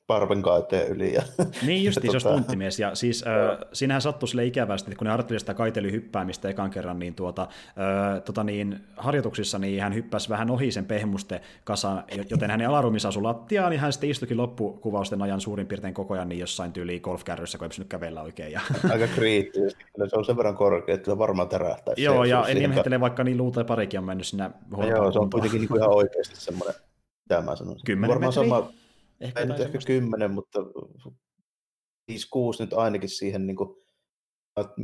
parven 0.07 0.41
kaiteen 0.41 0.87
yli. 0.87 1.13
Ja, 1.13 1.21
niin 1.67 1.83
just, 1.83 2.01
se 2.01 2.07
on 2.09 2.15
tota- 2.15 2.19
stunttimies. 2.19 2.79
Ja 2.79 2.95
siis 2.95 3.23
äh, 3.27 3.57
siinähän 3.73 4.01
sattui 4.01 4.27
sille 4.27 4.45
ikävästi, 4.45 4.91
että 4.91 4.97
kun 4.97 5.05
ne 5.05 5.11
harjoitteli 5.11 5.39
sitä 5.39 5.53
kaiteli 5.53 5.91
hyppäämistä 5.91 6.49
ekan 6.49 6.69
kerran, 6.69 6.99
niin, 6.99 7.15
tuota, 7.15 7.41
äh, 7.41 8.21
tota 8.21 8.43
niin, 8.43 8.79
harjoituksissa 8.97 9.59
niin 9.59 9.81
hän 9.81 9.95
hyppäsi 9.95 10.29
vähän 10.29 10.51
ohi 10.51 10.71
sen 10.71 10.85
pehmuste 10.85 11.41
kasan, 11.63 12.03
joten 12.29 12.51
hänen 12.51 12.69
alaruumiinsa 12.69 13.07
asui 13.07 13.23
lattiaan, 13.23 13.69
niin 13.69 13.79
hän 13.79 13.93
sitten 13.93 14.09
istuikin 14.09 14.37
loppukuvausten 14.37 15.21
ajan 15.21 15.41
suurin 15.41 15.67
piirtein 15.67 15.93
koko 15.93 16.13
ajan 16.13 16.29
niin 16.29 16.39
jossain 16.39 16.73
tyyliin 16.73 17.01
golfkärryssä, 17.01 17.57
kun 17.57 17.65
ei 17.65 17.69
pystynyt 17.69 17.89
kävellä 17.89 18.21
oikein. 18.21 18.51
Ja... 18.51 18.61
Aika 18.91 19.07
kriittisesti, 19.07 19.83
kyllä 19.95 20.09
se 20.09 20.15
on 20.15 20.25
sen 20.25 20.37
verran 20.37 20.55
korkea, 20.55 20.95
että 20.95 21.17
varmaan 21.17 21.49
tärähtää. 21.49 21.93
Joo, 21.97 22.23
ja 22.23 22.45
en 22.47 22.57
ihmettele, 22.57 22.99
vaikka 22.99 23.23
niin 23.23 23.37
luuta 23.37 23.63
parikin 23.63 23.99
on 23.99 24.05
mennyt 24.05 24.27
sinne 24.27 24.51
Joo, 24.89 25.11
se 25.11 25.19
on 25.19 25.29
kuitenkin 25.29 25.61
niin 25.61 25.77
ihan 25.77 25.95
oikeasti 25.95 26.35
semmoinen, 26.35 26.75
mitä 27.29 27.41
mä 27.41 27.55
sanoisin. 27.55 27.85
Kymmenen 27.85 28.19
metriä? 28.19 28.31
Sama, 28.31 28.71
Ehkä 29.21 29.39
ei 29.39 29.45
nyt 29.45 29.59
ehkä 29.59 29.79
kymmenen, 29.85 30.31
mutta 30.31 30.59
5-6 30.59 32.13
nyt 32.59 32.73
ainakin 32.73 33.09
siihen, 33.09 33.47
niin 33.47 33.57
kuin, 33.57 33.75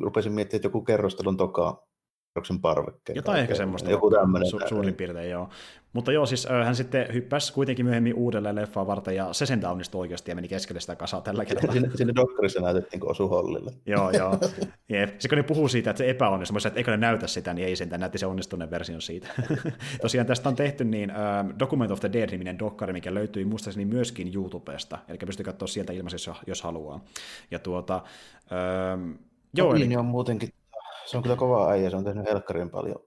rupesin 0.02 0.32
miettimään, 0.32 0.58
että 0.60 0.68
joku 0.68 0.82
kerrostelun 0.84 1.38
toka 1.38 1.87
kerroksen 2.38 2.60
parvekkeen. 2.60 3.16
Jotain 3.16 3.42
ehkä 3.42 3.56
semmoista. 3.56 3.92
Joku 3.92 4.12
tämmöinen. 4.12 4.48
Su- 4.48 4.68
suurin 4.70 4.96
piirtein, 4.96 5.30
joo. 5.30 5.50
Mutta 5.94 6.12
joo, 6.12 6.26
siis 6.26 6.48
hän 6.66 6.76
sitten 6.76 7.14
hyppäsi 7.14 7.54
kuitenkin 7.54 7.86
myöhemmin 7.86 8.14
uudelleen 8.14 8.56
leffaa 8.56 8.88
varten, 8.88 9.16
ja 9.16 9.34
se 9.34 9.46
sen 9.46 9.66
onnistui 9.66 10.00
oikeasti 10.02 10.32
ja 10.32 10.36
meni 10.36 10.48
keskelle 10.48 10.80
sitä 10.80 10.96
kasaa 10.96 11.22
tällä 11.22 11.46
kertaa. 11.46 11.74
Sinne, 11.74 11.90
sinne 11.96 12.16
dokkarissa 12.16 12.62
näytettiin, 12.62 13.00
kun 13.00 13.12
osui 13.12 13.30
hollille. 13.30 13.72
joo, 13.86 14.12
joo. 14.12 14.40
Jep. 14.90 15.20
Se 15.20 15.30
kun 15.30 15.38
ne 15.38 15.44
puhuu 15.44 15.68
siitä, 15.68 15.90
että 15.90 15.98
se 15.98 16.10
epäonnistui, 16.10 16.58
että 16.66 16.80
eikö 16.80 16.92
ne 16.92 16.98
näytä 16.98 17.28
sitä, 17.28 17.54
niin 17.54 17.68
ei 17.68 17.76
sen, 17.76 17.90
näytti 17.90 18.18
se 18.18 18.26
onnistuneen 18.26 18.72
version 18.72 19.02
siitä. 19.02 19.28
Tosiaan 20.02 20.28
tästä 20.28 20.50
on 20.50 20.56
tehty 20.56 20.84
niin 20.84 21.12
uh, 21.12 21.60
Document 21.60 21.92
of 21.92 22.00
the 22.00 22.14
Dead-niminen 22.14 22.60
dokkari, 22.60 22.94
mikä 22.94 23.14
löytyy 23.14 23.46
muistaakseni 23.46 23.86
myöskin 23.86 24.36
YouTubesta, 24.36 24.98
eli 25.08 25.18
pystyy 25.18 25.44
katsoa 25.44 25.68
sieltä 25.68 25.94
ilmaisesti, 25.94 26.30
jos, 26.30 26.38
jos 26.48 26.62
haluaa. 26.62 27.04
Ja 27.52 27.60
tuota, 27.60 28.04
uh, 28.46 29.18
joo, 29.54 29.76
eli... 29.76 29.96
on 29.96 30.06
muutenkin 30.06 30.50
se 31.08 31.18
on 31.18 31.24
kyllä 31.24 31.36
kova 31.36 31.72
äijä, 31.72 31.90
se 31.90 31.96
on 31.96 32.04
tehnyt 32.04 32.26
helkkarin 32.26 32.70
paljon 32.70 33.00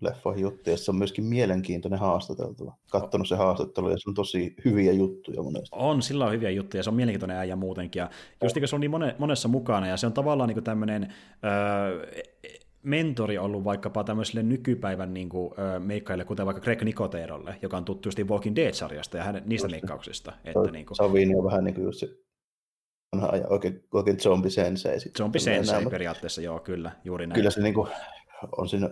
leffoihin 0.00 0.42
juttuja, 0.42 0.76
se 0.76 0.90
on 0.90 0.96
myöskin 0.96 1.24
mielenkiintoinen 1.24 1.98
haastateltava. 1.98 2.74
Kattonut 2.90 3.28
se 3.28 3.36
haastattelu 3.36 3.90
ja 3.90 3.96
se 3.98 4.10
on 4.10 4.14
tosi 4.14 4.54
hyviä 4.64 4.92
juttuja 4.92 5.42
monesti. 5.42 5.68
On, 5.72 6.02
sillä 6.02 6.26
on 6.26 6.32
hyviä 6.32 6.50
juttuja, 6.50 6.82
se 6.82 6.90
on 6.90 6.96
mielenkiintoinen 6.96 7.36
äijä 7.36 7.56
muutenkin. 7.56 8.00
Ja 8.00 8.10
just 8.42 8.58
kun 8.58 8.68
se 8.68 8.76
on 8.76 8.80
niin 8.80 8.90
monessa 9.18 9.48
mukana 9.48 9.88
ja 9.88 9.96
se 9.96 10.06
on 10.06 10.12
tavallaan 10.12 10.48
niin 10.48 10.64
tämmöinen 10.64 11.14
öö, 11.44 12.06
mentori 12.82 13.38
ollut 13.38 13.64
vaikkapa 13.64 14.04
tämmöiselle 14.04 14.42
nykypäivän 14.42 15.14
niin 15.14 15.28
kuin, 15.28 15.54
ö, 15.58 15.78
meikkaille, 15.78 16.24
kuten 16.24 16.46
vaikka 16.46 16.62
Greg 16.62 16.82
Nicoterolle, 16.82 17.56
joka 17.62 17.76
on 17.76 17.84
tuttu 17.84 18.06
just 18.06 18.20
Walking 18.28 18.56
Dead-sarjasta 18.56 19.16
ja 19.16 19.24
hänen, 19.24 19.42
niistä 19.46 19.68
meikkauksista. 19.68 20.32
Että, 20.44 20.70
niin 20.70 20.86
kuin... 20.86 20.96
Savini 20.96 21.34
on 21.34 21.44
vähän 21.44 21.64
niin 21.64 21.74
kuin 21.74 21.84
just 21.84 22.00
se 22.00 22.08
oikein, 23.48 23.84
oikein 23.92 24.20
zombi 24.20 24.50
sensei. 24.50 24.98
Zombi 25.18 25.38
sensei 25.38 25.86
periaatteessa, 25.86 26.42
joo, 26.42 26.58
kyllä, 26.58 26.92
juuri 27.04 27.26
näin. 27.26 27.34
Kyllä 27.34 27.50
se 27.50 27.60
niin 27.60 27.74
kuin, 27.74 27.88
on 28.56 28.68
siinä 28.68 28.90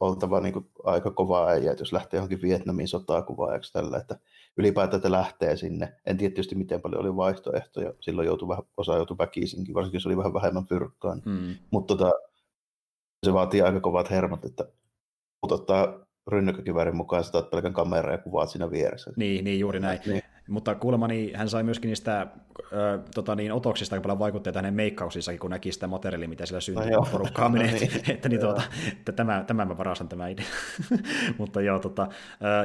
oltava 0.00 0.40
niin 0.40 0.52
kuin, 0.52 0.70
aika 0.84 1.10
kova 1.10 1.48
äijä, 1.48 1.74
jos 1.78 1.92
lähtee 1.92 2.18
johonkin 2.18 2.42
Vietnamin 2.42 2.88
sotaa 2.88 3.22
kuvaajaksi 3.22 3.72
tällä, 3.72 3.98
että 3.98 4.18
ylipäätään 4.56 4.98
että 4.98 5.10
lähtee 5.10 5.56
sinne. 5.56 5.92
En 6.06 6.16
tiedä 6.16 6.30
tietysti 6.30 6.54
miten 6.54 6.80
paljon 6.80 7.00
oli 7.00 7.16
vaihtoehtoja, 7.16 7.92
silloin 8.00 8.26
joutui 8.26 8.48
vähän, 8.48 8.64
osa 8.76 8.96
joutui 8.96 9.18
väkisinkin, 9.18 9.74
varsinkin 9.74 9.96
jos 9.96 10.06
oli 10.06 10.16
vähän 10.16 10.34
vähemmän 10.34 10.66
fyrkkaan. 10.66 11.22
Mm. 11.24 11.54
Mutta 11.70 11.96
tota, 11.96 12.12
se 13.26 13.32
vaatii 13.32 13.62
aika 13.62 13.80
kovat 13.80 14.10
hermot, 14.10 14.44
että 14.44 14.64
ottaa 15.42 16.06
rynnäkkökiväärin 16.26 16.96
mukaan, 16.96 17.24
sä 17.24 17.42
pelkän 17.50 17.72
kameran 17.72 18.14
ja 18.14 18.18
kuvaat 18.18 18.50
siinä 18.50 18.70
vieressä. 18.70 19.12
Niin, 19.16 19.44
niin 19.44 19.60
juuri 19.60 19.80
näin. 19.80 20.00
Niin. 20.06 20.22
Mutta 20.48 20.74
kuulemma 20.74 21.08
niin 21.08 21.36
hän 21.36 21.48
sai 21.48 21.62
myöskin 21.62 21.88
niistä 21.88 22.26
ö, 22.72 22.98
tota 23.14 23.34
niin, 23.34 23.52
otoksista 23.52 23.96
aika 23.96 24.02
paljon 24.02 24.18
vaikutteita 24.18 24.58
hänen 24.58 24.74
meikkauksissakin, 24.74 25.40
kun 25.40 25.50
näki 25.50 25.72
sitä 25.72 25.86
materiaalia, 25.86 26.28
mitä 26.28 26.46
siellä 26.46 26.60
syntyy, 26.60 26.90
no, 26.90 27.08
porukkaa 27.12 27.48
menee. 27.48 27.70
No, 27.72 27.78
niin. 27.78 28.10
että, 28.10 28.28
niin, 28.28 28.40
tuota, 28.40 28.62
että 28.92 29.12
tämä, 29.12 29.44
tämä 29.46 29.64
mä 29.64 29.78
varastan 29.78 30.08
tämä 30.08 30.28
idea. 30.28 30.44
Mutta 31.38 31.60
joo, 31.60 31.78
tota, 31.78 32.08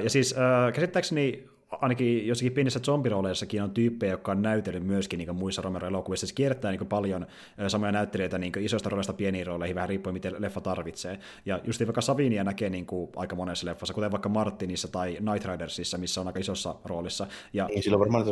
ja 0.04 0.10
siis 0.10 0.36
käsittääkseni 0.74 1.53
ainakin 1.82 2.28
jossakin 2.28 2.52
pienissä 2.52 2.80
zombirooleissakin 2.80 3.64
on 3.64 3.72
tyyppejä, 3.72 4.14
jotka 4.14 4.32
on 4.32 4.42
näytellyt 4.42 4.84
myöskin 4.84 5.18
niin 5.18 5.36
muissa 5.36 5.62
Romero-elokuvissa. 5.62 6.28
Se 6.28 6.34
kiertää 6.36 6.72
niin 6.72 6.88
paljon 6.88 7.26
samoja 7.68 7.92
näyttelijöitä 7.92 8.38
niin 8.38 8.54
isoista 8.60 8.90
rooleista 8.90 9.14
pieniin 9.14 9.48
rooleihin, 9.48 9.76
vähän 9.76 9.90
riippuen 9.90 10.14
miten 10.14 10.36
leffa 10.38 10.62
tarvitsee. 10.62 11.20
Ja 11.46 11.60
just 11.64 11.82
vaikka 11.86 12.02
Savinia 12.02 12.44
näkee 12.44 12.70
niin 12.70 12.86
kuin 12.86 13.10
aika 13.16 13.36
monessa 13.36 13.66
leffassa, 13.66 13.94
kuten 13.94 14.12
vaikka 14.12 14.30
Martinissa 14.30 14.88
tai 14.88 15.18
Night 15.20 15.46
Ridersissa, 15.46 15.98
missä 15.98 16.22
on 16.22 16.28
aika 16.28 16.40
isossa 16.40 16.76
roolissa. 16.86 17.28
Ja, 17.54 17.66
niin, 17.66 17.84
sillä 17.84 17.96
on 17.96 18.00
varmaan 18.00 18.26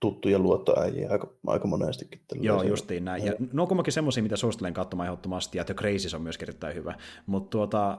tuttuja 0.00 0.38
luottoäjiä 0.38 1.10
aika, 1.10 1.28
aika 1.46 1.68
monestikin. 1.68 2.20
Joo, 2.40 2.62
justiin 2.62 3.04
näin. 3.04 3.24
Ja 3.24 3.32
ne 3.52 3.62
on 3.62 3.68
kummankin 3.68 3.92
semmoisia, 3.92 4.22
mitä 4.22 4.36
suosittelen 4.36 4.74
katsomaan 4.74 5.06
ehdottomasti, 5.06 5.58
ja 5.58 5.64
The 5.64 5.74
Crazy 5.74 6.16
on 6.16 6.22
myös 6.22 6.38
erittäin 6.42 6.74
hyvä. 6.74 6.94
Mutta 7.26 7.50
tuota, 7.50 7.98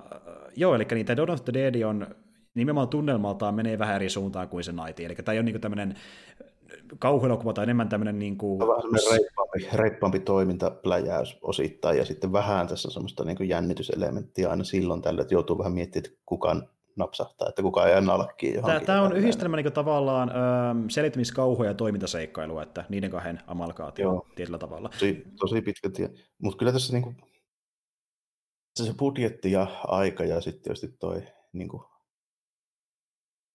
joo, 0.56 0.76
eli 0.76 0.86
niin, 0.92 1.06
tämä 1.06 1.18
Dawn 1.18 1.30
of 1.30 1.46
the 1.46 1.54
Dead 1.54 1.82
on 1.82 2.08
nimenomaan 2.56 2.88
tunnelmaltaan 2.88 3.56
menee 3.56 3.80
vähän 3.80 3.96
eri 3.96 4.10
suuntaan 4.10 4.50
kuin 4.50 4.64
se 4.64 4.72
Night. 4.72 5.00
Eli 5.00 5.16
tämä 5.16 5.34
ei 5.34 5.40
ole 5.40 5.46
niin 5.46 5.62
tämmöinen 5.62 5.96
kauhuelokuva 7.00 7.54
tai 7.54 7.64
enemmän 7.64 7.90
tämmöinen... 7.90 8.20
Niin 8.20 8.38
kuin... 8.38 8.60
Vähän 8.60 8.84
reippaampi, 9.12 9.68
reippaampi 9.74 10.20
toimintapläjäys 10.20 11.38
osittain, 11.42 11.98
ja 11.98 12.06
sitten 12.06 12.34
vähän 12.34 12.68
tässä 12.68 12.90
semmoista 12.90 13.24
niin 13.24 13.38
kuin 13.38 13.50
jännityselementtiä 13.50 14.50
aina 14.50 14.64
silloin 14.64 15.02
tällä, 15.02 15.22
että 15.22 15.34
joutuu 15.34 15.58
vähän 15.58 15.74
miettimään, 15.74 16.06
että 16.06 16.22
kukaan 16.26 16.70
napsahtaa, 16.96 17.50
että 17.50 17.62
kukaan 17.62 17.90
ei 17.90 18.02
nalkkii 18.02 18.54
johonkin. 18.54 18.86
Tämä, 18.86 19.02
on 19.02 19.16
yhdistelmä 19.16 19.58
niin 19.58 19.74
tavallaan 19.74 20.30
ähm, 20.30 20.86
selittämiskauhua 20.88 21.66
ja 21.66 21.74
toimintaseikkailua, 21.74 22.64
että 22.64 22.86
niiden 22.90 23.12
kahden 23.12 23.40
amalkaatio 23.48 24.04
Joo. 24.04 24.28
tietyllä 24.36 24.58
tavalla. 24.58 24.90
Tosi, 24.90 25.24
tosi 25.40 25.62
pitkä 25.62 25.90
tie. 25.90 26.10
Mutta 26.38 26.58
kyllä 26.58 26.72
tässä 26.72 26.94
niin 26.94 27.04
kuin, 27.04 27.16
se 28.76 28.94
budjetti 28.94 29.52
ja 29.52 29.68
aika 29.84 30.24
ja 30.24 30.42
sitten 30.42 30.64
tietysti 30.64 30.88
toi 31.00 31.24
niin 31.54 31.68
kuin 31.68 31.84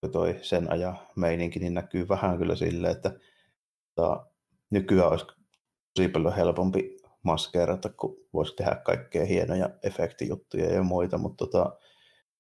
toi 0.09 0.39
sen 0.43 0.73
ajan 0.73 0.99
meininki, 1.17 1.61
niin 1.61 1.75
näkyy 1.75 2.09
vähän 2.09 2.39
kyllä 2.39 2.55
silleen, 2.57 2.97
että 2.97 3.19
ta, 3.95 4.27
nykyään 4.71 5.11
olisi 5.11 5.27
tosi 5.95 6.09
paljon 6.09 6.37
helpompi 6.37 6.97
maskeerata, 7.23 7.89
kun 7.89 8.17
voisi 8.33 8.57
tehdä 8.57 8.75
kaikkea 8.75 9.25
hienoja 9.25 9.71
efektijuttuja 9.83 10.73
ja 10.73 10.83
muita, 10.83 11.19
mutta 11.19 11.47
tota, 11.47 11.77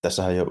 tässähän 0.02 0.36
jo 0.36 0.46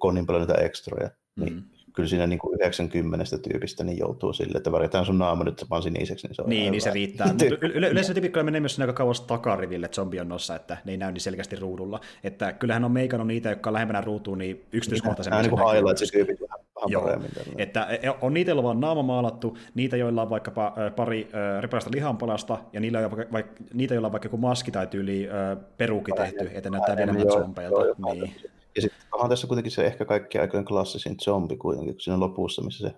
on 0.00 0.14
niin 0.14 0.26
paljon 0.26 0.46
niitä 0.46 0.60
ekstroja, 0.60 1.10
niin 1.36 1.54
mm 1.54 1.77
kyllä 1.98 2.08
siinä 2.08 2.26
niin 2.26 2.38
kuin 2.38 2.60
90 2.60 3.38
tyypistä 3.38 3.84
niin 3.84 3.98
joutuu 3.98 4.32
sille, 4.32 4.56
että 4.58 4.72
väritään 4.72 5.06
sun 5.06 5.18
naama 5.18 5.44
nyt 5.44 5.64
vaan 5.70 5.82
siniseksi. 5.82 6.26
Niin 6.26 6.34
se, 6.34 6.42
on 6.42 6.48
niin, 6.48 6.70
niin 6.70 6.82
se 6.82 6.90
riittää. 6.90 7.34
yle- 7.74 7.88
yleensä 7.88 8.14
typikkoja 8.14 8.44
menee 8.44 8.60
myös 8.60 8.80
aika 8.80 8.92
kauas 8.92 9.20
takariville 9.20 9.88
zombionnossa, 9.88 10.56
että 10.56 10.76
ne 10.84 10.92
ei 10.92 10.98
näy 10.98 11.12
niin 11.12 11.20
selkeästi 11.20 11.56
ruudulla. 11.56 12.00
Että 12.24 12.52
kyllähän 12.52 12.84
on 12.84 12.92
meikannut 12.92 13.26
niitä, 13.26 13.50
jotka 13.50 13.70
on 13.70 13.74
lähempänä 13.74 14.00
ruutuun, 14.00 14.38
niin 14.38 14.64
yksityiskohtaisemmin. 14.72 15.36
Nämä 15.36 15.42
niin 15.42 15.50
kuin 15.50 15.74
highlights-tyypit 15.74 16.47
vähän, 16.80 17.02
vähän 17.04 17.22
Joo. 17.22 17.36
paremmin. 17.36 17.60
Että 17.60 17.84
e, 17.84 18.10
on 18.20 18.34
niitä, 18.34 18.50
joilla 18.50 18.70
on 18.70 18.80
naama 18.80 19.02
maalattu, 19.02 19.58
niitä, 19.74 19.96
joilla 19.96 20.22
on 20.22 20.30
vaikkapa 20.30 20.74
pari 20.96 21.28
ripäistä 21.60 21.90
lihanpalasta, 21.94 22.58
ja 22.72 22.80
niillä 22.80 22.98
on 22.98 23.10
vaikka, 23.10 23.32
vaikka, 23.32 23.64
niitä, 23.74 23.94
joilla 23.94 24.08
on 24.08 24.12
vaikka 24.12 24.26
joku 24.26 24.36
maski 24.36 24.70
tai 24.70 24.86
tyyli 24.86 25.28
peruki 25.76 26.12
tehty, 26.12 26.50
että 26.54 26.70
näyttää 26.70 26.96
vielä 26.96 27.12
enemmän 27.12 27.32
zombeilta. 27.32 27.80
Niin. 28.12 28.34
Ja 28.76 28.82
sitten 28.82 29.00
onhan 29.12 29.30
tässä 29.30 29.46
kuitenkin 29.46 29.72
se 29.72 29.86
ehkä 29.86 30.04
kaikki 30.04 30.38
aikojen 30.38 30.64
klassisin 30.64 31.16
zombi 31.20 31.56
kuitenkin, 31.56 31.94
kun 31.94 32.00
siinä 32.00 32.20
lopussa, 32.20 32.62
missä 32.62 32.88
se 32.88 32.94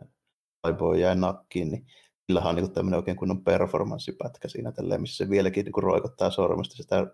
taipoi 0.63 1.01
jää 1.01 1.15
nakkiin, 1.15 1.71
niin 1.71 1.87
sillä 2.27 2.41
on 2.41 2.57
niin 2.57 2.73
tämmöinen 2.73 2.99
oikein 2.99 3.17
kunnon 3.17 3.45
performanssipätkä 3.45 4.49
siinä 4.49 4.73
tälleen, 4.73 5.01
missä 5.01 5.25
se 5.25 5.31
vieläkin 5.31 5.65
niin 5.65 5.83
roikottaa 5.83 6.31
sormesta 6.31 6.77
sitä 6.77 7.07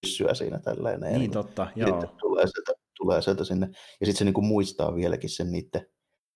pyssyä 0.00 0.34
siinä 0.34 0.58
tälleen. 0.58 1.00
Niin, 1.00 1.18
niin 1.18 1.30
totta, 1.30 1.66
joo. 1.76 2.04
Tulee 2.20 2.46
sieltä, 2.46 2.72
tulee 2.98 3.22
sieltä 3.22 3.44
sinne. 3.44 3.66
Ja 4.00 4.06
sitten 4.06 4.18
se 4.18 4.24
niin 4.24 4.34
kuin 4.34 4.46
muistaa 4.46 4.94
vieläkin 4.94 5.30
sen 5.30 5.52
niiden 5.52 5.86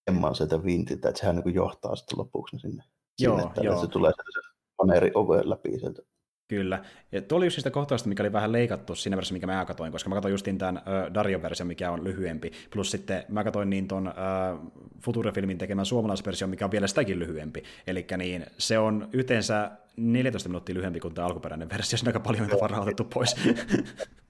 emman 0.06 0.34
sieltä 0.34 0.64
vintiltä, 0.64 1.08
että 1.08 1.20
sehän 1.20 1.36
niin 1.36 1.54
johtaa 1.54 1.96
sitten 1.96 2.18
lopuksi 2.18 2.58
sinne. 2.58 2.82
Joo, 3.18 3.38
sinne, 3.38 3.52
joo. 3.62 3.80
Se 3.80 3.86
tulee 3.86 4.12
se 4.12 4.40
paneeri 4.76 5.10
oven 5.14 5.50
läpi 5.50 5.78
sieltä 5.78 6.02
Kyllä. 6.48 6.84
Ja 7.12 7.22
tuo 7.22 7.38
oli 7.38 7.46
just 7.46 7.56
sitä 7.56 7.70
kohtausta, 7.70 8.08
mikä 8.08 8.22
oli 8.22 8.32
vähän 8.32 8.52
leikattu 8.52 8.94
siinä 8.94 9.16
versiossa, 9.16 9.32
mikä 9.32 9.46
mä 9.46 9.64
katsoin, 9.64 9.92
koska 9.92 10.08
mä 10.08 10.14
katsoin 10.14 10.32
just 10.32 10.46
tämän 10.58 10.76
uh, 10.76 11.14
Dario-version, 11.14 11.66
mikä 11.66 11.90
on 11.90 12.04
lyhyempi, 12.04 12.52
plus 12.70 12.90
sitten 12.90 13.24
mä 13.28 13.44
katsoin 13.44 13.70
niin 13.70 13.88
ton 13.88 14.08
uh, 14.08 14.72
Future-filmin 15.00 15.58
tekemän 15.58 15.86
suomalaisversion, 15.86 16.50
mikä 16.50 16.64
on 16.64 16.70
vielä 16.70 16.86
sitäkin 16.86 17.18
lyhyempi. 17.18 17.62
Eli 17.86 18.06
niin, 18.16 18.46
se 18.58 18.78
on 18.78 19.08
yhteensä 19.12 19.70
14 19.96 20.48
minuuttia 20.48 20.74
lyhyempi 20.74 21.00
kuin 21.00 21.14
tämä 21.14 21.26
alkuperäinen 21.26 21.70
versio, 21.70 21.98
siinä 21.98 22.08
aika 22.08 22.20
paljon 22.20 22.44
mitä 22.44 22.56
varaa 22.60 22.80
otettu 22.80 23.04
pois. 23.04 23.36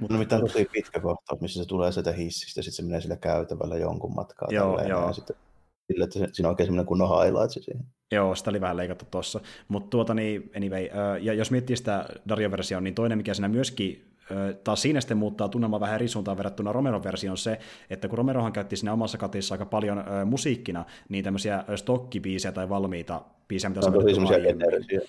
Mutta 0.00 0.14
no 0.14 0.18
mitään 0.18 0.40
tosi 0.40 0.68
pitkä 0.72 1.00
kohtaus, 1.00 1.40
missä 1.40 1.62
se 1.62 1.68
tulee 1.68 1.92
sieltä 1.92 2.12
hissistä, 2.12 2.62
sitten 2.62 2.76
se 2.76 2.82
menee 2.82 3.00
sillä 3.00 3.16
käytävällä 3.16 3.76
jonkun 3.76 4.14
matkaa. 4.14 4.48
Joo, 4.50 4.82
joo. 4.88 5.06
Ja 5.06 5.12
sitten 5.12 5.36
sille, 5.86 6.04
että 6.04 6.18
siinä 6.32 6.48
on 6.48 6.52
oikein 6.52 6.66
semmoinen 6.66 6.86
kunnon 6.86 7.24
highlights 7.24 7.54
siihen. 7.54 7.84
Joo, 8.12 8.34
sitä 8.34 8.50
oli 8.50 8.60
vähän 8.60 8.76
leikattu 8.76 9.04
tuossa. 9.10 9.40
Mutta 9.68 9.90
tuota 9.90 10.14
niin, 10.14 10.50
anyway, 10.56 10.88
ja 11.20 11.34
jos 11.34 11.50
miettii 11.50 11.76
sitä 11.76 12.08
Dario-versioa, 12.28 12.80
niin 12.80 12.94
toinen, 12.94 13.18
mikä 13.18 13.34
siinä 13.34 13.48
myöskin 13.48 14.13
taas 14.64 14.82
siinä 14.82 15.00
sitten 15.00 15.16
muuttaa 15.16 15.48
tunnelma 15.48 15.80
vähän 15.80 15.94
eri 15.94 16.08
suuntaan 16.08 16.36
verrattuna 16.36 16.72
Romero-versioon 16.72 17.38
se, 17.38 17.58
että 17.90 18.08
kun 18.08 18.18
Romerohan 18.18 18.52
käytti 18.52 18.76
siinä 18.76 18.92
omassa 18.92 19.18
katissa 19.18 19.54
aika 19.54 19.66
paljon 19.66 19.98
ö, 19.98 20.24
musiikkina, 20.24 20.84
niin 21.08 21.24
tämmöisiä 21.24 21.64
stokkibiisejä 21.76 22.52
tai 22.52 22.68
valmiita 22.68 23.22
biisejä, 23.48 23.68
mitä 23.70 23.80
on 23.86 23.92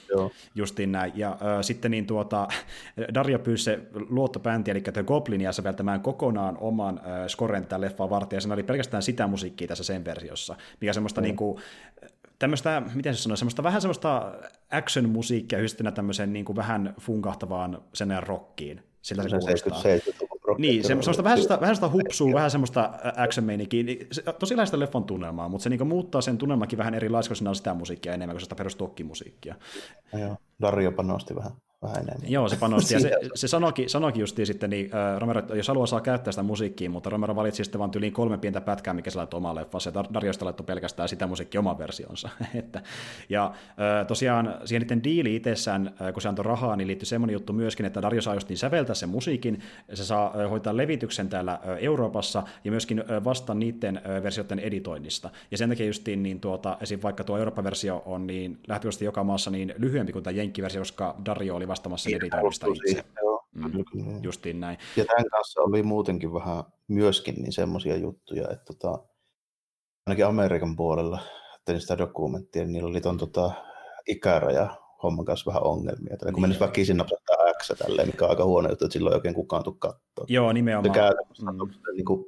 joo. 0.09 0.32
Justiin 0.55 0.91
näin. 0.91 1.11
Ja 1.16 1.38
ö, 1.59 1.63
sitten 1.63 1.91
niin 1.91 2.05
tuota, 2.05 2.47
Dario 3.13 3.39
pyysi 3.39 3.63
se 3.63 3.80
luottobändi, 4.09 4.72
eli 4.72 4.82
The 4.82 5.03
Goblinia 5.03 5.51
säveltämään 5.51 6.01
kokonaan 6.01 6.57
oman 6.59 7.01
ö, 7.26 7.30
scoren 7.30 7.63
tätä 7.63 7.82
leffaa 7.82 8.09
varten, 8.09 8.38
ja 8.38 8.41
siinä 8.41 8.53
oli 8.53 8.63
pelkästään 8.63 9.03
sitä 9.03 9.28
musiikkia 9.28 9.68
tässä 9.68 9.84
sen 9.84 10.05
versiossa, 10.05 10.55
mikä 10.82 10.93
semmoista 10.93 11.22
mm. 11.22 11.26
niin 11.26 11.36
kuin, 11.36 11.61
tämmöistä, 12.39 12.82
miten 12.93 13.16
se 13.16 13.22
sanoo, 13.22 13.36
semmoista 13.36 13.63
vähän 13.63 13.82
semmoista 13.82 14.34
action-musiikkia 14.72 15.59
yhdistynä 15.59 15.91
tämmöiseen 15.91 16.34
niin 16.34 16.45
kuin 16.45 16.55
vähän 16.55 16.93
funkahtavaan 17.01 17.82
sen 17.93 18.24
rockiin. 18.24 18.84
Sillä 19.06 19.24
se, 19.24 19.30
kuulostaa. 19.30 20.56
Niin, 20.58 20.84
se, 20.84 20.88
semmoista, 20.88 21.24
vähän, 21.24 21.38
semmoista, 21.38 21.62
vähän 21.62 21.76
semmoista 21.76 21.97
hupsua, 21.97 22.34
vähän 22.34 22.51
semmoista 22.51 22.89
action-meininkiä. 23.18 23.84
Niin, 23.84 24.08
se, 24.12 24.24
tosi 24.39 24.58
läheistä 24.58 24.80
leffon 24.80 25.03
tunnelmaa, 25.03 25.49
mutta 25.49 25.64
se 25.64 25.70
niin 25.70 25.88
muuttaa 25.88 26.22
sen 26.22 26.38
tunnelmakin 26.38 26.78
vähän 26.78 26.93
erilaiseksi, 26.93 27.30
kun 27.30 27.36
siinä 27.36 27.49
on 27.49 27.56
sitä 27.56 27.74
musiikkia 27.74 28.14
enemmän 28.14 28.36
kuin 28.36 28.41
sitä 28.41 28.56
perustokkimusiikkia. 28.56 29.56
Joo, 30.14 30.38
Dario 30.62 30.91
panosti 30.91 31.36
vähän 31.36 31.51
vähän 31.88 32.03
enemmän. 32.03 32.31
Joo, 32.31 32.49
se 32.49 32.57
panosti. 32.57 32.93
Ja 32.93 32.99
se, 32.99 33.11
se 33.36 33.47
sanoikin, 33.47 33.89
sanoikin 33.89 34.19
justiin 34.19 34.45
sitten, 34.45 34.69
niin 34.69 34.89
Romero, 35.17 35.41
jos 35.55 35.67
haluaa 35.67 35.88
saa 35.88 36.01
käyttää 36.01 36.31
sitä 36.31 36.43
musiikkia, 36.43 36.89
mutta 36.89 37.09
Romero 37.09 37.36
valitsi 37.36 37.63
sitten 37.63 37.79
vain 37.79 37.91
yli 37.95 38.11
kolme 38.11 38.38
pientä 38.38 38.61
pätkää, 38.61 38.93
mikä 38.93 39.09
se 39.09 39.17
laittoi 39.17 39.38
omaan 39.38 39.55
leffaan. 39.55 39.81
Se 39.81 39.91
Dariosta 40.13 40.45
laittoi 40.45 40.65
pelkästään 40.65 41.09
sitä 41.09 41.27
musiikkia 41.27 41.59
oman 41.59 41.77
versionsa. 41.77 42.29
että, 42.55 42.81
ja 43.29 43.53
tosiaan 44.07 44.55
siihen 44.65 44.81
niiden 44.81 45.03
diili 45.03 45.36
itsessään, 45.36 45.93
kun 46.13 46.21
se 46.21 46.29
antoi 46.29 46.45
rahaa, 46.45 46.75
niin 46.75 46.88
liittyy 46.88 47.05
semmoinen 47.05 47.33
juttu 47.33 47.53
myöskin, 47.53 47.86
että 47.86 48.01
Dario 48.01 48.21
saa 48.21 48.33
justiin 48.33 48.57
säveltää 48.57 48.95
sen 48.95 49.09
musiikin, 49.09 49.59
se 49.93 50.05
saa 50.05 50.33
hoitaa 50.49 50.77
levityksen 50.77 51.29
täällä 51.29 51.59
Euroopassa 51.79 52.43
ja 52.63 52.71
myöskin 52.71 53.03
vasta 53.23 53.53
niiden 53.53 54.01
versioiden 54.23 54.59
editoinnista. 54.59 55.29
Ja 55.51 55.57
sen 55.57 55.69
takia 55.69 55.86
justiin, 55.86 56.23
niin 56.23 56.39
tuota, 56.39 56.77
esim. 56.81 56.99
vaikka 57.03 57.23
tuo 57.23 57.38
Eurooppa-versio 57.38 58.03
on 58.05 58.27
niin 58.27 58.59
lähtökohtaisesti 58.67 59.05
joka 59.05 59.23
maassa 59.23 59.51
niin 59.51 59.73
lyhyempi 59.77 60.11
kuin 60.11 60.23
tämä 60.23 60.31
Jenkki-versio, 60.38 60.81
koska 60.81 61.15
Dario 61.25 61.55
oli 61.55 61.67
vastaamassa 61.76 62.09
editoinnista 62.09 62.67
itse. 62.67 63.03
Mm. 63.51 64.23
Justiin 64.23 64.59
näin. 64.59 64.78
Ja 64.95 65.05
tämän 65.05 65.30
kanssa 65.30 65.61
oli 65.61 65.84
muutenkin 65.84 66.34
vähän 66.34 66.63
myöskin 66.88 67.36
niin 67.36 67.53
semmoisia 67.53 67.97
juttuja, 67.97 68.43
että 68.51 68.65
tota, 68.65 68.99
ainakin 70.05 70.26
Amerikan 70.26 70.76
puolella 70.76 71.19
tein 71.65 71.82
sitä 71.82 71.97
dokumenttia, 71.97 72.61
niin 72.63 72.73
niillä 72.73 72.89
oli 72.89 73.01
ton 73.01 73.17
tota, 73.17 73.51
ikäraja 74.07 74.76
homman 75.03 75.26
kanssa 75.26 75.49
vähän 75.49 75.63
ongelmia. 75.63 76.13
Että 76.13 76.32
kun 76.32 76.41
mennessä 76.41 76.65
väkisin 76.65 76.97
napsattaa 76.97 77.53
X 77.59 77.71
tälleen, 77.78 78.07
mikä 78.07 78.26
on 78.26 78.30
aika 78.30 78.45
huono 78.45 78.69
juttu, 78.69 78.86
että 78.86 78.93
silloin 78.93 79.13
ei 79.13 79.17
oikein 79.17 79.36
kukaan 79.36 79.63
tule 79.63 79.76
katsoa. 79.80 80.26
Joo, 80.28 80.53
nimenomaan. 80.53 80.93
Se 80.93 80.99
käytännössä 80.99 81.51
mm. 81.51 81.95
niin 81.95 82.05
kuin, 82.05 82.26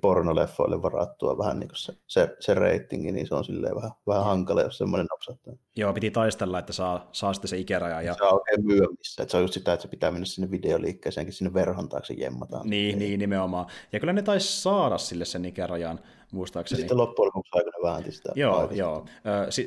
pornoleffoille 0.00 0.82
varattua 0.82 1.38
vähän 1.38 1.60
niin 1.60 1.68
kuin 1.68 1.78
se, 1.78 1.92
se, 2.06 2.36
se 2.40 2.54
reitingi, 2.54 3.12
niin 3.12 3.26
se 3.26 3.34
on 3.34 3.44
silleen 3.44 3.76
vähän, 3.76 3.90
vähän 4.06 4.24
hankala, 4.24 4.62
jos 4.62 4.78
semmoinen 4.78 5.06
napsattaa. 5.06 5.54
Joo, 5.76 5.92
piti 5.92 6.10
taistella, 6.10 6.58
että 6.58 6.72
saa, 6.72 7.08
saa 7.12 7.32
sitten 7.32 7.48
se 7.48 7.58
ikäraja. 7.58 8.02
Ja... 8.02 8.14
Se 8.14 8.24
on 8.24 8.34
oikein 8.34 8.66
myömissä, 8.66 9.22
että 9.22 9.30
se 9.30 9.36
on 9.36 9.42
just 9.42 9.54
sitä, 9.54 9.72
että 9.72 9.82
se 9.82 9.88
pitää 9.88 10.10
mennä 10.10 10.26
sinne 10.26 10.50
videoliikkeeseenkin 10.50 11.34
sinne 11.34 11.54
verhon 11.54 11.88
taakse 11.88 12.14
jemmataan. 12.14 12.70
Niin, 12.70 12.98
niin, 12.98 13.18
nimenomaan. 13.18 13.66
Ja 13.92 14.00
kyllä 14.00 14.12
ne 14.12 14.22
taisi 14.22 14.62
saada 14.62 14.98
sille 14.98 15.24
sen 15.24 15.44
ikärajan, 15.44 16.00
muistaakseni. 16.32 16.80
Sitten 16.80 16.96
loppujen 16.96 17.26
lopuksi 17.26 17.50
aikana 17.54 17.92
väänti 17.92 18.12
sitä. 18.12 18.32
Joo, 18.34 18.70
joo. 18.72 19.06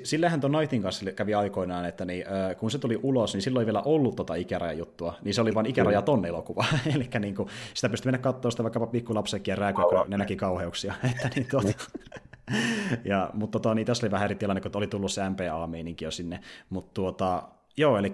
Sillähän 0.04 0.42
tuon 0.42 0.52
Nightin 0.52 0.82
kanssa 0.82 1.12
kävi 1.12 1.34
aikoinaan, 1.34 1.86
että 1.86 2.06
niin, 2.06 2.26
kun 2.58 2.72
se 2.72 2.80
tuli 2.80 3.00
ulos, 3.04 3.34
niin 3.34 3.42
silloin 3.42 3.62
ei 3.62 3.66
vielä 3.66 3.82
ollut 3.82 4.16
tota 4.16 4.36
ikärajajuttua, 4.36 5.14
niin 5.24 5.34
se 5.34 5.42
oli 5.42 5.56
vain 5.56 5.66
ikäraja 5.66 6.02
ton 6.02 6.26
elokuva. 6.26 6.66
Eli 6.96 7.10
niin 7.20 7.36
kuin, 7.36 7.50
sitä 7.74 7.90
pystyi 7.90 8.12
mennä 8.12 8.24
katsoa 8.24 8.52
sitä 8.52 8.64
vaikkapa 8.64 8.88
pikkulapsekin 8.88 9.52
ja 9.52 9.56
rääkyä, 9.56 9.86
kun 9.90 10.06
ne 10.08 10.18
näki 10.18 10.36
kauheuksia. 10.36 10.94
että 11.12 11.30
niin, 11.36 11.48
tuota, 11.52 11.68
ja, 13.06 13.30
mutta 13.34 13.60
tota, 13.60 13.76
niin 13.76 13.86
tässä 13.86 14.06
oli 14.06 14.12
vähän 14.12 14.26
eri 14.26 14.36
tilanne, 14.36 14.62
kun 14.62 14.72
oli 14.74 14.88
tullut 14.88 15.12
se 15.12 15.30
MPA-meininki 15.30 16.06
jo 16.06 16.12
sinne, 16.12 16.40
mutta 16.70 16.92
tuota, 16.94 17.44
Joo, 17.78 17.98
eli 17.98 18.14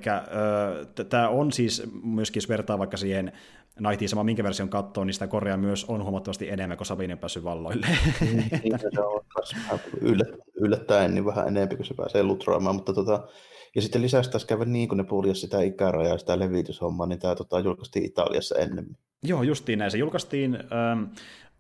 tämä 1.09 1.29
on 1.29 1.51
siis 1.51 1.83
myöskin, 2.03 2.37
jos 2.37 2.49
vertaa 2.49 2.79
vaikka 2.79 2.97
siihen 2.97 3.31
Nightiin 3.79 4.09
sama 4.09 4.23
minkä 4.23 4.43
version 4.43 4.69
katsoo, 4.69 5.03
niin 5.03 5.13
sitä 5.13 5.27
Korea 5.27 5.57
myös 5.57 5.85
on 5.85 6.03
huomattavasti 6.03 6.49
enemmän, 6.49 6.77
kun 6.77 6.85
Sabine 6.85 7.15
päässyt 7.15 7.43
valloille. 7.43 7.87
niin, 8.63 8.79
se 8.79 9.01
on 9.01 9.21
yllättäen 10.55 11.13
niin 11.13 11.25
vähän 11.25 11.47
enemmän, 11.47 11.77
kun 11.77 11.85
se 11.85 11.93
pääsee 11.93 12.23
lutroamaan, 12.23 12.75
mutta 12.75 12.93
tota, 12.93 13.27
ja 13.75 13.81
sitten 13.81 14.01
lisäksi 14.01 14.31
tässä 14.31 14.47
kävi 14.47 14.65
niin, 14.65 14.89
kun 14.89 14.97
ne 14.97 15.03
puljasi 15.03 15.41
sitä 15.41 15.61
ikärajaa 15.61 16.13
ja 16.13 16.17
sitä 16.17 16.39
levityshommaa, 16.39 17.07
niin 17.07 17.19
tämä 17.19 17.35
tota, 17.35 17.59
julkaistiin 17.59 18.05
Italiassa 18.05 18.55
ennemmin. 18.55 18.97
Joo, 19.23 19.43
justiin 19.43 19.79
näin. 19.79 19.91
Se 19.91 19.97
julkaistiin, 19.97 20.55
ähm, 20.55 21.03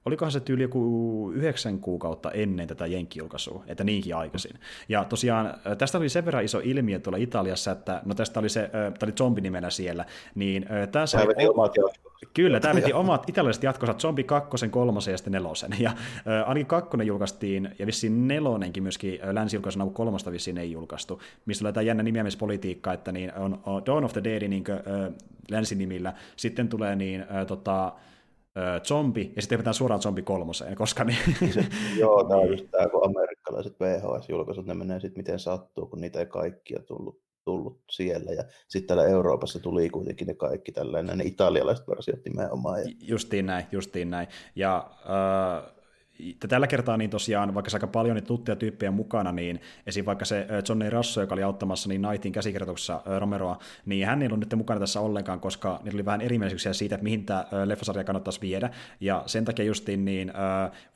olikohan 0.05 0.31
se 0.31 0.39
tyyli 0.39 0.63
joku 0.63 1.31
yhdeksän 1.35 1.79
kuukautta 1.79 2.31
ennen 2.31 2.67
tätä 2.67 2.87
jenkkijulkaisua, 2.87 3.63
että 3.67 3.83
niinkin 3.83 4.15
aikaisin. 4.15 4.59
Ja 4.89 5.03
tosiaan 5.03 5.53
tästä 5.77 5.97
oli 5.97 6.09
sen 6.09 6.25
verran 6.25 6.43
iso 6.43 6.61
ilmiö 6.63 6.99
tuolla 6.99 7.17
Italiassa, 7.17 7.71
että 7.71 8.01
no 8.05 8.15
tästä 8.15 8.39
oli 8.39 8.49
se, 8.49 8.69
tämä 8.71 8.93
oli 9.03 9.11
zombi-nimenä 9.11 9.69
siellä, 9.69 10.05
niin 10.35 10.65
tässä 10.91 11.21
oli... 11.21 11.47
omat 11.47 11.73
Kyllä, 12.33 12.59
tämä 12.59 12.75
veti 12.75 12.93
omat 12.93 13.29
italialaiset 13.29 13.63
jatkonsa, 13.63 13.93
Zombie 13.93 14.23
2, 14.23 14.69
3 14.69 14.99
ja 15.11 15.17
sitten 15.17 15.33
4. 15.33 15.49
Ja 15.79 15.89
äh, 15.89 16.49
ainakin 16.49 16.65
kakkonen 16.65 17.07
julkaistiin, 17.07 17.75
ja 17.79 17.85
vissiin 17.85 18.27
nelonenkin 18.27 18.83
myöskin 18.83 19.19
äh, 19.23 19.29
länsi-julkaisuna, 19.29 19.85
kun 19.85 19.93
kolmasta 19.93 20.31
vissiin 20.31 20.57
ei 20.57 20.71
julkaistu, 20.71 21.21
missä 21.45 21.65
oli 21.65 21.73
tämä 21.73 21.81
jännä 21.81 22.03
nimeämispolitiikka, 22.03 22.93
että 22.93 23.11
niin 23.11 23.33
on, 23.33 23.59
on 23.65 23.85
Dawn 23.85 24.03
of 24.03 24.13
the 24.13 24.23
Dead 24.23 24.47
niin 24.47 24.63
kuin, 24.63 24.77
äh, 24.77 25.13
länsinimillä, 25.51 26.13
sitten 26.35 26.69
tulee 26.69 26.95
niin, 26.95 27.21
äh, 27.21 27.45
tota, 27.47 27.93
zombi, 28.83 29.33
ja 29.35 29.41
sitten 29.41 29.57
hypätään 29.57 29.73
suoraan 29.73 30.01
zombi 30.01 30.21
kolmoseen, 30.21 30.75
koska 30.75 31.03
niin... 31.03 31.53
Se, 31.53 31.65
joo, 31.99 32.23
tämä 32.23 32.41
on 32.41 32.49
just 32.49 32.65
tämä, 32.71 32.87
kun 32.87 33.05
amerikkalaiset 33.05 33.73
VHS-julkaisut, 33.79 34.65
ne 34.65 34.73
menee 34.73 34.99
sitten 34.99 35.19
miten 35.19 35.39
sattuu, 35.39 35.85
kun 35.85 36.01
niitä 36.01 36.19
ei 36.19 36.25
kaikkia 36.25 36.79
tullut 36.79 37.21
tullut 37.45 37.81
siellä. 37.91 38.31
Ja 38.31 38.43
sitten 38.67 38.87
täällä 38.87 39.11
Euroopassa 39.11 39.59
tuli 39.59 39.89
kuitenkin 39.89 40.27
ne 40.27 40.33
kaikki 40.33 40.71
tällainen, 40.71 41.17
ne 41.17 41.23
italialaiset 41.23 41.87
versiot 41.87 42.25
nimenomaan. 42.25 42.79
Ja... 42.79 42.85
Justiin 43.01 43.45
näin, 43.45 43.65
justiin 43.71 44.09
näin. 44.09 44.27
Ja 44.55 44.91
äh, 44.91 45.71
tällä 46.49 46.67
kertaa 46.67 46.97
niin 46.97 47.09
tosiaan, 47.09 47.53
vaikka 47.53 47.71
aika 47.73 47.87
paljon 47.87 48.15
niitä 48.15 48.27
tuttuja 48.27 48.55
tyyppejä 48.55 48.91
mukana, 48.91 49.31
niin 49.31 49.61
esim. 49.87 50.05
vaikka 50.05 50.25
se 50.25 50.47
Johnny 50.69 50.89
Rasso, 50.89 51.21
joka 51.21 51.35
oli 51.35 51.43
auttamassa 51.43 51.89
niin 51.89 52.01
Knightin 52.01 52.31
käsikirjoituksessa 52.31 53.01
Romeroa, 53.19 53.59
niin 53.85 54.07
hän 54.07 54.21
ei 54.21 54.27
ollut 54.27 54.39
nyt 54.39 54.55
mukana 54.55 54.79
tässä 54.79 54.99
ollenkaan, 54.99 55.39
koska 55.39 55.79
niillä 55.83 55.97
oli 55.97 56.05
vähän 56.05 56.21
erimielisyyksiä 56.21 56.73
siitä, 56.73 56.95
että 56.95 57.03
mihin 57.03 57.25
tämä 57.25 57.45
leffasarja 57.65 58.03
kannattaisi 58.03 58.41
viedä, 58.41 58.69
ja 58.99 59.23
sen 59.25 59.45
takia 59.45 59.65
justiin 59.65 60.05
niin 60.05 60.31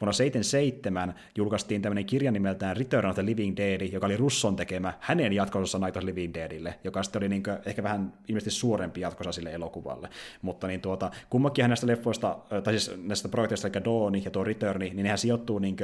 vuonna 0.01 0.13
77 0.13 1.15
julkaistiin 1.37 1.81
tämmöinen 1.81 2.05
kirja 2.05 2.31
nimeltään 2.31 2.77
Return 2.77 3.09
of 3.09 3.15
the 3.15 3.25
Living 3.25 3.57
Dead, 3.57 3.81
joka 3.81 4.05
oli 4.05 4.17
Russon 4.17 4.55
tekemä 4.55 4.93
hänen 4.99 5.33
jatkossa 5.33 5.79
Night 5.79 5.97
of 5.97 6.03
Living 6.03 6.33
Deadille, 6.33 6.75
joka 6.83 7.03
sitten 7.03 7.19
oli 7.19 7.29
niin 7.29 7.43
ehkä 7.65 7.83
vähän 7.83 8.13
ilmeisesti 8.27 8.51
suurempi 8.59 9.01
jatkossa 9.01 9.31
sille 9.31 9.51
elokuvalle, 9.51 10.09
mutta 10.41 10.67
niin 10.67 10.81
tuota, 10.81 11.11
kummakin 11.29 11.67
näistä 11.67 11.87
leffoista, 11.87 12.37
tai 12.63 12.79
siis 12.79 12.97
näistä 13.03 13.29
projekteista, 13.29 13.67
eli 13.67 13.85
Dawn 13.85 14.23
ja 14.25 14.31
tuo 14.31 14.43
Return, 14.43 14.79
niin 14.79 15.05
nehän 15.13 15.17
sijoittuu 15.17 15.59
niin 15.59 15.75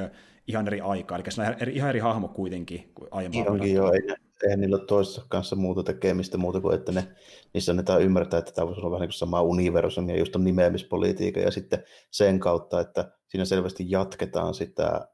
ihan 0.48 0.68
eri 0.68 0.82
aikaan, 0.82 1.22
eli 1.22 1.32
se 1.32 1.42
on 1.42 1.56
eri, 1.60 1.76
ihan 1.76 1.90
eri 1.90 2.00
hahmo 2.00 2.28
kuitenkin 2.28 2.92
kuin 2.96 3.08
aiemmin. 3.12 3.50
Onkin 3.50 3.74
joo, 3.74 3.94
ei, 3.94 4.02
eihän 4.44 4.60
niillä 4.60 4.78
ole 4.78 4.86
toisessa 4.86 5.26
kanssa 5.30 5.56
muuta 5.56 5.84
tekemistä 5.84 6.38
muuta 6.38 6.62
kuin, 6.62 6.76
että 6.76 6.92
ne, 6.92 7.08
niissä 7.54 7.72
annetaan 7.72 8.02
ymmärtää, 8.02 8.40
että 8.40 8.52
tämä 8.52 8.68
voisi 8.68 8.82
olla 8.82 8.92
vähän 8.92 9.02
niin 9.02 9.10
kuin 9.10 9.18
sama 9.18 9.42
universumi, 9.42 10.12
ja 10.12 10.20
just 10.20 10.36
on 10.36 10.44
nimeämispolitiikka, 10.44 11.40
ja 11.40 11.52
sitten 11.52 11.84
sen 12.12 12.40
kautta, 12.40 12.80
että 12.80 13.12
siinä 13.28 13.46
selvästi 13.46 13.86
jatketaan 13.92 14.54
sitä 14.54 15.08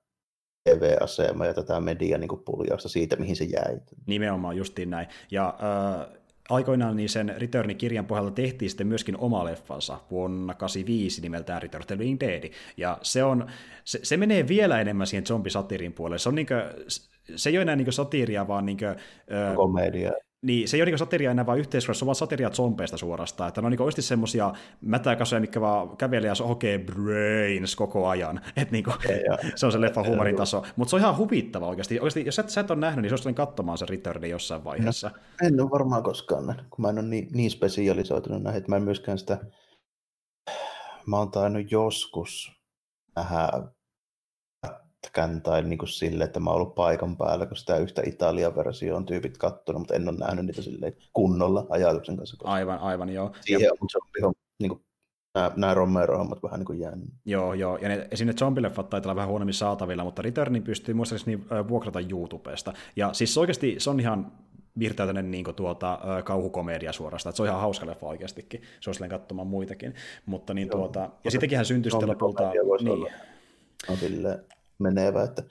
TV-asemaa 0.63 1.47
ja 1.47 1.53
tätä 1.53 1.79
median 1.79 2.21
niin 2.21 2.43
puljausta 2.45 2.89
siitä, 2.89 3.15
mihin 3.15 3.35
se 3.35 3.43
jäi. 3.43 3.77
Nimenomaan 4.07 4.57
justiin 4.57 4.89
näin. 4.89 5.07
Ja 5.31 5.47
äh, 5.47 6.17
aikoinaan 6.49 6.95
niin 6.95 7.09
sen 7.09 7.35
Return-kirjan 7.37 8.05
pohjalta 8.05 8.31
tehtiin 8.31 8.69
sitten 8.69 8.87
myöskin 8.87 9.17
oma 9.17 9.45
leffansa 9.45 9.99
vuonna 10.11 10.53
85 10.53 11.21
nimeltään 11.21 11.61
Return 11.61 11.81
of 11.81 11.87
the 11.87 11.97
Living 11.97 12.19
Dead. 12.19 12.51
Ja 12.77 12.97
se, 13.01 13.23
on, 13.23 13.47
se, 13.83 13.99
se 14.03 14.17
menee 14.17 14.47
vielä 14.47 14.81
enemmän 14.81 15.07
siihen 15.07 15.27
zombisatiirin 15.27 15.93
puolelle. 15.93 16.19
Se, 16.19 16.29
on 16.29 16.35
niin 16.35 16.47
kuin, 16.47 16.61
se 17.35 17.49
ei 17.49 17.57
ole 17.57 17.61
enää 17.61 17.75
niin 17.75 17.93
satiiria, 17.93 18.47
vaan 18.47 18.65
niin 18.65 18.77
kuin, 18.77 18.95
komedia 19.55 20.11
niin 20.45 20.67
se 20.67 20.77
ei 20.77 20.81
ole 20.81 20.91
niin 20.91 20.97
satiria 20.97 21.31
enää 21.31 21.45
vaan 21.45 21.59
yhteiskunnassa, 21.59 21.99
se 21.99 22.05
on 22.05 22.07
vaan 22.07 22.15
satiria 22.15 22.49
zombeista 22.49 22.97
suorastaan. 22.97 23.47
Että 23.47 23.61
ne 23.61 23.65
on 23.65 23.71
niin 23.71 23.81
oikeasti 23.81 24.01
semmoisia 24.01 24.53
mätäkasoja, 24.81 25.39
mitkä 25.39 25.61
vaan 25.61 25.97
kävelee 25.97 26.27
ja 26.27 26.45
hokee 26.47 26.79
brains 26.79 27.75
koko 27.75 28.07
ajan. 28.07 28.41
Et 28.57 28.71
niin 28.71 28.83
kuin, 28.83 28.95
se 29.55 29.65
on 29.65 29.71
se 29.71 29.81
leffa 29.81 30.03
huumorin 30.03 30.35
taso. 30.35 30.63
Mutta 30.75 30.89
se 30.89 30.95
on 30.95 30.99
ihan 30.99 31.17
huvittava 31.17 31.67
oikeasti. 31.67 31.99
oikeasti 31.99 32.25
jos 32.25 32.39
et, 32.39 32.49
sä 32.49 32.61
et 32.61 32.71
ole 32.71 32.79
nähnyt, 32.79 33.01
niin 33.01 33.09
suosittelen 33.09 33.35
katsomaan 33.35 33.77
se 33.77 33.85
Returnin 33.89 34.31
jossain 34.31 34.63
vaiheessa. 34.63 35.11
No, 35.41 35.47
en 35.47 35.61
ole 35.61 35.69
varmaan 35.69 36.03
koskaan 36.03 36.47
nähnyt, 36.47 36.65
kun 36.69 36.81
mä 36.81 36.89
en 36.89 36.99
ole 36.99 37.07
niin, 37.07 37.27
niin 37.33 37.51
spesialisoitunut 37.51 38.43
näihin, 38.43 38.57
että 38.57 38.71
mä 38.71 38.75
en 38.75 38.83
myöskään 38.83 39.17
sitä... 39.17 39.37
Mä 41.07 41.17
oon 41.17 41.31
tainnut 41.31 41.71
joskus 41.71 42.51
nähdä 43.15 43.49
pätkän 45.05 45.41
tai 45.41 45.63
niin 45.63 45.77
kuin 45.77 45.89
sille, 45.89 46.23
että 46.23 46.39
mä 46.39 46.49
oon 46.49 46.61
ollut 46.61 46.75
paikan 46.75 47.17
päällä, 47.17 47.45
kun 47.45 47.57
sitä 47.57 47.77
yhtä 47.77 48.01
Italian 48.05 48.55
versiota 48.55 48.97
on 48.97 49.05
tyypit 49.05 49.37
kattonut, 49.37 49.79
mutta 49.79 49.93
en 49.95 50.09
ole 50.09 50.17
nähnyt 50.17 50.45
niitä 50.45 50.61
silleen 50.61 50.93
kunnolla 51.13 51.65
ajatuksen 51.69 52.17
kanssa. 52.17 52.37
Koska 52.37 52.51
aivan, 52.51 52.79
aivan, 52.79 53.09
joo. 53.09 53.31
Siihen 53.41 53.71
on 53.71 53.89
zombi 53.91 54.35
niin 54.59 54.69
kuin 54.69 54.81
nämä, 55.35 55.51
nämä 55.55 55.73
Romero-hommat 55.73 56.43
vähän 56.43 56.59
niin 56.59 56.65
kuin 56.65 56.79
jäänyt. 56.79 57.09
Joo, 57.25 57.53
joo, 57.53 57.77
ja 57.77 57.89
ne, 57.89 58.07
esim. 58.11 58.27
ne 58.27 58.33
zombileffat 58.33 58.89
taitaa 58.89 59.09
olla 59.09 59.15
vähän 59.15 59.29
huonommin 59.29 59.53
saatavilla, 59.53 60.03
mutta 60.03 60.21
Returnin 60.21 60.63
pystyy 60.63 60.93
muistaakseni 60.93 61.39
vuokrata 61.67 61.99
YouTubesta. 61.99 62.73
Ja 62.95 63.13
siis 63.13 63.37
oikeasti 63.37 63.75
se 63.77 63.89
on 63.89 63.99
ihan 63.99 64.31
virtäytynyt 64.79 65.25
niin 65.25 65.45
tuota, 65.55 65.99
kauhukomedia 66.23 66.93
suorastaan, 66.93 67.31
että 67.31 67.37
se 67.37 67.43
on 67.43 67.49
ihan 67.49 67.61
hauska 67.61 67.85
leffa 67.85 68.05
oikeastikin, 68.05 68.61
suosittelen 68.79 69.09
katsomaan 69.09 69.47
muitakin, 69.47 69.93
mutta 70.25 70.53
niin 70.53 70.69
tuota, 70.69 71.09
ja 71.23 71.31
sittenkin 71.31 71.57
hän 71.57 71.65
syntyi 71.65 71.91
sitten 71.91 72.09
lopulta, 72.09 72.51
niin. 72.83 73.07
On 73.89 73.97
sille 73.97 74.39
menevä, 74.79 75.23
että 75.23 75.43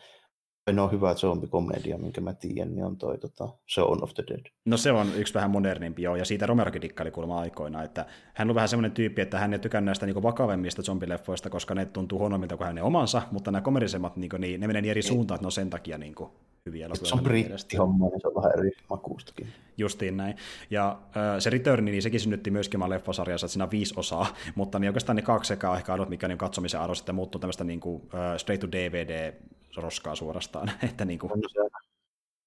ainoa 0.67 0.89
hyvä 0.89 1.15
zombikomedia, 1.15 1.99
minkä 1.99 2.21
mä 2.21 2.35
tiedän, 2.35 2.75
niin 2.75 2.85
on 2.85 2.97
toi 2.97 3.19
tota, 3.19 3.49
Shaun 3.75 4.03
of 4.03 4.15
the 4.15 4.25
Dead. 4.29 4.47
No 4.65 4.77
se 4.77 4.93
on 4.93 5.09
yksi 5.17 5.35
vähän 5.35 5.51
modernimpi 5.51 6.03
joo, 6.03 6.17
ja 6.17 6.25
siitä 6.25 6.47
Romerokin 6.47 6.83
dikkaili 6.83 7.11
kuulemma 7.11 7.41
aikoina, 7.41 7.83
että 7.83 8.07
hän 8.35 8.51
on 8.51 8.55
vähän 8.55 8.69
semmoinen 8.69 8.93
tyyppi, 8.93 9.23
että 9.23 9.39
hän 9.39 9.53
ei 9.53 9.59
tykännyt 9.59 9.87
näistä 9.87 10.07
niin 10.07 10.23
vakavemmista 10.23 10.83
zombileffoista, 10.83 11.51
koska 11.51 11.75
ne 11.75 11.85
tuntuu 11.85 12.19
huonommilta 12.19 12.57
kuin 12.57 12.67
hänen 12.67 12.85
omansa, 12.85 13.23
mutta 13.31 13.51
nämä 13.51 13.63
komedisemmat, 13.63 14.17
niin, 14.17 14.31
niin, 14.39 14.61
ne 14.61 14.67
menee 14.67 14.83
niin 14.83 14.91
eri 14.91 15.03
suuntaan, 15.03 15.37
että 15.37 15.45
ne 15.45 15.47
on 15.47 15.53
sen 15.53 15.71
takia 15.71 15.99
niin 15.99 16.15
kuin, 16.15 16.31
hyviä 16.67 16.87
elokuvia. 16.87 17.09
Se 17.09 17.15
on 17.15 17.23
brittihomma, 17.23 18.09
niin 18.09 18.21
se 18.21 18.29
on 18.29 18.35
vähän 18.35 18.53
eri 18.59 18.71
makuustakin. 18.91 19.47
Justiin 19.77 20.17
näin. 20.17 20.37
Ja 20.71 20.99
äh, 21.17 21.39
se 21.39 21.51
Return, 21.51 21.85
niin 21.85 22.03
sekin 22.03 22.21
synnytti 22.21 22.51
myöskin 22.51 22.81
mä 22.81 22.91
leffasarjassa, 22.91 23.47
että 23.47 23.53
siinä 23.53 23.65
on 23.65 23.71
viisi 23.71 23.95
osaa, 23.97 24.27
mutta 24.55 24.79
niin 24.79 24.89
oikeastaan 24.89 25.17
ne 25.17 25.23
kaksi 25.23 25.49
sekä 25.49 25.71
on 25.71 25.77
ehkä 25.77 25.93
ainut, 25.93 26.09
mikä 26.09 26.29
niin 26.29 26.39
katsomisen 26.39 26.81
arvo 26.81 26.95
sitten 26.95 27.15
muuttuu 27.15 27.39
tämmöistä 27.39 27.65
niin 27.65 27.81
kuin, 27.81 27.97
uh, 27.97 28.11
straight 28.37 28.61
to 28.61 28.73
DVD 28.73 29.35
roskaa 29.77 30.15
suorastaan. 30.15 30.71
että 30.89 31.05
niin 31.05 31.19
kuin... 31.19 31.33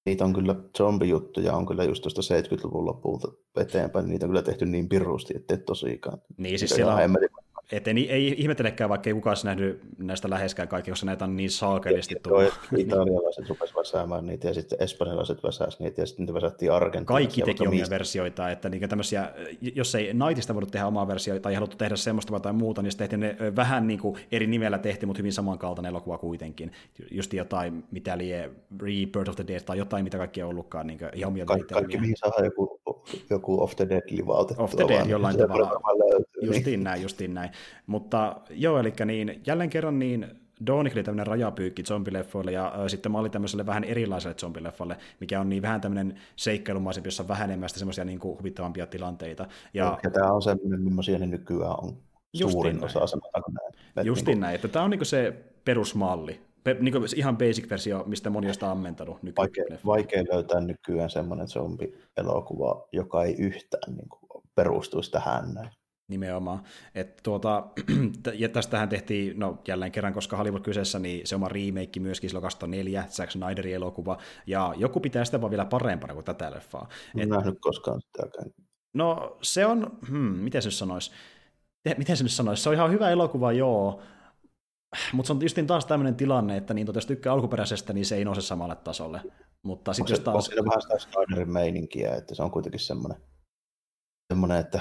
Niitä 0.06 0.24
on 0.24 0.32
kyllä 0.32 0.54
zombijuttuja, 0.78 1.56
on 1.56 1.66
kyllä 1.66 1.84
just 1.84 2.02
tuosta 2.02 2.22
70-luvun 2.34 2.86
lopulta 2.86 3.28
eteenpäin, 3.56 4.08
niitä 4.08 4.26
on 4.26 4.30
kyllä 4.30 4.42
tehty 4.42 4.66
niin 4.66 4.88
pirusti, 4.88 5.36
että 5.36 5.54
et 5.54 5.64
tosikaan. 5.64 6.18
Niin, 6.36 6.58
siis 6.58 6.70
siellä 6.70 6.94
on, 6.94 7.00
et 7.72 7.88
ei, 7.88 8.10
ei 8.10 8.34
ihmetellekään, 8.38 8.90
vaikka 8.90 9.10
ei 9.10 9.14
kukaan 9.14 9.36
nähnyt 9.44 9.80
näistä 9.98 10.30
läheskään 10.30 10.68
kaikki, 10.68 10.90
koska 10.90 11.06
näitä 11.06 11.24
on 11.24 11.36
niin 11.36 11.50
saakelisti 11.50 12.14
tullut. 12.22 12.44
Italialaiset 12.76 13.48
rupesivat 13.48 13.80
väsäämään 13.80 14.26
niitä 14.26 14.48
ja 14.48 14.54
sitten 14.54 14.82
espanjalaiset 14.82 15.42
väsäsivät 15.42 15.80
niitä 15.80 16.02
ja 16.02 16.06
sitten 16.06 16.22
niitä 16.22 16.34
väsättiin 16.34 16.72
Argentiinassa. 16.72 17.12
Kaikki 17.12 17.42
teki 17.42 17.66
omia 17.66 17.80
mistä. 17.80 17.94
versioita, 17.94 18.50
että 18.50 18.68
niin 18.68 18.88
tämmöisiä, 18.88 19.32
jos 19.74 19.94
ei 19.94 20.14
Nightista 20.14 20.54
voinut 20.54 20.70
tehdä 20.70 20.86
omaa 20.86 21.08
versioita 21.08 21.42
tai 21.42 21.52
ei 21.52 21.54
haluttu 21.54 21.76
tehdä 21.76 21.96
semmoista 21.96 22.40
tai 22.40 22.52
muuta, 22.52 22.82
niin 22.82 22.92
sitten 22.92 23.08
tehtiin 23.08 23.38
ne 23.40 23.56
vähän 23.56 23.86
niin 23.86 24.00
kuin 24.00 24.16
eri 24.32 24.46
nimellä 24.46 24.78
tehtiin, 24.78 25.08
mutta 25.08 25.20
hyvin 25.20 25.32
samankaltainen 25.32 25.90
elokuva 25.90 26.18
kuitenkin. 26.18 26.72
Just 27.10 27.32
jotain, 27.32 27.84
mitä 27.90 28.18
lie 28.18 28.50
Rebirth 28.80 29.30
of 29.30 29.36
the 29.36 29.46
Dead 29.46 29.60
tai 29.60 29.78
jotain, 29.78 30.04
mitä 30.04 30.18
kaikki 30.18 30.42
on 30.42 30.48
ollutkaan 30.48 30.86
niin 30.86 30.98
ihan 31.14 31.32
omia 31.32 31.44
Ka- 31.44 31.58
Kaikki, 31.72 31.98
mihin 31.98 32.16
saadaan 32.16 32.44
joku, 32.44 32.77
joku 33.30 33.62
Off 33.62 33.76
the 33.76 33.88
Dead 33.88 34.02
livautettua. 34.10 34.64
Off 34.64 34.76
the 34.76 34.88
Dead 34.88 35.06
jollain 35.06 35.36
tavalla. 35.36 35.70
Justiin 36.42 36.84
näin, 36.84 37.02
justiin 37.02 37.34
näin. 37.34 37.50
Mutta 37.86 38.36
joo, 38.50 38.78
eli 38.78 38.92
niin, 39.04 39.42
jälleen 39.46 39.70
kerran 39.70 39.98
niin 39.98 40.26
Dawnik 40.66 40.92
oli 40.94 41.02
tämmöinen 41.02 41.26
rajapyykki 41.26 41.82
zombileffoille, 41.82 42.52
ja 42.52 42.66
äh, 42.66 42.86
sitten 42.86 43.12
mä 43.12 43.18
olin 43.18 43.30
tämmöiselle 43.30 43.66
vähän 43.66 43.84
erilaiselle 43.84 44.34
zombileffalle, 44.34 44.96
mikä 45.20 45.40
on 45.40 45.48
niin 45.48 45.62
vähän 45.62 45.80
tämmöinen 45.80 46.14
seikkailumaisempi, 46.36 47.06
jossa 47.06 47.22
on 47.22 47.28
vähän 47.28 47.50
enemmän 47.50 47.68
semmoisia 47.68 48.04
niin 48.04 48.18
kuin 48.18 48.38
huvittavampia 48.38 48.86
tilanteita. 48.86 49.46
Ja, 49.74 49.98
ja 50.04 50.10
tämä 50.10 50.32
on 50.32 50.42
semmoinen, 50.42 50.80
millaisia 50.80 51.18
ne 51.18 51.26
nykyään 51.26 51.84
on. 51.84 51.96
Suurin 52.34 52.76
näin. 52.76 52.84
osa, 52.84 53.06
sanotaanko 53.06 53.50
näin. 53.50 54.06
Justin 54.06 54.26
niin 54.26 54.36
kuin... 54.36 54.40
näin, 54.40 54.54
että 54.54 54.68
tämä 54.68 54.84
on 54.84 54.90
niin 54.90 55.06
se 55.06 55.34
perusmalli, 55.64 56.40
Pe, 56.68 56.76
niin 56.80 56.92
kuin 56.92 57.04
ihan 57.16 57.38
basic-versio, 57.38 58.04
mistä 58.06 58.30
moni 58.30 58.48
on 58.48 58.68
ammentanut. 58.68 59.18
Vaikea, 59.36 59.64
vaikea 59.86 60.24
löytää 60.32 60.60
nykyään 60.60 61.10
semmoinen 61.10 61.48
zombi-elokuva, 61.48 62.88
joka 62.92 63.24
ei 63.24 63.34
yhtään 63.38 63.94
niin 63.96 64.08
kuin, 64.08 64.44
perustuisi 64.54 65.10
tähän 65.10 65.54
näin. 65.54 65.70
Nimenomaan. 66.08 66.62
Et 66.94 67.20
tuota, 67.22 67.66
ja 68.34 68.48
tästähän 68.48 68.88
tehtiin, 68.88 69.38
no 69.38 69.58
jälleen 69.68 69.92
kerran, 69.92 70.12
koska 70.12 70.36
Hollywood 70.36 70.62
kyseessä, 70.62 70.98
niin 70.98 71.26
se 71.26 71.34
oma 71.34 71.48
remake 71.48 72.00
myöskin 72.00 72.30
silloin 72.30 72.42
2004, 72.42 73.04
Zack 73.08 73.30
Snyderin 73.30 73.74
elokuva, 73.74 74.18
ja 74.46 74.74
joku 74.76 75.00
pitää 75.00 75.24
sitä 75.24 75.40
vaan 75.40 75.50
vielä 75.50 75.64
parempana 75.64 76.14
kuin 76.14 76.24
tätä 76.24 76.50
leffaa. 76.50 76.88
En 77.16 77.22
Et, 77.22 77.28
nähnyt 77.28 77.58
koskaan 77.60 78.00
sitäkään. 78.00 78.50
No 78.94 79.38
se 79.42 79.66
on, 79.66 79.98
hmm, 80.08 80.18
miten 80.18 80.62
se 80.62 80.70
sanoisi, 80.70 81.10
miten 81.98 82.16
se 82.16 82.24
nyt 82.24 82.32
sanoisi, 82.32 82.62
se 82.62 82.68
on 82.68 82.74
ihan 82.74 82.90
hyvä 82.90 83.10
elokuva, 83.10 83.52
joo, 83.52 84.02
mutta 85.12 85.26
se 85.26 85.32
on 85.32 85.42
just 85.42 85.58
taas 85.66 85.86
tämmöinen 85.86 86.14
tilanne, 86.14 86.56
että 86.56 86.74
niin, 86.74 86.86
jos 86.94 87.06
tykkää 87.06 87.32
alkuperäisestä, 87.32 87.92
niin 87.92 88.06
se 88.06 88.16
ei 88.16 88.24
nouse 88.24 88.40
samalle 88.40 88.76
tasolle. 88.76 89.20
Mutta 89.62 89.92
sitten 89.92 90.12
jos 90.12 90.20
taas... 90.20 90.50
On 90.58 90.64
vähän 90.64 90.82
sitä 90.82 90.98
Snyderin 90.98 91.52
meininkiä, 91.52 92.14
että 92.14 92.34
se 92.34 92.42
on 92.42 92.50
kuitenkin 92.50 92.80
semmoinen, 92.80 93.22
semmoinen 94.32 94.58
että 94.58 94.80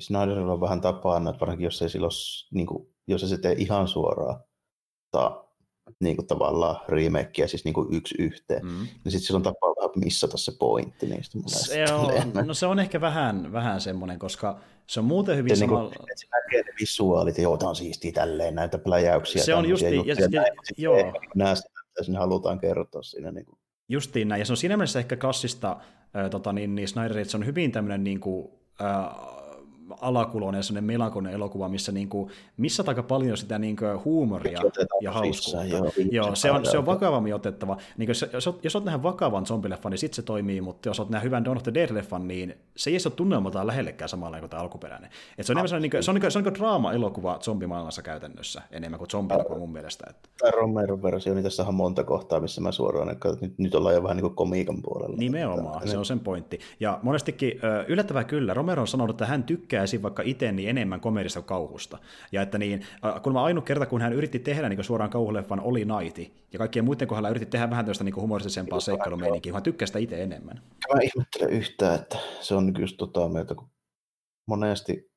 Snyderilla 0.00 0.52
on 0.52 0.60
vähän 0.60 0.80
tapana, 0.80 1.30
että 1.30 1.40
varsinkin 1.40 1.64
jos 1.64 1.82
ei 1.82 1.88
silloin, 1.88 2.10
niin 2.54 2.66
kuin, 2.66 2.94
jos 3.06 3.22
ei 3.22 3.28
se 3.28 3.38
tee 3.38 3.52
ihan 3.52 3.88
suoraan 3.88 4.44
ta, 5.10 5.44
niin 6.00 6.16
kuin 6.16 6.26
tavallaan 6.26 6.76
remakea, 6.88 7.48
siis 7.48 7.64
niin 7.64 7.74
kuin 7.74 7.96
yksi 7.96 8.14
yhteen, 8.18 8.66
mm. 8.66 8.78
niin 8.78 9.12
sitten 9.12 9.20
silloin 9.20 9.42
tapaa 9.42 9.70
vähän 9.70 9.90
missata 9.96 10.36
se 10.36 10.52
pointti 10.58 11.06
niistä 11.06 11.38
se 11.46 11.84
on, 11.92 12.12
No 12.46 12.54
se 12.54 12.66
on 12.66 12.78
ehkä 12.78 13.00
vähän, 13.00 13.52
vähän 13.52 13.80
semmoinen, 13.80 14.18
koska 14.18 14.60
se 14.86 15.00
on 15.00 15.06
muuten 15.06 15.36
hyvin 15.36 15.56
se, 15.56 15.60
samalla... 15.60 15.90
Niin 15.90 15.98
kuin, 15.98 16.08
se 16.16 16.26
näkee 16.32 16.62
ne 16.62 16.72
visuaalit, 16.80 17.36
ja 17.36 17.42
joo, 17.42 17.56
tämä 17.56 17.68
on 17.68 17.76
siistiä 17.76 18.12
tälleen, 18.12 18.54
näitä 18.54 18.78
pläjäyksiä. 18.78 19.44
Se 19.44 19.54
on 19.54 19.68
justi, 19.68 19.96
ja, 19.96 20.14
ja, 20.18 20.28
ja, 20.30 20.44
joo. 20.76 21.12
Näe 21.34 21.56
sitä, 21.56 21.68
mitä 22.08 22.18
halutaan 22.18 22.60
kertoa 22.60 23.02
siinä. 23.02 23.30
Niin 23.30 23.46
kuin. 23.46 23.58
Justiin 23.88 24.28
näin, 24.28 24.38
ja 24.38 24.44
se 24.44 24.52
on 24.52 24.56
siinä 24.56 24.76
mielessä 24.76 24.98
ehkä 24.98 25.16
klassista, 25.16 25.76
äh, 26.16 26.30
tota, 26.30 26.52
niin, 26.52 26.74
niin 26.74 26.88
Snyder, 26.88 27.18
että 27.18 27.30
se 27.30 27.36
on 27.36 27.46
hyvin 27.46 27.72
tämmöinen 27.72 28.04
niin 28.04 28.20
kuin, 28.20 28.50
äh, 28.80 29.40
alakuloinen 30.00 30.62
sellainen 30.62 30.84
melankolinen 30.84 31.34
elokuva, 31.34 31.68
missä 31.68 31.92
niin 31.92 32.08
kuin, 32.08 32.30
missä 32.56 32.84
aika 32.86 33.02
paljon 33.02 33.36
sitä 33.36 33.58
niin 33.58 33.76
kuin, 33.76 34.04
huumoria 34.04 34.60
ja 35.00 35.12
hauskuutta. 35.12 35.64
Joo, 35.64 35.92
joo 36.10 36.34
se, 36.34 36.50
on, 36.50 36.66
se 36.66 36.78
on 36.78 36.86
vakavammin 36.86 37.34
otettava. 37.34 37.76
Niin 37.96 38.06
kuin, 38.06 38.16
jos, 38.32 38.46
olet, 38.46 38.64
jos 38.64 38.76
olet 38.76 38.84
nähdä 38.84 39.02
vakavan 39.02 39.46
zombileffan, 39.46 39.90
niin 39.90 39.98
sitten 39.98 40.16
se 40.16 40.22
toimii, 40.22 40.60
mutta 40.60 40.88
jos 40.88 41.00
olet 41.00 41.10
nähdä 41.10 41.24
hyvän 41.24 41.44
Dawn 41.44 41.56
of 41.56 41.62
the 41.62 41.72
Dead-leffan, 41.74 42.28
niin 42.28 42.54
se 42.76 42.90
ei 42.90 42.96
ole 43.06 43.12
tunnelmaltaan 43.14 43.66
lähellekään 43.66 44.08
samalla 44.08 44.38
kuin 44.40 44.50
tämä 44.50 44.62
alkuperäinen. 44.62 45.10
Et 45.38 45.46
se 45.46 45.52
on, 45.52 45.58
on, 45.58 45.82
niin 45.82 45.90
kuin, 45.90 46.02
se 46.02 46.10
on, 46.10 46.14
niin 46.14 46.20
kuin, 46.20 46.30
se 46.30 46.38
on 46.38 46.44
niin 46.44 46.54
draama-elokuva 46.54 47.38
zombimaailmassa 47.42 48.02
käytännössä, 48.02 48.62
enemmän 48.70 48.98
kuin 48.98 49.10
zombielokuva 49.10 49.58
mun 49.58 49.72
mielestä. 49.72 50.06
Että... 50.10 50.28
Tämä 50.38 50.50
Romeron 50.50 51.02
versio, 51.02 51.34
niin 51.34 51.44
tässä 51.44 51.62
on 51.62 51.74
monta 51.74 52.04
kohtaa, 52.04 52.40
missä 52.40 52.60
mä 52.60 52.72
suoraan, 52.72 53.10
että 53.10 53.28
nyt, 53.40 53.58
nyt 53.58 53.74
ollaan 53.74 53.94
jo 53.94 54.02
vähän 54.02 54.16
niin 54.16 54.24
kuin 54.24 54.34
komiikan 54.34 54.82
puolella. 54.82 55.16
Nimenomaan, 55.16 55.88
se 55.88 55.98
on 55.98 56.04
sen 56.04 56.20
pointti. 56.20 56.58
Ja 56.80 56.98
monestikin 57.02 57.60
yllättävää 57.88 58.24
kyllä, 58.24 58.54
Romero 58.54 58.80
on 58.80 58.88
sanonut, 58.88 59.14
että 59.14 59.26
hän 59.26 59.44
tykkää 59.44 59.79
esim. 59.82 60.02
vaikka 60.02 60.22
itse 60.26 60.52
niin 60.52 60.68
enemmän 60.68 61.00
komedista 61.00 61.40
kuin 61.40 61.46
kauhusta. 61.46 61.98
Ja 62.32 62.42
että 62.42 62.58
niin, 62.58 62.86
kun 63.22 63.32
mä 63.32 63.42
ainut 63.42 63.64
kerta, 63.64 63.86
kun 63.86 64.00
hän 64.00 64.12
yritti 64.12 64.38
tehdä 64.38 64.68
niin 64.68 64.84
suoraan 64.84 65.10
kauhuleffan, 65.10 65.60
oli 65.60 65.84
Naiti. 65.84 66.32
Ja 66.52 66.58
kaikkien 66.58 66.84
muiden 66.84 67.08
kohdalla 67.08 67.28
yritti 67.28 67.46
tehdä 67.46 67.70
vähän 67.70 67.84
tällaista 67.84 68.04
niin 68.04 68.16
humoristisempaa 68.16 68.80
seikkailumeininkiä, 68.80 69.50
kun 69.50 69.56
hän 69.56 69.62
tykkää 69.62 69.86
sitä 69.86 69.98
itse 69.98 70.22
enemmän. 70.22 70.62
Mä 70.94 71.00
ihmettelen 71.00 71.50
yhtään, 71.50 71.94
että 71.94 72.18
se 72.40 72.54
on 72.54 72.74
just 72.78 72.96
tota 72.96 73.28
mieltä, 73.28 73.54
kun 73.54 73.70
monesti 74.48 75.10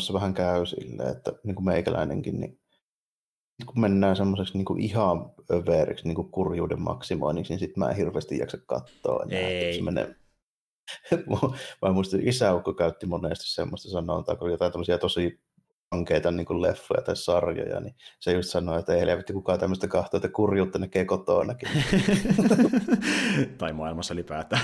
se 0.00 0.12
vähän 0.12 0.34
käy 0.34 0.66
silleen, 0.66 1.16
että 1.16 1.32
niin 1.44 1.54
kuin 1.54 1.64
meikäläinenkin, 1.64 2.40
niin 2.40 2.58
kun 3.66 3.80
mennään 3.80 4.16
semmoiseksi 4.16 4.58
niin 4.58 4.80
ihan 4.80 5.30
överiksi 5.50 6.08
niin 6.08 6.30
kurjuuden 6.30 6.80
maksimoinniksi, 6.80 7.52
niin 7.52 7.60
sitten 7.60 7.78
mä 7.78 7.90
en 7.90 7.96
hirveästi 7.96 8.38
jaksa 8.38 8.58
katsoa 8.66 9.22
enää. 9.22 9.48
Ei. 9.48 9.74
Se 9.74 9.82
menee, 9.82 10.16
Mä 11.82 11.92
muistin, 11.92 12.28
isäukko 12.28 12.74
käytti 12.74 13.06
monesti 13.06 13.50
semmoista 13.50 13.90
sanontaa, 13.90 14.36
kun 14.36 14.50
jotain 14.50 14.72
tosi 14.98 15.40
ankeita 15.92 16.30
niin 16.30 16.46
kuin 16.46 16.62
leffoja 16.62 17.02
tai 17.02 17.16
sarjoja, 17.16 17.80
niin 17.80 17.94
se 18.20 18.32
just 18.32 18.48
sanoi, 18.48 18.78
että 18.78 18.94
ei 18.94 19.00
helvetti 19.00 19.32
kukaan 19.32 19.58
tämmöistä 19.58 19.88
kahtoa, 19.88 20.18
että 20.18 20.28
kurjuutta 20.28 20.78
näkee 20.78 21.04
kotonakin. 21.04 21.68
tai 23.58 23.72
maailmassa 23.72 24.14
ylipäätään. 24.14 24.62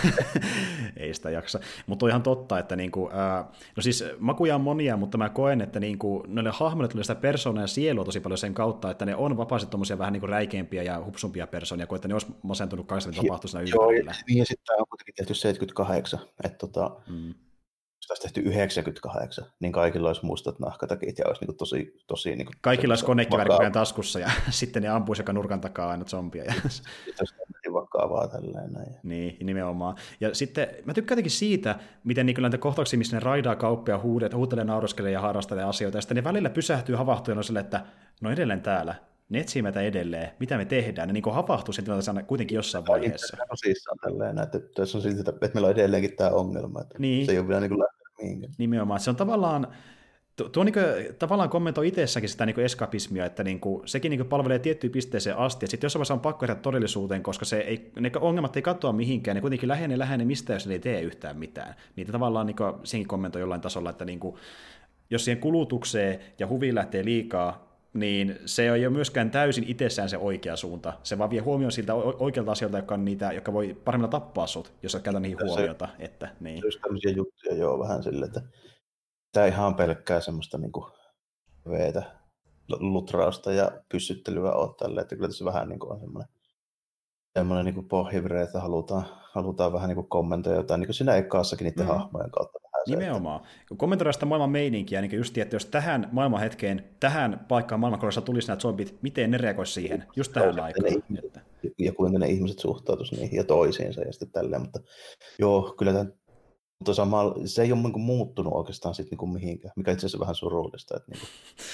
ei 0.97 1.15
sitä 1.15 1.31
jaksa. 1.31 1.61
Mutta 1.87 2.07
on 2.07 2.11
ihan 2.11 2.23
totta, 2.23 2.59
että 2.59 2.77
niinku, 2.77 3.11
ää, 3.13 3.51
no 3.77 3.83
siis 3.83 4.05
makuja 4.19 4.55
on 4.55 4.61
monia, 4.61 4.97
mutta 4.97 5.19
mä 5.19 5.29
koen, 5.29 5.61
että 5.61 5.81
niinku, 5.81 6.25
noille 6.27 6.51
hahmoille 6.55 6.89
tulee 6.89 7.05
sitä 7.05 7.15
persoonaa 7.15 7.63
ja 7.65 7.69
sielua 7.69 8.05
tosi 8.05 8.21
paljon 8.21 8.39
sen 8.39 8.55
kautta, 8.55 8.91
että 8.91 9.07
ne 9.07 9.17
on 9.17 9.37
vapaasti 9.37 9.71
tommosia 9.71 9.99
vähän 9.99 10.13
niinku 10.13 10.27
räikeämpiä 10.27 10.83
ja 10.83 11.05
hupsumpia 11.05 11.47
persoonia, 11.47 11.87
kuin 11.87 11.97
että 11.97 12.09
ne 12.09 12.15
olisi 12.15 12.35
masentunut 12.43 12.87
kanssa, 12.87 13.11
mitä 13.11 13.23
tapahtuu 13.23 13.49
siinä 13.49 13.63
ympärillä. 13.63 14.11
Joo, 14.11 14.23
niin 14.29 14.39
ja 14.39 14.45
sitten 14.45 14.81
on 14.81 14.87
kuitenkin 14.89 15.15
tehty 15.15 15.35
78, 15.35 16.21
että 16.45 16.59
tota, 16.59 16.91
mm 17.09 17.35
olisi 18.11 18.23
tehty 18.23 18.41
98, 18.41 19.45
niin 19.61 19.73
kaikilla 19.73 20.09
olisi 20.09 20.27
mustat 20.27 20.59
nahkatakit 20.59 21.19
ja 21.19 21.25
olisi 21.27 21.45
niin 21.45 21.57
tosi, 21.57 21.97
tosi 22.07 22.37
niin 22.37 22.49
Kaikilla 22.61 22.93
olisi 22.93 23.05
konekiväri 23.05 23.71
taskussa 23.73 24.19
ja 24.19 24.31
sitten 24.51 24.83
ne 24.83 24.89
ampuisi 24.89 25.23
joka 25.23 25.33
nurkan 25.33 25.61
takaa 25.61 25.91
aina 25.91 26.05
zombia. 26.05 26.45
Ja... 26.45 26.53
Sitten 26.69 27.15
olisi 27.21 27.35
vakavaa 27.73 28.29
tälleen 28.29 28.73
näin. 28.73 28.97
Niin, 29.03 29.47
nimenomaan. 29.47 29.97
Ja 30.21 30.35
sitten 30.35 30.69
mä 30.85 30.95
tykkään 30.95 31.17
jotenkin 31.17 31.31
siitä, 31.31 31.79
miten 32.05 32.27
niin 32.27 32.43
näitä 32.43 32.59
kohtauksia, 32.59 32.99
missä 32.99 33.17
ne 33.17 33.21
raidaa 33.21 33.57
kauppia, 33.57 33.99
huudet, 33.99 34.35
huutelee, 34.35 34.65
nauruskelee 34.65 35.13
ja 35.13 35.21
harrastelee 35.21 35.65
asioita, 35.65 35.99
ja 35.99 36.03
sitten 36.03 36.17
ne 36.17 36.25
välillä 36.25 36.51
pysähtyy 36.51 36.97
on 37.37 37.45
sille, 37.45 37.61
että 37.61 37.85
no 38.21 38.31
edelleen 38.31 38.61
täällä, 38.61 38.95
ne 39.29 39.41
etsii 39.41 39.63
meitä 39.63 39.81
edelleen, 39.81 40.31
mitä 40.39 40.57
me 40.57 40.65
tehdään, 40.65 41.09
ne 41.09 41.13
niin 41.13 41.25
havahtuu 41.33 41.73
sen 41.73 41.85
tilanteeseen 41.85 42.27
kuitenkin 42.27 42.57
jossain 42.57 42.87
vaiheessa. 42.87 43.37
Tosissaan 43.49 43.99
tälleen, 43.99 44.39
että 44.39 44.59
tässä 44.59 44.99
on 44.99 45.03
silti, 45.03 45.21
että 45.21 45.51
meillä 45.55 45.67
on 45.67 45.73
edelleenkin 45.73 46.17
tämä 46.17 46.31
ongelma, 46.31 46.81
että 46.81 46.99
niin. 46.99 47.27
se 47.27 47.33
ei 47.33 47.39
ole 47.39 47.49
vielä 47.49 47.61
niin 47.61 47.71
kuin 47.71 47.85
niin. 48.23 48.51
Nimenomaan. 48.59 49.01
Se 49.01 49.11
on 49.11 49.17
tavallaan, 49.17 49.69
tuo, 50.37 50.49
tuo 50.49 50.65
niin 50.65 50.73
kuin, 50.73 50.85
tavallaan 51.19 51.51
kommentoi 51.51 51.89
itsessäkin 51.89 52.29
sitä 52.29 52.47
niin 52.47 52.55
kuin 52.55 52.65
eskapismia, 52.65 53.25
että 53.25 53.45
niin 53.45 53.61
kuin, 53.61 53.89
sekin 53.89 54.11
niin 54.11 54.19
kuin 54.19 54.29
palvelee 54.29 54.59
tiettyyn 54.59 54.93
pisteeseen 54.93 55.37
asti, 55.37 55.65
että 55.65 55.71
sitten 55.71 55.87
jossain 55.87 56.01
vaiheessa 56.01 56.15
on 56.15 56.21
pakko 56.21 56.47
tehdä 56.47 56.61
todellisuuteen, 56.61 57.23
koska 57.23 57.45
se 57.45 57.59
ei, 57.59 57.93
ne 58.01 58.11
ongelmat 58.21 58.57
ei 58.57 58.63
katoa 58.63 58.93
mihinkään, 58.93 59.35
ne 59.35 59.41
kuitenkin 59.41 59.69
lähenee 59.69 59.99
lähenee 59.99 60.27
mistä, 60.27 60.53
jos 60.53 60.67
ne 60.67 60.73
ei 60.73 60.81
tee 60.81 61.01
yhtään 61.01 61.39
mitään. 61.39 61.75
Niitä 61.97 62.13
tavallaan 62.13 62.47
niin 62.47 62.57
kuin, 62.57 62.73
senkin 62.85 63.09
kommentoi 63.09 63.41
jollain 63.41 63.61
tasolla, 63.61 63.91
että 63.91 64.05
niin 64.05 64.21
kuin, 64.21 64.37
jos 65.11 65.25
siihen 65.25 65.41
kulutukseen 65.41 66.21
ja 66.39 66.47
huviin 66.47 66.75
lähtee 66.75 67.05
liikaa, 67.05 67.68
niin 67.95 68.39
se 68.47 68.63
ei 68.63 68.87
ole 68.87 68.95
myöskään 68.95 69.31
täysin 69.31 69.65
itsessään 69.69 70.09
se 70.09 70.19
oikea 70.19 70.57
suunta. 70.57 70.93
Se 71.03 71.19
vaan 71.19 71.31
vie 71.31 71.41
huomioon 71.41 71.73
siltä 71.73 71.95
oikealta 71.95 72.53
asioilta, 72.53 72.79
jotka, 72.79 72.95
on 72.95 73.05
niitä, 73.05 73.33
jotka 73.33 73.53
voi 73.53 73.77
paremmilla 73.85 74.11
tappaa 74.11 74.47
sut, 74.47 74.73
jos 74.83 74.93
sä 74.93 75.01
käytät 75.01 75.23
niihin 75.23 75.39
huomiota. 75.45 75.89
Että, 75.99 76.29
niin. 76.41 76.61
Just 76.65 76.81
tämmöisiä 76.81 77.11
juttuja 77.11 77.55
joo 77.55 77.79
vähän 77.79 78.03
sille, 78.03 78.25
että 78.25 78.43
tämä 79.33 79.47
ihan 79.47 79.75
pelkkää 79.75 80.21
semmoista 80.21 80.59
niin 80.59 80.73
kuin 80.73 80.87
veetä, 81.71 82.03
lutrausta 82.81 83.53
ja 83.53 83.71
pyssyttelyä 83.89 84.53
ole 84.53 84.75
tälle, 84.79 85.01
että 85.01 85.17
kyllä 85.17 85.29
tässä 85.29 85.45
vähän 85.45 85.69
niin 85.69 85.79
kuin 85.79 85.93
on 85.93 86.01
semmoinen 86.01 86.29
semmoinen 87.39 87.75
niin 87.75 87.89
pohjavire, 87.89 88.43
että 88.43 88.61
halutaan, 88.61 89.05
halutaan 89.33 89.73
vähän 89.73 89.89
niin 89.89 89.95
kuin 89.95 90.09
kommentoida 90.09 90.59
jotain, 90.59 90.81
niin 90.81 90.89
kuin 90.89 90.95
siinä 90.95 91.17
ekaassakin 91.17 91.65
niiden 91.65 91.87
mm. 91.87 91.89
hahmojen 91.89 92.31
kautta 92.31 92.59
Nimenomaan. 92.91 93.41
Kun 93.69 93.79
kommentoidaan 93.79 94.15
sitä 94.15 94.27
maailman 94.27 94.51
meininkiä, 94.51 95.01
niin 95.01 95.17
just 95.17 95.39
että 95.39 95.57
jos 95.57 95.67
tähän 95.67 96.09
maailman 96.13 96.41
hetkeen, 96.41 96.85
tähän 97.01 97.45
paikkaan 97.49 97.81
maailmankolassa 97.81 98.21
tulisi 98.21 98.49
nämä 98.49 98.61
zombit, 98.61 98.99
miten 99.03 99.31
ne 99.31 99.39
reagoisivat 99.39 99.75
siihen, 99.75 100.05
just 100.17 100.33
tähän 100.33 100.57
no, 100.57 100.63
aikaan. 100.63 101.03
Ne, 101.09 101.21
että... 101.25 101.41
Ja 101.79 101.93
kuinka 101.93 102.19
ne 102.19 102.27
ihmiset 102.27 102.59
suhtautuisivat 102.59 103.21
niihin 103.21 103.37
ja 103.37 103.45
toisiinsa 103.45 104.01
ja 104.01 104.13
sitten 104.13 104.31
tälleen, 104.31 104.63
mutta 104.63 104.81
joo, 105.39 105.75
kyllä 105.79 105.93
tämän 105.93 106.13
mutta 106.79 106.95
samalla, 106.95 107.35
se 107.45 107.63
ei 107.63 107.73
ole 107.73 107.83
niin 107.83 107.93
kuin, 107.93 108.03
muuttunut 108.03 108.53
oikeastaan 108.53 108.95
sit, 108.95 109.11
niin 109.11 109.19
kuin, 109.19 109.33
mihinkään, 109.33 109.73
mikä 109.77 109.93
itse 109.93 110.07
asiassa 110.07 110.21
vähän 110.21 110.35
surullista, 110.35 110.97
että 110.97 111.11
niin 111.11 111.21
kuin, 111.21 111.29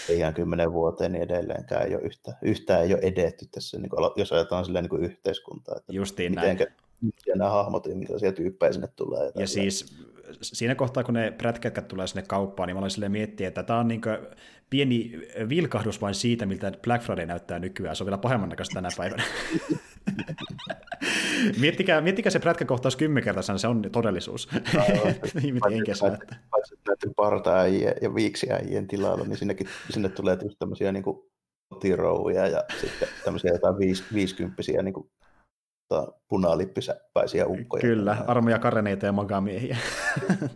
ei 0.09 0.19
ihan 0.19 0.35
kymmenen 0.35 0.73
vuoteen 0.73 1.13
niin 1.13 1.23
edelleenkään 1.23 1.87
ei 1.87 1.95
ole 1.95 2.03
yhtä, 2.03 2.33
yhtään 2.43 2.83
ei 2.83 2.95
ole 2.95 3.03
edetty 3.03 3.47
tässä, 3.51 3.79
niin 3.79 3.91
kuin, 3.91 4.11
jos 4.17 4.33
ajatellaan 4.33 4.65
silleen, 4.65 4.83
niin 4.83 4.91
kuin 4.91 5.05
yhteiskuntaa, 5.05 5.75
että 5.77 5.93
Justiin 5.93 6.33
mitenkä, 6.33 6.67
ja 7.27 7.37
nämä 7.37 7.51
hahmot 7.51 7.87
ja 7.87 7.95
millaisia 7.95 8.33
tyyppejä 8.33 8.73
sinne 8.73 8.89
tulee. 8.97 9.25
Ja, 9.25 9.33
ja 9.37 9.47
siis 9.47 9.97
siinä 10.41 10.75
kohtaa, 10.75 11.05
kun 11.05 11.15
ne 11.15 11.31
prätkätkät 11.31 11.89
tulee 11.89 12.07
sinne 12.07 12.25
kauppaan, 12.29 12.67
niin 12.67 12.77
mä 12.77 12.79
aloin 12.79 12.91
silleen 12.91 13.13
miettiä, 13.13 13.49
että 13.49 13.63
tämä 13.63 13.79
on 13.79 13.89
niin 13.89 14.01
pieni 14.71 15.21
vilkahdus 15.49 16.01
vain 16.01 16.15
siitä, 16.15 16.47
miltä 16.47 16.73
Black 16.83 17.05
Friday 17.05 17.27
näyttää 17.27 17.59
nykyään. 17.59 17.97
Se 17.97 18.05
on 18.05 18.07
vielä 18.07 18.19
pahemman 18.19 18.49
näköistä 18.49 18.75
tänä 18.75 18.89
päivänä. 18.97 19.25
miettikää, 21.61 22.01
miettikää 22.01 22.31
se 22.31 22.39
prätkäkohtaus 22.39 22.97
kymmenkertaisena, 22.97 23.59
se 23.59 23.69
on 23.69 23.83
todellisuus. 23.93 24.49
paitsi, 26.51 26.75
näiden 26.89 27.15
parta 27.17 27.51
ja 28.03 28.15
viiksiäijien 28.15 28.87
tilalla, 28.87 29.25
niin 29.25 29.37
sinnekin, 29.37 29.67
sinne 29.91 30.09
tulee 30.09 30.39
just 30.43 30.59
tämmöisiä 30.59 30.93
niin 30.93 31.05
kotirouja 31.69 32.47
ja 32.47 32.65
sitten 32.81 33.09
tämmöisiä 33.25 33.53
jotain 33.53 33.79
viis, 33.79 34.05
viisikymppisiä 34.15 34.83
niin 34.83 34.95
kuin, 34.95 35.11
tota, 35.95 36.13
punalippisäppäisiä 36.29 37.47
ukkoja. 37.47 37.81
Kyllä, 37.81 38.17
armoja 38.27 38.59
kareneita 38.59 39.07
ja 39.07 39.13
magamiehiä. 39.13 39.77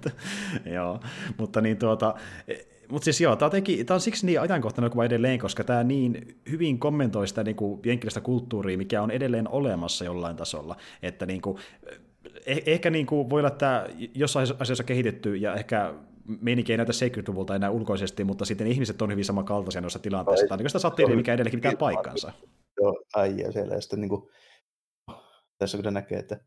joo, 0.77 1.01
mutta 1.39 1.61
niin 1.61 1.77
tuota, 1.77 2.15
mutta 2.91 3.05
siis 3.05 3.21
joo, 3.21 3.37
tämä 3.37 3.51
on, 3.55 3.87
tämä 3.87 3.95
on 3.97 4.01
siksi 4.01 4.27
niin 4.27 4.41
ajankohtainen 4.41 4.91
kuva 4.91 5.05
edelleen, 5.05 5.39
koska 5.39 5.65
tämä 5.65 5.85
niin 5.85 6.41
hyvin 6.51 6.79
kommentoi 6.79 7.29
sitä 7.29 7.45
niin 7.45 7.57
kuin 7.57 7.81
jenkkilistä 7.85 8.21
kulttuuria, 8.21 8.79
mikä 8.79 9.03
on 9.03 9.11
edelleen 9.11 9.49
olemassa 9.49 10.05
jollain 10.05 10.37
tasolla. 10.37 10.77
Että 11.03 11.27
niin 11.27 11.43
kuin, 11.43 11.59
eh, 12.47 12.63
ehkä 12.67 12.91
niin 12.91 13.07
kuin 13.07 13.31
voi 13.31 13.41
olla, 13.41 13.49
että 13.49 13.87
jossain 14.15 14.49
asiassa 14.59 14.85
kehitetty 14.85 15.37
ja 15.37 15.55
ehkä 15.55 15.95
meininki 16.41 16.73
ei 16.73 16.77
näytä 16.77 16.93
70-luvulta 16.93 17.57
enää 17.57 17.71
ulkoisesti, 17.71 18.25
mutta 18.25 18.45
sitten 18.45 18.67
ihmiset 18.67 19.03
on 19.03 19.11
hyvin 19.11 19.25
samankaltaisia 19.25 19.81
noissa 19.81 19.99
tilanteissa. 19.99 20.47
Tämä 20.47 20.55
on 20.55 20.59
niin 20.59 20.71
sitä 20.71 20.79
satiiria, 20.79 21.17
mikä 21.17 21.35
edelleenkin 21.35 21.61
pitää 21.61 21.79
paikkansa. 21.79 22.33
Joo, 22.81 23.03
äijä 23.17 23.53
siellä. 23.53 23.75
Ja 23.75 23.81
sitten 23.81 24.01
niin 24.01 24.09
kuin, 24.09 24.31
tässä 25.59 25.79
kun 25.79 25.95
näkee, 25.95 26.19
että 26.19 26.41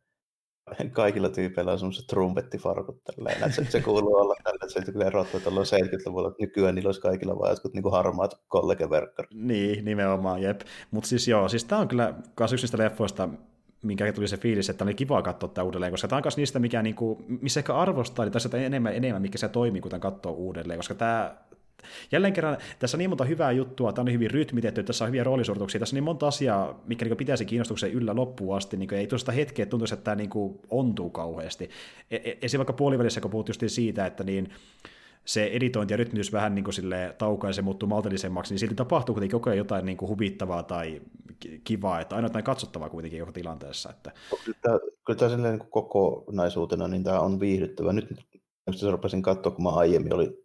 kaikilla 0.91 1.29
tyypeillä 1.29 1.71
on 1.71 1.79
semmoiset 1.79 2.07
trumpettifarkut 2.07 3.03
tälleen. 3.03 3.43
Että 3.43 3.71
se, 3.71 3.81
kuuluu 3.81 4.15
olla 4.15 4.35
tällä, 4.43 4.59
että 4.63 4.85
se 4.85 4.91
kyllä 4.91 5.05
erottaa 5.05 5.39
tuolla 5.39 5.61
70-luvulla, 5.61 6.27
että 6.27 6.43
nykyään 6.43 6.75
niillä 6.75 6.87
olisi 6.87 7.01
kaikilla 7.01 7.39
vaan 7.39 7.49
jotkut 7.49 7.73
niin 7.73 7.91
harmaat 7.91 8.41
kollegeverkkarit. 8.47 9.31
Niin, 9.33 9.85
nimenomaan, 9.85 10.41
jep. 10.41 10.61
Mutta 10.91 11.09
siis 11.09 11.27
joo, 11.27 11.49
siis 11.49 11.65
tämä 11.65 11.81
on 11.81 11.87
kyllä 11.87 12.13
myös 12.39 12.53
yksi 12.53 12.63
niistä 12.63 12.77
leffoista, 12.77 13.29
minkä 13.83 14.13
tuli 14.13 14.27
se 14.27 14.37
fiilis, 14.37 14.69
että 14.69 14.83
oli 14.83 14.93
kiva 14.93 15.21
katsoa 15.21 15.49
tämä 15.49 15.65
uudelleen, 15.65 15.91
koska 15.91 16.07
tämä 16.07 16.17
on 16.17 16.23
myös 16.25 16.37
niistä, 16.37 16.59
mikä, 16.59 16.81
niinku, 16.81 17.25
missä 17.27 17.59
ehkä 17.59 17.75
arvostaa, 17.75 18.25
niin 18.25 18.33
tässä 18.33 18.49
enemmän, 18.57 18.95
enemmän, 18.95 19.21
mikä 19.21 19.37
se 19.37 19.49
toimii, 19.49 19.81
kun 19.81 19.91
tämän 19.91 20.01
katsoo 20.01 20.33
uudelleen, 20.33 20.79
koska 20.79 20.95
tämä 20.95 21.37
Jälleen 22.11 22.33
kerran, 22.33 22.57
tässä 22.79 22.97
on 22.97 22.99
niin 22.99 23.09
monta 23.09 23.25
hyvää 23.25 23.51
juttua, 23.51 23.93
tämä 23.93 24.03
on 24.03 24.13
hyvin 24.13 24.31
rytmitetty, 24.31 24.83
tässä 24.83 25.05
on 25.05 25.07
hyviä 25.07 25.23
roolisuorituksia, 25.23 25.79
tässä 25.79 25.93
on 25.93 25.97
niin 25.97 26.03
monta 26.03 26.27
asiaa, 26.27 26.81
mikä 26.87 27.05
niin 27.05 27.17
pitäisi 27.17 27.45
kiinnostuksen 27.45 27.91
yllä 27.91 28.15
loppuun 28.15 28.57
asti, 28.57 28.77
niin 28.77 28.93
ei 28.93 29.07
tuosta 29.07 29.31
hetkeä 29.31 29.65
tuntuisi, 29.65 29.93
että 29.93 30.03
tämä 30.03 30.15
niin 30.15 30.29
ontuu 30.69 31.09
kauheasti. 31.09 31.69
E-, 32.11 32.15
e- 32.15 32.19
Esimerkiksi 32.19 32.57
vaikka 32.57 32.73
puolivälissä, 32.73 33.21
kun 33.21 33.31
puhut 33.31 33.47
just 33.47 33.61
siitä, 33.67 34.05
että 34.05 34.23
niin, 34.23 34.49
se 35.25 35.45
editointi 35.45 35.93
ja 35.93 35.97
rytmitys 35.97 36.33
vähän 36.33 36.55
niin 36.55 36.63
kuin 36.63 36.75
taukoa 37.17 37.49
ja 37.49 37.53
se 37.53 37.61
muuttuu 37.61 37.89
maltillisemmaksi, 37.89 38.53
niin 38.53 38.59
silti 38.59 38.75
tapahtuu 38.75 39.15
kuitenkin 39.15 39.39
koko 39.39 39.49
ajan 39.49 39.57
jotain 39.57 39.85
niin 39.85 39.97
kuin 39.97 40.09
huvittavaa 40.09 40.63
tai 40.63 41.01
kivaa, 41.63 42.01
että 42.01 42.15
aina 42.15 42.25
jotain 42.25 42.45
katsottavaa 42.45 42.89
kuitenkin 42.89 43.19
joka 43.19 43.31
tilanteessa. 43.31 43.89
Että... 43.89 44.11
Kyllä 44.45 44.57
tämä, 44.61 44.79
kyllä 45.05 45.19
tämä 45.19 45.49
niin 45.49 45.59
kokonaisuutena, 45.69 46.87
niin 46.87 47.03
tämä 47.03 47.19
on 47.19 47.39
viihdyttävä. 47.39 47.93
Nyt 47.93 48.07
kun 48.65 48.91
rupesin 48.91 49.21
katsoa, 49.21 49.51
kun 49.51 49.63
mä 49.63 49.69
aiemmin 49.69 50.13
oli 50.13 50.40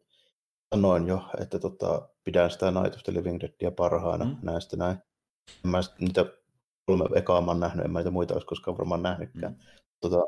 sanoin 0.77 1.07
jo, 1.07 1.23
että 1.41 1.59
tota, 1.59 2.09
pidän 2.25 2.51
sitä 2.51 2.71
Night 2.71 2.95
of 2.95 3.03
the 3.03 3.13
Living 3.13 3.41
Deadia 3.41 3.71
parhaana 3.71 4.25
mm. 4.25 4.37
näistä 4.43 4.77
näin. 4.77 4.97
En 5.65 5.71
mä 5.71 5.81
niitä 6.01 6.25
kolme 6.87 7.05
ekaa 7.15 7.41
mä 7.41 7.55
nähnyt, 7.55 7.85
en 7.85 7.91
mä 7.91 7.99
niitä 7.99 8.11
muita 8.11 8.35
olisi 8.35 8.47
koskaan 8.47 8.79
varmaan 8.79 9.03
nähnytkään. 9.03 9.53
Mm. 9.53 9.59
Tota, 10.01 10.23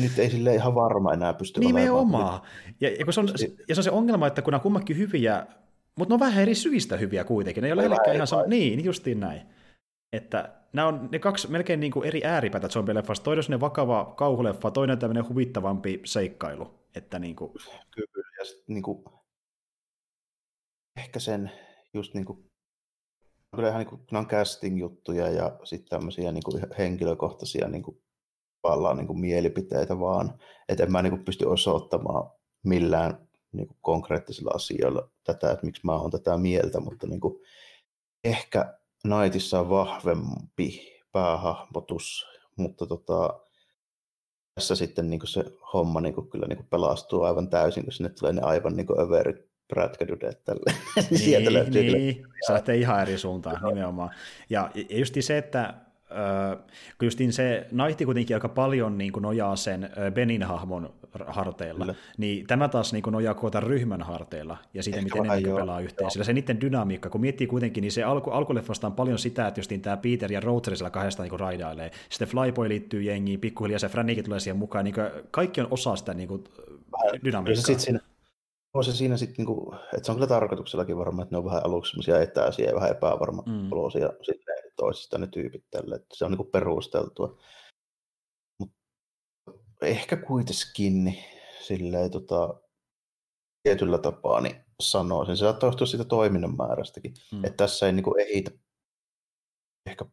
nyt 0.00 0.18
ei 0.18 0.30
sille 0.30 0.54
ihan 0.54 0.74
varma 0.74 1.12
enää 1.12 1.34
pysty 1.34 1.60
Nimenomaan. 1.60 2.40
Ja, 2.80 2.90
ja, 2.90 3.04
kun 3.04 3.12
se 3.12 3.20
on, 3.20 3.28
ja 3.68 3.74
se 3.74 3.80
on 3.80 3.84
se 3.84 3.90
ongelma, 3.90 4.26
että 4.26 4.42
kun 4.42 4.50
nämä 4.50 4.62
kummakin 4.62 4.98
hyviä, 4.98 5.46
mutta 5.96 6.12
ne 6.12 6.14
on 6.14 6.20
vähän 6.20 6.42
eri 6.42 6.54
syistä 6.54 6.96
hyviä 6.96 7.24
kuitenkin. 7.24 7.62
Ne 7.62 7.68
ei 7.68 7.72
ole 7.72 8.14
ihan 8.14 8.26
sama. 8.26 8.42
Niin, 8.42 8.84
justiin 8.84 9.20
näin. 9.20 9.42
Että 10.12 10.52
nämä 10.72 10.88
on 10.88 11.08
ne 11.12 11.18
kaksi 11.18 11.50
melkein 11.50 11.80
niin 11.80 11.92
kuin 11.92 12.06
eri 12.08 12.24
ääripäätä 12.24 12.68
zombie-leffasta. 12.68 13.24
Toinen 13.24 13.54
on 13.54 13.60
vakava 13.60 14.14
kauhuleffa, 14.16 14.70
toinen 14.70 14.98
tämmöinen 14.98 15.28
huvittavampi 15.28 16.00
seikkailu. 16.04 16.74
Että 16.94 17.18
niin 17.18 17.36
kuin... 17.36 17.52
Kyllä, 17.90 18.28
ja 18.38 18.44
sitten 18.44 18.74
niin 18.74 18.82
kuin, 18.82 19.04
ehkä 20.96 21.20
sen 21.20 21.52
just 21.94 22.14
niin 22.14 22.24
kuin, 22.24 22.50
kyllä 23.56 23.68
ihan 23.68 23.78
niin 23.78 23.88
kuin, 23.88 24.00
on 24.12 24.26
casting-juttuja 24.26 25.30
ja 25.30 25.58
sitten 25.64 25.88
tämmöisiä 25.88 26.32
niin 26.32 26.44
kuin 26.44 26.62
henkilökohtaisia 26.78 27.68
niin 27.68 27.82
kuin, 27.82 28.02
niin 28.96 29.06
kuin 29.06 29.20
mielipiteitä 29.20 29.98
vaan, 30.00 30.38
että 30.68 30.84
en 30.84 30.92
mä 30.92 31.02
niin 31.02 31.10
kuin, 31.10 31.24
pysty 31.24 31.44
osoittamaan 31.44 32.30
millään 32.64 33.28
niin 33.52 33.66
kuin, 33.68 33.78
konkreettisilla 33.80 34.50
asioilla 34.54 35.10
tätä, 35.24 35.50
että 35.50 35.66
miksi 35.66 35.86
mä 35.86 35.92
oon 35.92 36.10
tätä 36.10 36.38
mieltä, 36.38 36.80
mutta 36.80 37.06
niin 37.06 37.20
kuin, 37.20 37.42
ehkä 38.24 38.78
Naitissa 39.06 39.60
on 39.60 39.70
vahvempi 39.70 40.92
päähahmotus, 41.12 42.26
mutta 42.56 42.86
tota, 42.86 43.40
tässä 44.54 44.74
sitten 44.74 45.10
niin 45.10 45.20
se 45.24 45.44
homma 45.72 46.00
niin 46.00 46.30
kyllä 46.30 46.46
niin 46.46 46.66
pelastuu 46.70 47.22
aivan 47.22 47.50
täysin, 47.50 47.84
kun 47.84 47.92
sinne 47.92 48.10
tulee 48.10 48.32
ne 48.32 48.42
aivan 48.42 48.76
niin 48.76 49.00
överit 49.00 49.52
prätkädydet 49.68 50.44
tälle. 50.44 50.74
Niin, 51.10 51.18
Sieltä 51.18 51.52
löytyy 51.52 51.82
niin. 51.82 52.14
Kyllä. 52.14 52.36
se 52.46 52.52
lähtee 52.52 52.76
ihan 52.76 53.02
eri 53.02 53.18
suuntaan 53.18 53.62
nimenomaan. 53.64 54.10
Ja, 54.50 54.70
just 54.90 55.14
se, 55.20 55.38
että 55.38 55.74
kun 56.98 57.06
justiin 57.06 57.32
se 57.32 57.66
Nighti 57.70 58.04
kuitenkin 58.04 58.36
aika 58.36 58.48
paljon 58.48 58.98
niin 58.98 59.12
kuin 59.12 59.22
nojaa 59.22 59.56
sen 59.56 59.90
Benin 60.14 60.42
hahmon 60.42 60.94
harteilla, 61.26 61.84
Kyllä. 61.84 61.94
niin 62.18 62.46
tämä 62.46 62.68
taas 62.68 62.92
niin 62.92 63.02
kuin 63.02 63.12
nojaa 63.12 63.34
koko 63.34 63.60
ryhmän 63.60 64.02
harteilla 64.02 64.56
ja 64.74 64.82
siitä, 64.82 64.98
Ehkä 64.98 65.04
miten 65.04 65.30
ne 65.30 65.36
niin 65.36 65.56
pelaa 65.56 65.80
yhteen. 65.80 66.04
Joo. 66.04 66.10
Sillä 66.10 66.24
se 66.24 66.32
niiden 66.32 66.60
dynamiikka, 66.60 67.10
kun 67.10 67.20
miettii 67.20 67.46
kuitenkin, 67.46 67.82
niin 67.82 67.92
se 67.92 68.02
alku, 68.02 68.30
alkuleffasta 68.30 68.86
on 68.86 68.92
paljon 68.92 69.18
sitä, 69.18 69.46
että 69.46 69.60
justiin 69.60 69.82
tämä 69.82 69.96
Peter 69.96 70.32
ja 70.32 70.40
Roger 70.40 70.76
siellä 70.76 70.90
kahdestaan 70.90 71.28
niin 71.28 71.40
raidailee. 71.40 71.90
Sitten 72.10 72.28
Flyboy 72.28 72.68
liittyy 72.68 73.02
jengiin, 73.02 73.40
pikkuhiljaa 73.40 73.78
se 73.78 73.88
Frannikin 73.88 74.24
tulee 74.24 74.40
siihen 74.40 74.56
mukaan, 74.56 74.84
niin 74.84 74.94
kaikki 75.30 75.60
on 75.60 75.68
osa 75.70 75.96
sitä 75.96 76.14
niin 76.14 76.28
kuin, 76.28 76.44
dynamiikkaa. 77.24 77.64
Sitten 77.64 77.80
siinä, 77.80 78.00
on 78.74 78.84
se 78.84 78.92
siinä 78.92 79.16
sitten, 79.16 79.36
niinku, 79.36 79.74
että 79.94 80.06
se 80.06 80.12
on 80.12 80.16
kyllä 80.16 80.26
tarkoituksellakin 80.26 80.98
varmaan, 80.98 81.22
että 81.22 81.34
ne 81.34 81.38
on 81.38 81.44
vähän 81.44 81.66
aluksi 81.66 81.90
semmoisia 81.90 82.20
etäisiä 82.20 82.68
ja 82.68 82.74
vähän 82.74 82.90
epävarma 82.90 83.42
mm. 83.46 83.70
sitten 84.22 84.54
toisista 84.76 85.18
ne 85.18 85.26
tyypit 85.26 85.64
tälle, 85.70 85.94
että 85.94 86.16
se 86.16 86.24
on 86.24 86.30
niinku 86.30 86.44
perusteltua. 86.44 87.38
Ehkä 89.82 90.16
kuitenkin 90.16 91.04
niin 91.04 91.24
silleen, 91.60 92.10
tota, 92.10 92.54
tietyllä 93.62 93.98
tapaa 93.98 94.40
niin 94.40 94.56
sanoisin. 94.80 95.36
Se 95.36 95.40
saattaa 95.40 95.68
johtua 95.68 95.86
siitä 95.86 96.04
toiminnan 96.04 96.56
määrästäkin, 96.56 97.14
mm. 97.32 97.44
että 97.44 97.56
tässä 97.56 97.86
ei 97.86 97.92
niinku 97.92 98.14
ehitä 98.18 98.50
ehkä 99.86 100.04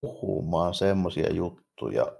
puhumaan 0.00 0.74
semmoisia 0.74 1.32
juttuja 1.32 2.16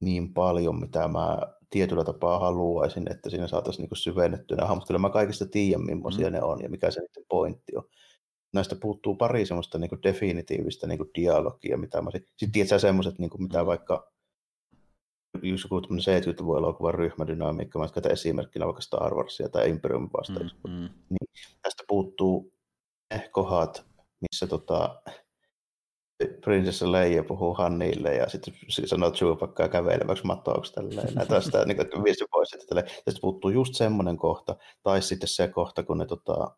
niin 0.00 0.34
paljon, 0.34 0.80
mitä 0.80 1.08
mä 1.08 1.38
tietyllä 1.70 2.04
tapaa 2.04 2.38
haluaisin, 2.38 3.12
että 3.12 3.30
siinä 3.30 3.46
saataisiin 3.46 3.88
niin 3.90 3.96
syvennettyä 3.96 4.56
nämä 4.56 4.68
hahmot. 4.68 4.86
Kyllä 4.86 4.98
mä 4.98 5.10
kaikista 5.10 5.46
tiedän, 5.46 5.86
millaisia 5.86 6.26
mm. 6.26 6.32
ne 6.32 6.42
on 6.42 6.62
ja 6.62 6.68
mikä 6.68 6.90
se 6.90 7.00
niiden 7.00 7.24
pointti 7.28 7.76
on. 7.76 7.84
Näistä 8.52 8.76
puuttuu 8.76 9.16
pari 9.16 9.46
semmoista 9.46 9.78
niin 9.78 9.88
kuin 9.88 10.02
definitiivistä 10.02 10.86
niin 10.86 10.98
kuin 10.98 11.10
dialogia, 11.14 11.78
mitä 11.78 12.02
mä 12.02 12.10
sitten 12.10 12.52
tiedät 12.52 12.80
semmoiset, 12.80 13.18
niin 13.18 13.30
kuin, 13.30 13.42
mitä 13.42 13.62
mm. 13.62 13.66
vaikka 13.66 14.12
joku 15.34 15.80
70-luvun 15.80 16.58
elokuvan 16.58 16.94
ryhmädynamiikka, 16.94 17.78
mä 17.78 17.88
käytän 17.88 18.12
esimerkkinä 18.12 18.66
vaikka 18.66 18.82
Star 18.82 19.14
Warsia 19.14 19.48
tai 19.48 19.70
Imperiumin 19.70 20.10
vasta, 20.18 20.40
mm, 20.40 20.70
mm. 20.70 20.88
niin 21.10 21.28
tästä 21.62 21.84
puuttuu 21.88 22.52
ne 23.14 23.28
kohdat, 23.32 23.86
missä 24.20 24.46
tota, 24.46 25.02
prinsessa 26.44 26.92
Leija 26.92 27.24
puhuu 27.24 27.54
Hannille 27.54 28.14
ja 28.14 28.28
sitten 28.28 28.54
sanoo 28.84 29.10
Chewbacca 29.10 29.68
käveleväksi 29.68 30.26
matoksi 30.26 30.72
tälleen. 30.72 31.14
Näitä 31.14 31.40
sitä 31.40 31.64
niin 31.66 31.76
kuin, 31.76 32.04
viisi 32.04 32.24
pois. 32.30 32.52
Että 32.52 32.66
tälleen. 32.66 32.90
Tästä 33.04 33.20
puuttuu 33.20 33.50
just 33.50 33.74
semmoinen 33.74 34.16
kohta, 34.16 34.56
tai 34.82 35.02
sitten 35.02 35.28
se 35.28 35.48
kohta, 35.48 35.82
kun 35.82 35.98
ne 35.98 36.06
tota, 36.06 36.56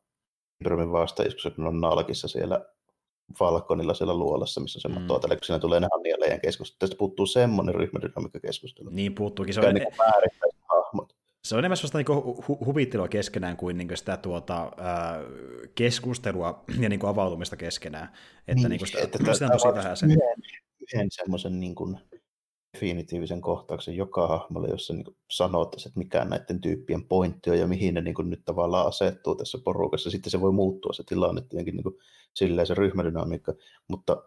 Imperiumin 0.60 0.92
vastaiskussa, 0.92 1.50
kun 1.50 1.66
on 1.66 1.80
nalkissa 1.80 2.28
siellä 2.28 2.64
Falconilla 3.38 3.94
siellä 3.94 4.14
luolassa, 4.14 4.60
missä 4.60 4.80
se 4.80 4.88
mm. 4.88 4.94
matoo 4.94 5.18
tälle, 5.18 5.36
kun 5.36 5.44
siinä 5.44 5.58
tulee 5.58 5.80
ne 5.80 5.88
Hanni 5.92 6.10
ja 6.10 6.20
Leijan 6.20 6.40
keskustelu. 6.40 6.76
Tästä 6.78 6.96
puuttuu 6.96 7.26
semmoinen 7.26 7.74
ryhmädynamiikka 7.74 8.40
keskustelu. 8.40 8.88
Niin 8.90 9.14
puuttuukin. 9.14 9.54
Se 9.54 9.60
on, 9.60 9.74
niin 9.74 9.86
hahmot. 10.68 11.16
Se 11.44 11.54
on 11.54 11.58
enemmän 11.58 11.76
sellaista 11.76 11.98
niin 11.98 12.06
hu- 12.06 12.64
huvittelua 12.66 13.08
keskenään 13.08 13.56
kuin, 13.56 13.78
niin 13.78 13.88
kuin 13.88 13.98
sitä 13.98 14.16
tuota, 14.16 14.62
äh, 14.62 14.70
keskustelua 15.74 16.64
ja 16.80 16.88
niin 16.88 17.00
kuin 17.00 17.10
avautumista 17.10 17.56
keskenään. 17.56 18.08
Että, 18.48 18.54
niin, 18.54 18.68
niin 18.68 18.78
kuin 18.78 18.88
sitä, 18.88 19.02
että 19.02 19.34
sitä 19.34 19.46
on 19.46 19.52
tosi 19.52 19.68
vähän 19.68 19.96
sen. 19.96 20.10
Yhden, 20.10 20.42
yhden 20.80 21.06
semmoisen 21.10 21.60
niin 21.60 21.74
kuin 21.74 21.98
definitiivisen 22.74 23.40
kohtauksen 23.40 23.96
joka 23.96 24.26
hahmolle, 24.26 24.68
jossa 24.68 24.94
niin 24.94 25.16
sanottaisiin, 25.30 25.90
että 25.90 25.98
mikä 25.98 26.24
näiden 26.24 26.60
tyyppien 26.60 27.04
pointti 27.04 27.50
on 27.50 27.58
ja 27.58 27.66
mihin 27.66 27.94
ne 27.94 28.00
niin 28.00 28.14
kuin 28.14 28.30
nyt 28.30 28.44
tavallaan 28.44 28.86
asettuu 28.86 29.34
tässä 29.34 29.58
porukassa. 29.64 30.10
Sitten 30.10 30.30
se 30.30 30.40
voi 30.40 30.52
muuttua 30.52 30.92
se 30.92 31.02
tilanne 31.06 31.40
tietenkin 31.40 31.76
niin 31.76 31.82
kuin 31.82 31.98
silleen 32.34 32.66
se 32.66 32.74
ryhmädynamiikka, 32.74 33.54
mutta 33.88 34.22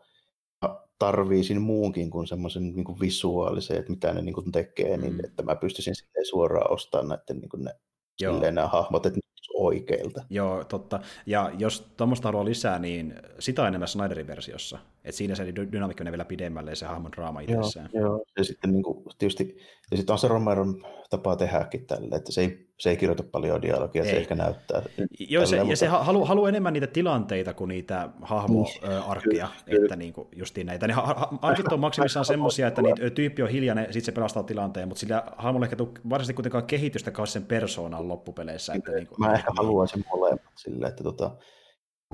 tarviisin 1.00 1.62
muunkin 1.62 2.10
kuin 2.10 2.28
semmoisen 2.28 2.76
niin 2.76 2.84
kuin 2.84 3.00
visuaalisen, 3.00 3.78
että 3.78 3.92
mitä 3.92 4.14
ne 4.14 4.22
niin 4.22 4.36
kuin 4.36 4.52
tekee, 4.52 4.98
niin 4.98 5.14
mm. 5.14 5.26
että 5.26 5.44
mä 5.44 5.56
pystyisin 5.56 5.94
suoraan 6.30 6.72
ostamaan 6.72 7.08
näiden 7.08 7.42
niin 7.42 7.50
kuin 7.50 7.64
ne, 7.64 7.74
silleen, 8.18 8.56
nämä 8.56 8.68
hahmot, 8.68 9.06
että 9.06 9.20
oikeilta. 9.54 10.24
Joo, 10.30 10.64
totta. 10.64 11.00
Ja 11.26 11.52
jos 11.58 11.88
tuommoista 11.98 12.28
haluaa 12.28 12.46
lisää, 12.46 12.80
niin 12.80 13.14
sitä 13.40 13.68
enemmän 13.68 13.88
Snyderin 13.88 14.28
versiossa. 14.28 14.80
Et 15.06 15.16
siinä 15.16 15.36
se 15.36 15.46
dynamiikka 15.72 16.04
menee 16.04 16.12
vielä 16.12 16.26
pidemmälle 16.26 16.72
ja 16.72 16.76
se 16.76 16.86
hahmon 16.86 17.12
draama 17.12 17.40
itsessään. 17.40 17.90
Joo, 17.94 18.06
joo. 18.06 18.26
ja 18.38 18.44
sitten 18.44 18.72
niin 18.72 18.84
kuin, 18.84 19.04
tietysti, 19.18 19.58
ja 19.92 19.98
sitten 19.98 20.14
on 20.14 20.20
se 20.20 20.28
Romeron 20.28 20.84
tapa 21.10 21.36
tehdäkin 21.36 21.86
tälle, 21.86 22.16
että 22.16 22.32
se 22.32 22.42
ei, 22.42 22.68
se 22.80 22.90
ei 22.90 22.98
kirjoita 22.98 23.24
paljon 23.24 23.62
dialogia, 23.62 24.04
ei. 24.04 24.10
se 24.10 24.18
ehkä 24.18 24.36
näyttää. 24.36 24.82
Joo, 25.20 25.46
se, 25.46 25.56
mutta... 25.56 25.72
ja 25.72 25.78
se 25.78 25.88
haluaa 25.88 26.28
halu 26.28 26.46
enemmän 26.46 26.74
niitä 26.74 26.88
tilanteita 26.88 27.54
kuin 27.54 27.68
niitä 27.68 28.10
hahmoarkkia, 28.22 29.48
niin, 29.66 29.82
että 29.82 29.96
niin 29.96 30.14
kuin 30.14 30.28
justiin 30.36 30.68
näitä. 30.68 30.88
Ne 30.88 30.94
ha- 30.94 31.02
ha- 31.02 31.38
arkit 31.42 31.68
on 31.68 31.80
maksimissaan 31.80 32.26
semmoisia, 32.26 32.68
että 32.68 32.82
niitä 32.82 33.10
tyyppi 33.10 33.44
on 33.44 33.50
hiljainen, 33.50 33.86
sitten 33.86 34.04
se 34.04 34.12
pelastaa 34.12 34.44
tilanteen, 34.44 34.88
mutta 34.88 35.00
sillä 35.00 35.24
hahmolle 35.38 35.66
ehkä 35.66 35.76
tuu 35.76 35.94
varsinaisesti 36.10 36.34
kuitenkaan 36.34 36.66
kehitystä 36.66 37.12
kanssa 37.12 37.34
sen 37.34 37.46
persoonan 37.46 38.08
loppupeleissä. 38.08 38.74
Että 38.74 38.92
niin 38.92 39.08
kuin, 39.08 39.20
Mä 39.20 39.37
ehkä 39.38 39.52
niin. 39.52 39.58
haluaisin 39.58 40.06
molemmat 40.14 40.54
silleen, 40.56 40.90
että 40.90 41.04
tota, 41.04 41.38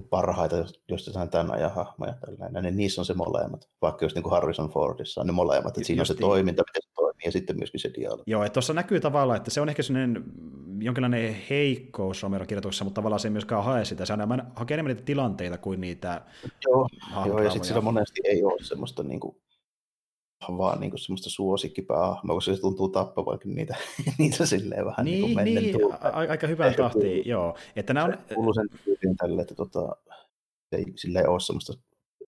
parhaita, 0.10 0.56
jos 0.90 1.06
saadaan 1.06 1.30
tämän 1.30 1.54
ajan 1.54 1.72
hahmoja 1.72 2.14
tällainen, 2.14 2.64
niin 2.64 2.78
niissä 2.78 3.02
on 3.02 3.06
se 3.06 3.14
molemmat, 3.14 3.70
vaikka 3.82 4.06
just 4.06 4.16
niin 4.16 4.24
kuin 4.24 4.32
Harrison 4.32 4.70
Fordissa 4.70 5.22
on 5.22 5.28
ne 5.28 5.34
molemmat, 5.34 5.78
että 5.78 5.88
siinä 5.88 6.02
on 6.02 6.06
se 6.06 6.16
toiminta, 6.16 6.64
miten 6.70 6.82
se 6.82 6.94
toimii, 6.96 7.26
ja 7.26 7.32
sitten 7.32 7.58
myöskin 7.58 7.80
se 7.80 7.92
dialogi. 7.96 8.24
Joo, 8.32 8.44
että 8.44 8.54
tuossa 8.54 8.74
näkyy 8.74 9.00
tavallaan, 9.00 9.38
että 9.38 9.52
se 9.52 9.62
on 9.62 9.70
ehkä 9.70 9.84
sellainen 9.84 10.24
jonkinlainen 10.80 11.36
heikkous 11.50 12.24
Romeron 12.24 12.48
kirjoituksessa, 12.48 12.86
mutta 12.86 12.96
tavallaan 12.96 13.20
se 13.20 13.28
ei 13.28 13.32
myöskään 13.32 13.64
hae 13.64 13.86
sitä, 13.86 14.06
se 14.06 14.14
on 14.14 14.44
hakee 14.56 14.76
enemmän 14.76 14.90
niitä 14.90 15.06
tilanteita 15.06 15.58
kuin 15.58 15.82
niitä 15.82 16.22
Joo, 16.66 16.88
joo 17.26 17.42
ja 17.42 17.50
sitten 17.50 17.68
sillä 17.68 17.82
monesti 17.82 18.22
ei 18.24 18.44
ole 18.44 18.64
semmoista 18.64 19.04
niin 19.04 19.20
kuin, 19.20 19.36
vaan 20.50 20.80
niin 20.80 20.92
kuin 20.92 21.00
semmoista 21.00 21.30
suosikkipäähahmoa, 21.30 22.36
koska 22.36 22.56
se 22.56 22.62
tuntuu 22.62 22.90
tappavankin 22.90 23.56
niitä, 23.56 23.76
niitä 24.20 24.46
silleen 24.46 24.86
vähän 24.86 25.06
niin, 25.06 25.22
niin, 25.26 25.36
mennen 25.36 25.64
niin 25.64 25.94
a- 25.94 26.10
aika 26.30 26.48
hyvän 26.48 26.76
tahtiin, 26.76 27.24
joo. 27.26 27.58
Että 27.76 27.94
nämä 27.94 28.06
on... 28.06 28.18
Kuuluu 28.36 28.54
sen 28.54 28.68
tyyliin 28.84 29.18
tälle, 29.18 29.42
että 29.42 29.56
tota, 29.56 29.96
ei, 30.72 30.86
sillä 30.96 31.20
ei 31.20 31.28
ole 31.28 31.40
semmoista 31.40 31.74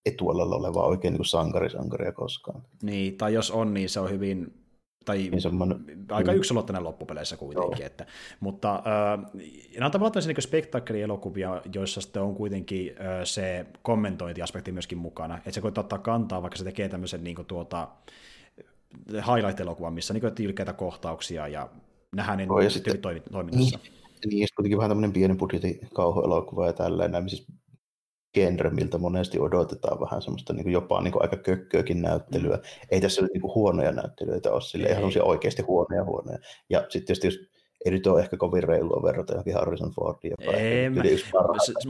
etualalla 0.05 0.55
olevaa 0.55 0.85
oikein 0.85 1.13
niin 1.13 1.25
sankarisankaria 1.25 2.11
koskaan. 2.11 2.63
Niin, 2.83 3.17
tai 3.17 3.33
jos 3.33 3.51
on, 3.51 3.73
niin 3.73 3.89
se 3.89 3.99
on 3.99 4.09
hyvin 4.09 4.64
tai 5.05 5.17
niin 5.17 5.41
semmoinen, 5.41 5.79
aika 6.09 6.31
mm. 6.31 6.83
loppupeleissä 6.83 7.37
kuitenkin. 7.37 7.79
Joo. 7.79 7.87
Että, 7.87 8.05
mutta 8.39 8.75
äh, 8.75 9.31
nämä 9.73 9.85
on 9.85 9.91
tavallaan 9.91 10.27
niin 10.27 10.41
spektakkelielokuvia, 10.41 11.61
joissa 11.73 12.01
sitten 12.01 12.21
on 12.21 12.35
kuitenkin 12.35 12.95
äh, 12.99 13.19
se 13.23 13.65
kommentointiaspekti 13.81 14.71
myöskin 14.71 14.97
mukana, 14.97 15.37
että 15.37 15.51
se 15.51 15.61
koittaa 15.61 15.81
ottaa 15.81 15.99
kantaa, 15.99 16.41
vaikka 16.41 16.57
se 16.57 16.63
tekee 16.63 16.89
tämmöisen 16.89 17.23
niin 17.23 17.35
kuin, 17.35 17.45
tuota, 17.45 17.87
highlight-elokuvan, 19.07 19.93
missä 19.93 20.13
niin 20.13 20.35
tilkeitä 20.35 20.73
kohtauksia 20.73 21.47
ja 21.47 21.69
nähdään 22.15 22.37
ne 22.37 22.45
niin, 22.45 22.71
sitten, 22.71 23.01
toiminnassa. 23.31 23.79
Niin, 23.79 24.29
niin, 24.29 24.41
ja 24.41 24.47
kuitenkin 24.55 24.77
vähän 24.77 24.89
tämmöinen 24.89 25.13
pienen 25.13 25.37
budjetin 25.37 25.79
kauhuelokuva 25.93 26.67
ja 26.67 26.73
tällainen, 26.73 27.29
siis 27.29 27.47
genre, 28.35 28.69
miltä 28.69 28.97
monesti 28.97 29.39
odotetaan 29.39 30.01
vähän 30.01 30.21
semmoista 30.21 30.53
niin 30.53 30.63
kuin 30.63 30.73
jopa 30.73 31.01
niin 31.01 31.11
kuin 31.11 31.21
aika 31.21 31.37
kökköäkin 31.37 32.01
näyttelyä. 32.01 32.55
Mm. 32.55 32.63
Ei 32.91 33.01
tässä 33.01 33.21
ole 33.21 33.29
niin 33.33 33.41
kuin 33.41 33.55
huonoja 33.55 33.91
näyttelyitä 33.91 34.51
ole 34.51 34.61
sille 34.61 34.89
ihan 34.89 35.11
oikeasti 35.23 35.61
huonoja 35.61 36.03
huonoja. 36.03 36.37
Ja 36.69 36.79
sitten 36.79 37.05
tietysti 37.05 37.27
jos 37.27 37.39
ei 37.85 37.91
nyt 37.91 38.07
ole 38.07 38.21
ehkä 38.21 38.37
kovin 38.37 38.63
reilua 38.63 39.03
verrata 39.03 39.33
johonkin 39.33 39.53
Harrison 39.53 39.91
Fordiin. 39.91 40.35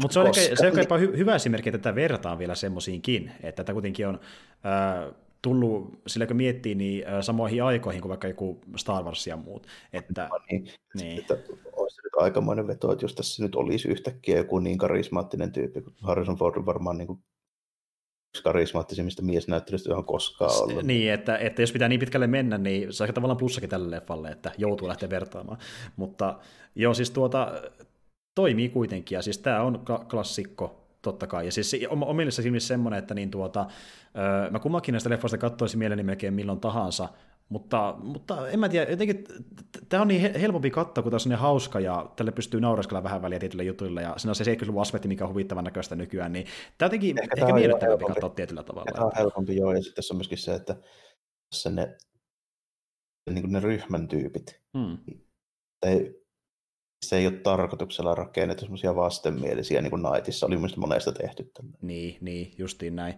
Mutta 0.02 0.14
se 0.14 0.20
on, 0.20 0.28
ehkä, 0.28 0.56
se 0.56 0.68
on 0.68 0.78
jopa 0.78 0.98
hy, 0.98 1.18
hyvä 1.18 1.36
esimerkki, 1.36 1.70
että 1.70 1.80
tätä 1.80 1.96
verrataan 1.96 2.40
vielä 2.40 2.56
semmoisiinkin, 2.56 3.32
että 3.44 3.64
tätä 3.64 3.74
kuitenkin 3.74 4.08
on 4.08 4.20
äh, 4.66 5.12
tullut, 5.46 6.00
sillä 6.08 6.28
kun 6.28 6.36
miettii, 6.36 6.76
niin 6.76 7.08
äh, 7.08 7.22
samoihin 7.22 7.64
aikoihin 7.64 8.02
kuin 8.02 8.10
vaikka 8.10 8.28
joku 8.28 8.62
Star 8.76 9.04
Wars 9.04 9.28
ja 9.28 9.38
muut. 9.38 9.68
Että, 9.94 10.28
no 10.32 10.40
niin, 10.52 10.68
niin. 10.94 11.20
Että 11.20 11.34
olisi 11.74 12.02
nyt 12.04 12.14
aikamoinen 12.16 12.68
veto, 12.68 12.92
että 12.92 13.06
jos 13.06 13.16
tässä 13.16 13.44
nyt 13.44 13.56
olisi 13.56 13.88
yhtäkkiä 13.88 14.38
joku 14.38 14.60
niin 14.60 14.78
karismaattinen 14.78 15.52
tyyppi, 15.52 15.82
kun 15.82 15.94
Harrison 16.02 16.36
Ford 16.36 16.58
on 16.58 16.66
varmaan 16.66 16.98
niin 16.98 17.08
kuin 17.08 17.20
karismaattisimmista 18.44 19.22
miesnäyttelystä, 19.22 19.90
johon 19.90 20.06
koskaan 20.06 20.52
ollut. 20.62 20.84
Niin, 20.84 21.12
että, 21.12 21.38
että 21.38 21.62
jos 21.62 21.72
pitää 21.72 21.90
niin 21.90 22.00
pitkälle 22.00 22.28
mennä, 22.28 22.58
niin 22.58 22.94
se 22.94 23.04
on 23.04 23.14
tavallaan 23.14 23.38
plussakin 23.38 23.70
tälle 23.70 23.96
leffalle, 23.96 24.30
että 24.30 24.52
joutuu 24.58 24.88
lähteä 24.88 25.10
vertaamaan. 25.10 25.58
Mutta 25.96 26.40
joo, 26.76 26.94
siis 26.94 27.12
tuota, 27.12 27.62
toimii 28.36 28.70
kuitenkin, 28.70 29.16
ja 29.16 29.22
siis 29.22 29.38
tämä 29.38 29.62
on 29.62 29.86
klassikko 30.10 30.85
totta 31.06 31.28
kai. 31.28 31.46
Ja 31.46 31.52
siis 31.52 31.76
omillissa 31.90 32.42
silmissä 32.42 32.68
semmoinen, 32.68 33.00
että 33.00 33.14
niin 33.14 33.32
tuota, 33.32 33.66
mä 34.52 34.60
kummankin 34.60 34.94
näistä 34.94 35.10
leffoista 35.10 35.38
katsoisin 35.38 35.80
mieleni 35.80 36.04
melkein 36.04 36.34
milloin 36.34 36.60
tahansa, 36.60 37.10
mutta, 37.50 37.96
mutta 37.98 38.50
en 38.50 38.60
mä 38.60 38.70
tiedä, 38.70 38.92
jotenkin 38.92 39.24
tämä 39.90 40.02
on 40.02 40.08
niin 40.08 40.40
helpompi 40.40 40.72
katsoa, 40.72 41.02
kun 41.02 41.12
tässä 41.12 41.30
on 41.30 41.32
niin 41.32 41.40
hauska 41.40 41.80
ja 41.80 42.12
tälle 42.16 42.32
pystyy 42.32 42.62
naureskella 42.62 43.04
vähän 43.04 43.22
väliä 43.22 43.40
tietyille 43.40 43.64
jutuille 43.64 44.02
ja 44.02 44.14
siinä 44.18 44.32
on 44.32 44.36
se 44.36 44.44
70-luvun 44.44 44.82
aspekti, 44.82 45.08
mikä 45.08 45.24
on 45.24 45.30
huvittavan 45.30 45.64
näköistä 45.64 45.96
nykyään, 45.96 46.34
niin 46.34 46.46
tämä 46.78 46.88
jotenkin 46.88 47.22
ehkä, 47.24 47.36
ehkä 47.42 47.54
miellyttävämpi 47.54 48.06
katsoa 48.06 48.30
tietyllä 48.30 48.64
tavalla. 48.64 48.92
Tämä 48.94 49.06
on 49.06 49.12
helpompi, 49.18 49.56
joo, 49.56 49.74
ja 49.74 49.82
sitten 49.82 49.96
tässä 49.96 50.14
on 50.14 50.18
myöskin 50.18 50.38
se, 50.38 50.54
että 50.54 50.76
tässä 51.50 51.70
ne, 51.70 51.98
niin 53.30 53.52
ne 53.52 53.60
ryhmän 53.60 54.08
tyypit, 54.08 54.62
hmm. 54.78 54.98
ei, 55.86 56.25
se 57.10 57.18
ei 57.18 57.28
ole 57.28 57.36
tarkoituksella 57.36 58.16
rakennettu 58.16 58.62
semmoisia 58.62 58.96
vastenmielisiä, 58.96 59.82
niin 59.82 59.90
kuin 59.90 60.04
Nightissa 60.04 60.46
oli 60.46 60.56
mielestäni 60.56 60.82
monesta 60.82 61.12
tehty. 61.12 61.52
Tällä. 61.54 61.72
Niin, 61.82 62.18
niin, 62.22 62.54
justiin 62.58 62.96
näin. 62.96 63.14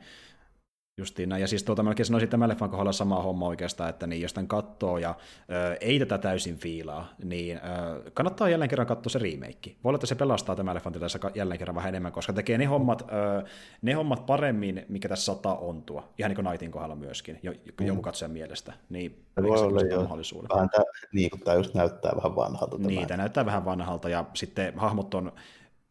Justiin 1.00 1.30
näin. 1.30 1.42
Ja 1.42 1.48
siis 1.48 1.64
tuota, 1.64 1.84
melkein 1.84 2.06
sanoisin 2.06 2.30
tämän 2.30 2.50
leffan 2.50 2.70
kohdalla 2.70 2.92
sama 2.92 3.22
homma 3.22 3.48
oikeastaan, 3.48 3.90
että 3.90 4.08
niin, 4.08 4.22
jos 4.22 4.34
tämän 4.34 4.48
katsoo 4.48 4.98
ja 4.98 5.16
ö, 5.52 5.78
ei 5.82 6.00
tätä 6.00 6.18
täysin 6.18 6.58
fiilaa, 6.58 7.14
niin 7.24 7.58
ö, 7.58 8.12
kannattaa 8.14 8.50
jälleen 8.50 8.70
kerran 8.70 8.88
katsoa 8.88 9.10
se 9.10 9.20
remake. 9.20 9.76
Voi 9.84 9.90
olla, 9.90 9.96
että 9.96 10.08
se 10.08 10.16
pelastaa 10.16 10.56
tämän 10.56 10.76
leffan 10.76 10.94
tässä 10.94 11.20
jälleen 11.36 11.58
kerran 11.58 11.76
vähän 11.76 11.90
enemmän, 11.90 12.12
koska 12.12 12.34
tekee 12.34 12.58
ne 12.58 12.66
hommat, 12.66 13.02
ö, 13.02 13.44
ne 13.82 13.94
hommat 13.94 14.26
paremmin, 14.26 14.86
mikä 14.90 15.10
tässä 15.10 15.26
saattaa 15.26 15.58
ontua. 15.58 16.10
Ihan 16.18 16.30
niin 16.30 16.36
kuin 16.36 16.46
Nightin 16.46 16.72
kohdalla 16.72 16.96
myöskin, 16.96 17.40
jo, 17.44 17.52
mm. 17.52 17.88
jonkun 17.88 18.04
katsojan 18.04 18.32
mielestä. 18.32 18.74
Niin, 18.90 19.26
voi 19.44 19.60
olla 19.60 19.82
jo. 19.82 20.02
Mahdollisuuden. 20.02 20.50
Vähän 20.50 20.70
tämä, 20.70 20.84
niin, 21.14 21.30
tämä 21.44 21.58
just 21.58 21.74
näyttää 21.74 22.12
vähän 22.16 22.36
vanhalta. 22.36 22.78
Niin, 22.78 23.08
tämä 23.08 23.18
näyttää 23.18 23.46
vähän 23.46 23.66
vanhalta, 23.66 24.10
ja 24.10 24.26
sitten 24.34 24.74
hahmot 24.78 25.14
on 25.14 25.32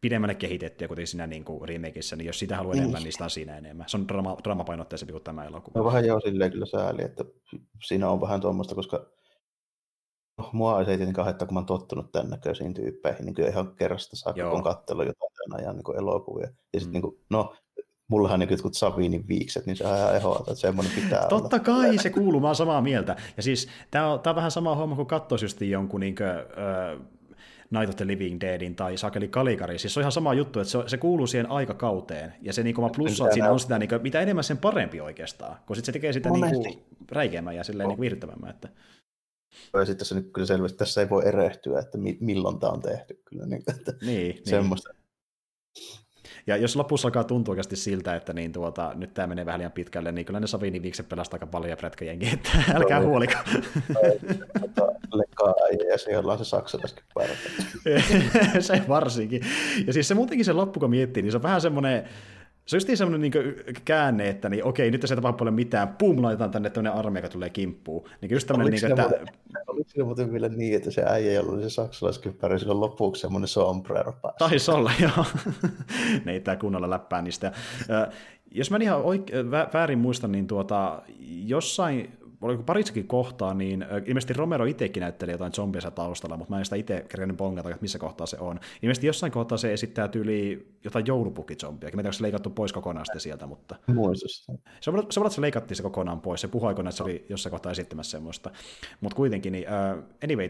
pidemmälle 0.01 0.35
kehitettyä 0.35 0.87
kuin 0.87 1.07
siinä 1.07 1.27
niin 1.27 1.43
kuin 1.43 1.69
remakeissa, 1.69 2.15
niin 2.15 2.25
jos 2.25 2.39
sitä 2.39 2.57
haluaa 2.57 2.73
niin. 2.73 2.81
enemmän, 2.81 3.03
niin 3.03 3.11
sitä 3.11 3.23
on 3.23 3.29
siinä 3.29 3.57
enemmän. 3.57 3.89
Se 3.89 3.97
on 3.97 4.07
drama, 4.07 4.37
dramapainotteisempi 4.43 5.11
kuin 5.11 5.23
tämä 5.23 5.45
elokuva. 5.45 5.79
No 5.79 5.85
vähän 5.85 6.05
joo 6.05 6.19
silleen 6.19 6.51
kyllä 6.51 6.65
sääli, 6.65 7.03
että 7.03 7.25
siinä 7.83 8.09
on 8.09 8.21
vähän 8.21 8.41
tuommoista, 8.41 8.75
koska 8.75 9.05
no, 10.37 10.49
mua 10.53 10.79
ei 10.79 10.85
tietenkään 10.85 11.25
haittaa, 11.25 11.45
kun 11.45 11.53
mä 11.53 11.59
oon 11.59 11.65
tottunut 11.65 12.11
tämän 12.11 12.29
näköisiin 12.29 12.73
tyyppeihin, 12.73 13.25
niin 13.25 13.35
kyllä 13.35 13.49
ihan 13.49 13.75
kerrasta 13.75 14.15
saakka, 14.15 14.41
joo. 14.41 14.51
kun 14.51 14.63
katsellut 14.63 15.05
jotain 15.05 15.33
tämän 15.33 15.59
ajan 15.59 15.75
niin 15.75 15.97
elokuvia. 15.97 16.47
Ja 16.73 16.79
sitten 16.79 16.89
mm. 16.89 16.93
niin 16.93 17.01
kuin, 17.01 17.15
no, 17.29 17.55
mullahan 18.07 18.39
niin 18.39 18.49
jotkut 18.49 18.73
Savinin 18.73 19.27
viikset, 19.27 19.65
niin 19.65 19.75
se 19.75 19.87
on 19.87 19.97
ihan 19.97 20.15
ehoata, 20.15 20.51
että 20.51 20.61
semmoinen 20.61 20.93
pitää 20.95 21.27
Totta 21.29 21.55
olla. 21.55 21.65
kai, 21.65 21.97
se 21.97 22.09
kuuluu, 22.09 22.41
mä 22.41 22.47
oon 22.47 22.55
samaa 22.55 22.81
mieltä. 22.81 23.15
Ja 23.37 23.43
siis 23.43 23.67
tämä 23.91 24.13
on, 24.13 24.19
tää 24.19 24.31
on 24.31 24.35
vähän 24.35 24.51
sama 24.51 24.75
homma 24.75 24.95
kuin 24.95 25.07
katsoisi 25.07 25.45
just 25.45 25.61
jonkun 25.61 25.99
niin 25.99 26.15
kuin, 26.15 26.29
äh, 26.29 27.07
Night 27.71 27.89
of 27.89 27.95
the 27.95 28.07
Living 28.07 28.41
Deadin 28.41 28.75
tai 28.75 28.97
Sakeli 28.97 29.27
Kalikari. 29.27 29.79
Siis 29.79 29.93
se 29.93 29.99
on 29.99 30.01
ihan 30.01 30.11
sama 30.11 30.33
juttu, 30.33 30.59
että 30.59 30.71
se, 30.71 30.79
se 30.87 30.97
kuuluu 30.97 31.27
siihen 31.27 31.51
aikakauteen. 31.51 32.33
Ja 32.41 32.53
se 32.53 32.63
niinku 32.63 32.89
plussaa, 32.95 33.27
että 33.27 33.33
siinä 33.33 33.51
on 33.51 33.59
sitä, 33.59 33.79
niinku, 33.79 33.95
mitä 34.01 34.21
enemmän 34.21 34.43
sen 34.43 34.57
parempi 34.57 35.01
oikeastaan. 35.01 35.57
Kun 35.65 35.75
sit 35.75 35.85
se 35.85 35.91
tekee 35.91 36.13
sitä 36.13 36.29
niinku, 36.29 36.85
räikeämmän 37.11 37.55
ja 37.55 37.63
silleen, 37.63 37.83
no. 37.83 37.89
niinku 37.89 38.01
virttävämmän. 38.01 38.49
Että... 38.49 38.69
Ja 39.73 39.85
sitten 39.85 39.97
tässä 39.97 40.15
nyt 40.15 40.29
kyllä 40.33 40.47
selvästi, 40.47 40.77
tässä 40.77 41.01
ei 41.01 41.09
voi 41.09 41.27
erehtyä, 41.27 41.79
että 41.79 41.97
mi- 41.97 42.17
milloin 42.21 42.59
tämä 42.59 42.71
on 42.71 42.81
tehty. 42.81 43.21
Kyllä, 43.25 43.45
niin, 43.45 43.63
että 43.67 43.93
niin, 44.01 44.41
semmoista. 44.43 44.93
Niin. 44.93 45.06
Ja 46.47 46.57
jos 46.57 46.75
lopussa 46.75 47.07
alkaa 47.07 47.23
tuntua 47.23 47.51
oikeasti 47.51 47.75
siltä, 47.75 48.15
että 48.15 48.33
niin 48.33 48.51
tuota, 48.51 48.91
nyt 48.95 49.13
tämä 49.13 49.27
menee 49.27 49.45
vähän 49.45 49.59
liian 49.59 49.71
pitkälle, 49.71 50.11
niin 50.11 50.25
kyllä 50.25 50.39
ne 50.39 50.47
Savini 50.47 50.81
viikset 50.81 51.09
pelastaa 51.09 51.35
aika 51.35 51.47
paljon 51.47 51.69
ja 51.69 51.77
prätkäjenkin, 51.77 52.33
että 52.33 52.49
älkää 52.75 53.01
huoliko. 53.01 53.33
Lekkaa 55.13 55.53
ja 55.91 55.97
se 55.97 56.17
on 56.17 56.37
se 56.37 56.45
saksalaiskin 56.45 57.03
se 58.59 58.81
varsinkin. 58.87 59.41
Ja 59.87 59.93
siis 59.93 60.07
se 60.07 60.13
muutenkin 60.13 60.45
se 60.45 60.53
loppu, 60.53 60.79
kun 60.79 60.89
miettii, 60.89 61.23
niin 61.23 61.31
se 61.31 61.37
on 61.37 61.43
vähän 61.43 61.61
semmoinen, 61.61 62.03
se 62.67 62.75
on 62.75 62.77
just 62.77 62.87
niin 62.87 62.97
semmoinen 62.97 63.31
niin 63.31 63.55
käänne, 63.85 64.29
että 64.29 64.49
niin, 64.49 64.63
okei, 64.63 64.91
nyt 64.91 65.03
ei 65.03 65.15
tapahdu 65.15 65.37
paljon 65.37 65.53
mitään, 65.53 65.87
pum, 65.87 66.23
laitetaan 66.23 66.51
tänne 66.51 66.69
tämmöinen 66.69 66.99
armeija, 66.99 67.25
joka 67.25 67.33
tulee 67.33 67.49
kimppuun. 67.49 68.09
Niin 68.21 68.31
just 68.31 68.47
tämmöinen, 68.47 68.73
niin, 68.73 68.85
että... 68.85 69.01
Muuten, 69.01 69.27
oliko 69.67 69.89
siinä 69.89 70.05
muuten 70.05 70.33
vielä 70.33 70.49
niin, 70.49 70.75
että 70.75 70.91
se 70.91 71.03
äijä, 71.07 71.33
jolla 71.33 71.51
oli 71.51 71.63
se 71.63 71.69
saksalaiskyppäri, 71.69 72.59
sillä 72.59 72.79
lopuksi 72.79 73.21
semmoinen 73.21 73.47
sombrero 73.47 74.13
päässä? 74.21 74.37
Taisi 74.39 74.71
olla, 74.71 74.91
joo. 75.01 75.25
ne 76.25 76.31
ei 76.31 76.39
tää 76.39 76.55
kunnolla 76.55 76.89
läppää 76.89 77.21
niistä. 77.21 77.51
jos 78.51 78.71
mä 78.71 78.77
ihan 78.81 79.01
oike- 79.01 79.51
väärin 79.73 79.99
muistan, 79.99 80.31
niin 80.31 80.47
tuota, 80.47 81.01
jossain 81.45 82.17
oliko 82.41 82.63
parissakin 82.63 83.07
kohtaa, 83.07 83.53
niin 83.53 83.85
ilmeisesti 84.05 84.33
Romero 84.33 84.65
itsekin 84.65 85.01
näytteli 85.01 85.31
jotain 85.31 85.53
zombiensa 85.53 85.91
taustalla, 85.91 86.37
mutta 86.37 86.53
mä 86.53 86.59
en 86.59 86.65
sitä 86.65 86.75
itse 86.75 87.05
kerännyt 87.09 87.37
bongata, 87.37 87.69
että 87.69 87.81
missä 87.81 87.99
kohtaa 87.99 88.27
se 88.27 88.37
on. 88.39 88.59
Ilmeisesti 88.81 89.07
jossain 89.07 89.31
kohtaa 89.31 89.57
se 89.57 89.73
esittää 89.73 90.07
tyyli 90.07 90.67
jotain 90.83 91.05
joulupukizombiakin. 91.07 91.97
Mä 91.97 91.99
en 91.99 92.03
tiedä, 92.03 92.13
se 92.13 92.23
leikattu 92.23 92.49
pois 92.49 92.73
kokonaan 92.73 93.05
sitten 93.05 93.21
sieltä, 93.21 93.45
mutta... 93.45 93.75
Muistus. 93.87 94.47
Se 94.81 94.89
on, 94.89 94.99
että 94.99 95.29
se 95.29 95.41
leikattiin 95.41 95.75
se 95.75 95.83
kokonaan 95.83 96.21
pois. 96.21 96.41
Se 96.41 96.47
puhui 96.47 96.67
aikoinaan, 96.67 96.89
että 96.89 96.97
se 96.97 97.03
oli 97.03 97.25
jossain 97.29 97.51
kohtaa 97.51 97.71
esittämässä 97.71 98.11
semmoista. 98.11 98.51
Mutta 99.01 99.15
kuitenkin, 99.15 99.51
niin, 99.51 99.65
uh, 99.97 100.03
anyway, 100.23 100.49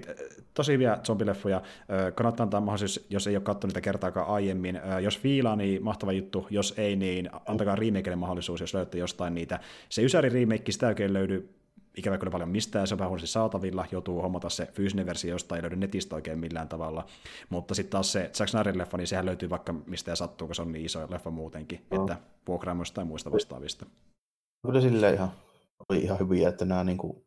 tosi 0.54 0.74
hyviä 0.74 0.98
zombileffoja. 1.04 1.58
Uh, 1.58 2.14
kannattaa 2.16 2.44
antaa 2.44 2.62
mahdollisuus, 2.62 3.08
jos 3.10 3.28
ei 3.28 3.36
ole 3.36 3.44
katsonut 3.44 3.72
niitä 3.72 3.82
kertaakaan 3.82 4.28
aiemmin. 4.28 4.76
Uh, 4.76 5.04
jos 5.04 5.20
fiilaa, 5.20 5.56
niin 5.56 5.84
mahtava 5.84 6.12
juttu. 6.12 6.48
Jos 6.50 6.74
ei, 6.78 6.96
niin 6.96 7.30
antakaa 7.46 7.76
remakeille 7.76 8.16
mahdollisuus, 8.16 8.62
jos 8.62 8.74
löydätte 8.74 8.98
jostain 8.98 9.36
niitä. 9.36 9.60
Se 9.90 10.04
Ysäri 10.04 10.30
remake, 10.30 10.72
sitä 10.72 10.88
oikein 10.88 11.14
löydy 11.14 11.50
ikävä 11.98 12.18
kyllä 12.18 12.32
paljon 12.32 12.50
mistään, 12.50 12.88
se 12.88 12.94
on 12.94 13.00
vähän 13.00 13.20
saatavilla, 13.24 13.86
joutuu 13.92 14.22
hommata 14.22 14.50
se 14.50 14.66
fyysinen 14.74 15.06
versio 15.06 15.32
josta 15.32 15.56
ei 15.56 15.62
löydy 15.62 15.76
netistä 15.76 16.16
oikein 16.16 16.40
millään 16.40 16.70
tavalla, 16.70 17.06
mutta 17.50 17.76
sitten 17.76 17.92
taas 17.92 18.12
se 18.12 18.30
Zack 18.34 18.50
Snyderin 18.50 18.78
leffa, 18.78 18.98
niin 18.98 19.08
sehän 19.08 19.26
löytyy 19.26 19.50
vaikka 19.50 19.74
mistä 19.74 20.12
ja 20.12 20.16
sattuu, 20.16 20.48
kun 20.48 20.56
se 20.56 20.62
on 20.62 20.72
niin 20.72 20.86
iso 20.86 21.08
leffa 21.10 21.32
muutenkin, 21.32 21.86
no. 21.92 22.02
että 22.02 22.18
vuokraamoista 22.48 22.96
tai 22.96 23.06
muista 23.06 23.32
vastaavista. 23.32 23.86
Kyllä 24.66 24.82
sille 24.82 25.14
ihan, 25.14 25.32
oli 25.90 26.00
ihan 26.00 26.20
hyviä, 26.20 26.50
että 26.50 26.66
nämä 26.66 26.84
niin 26.84 26.98
kuin 26.98 27.26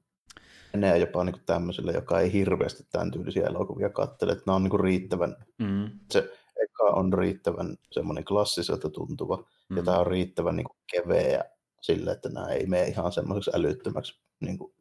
menee 0.73 0.99
jopa 0.99 1.25
niin 1.25 1.33
kuin 1.33 1.45
tämmöiselle, 1.47 1.93
joka 1.93 2.21
ei 2.21 2.33
hirveästi 2.33 2.87
tämän 2.93 3.11
tyylisiä 3.11 3.47
elokuvia 3.47 3.91
katsele, 3.91 4.33
että 4.33 4.45
nämä 4.47 4.57
on 4.57 4.63
niin 4.63 4.71
kuin 4.71 4.81
riittävän, 4.81 5.37
mm. 5.59 5.91
se 6.11 6.19
eka 6.63 6.85
on 6.85 7.13
riittävän 7.13 7.77
semmoinen 7.91 8.25
klassiselta 8.25 8.91
tuntuva, 8.91 9.45
mm. 9.69 9.77
ja 9.77 9.83
tämä 9.83 9.99
on 9.99 10.07
riittävän 10.07 10.57
niin 10.57 10.65
kuin 10.65 10.77
keveä 10.93 11.45
sille, 11.81 12.13
että 12.13 12.29
nämä 12.29 12.49
ei 12.49 12.67
mene 12.67 12.89
ihan 12.89 13.13
semmoiseksi 13.13 13.51
älyttömäksi 13.55 14.21
niin 14.41 14.59
kuin, 14.59 14.73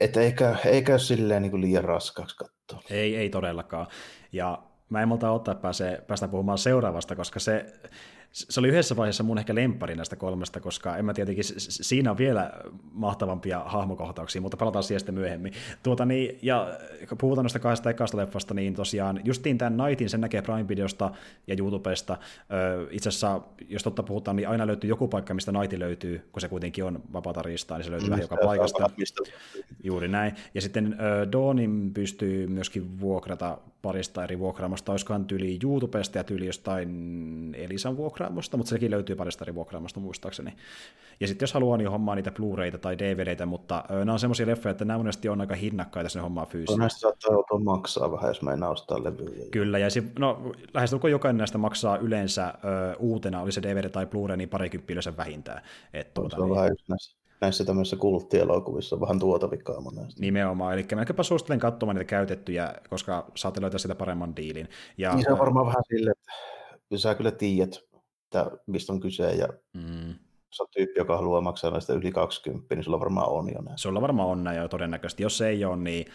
että 0.00 0.20
eikä, 0.20 0.56
eikä 0.64 0.98
silleen 0.98 1.42
niin 1.42 1.50
kuin 1.50 1.60
liian 1.60 1.84
raskaaksi 1.84 2.36
katsoa. 2.36 2.82
Ei, 2.90 3.16
ei 3.16 3.30
todellakaan. 3.30 3.86
Ja 4.32 4.62
mä 4.88 5.02
en 5.02 5.08
malta 5.08 5.30
ottaa 5.30 5.54
pääse, 5.54 6.04
päästä 6.06 6.28
puhumaan 6.28 6.58
seuraavasta, 6.58 7.16
koska 7.16 7.40
se, 7.40 7.66
se 8.36 8.60
oli 8.60 8.68
yhdessä 8.68 8.96
vaiheessa 8.96 9.22
mun 9.22 9.38
ehkä 9.38 9.54
lempari 9.54 9.94
näistä 9.94 10.16
kolmesta, 10.16 10.60
koska 10.60 10.96
en 10.96 11.04
mä 11.04 11.14
tietenkin, 11.14 11.44
siinä 11.58 12.10
on 12.10 12.18
vielä 12.18 12.52
mahtavampia 12.92 13.62
hahmokohtauksia, 13.66 14.40
mutta 14.40 14.56
palataan 14.56 14.82
siihen 14.82 15.00
sitten 15.00 15.14
myöhemmin. 15.14 15.52
Tuota, 15.82 16.04
niin, 16.04 16.38
ja 16.42 16.78
kun 17.08 17.18
puhutaan 17.18 17.44
noista 17.44 17.58
kahdesta 17.58 17.90
ekasta 17.90 18.16
leffasta, 18.16 18.54
niin 18.54 18.74
tosiaan 18.74 19.20
justiin 19.24 19.58
tämän 19.58 19.76
Nightin 19.76 20.10
sen 20.10 20.20
näkee 20.20 20.42
Prime-videosta 20.42 21.10
ja 21.46 21.56
YouTubesta. 21.58 22.18
Itse 22.90 23.08
asiassa, 23.08 23.40
jos 23.68 23.82
totta 23.82 24.02
puhutaan, 24.02 24.36
niin 24.36 24.48
aina 24.48 24.66
löytyy 24.66 24.90
joku 24.90 25.08
paikka, 25.08 25.34
mistä 25.34 25.52
Night 25.52 25.78
löytyy, 25.78 26.28
kun 26.32 26.40
se 26.40 26.48
kuitenkin 26.48 26.84
on 26.84 27.02
vapaata 27.12 27.42
riistaa, 27.42 27.78
niin 27.78 27.84
se 27.84 27.90
löytyy 27.90 28.08
mm, 28.08 28.10
vähän 28.10 28.22
joka 28.22 28.36
paikasta. 28.44 28.90
Juuri 29.82 30.08
näin. 30.08 30.34
Ja 30.54 30.60
sitten 30.60 30.96
Dawnin 31.32 31.94
pystyy 31.94 32.46
myöskin 32.46 33.00
vuokrata 33.00 33.58
parista 33.82 34.24
eri 34.24 34.38
vuokraamosta, 34.38 34.92
olisikohan 34.92 35.24
tyyli 35.24 35.58
YouTubesta 35.62 36.18
ja 36.18 36.24
tyyli 36.24 36.46
jostain 36.46 37.54
Elisan 37.58 37.96
vuokraamosta, 38.26 38.56
mutta 38.56 38.70
sekin 38.70 38.90
löytyy 38.90 39.16
parista 39.16 39.44
eri 39.44 39.54
vuokraamosta 39.54 40.00
muistaakseni. 40.00 40.52
Ja 41.20 41.28
sitten 41.28 41.42
jos 41.42 41.54
haluaa, 41.54 41.76
niin 41.76 41.90
hommaa 41.90 42.14
niitä 42.14 42.30
Blu-rayta 42.30 42.78
tai 42.78 42.98
DVDtä, 42.98 43.46
mutta 43.46 43.84
nämä 43.90 44.12
on 44.12 44.18
semmoisia 44.18 44.46
leffoja, 44.46 44.70
että 44.70 44.84
nämä 44.84 44.98
monesti 44.98 45.28
on 45.28 45.40
aika 45.40 45.54
hinnakkaita, 45.54 46.10
ne 46.14 46.20
hommaa 46.20 46.46
fyysisesti. 46.46 46.80
Näistä 46.80 47.00
saattaa 47.00 47.32
joutua 47.32 47.58
maksaa 47.58 48.12
vähän, 48.12 48.28
jos 48.28 48.42
meinaa 48.42 48.70
ostaa 48.70 49.04
levyjä. 49.04 49.46
Kyllä, 49.50 49.78
ja 49.78 49.90
si- 49.90 50.12
no, 50.18 50.52
lähestulkoon 50.74 51.10
jokainen 51.10 51.38
näistä 51.38 51.58
maksaa 51.58 51.96
yleensä 51.96 52.46
ö, 52.46 52.96
uutena, 52.98 53.40
oli 53.40 53.52
se 53.52 53.62
DVD 53.62 53.88
tai 53.88 54.06
Blu-ray, 54.06 54.36
niin 54.36 54.48
parikymppiä 54.48 54.96
vähintään. 55.16 55.62
Et, 55.92 56.14
tuota, 56.14 56.36
se 56.36 56.42
on 56.42 56.48
niin... 56.48 56.56
vähän 56.56 56.76
näissä 56.88 57.16
näissä 57.40 57.64
tämmöisissä 57.64 57.96
kulttielokuvissa 57.96 58.96
on 58.96 59.00
vähän 59.00 59.18
tuota 59.18 59.50
vikaa 59.50 59.80
monesti. 59.80 60.20
Nimenomaan, 60.20 60.74
eli 60.74 60.86
melkeinpä 60.94 61.22
suosittelen 61.22 61.60
katsomaan 61.60 61.96
niitä 61.96 62.08
käytettyjä, 62.08 62.74
koska 62.90 63.30
saatte 63.34 63.60
löytää 63.60 63.78
sitä 63.78 63.94
paremman 63.94 64.36
diilin. 64.36 64.68
Ja, 64.98 65.14
niin 65.14 65.24
se 65.24 65.32
on 65.32 65.38
varmaan 65.38 65.66
vähän 65.66 65.82
silleen, 65.88 66.14
että 66.18 66.32
sä 66.96 67.14
kyllä 67.14 67.30
tiedät, 67.30 67.85
että 68.26 68.50
mistä 68.66 68.92
on 68.92 69.00
kyse, 69.00 69.30
ja 69.30 69.48
mm. 69.72 70.08
jos 70.46 70.60
on 70.60 70.66
tyyppi, 70.70 71.00
joka 71.00 71.16
haluaa 71.16 71.40
maksaa 71.40 71.70
näistä 71.70 71.92
yli 71.92 72.12
20, 72.12 72.74
niin 72.74 72.84
sulla 72.84 73.00
varmaan 73.00 73.28
on 73.28 73.52
jo 73.54 73.62
näin. 73.62 73.78
Sulla 73.78 74.00
varmaan 74.00 74.28
on 74.28 74.44
näin 74.44 74.58
jo 74.58 74.68
todennäköisesti. 74.68 75.22
Jos 75.22 75.40
ei 75.40 75.64
ole, 75.64 75.76
niin 75.76 76.06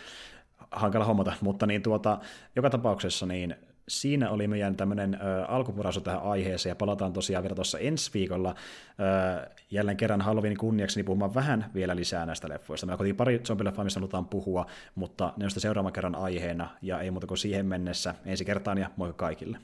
hankala 0.72 1.06
hommata, 1.06 1.34
mutta 1.42 1.66
niin 1.66 1.82
tuota, 1.82 2.20
joka 2.56 2.70
tapauksessa 2.70 3.26
niin 3.26 3.56
siinä 3.88 4.30
oli 4.30 4.48
meidän 4.48 4.76
tämmöinen 4.76 5.18
alkupuraisu 5.48 6.02
tähän 6.02 6.24
aiheeseen, 6.24 6.72
ja 6.72 6.76
palataan 6.76 7.14
tosiaan 7.14 7.44
vielä 7.44 7.56
tuossa 7.56 7.80
ensi 7.80 8.12
viikolla 8.14 8.56
ö, 9.00 9.50
jälleen 9.72 9.98
kerran 9.98 10.22
Halloweenin 10.22 10.58
kunniaksi 10.58 11.00
niin 11.00 11.06
puhumaan 11.06 11.34
vähän 11.34 11.72
vielä 11.74 11.96
lisää 11.96 12.26
näistä 12.26 12.50
leffoista. 12.50 12.88
Meillä 12.88 13.10
on 13.10 13.16
pari 13.16 13.40
zombileffaa, 13.40 13.84
missä 13.84 14.00
halutaan 14.00 14.26
puhua, 14.26 14.66
mutta 14.96 15.34
ne 15.38 15.46
on 15.46 15.52
sitten 15.52 15.62
seuraavan 15.62 15.94
kerran 15.94 16.16
aiheena, 16.16 16.70
ja 16.82 17.02
ei 17.02 17.12
muuta 17.12 17.28
kuin 17.28 17.38
siihen 17.38 17.66
mennessä 17.66 18.16
ensi 18.26 18.46
kertaan, 18.46 18.78
ja 18.78 18.90
moi 18.96 19.14
kaikille. 19.14 19.58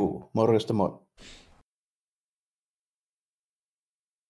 Uh, 0.00 0.30
morjesta 0.32 0.72
moi. 0.72 0.98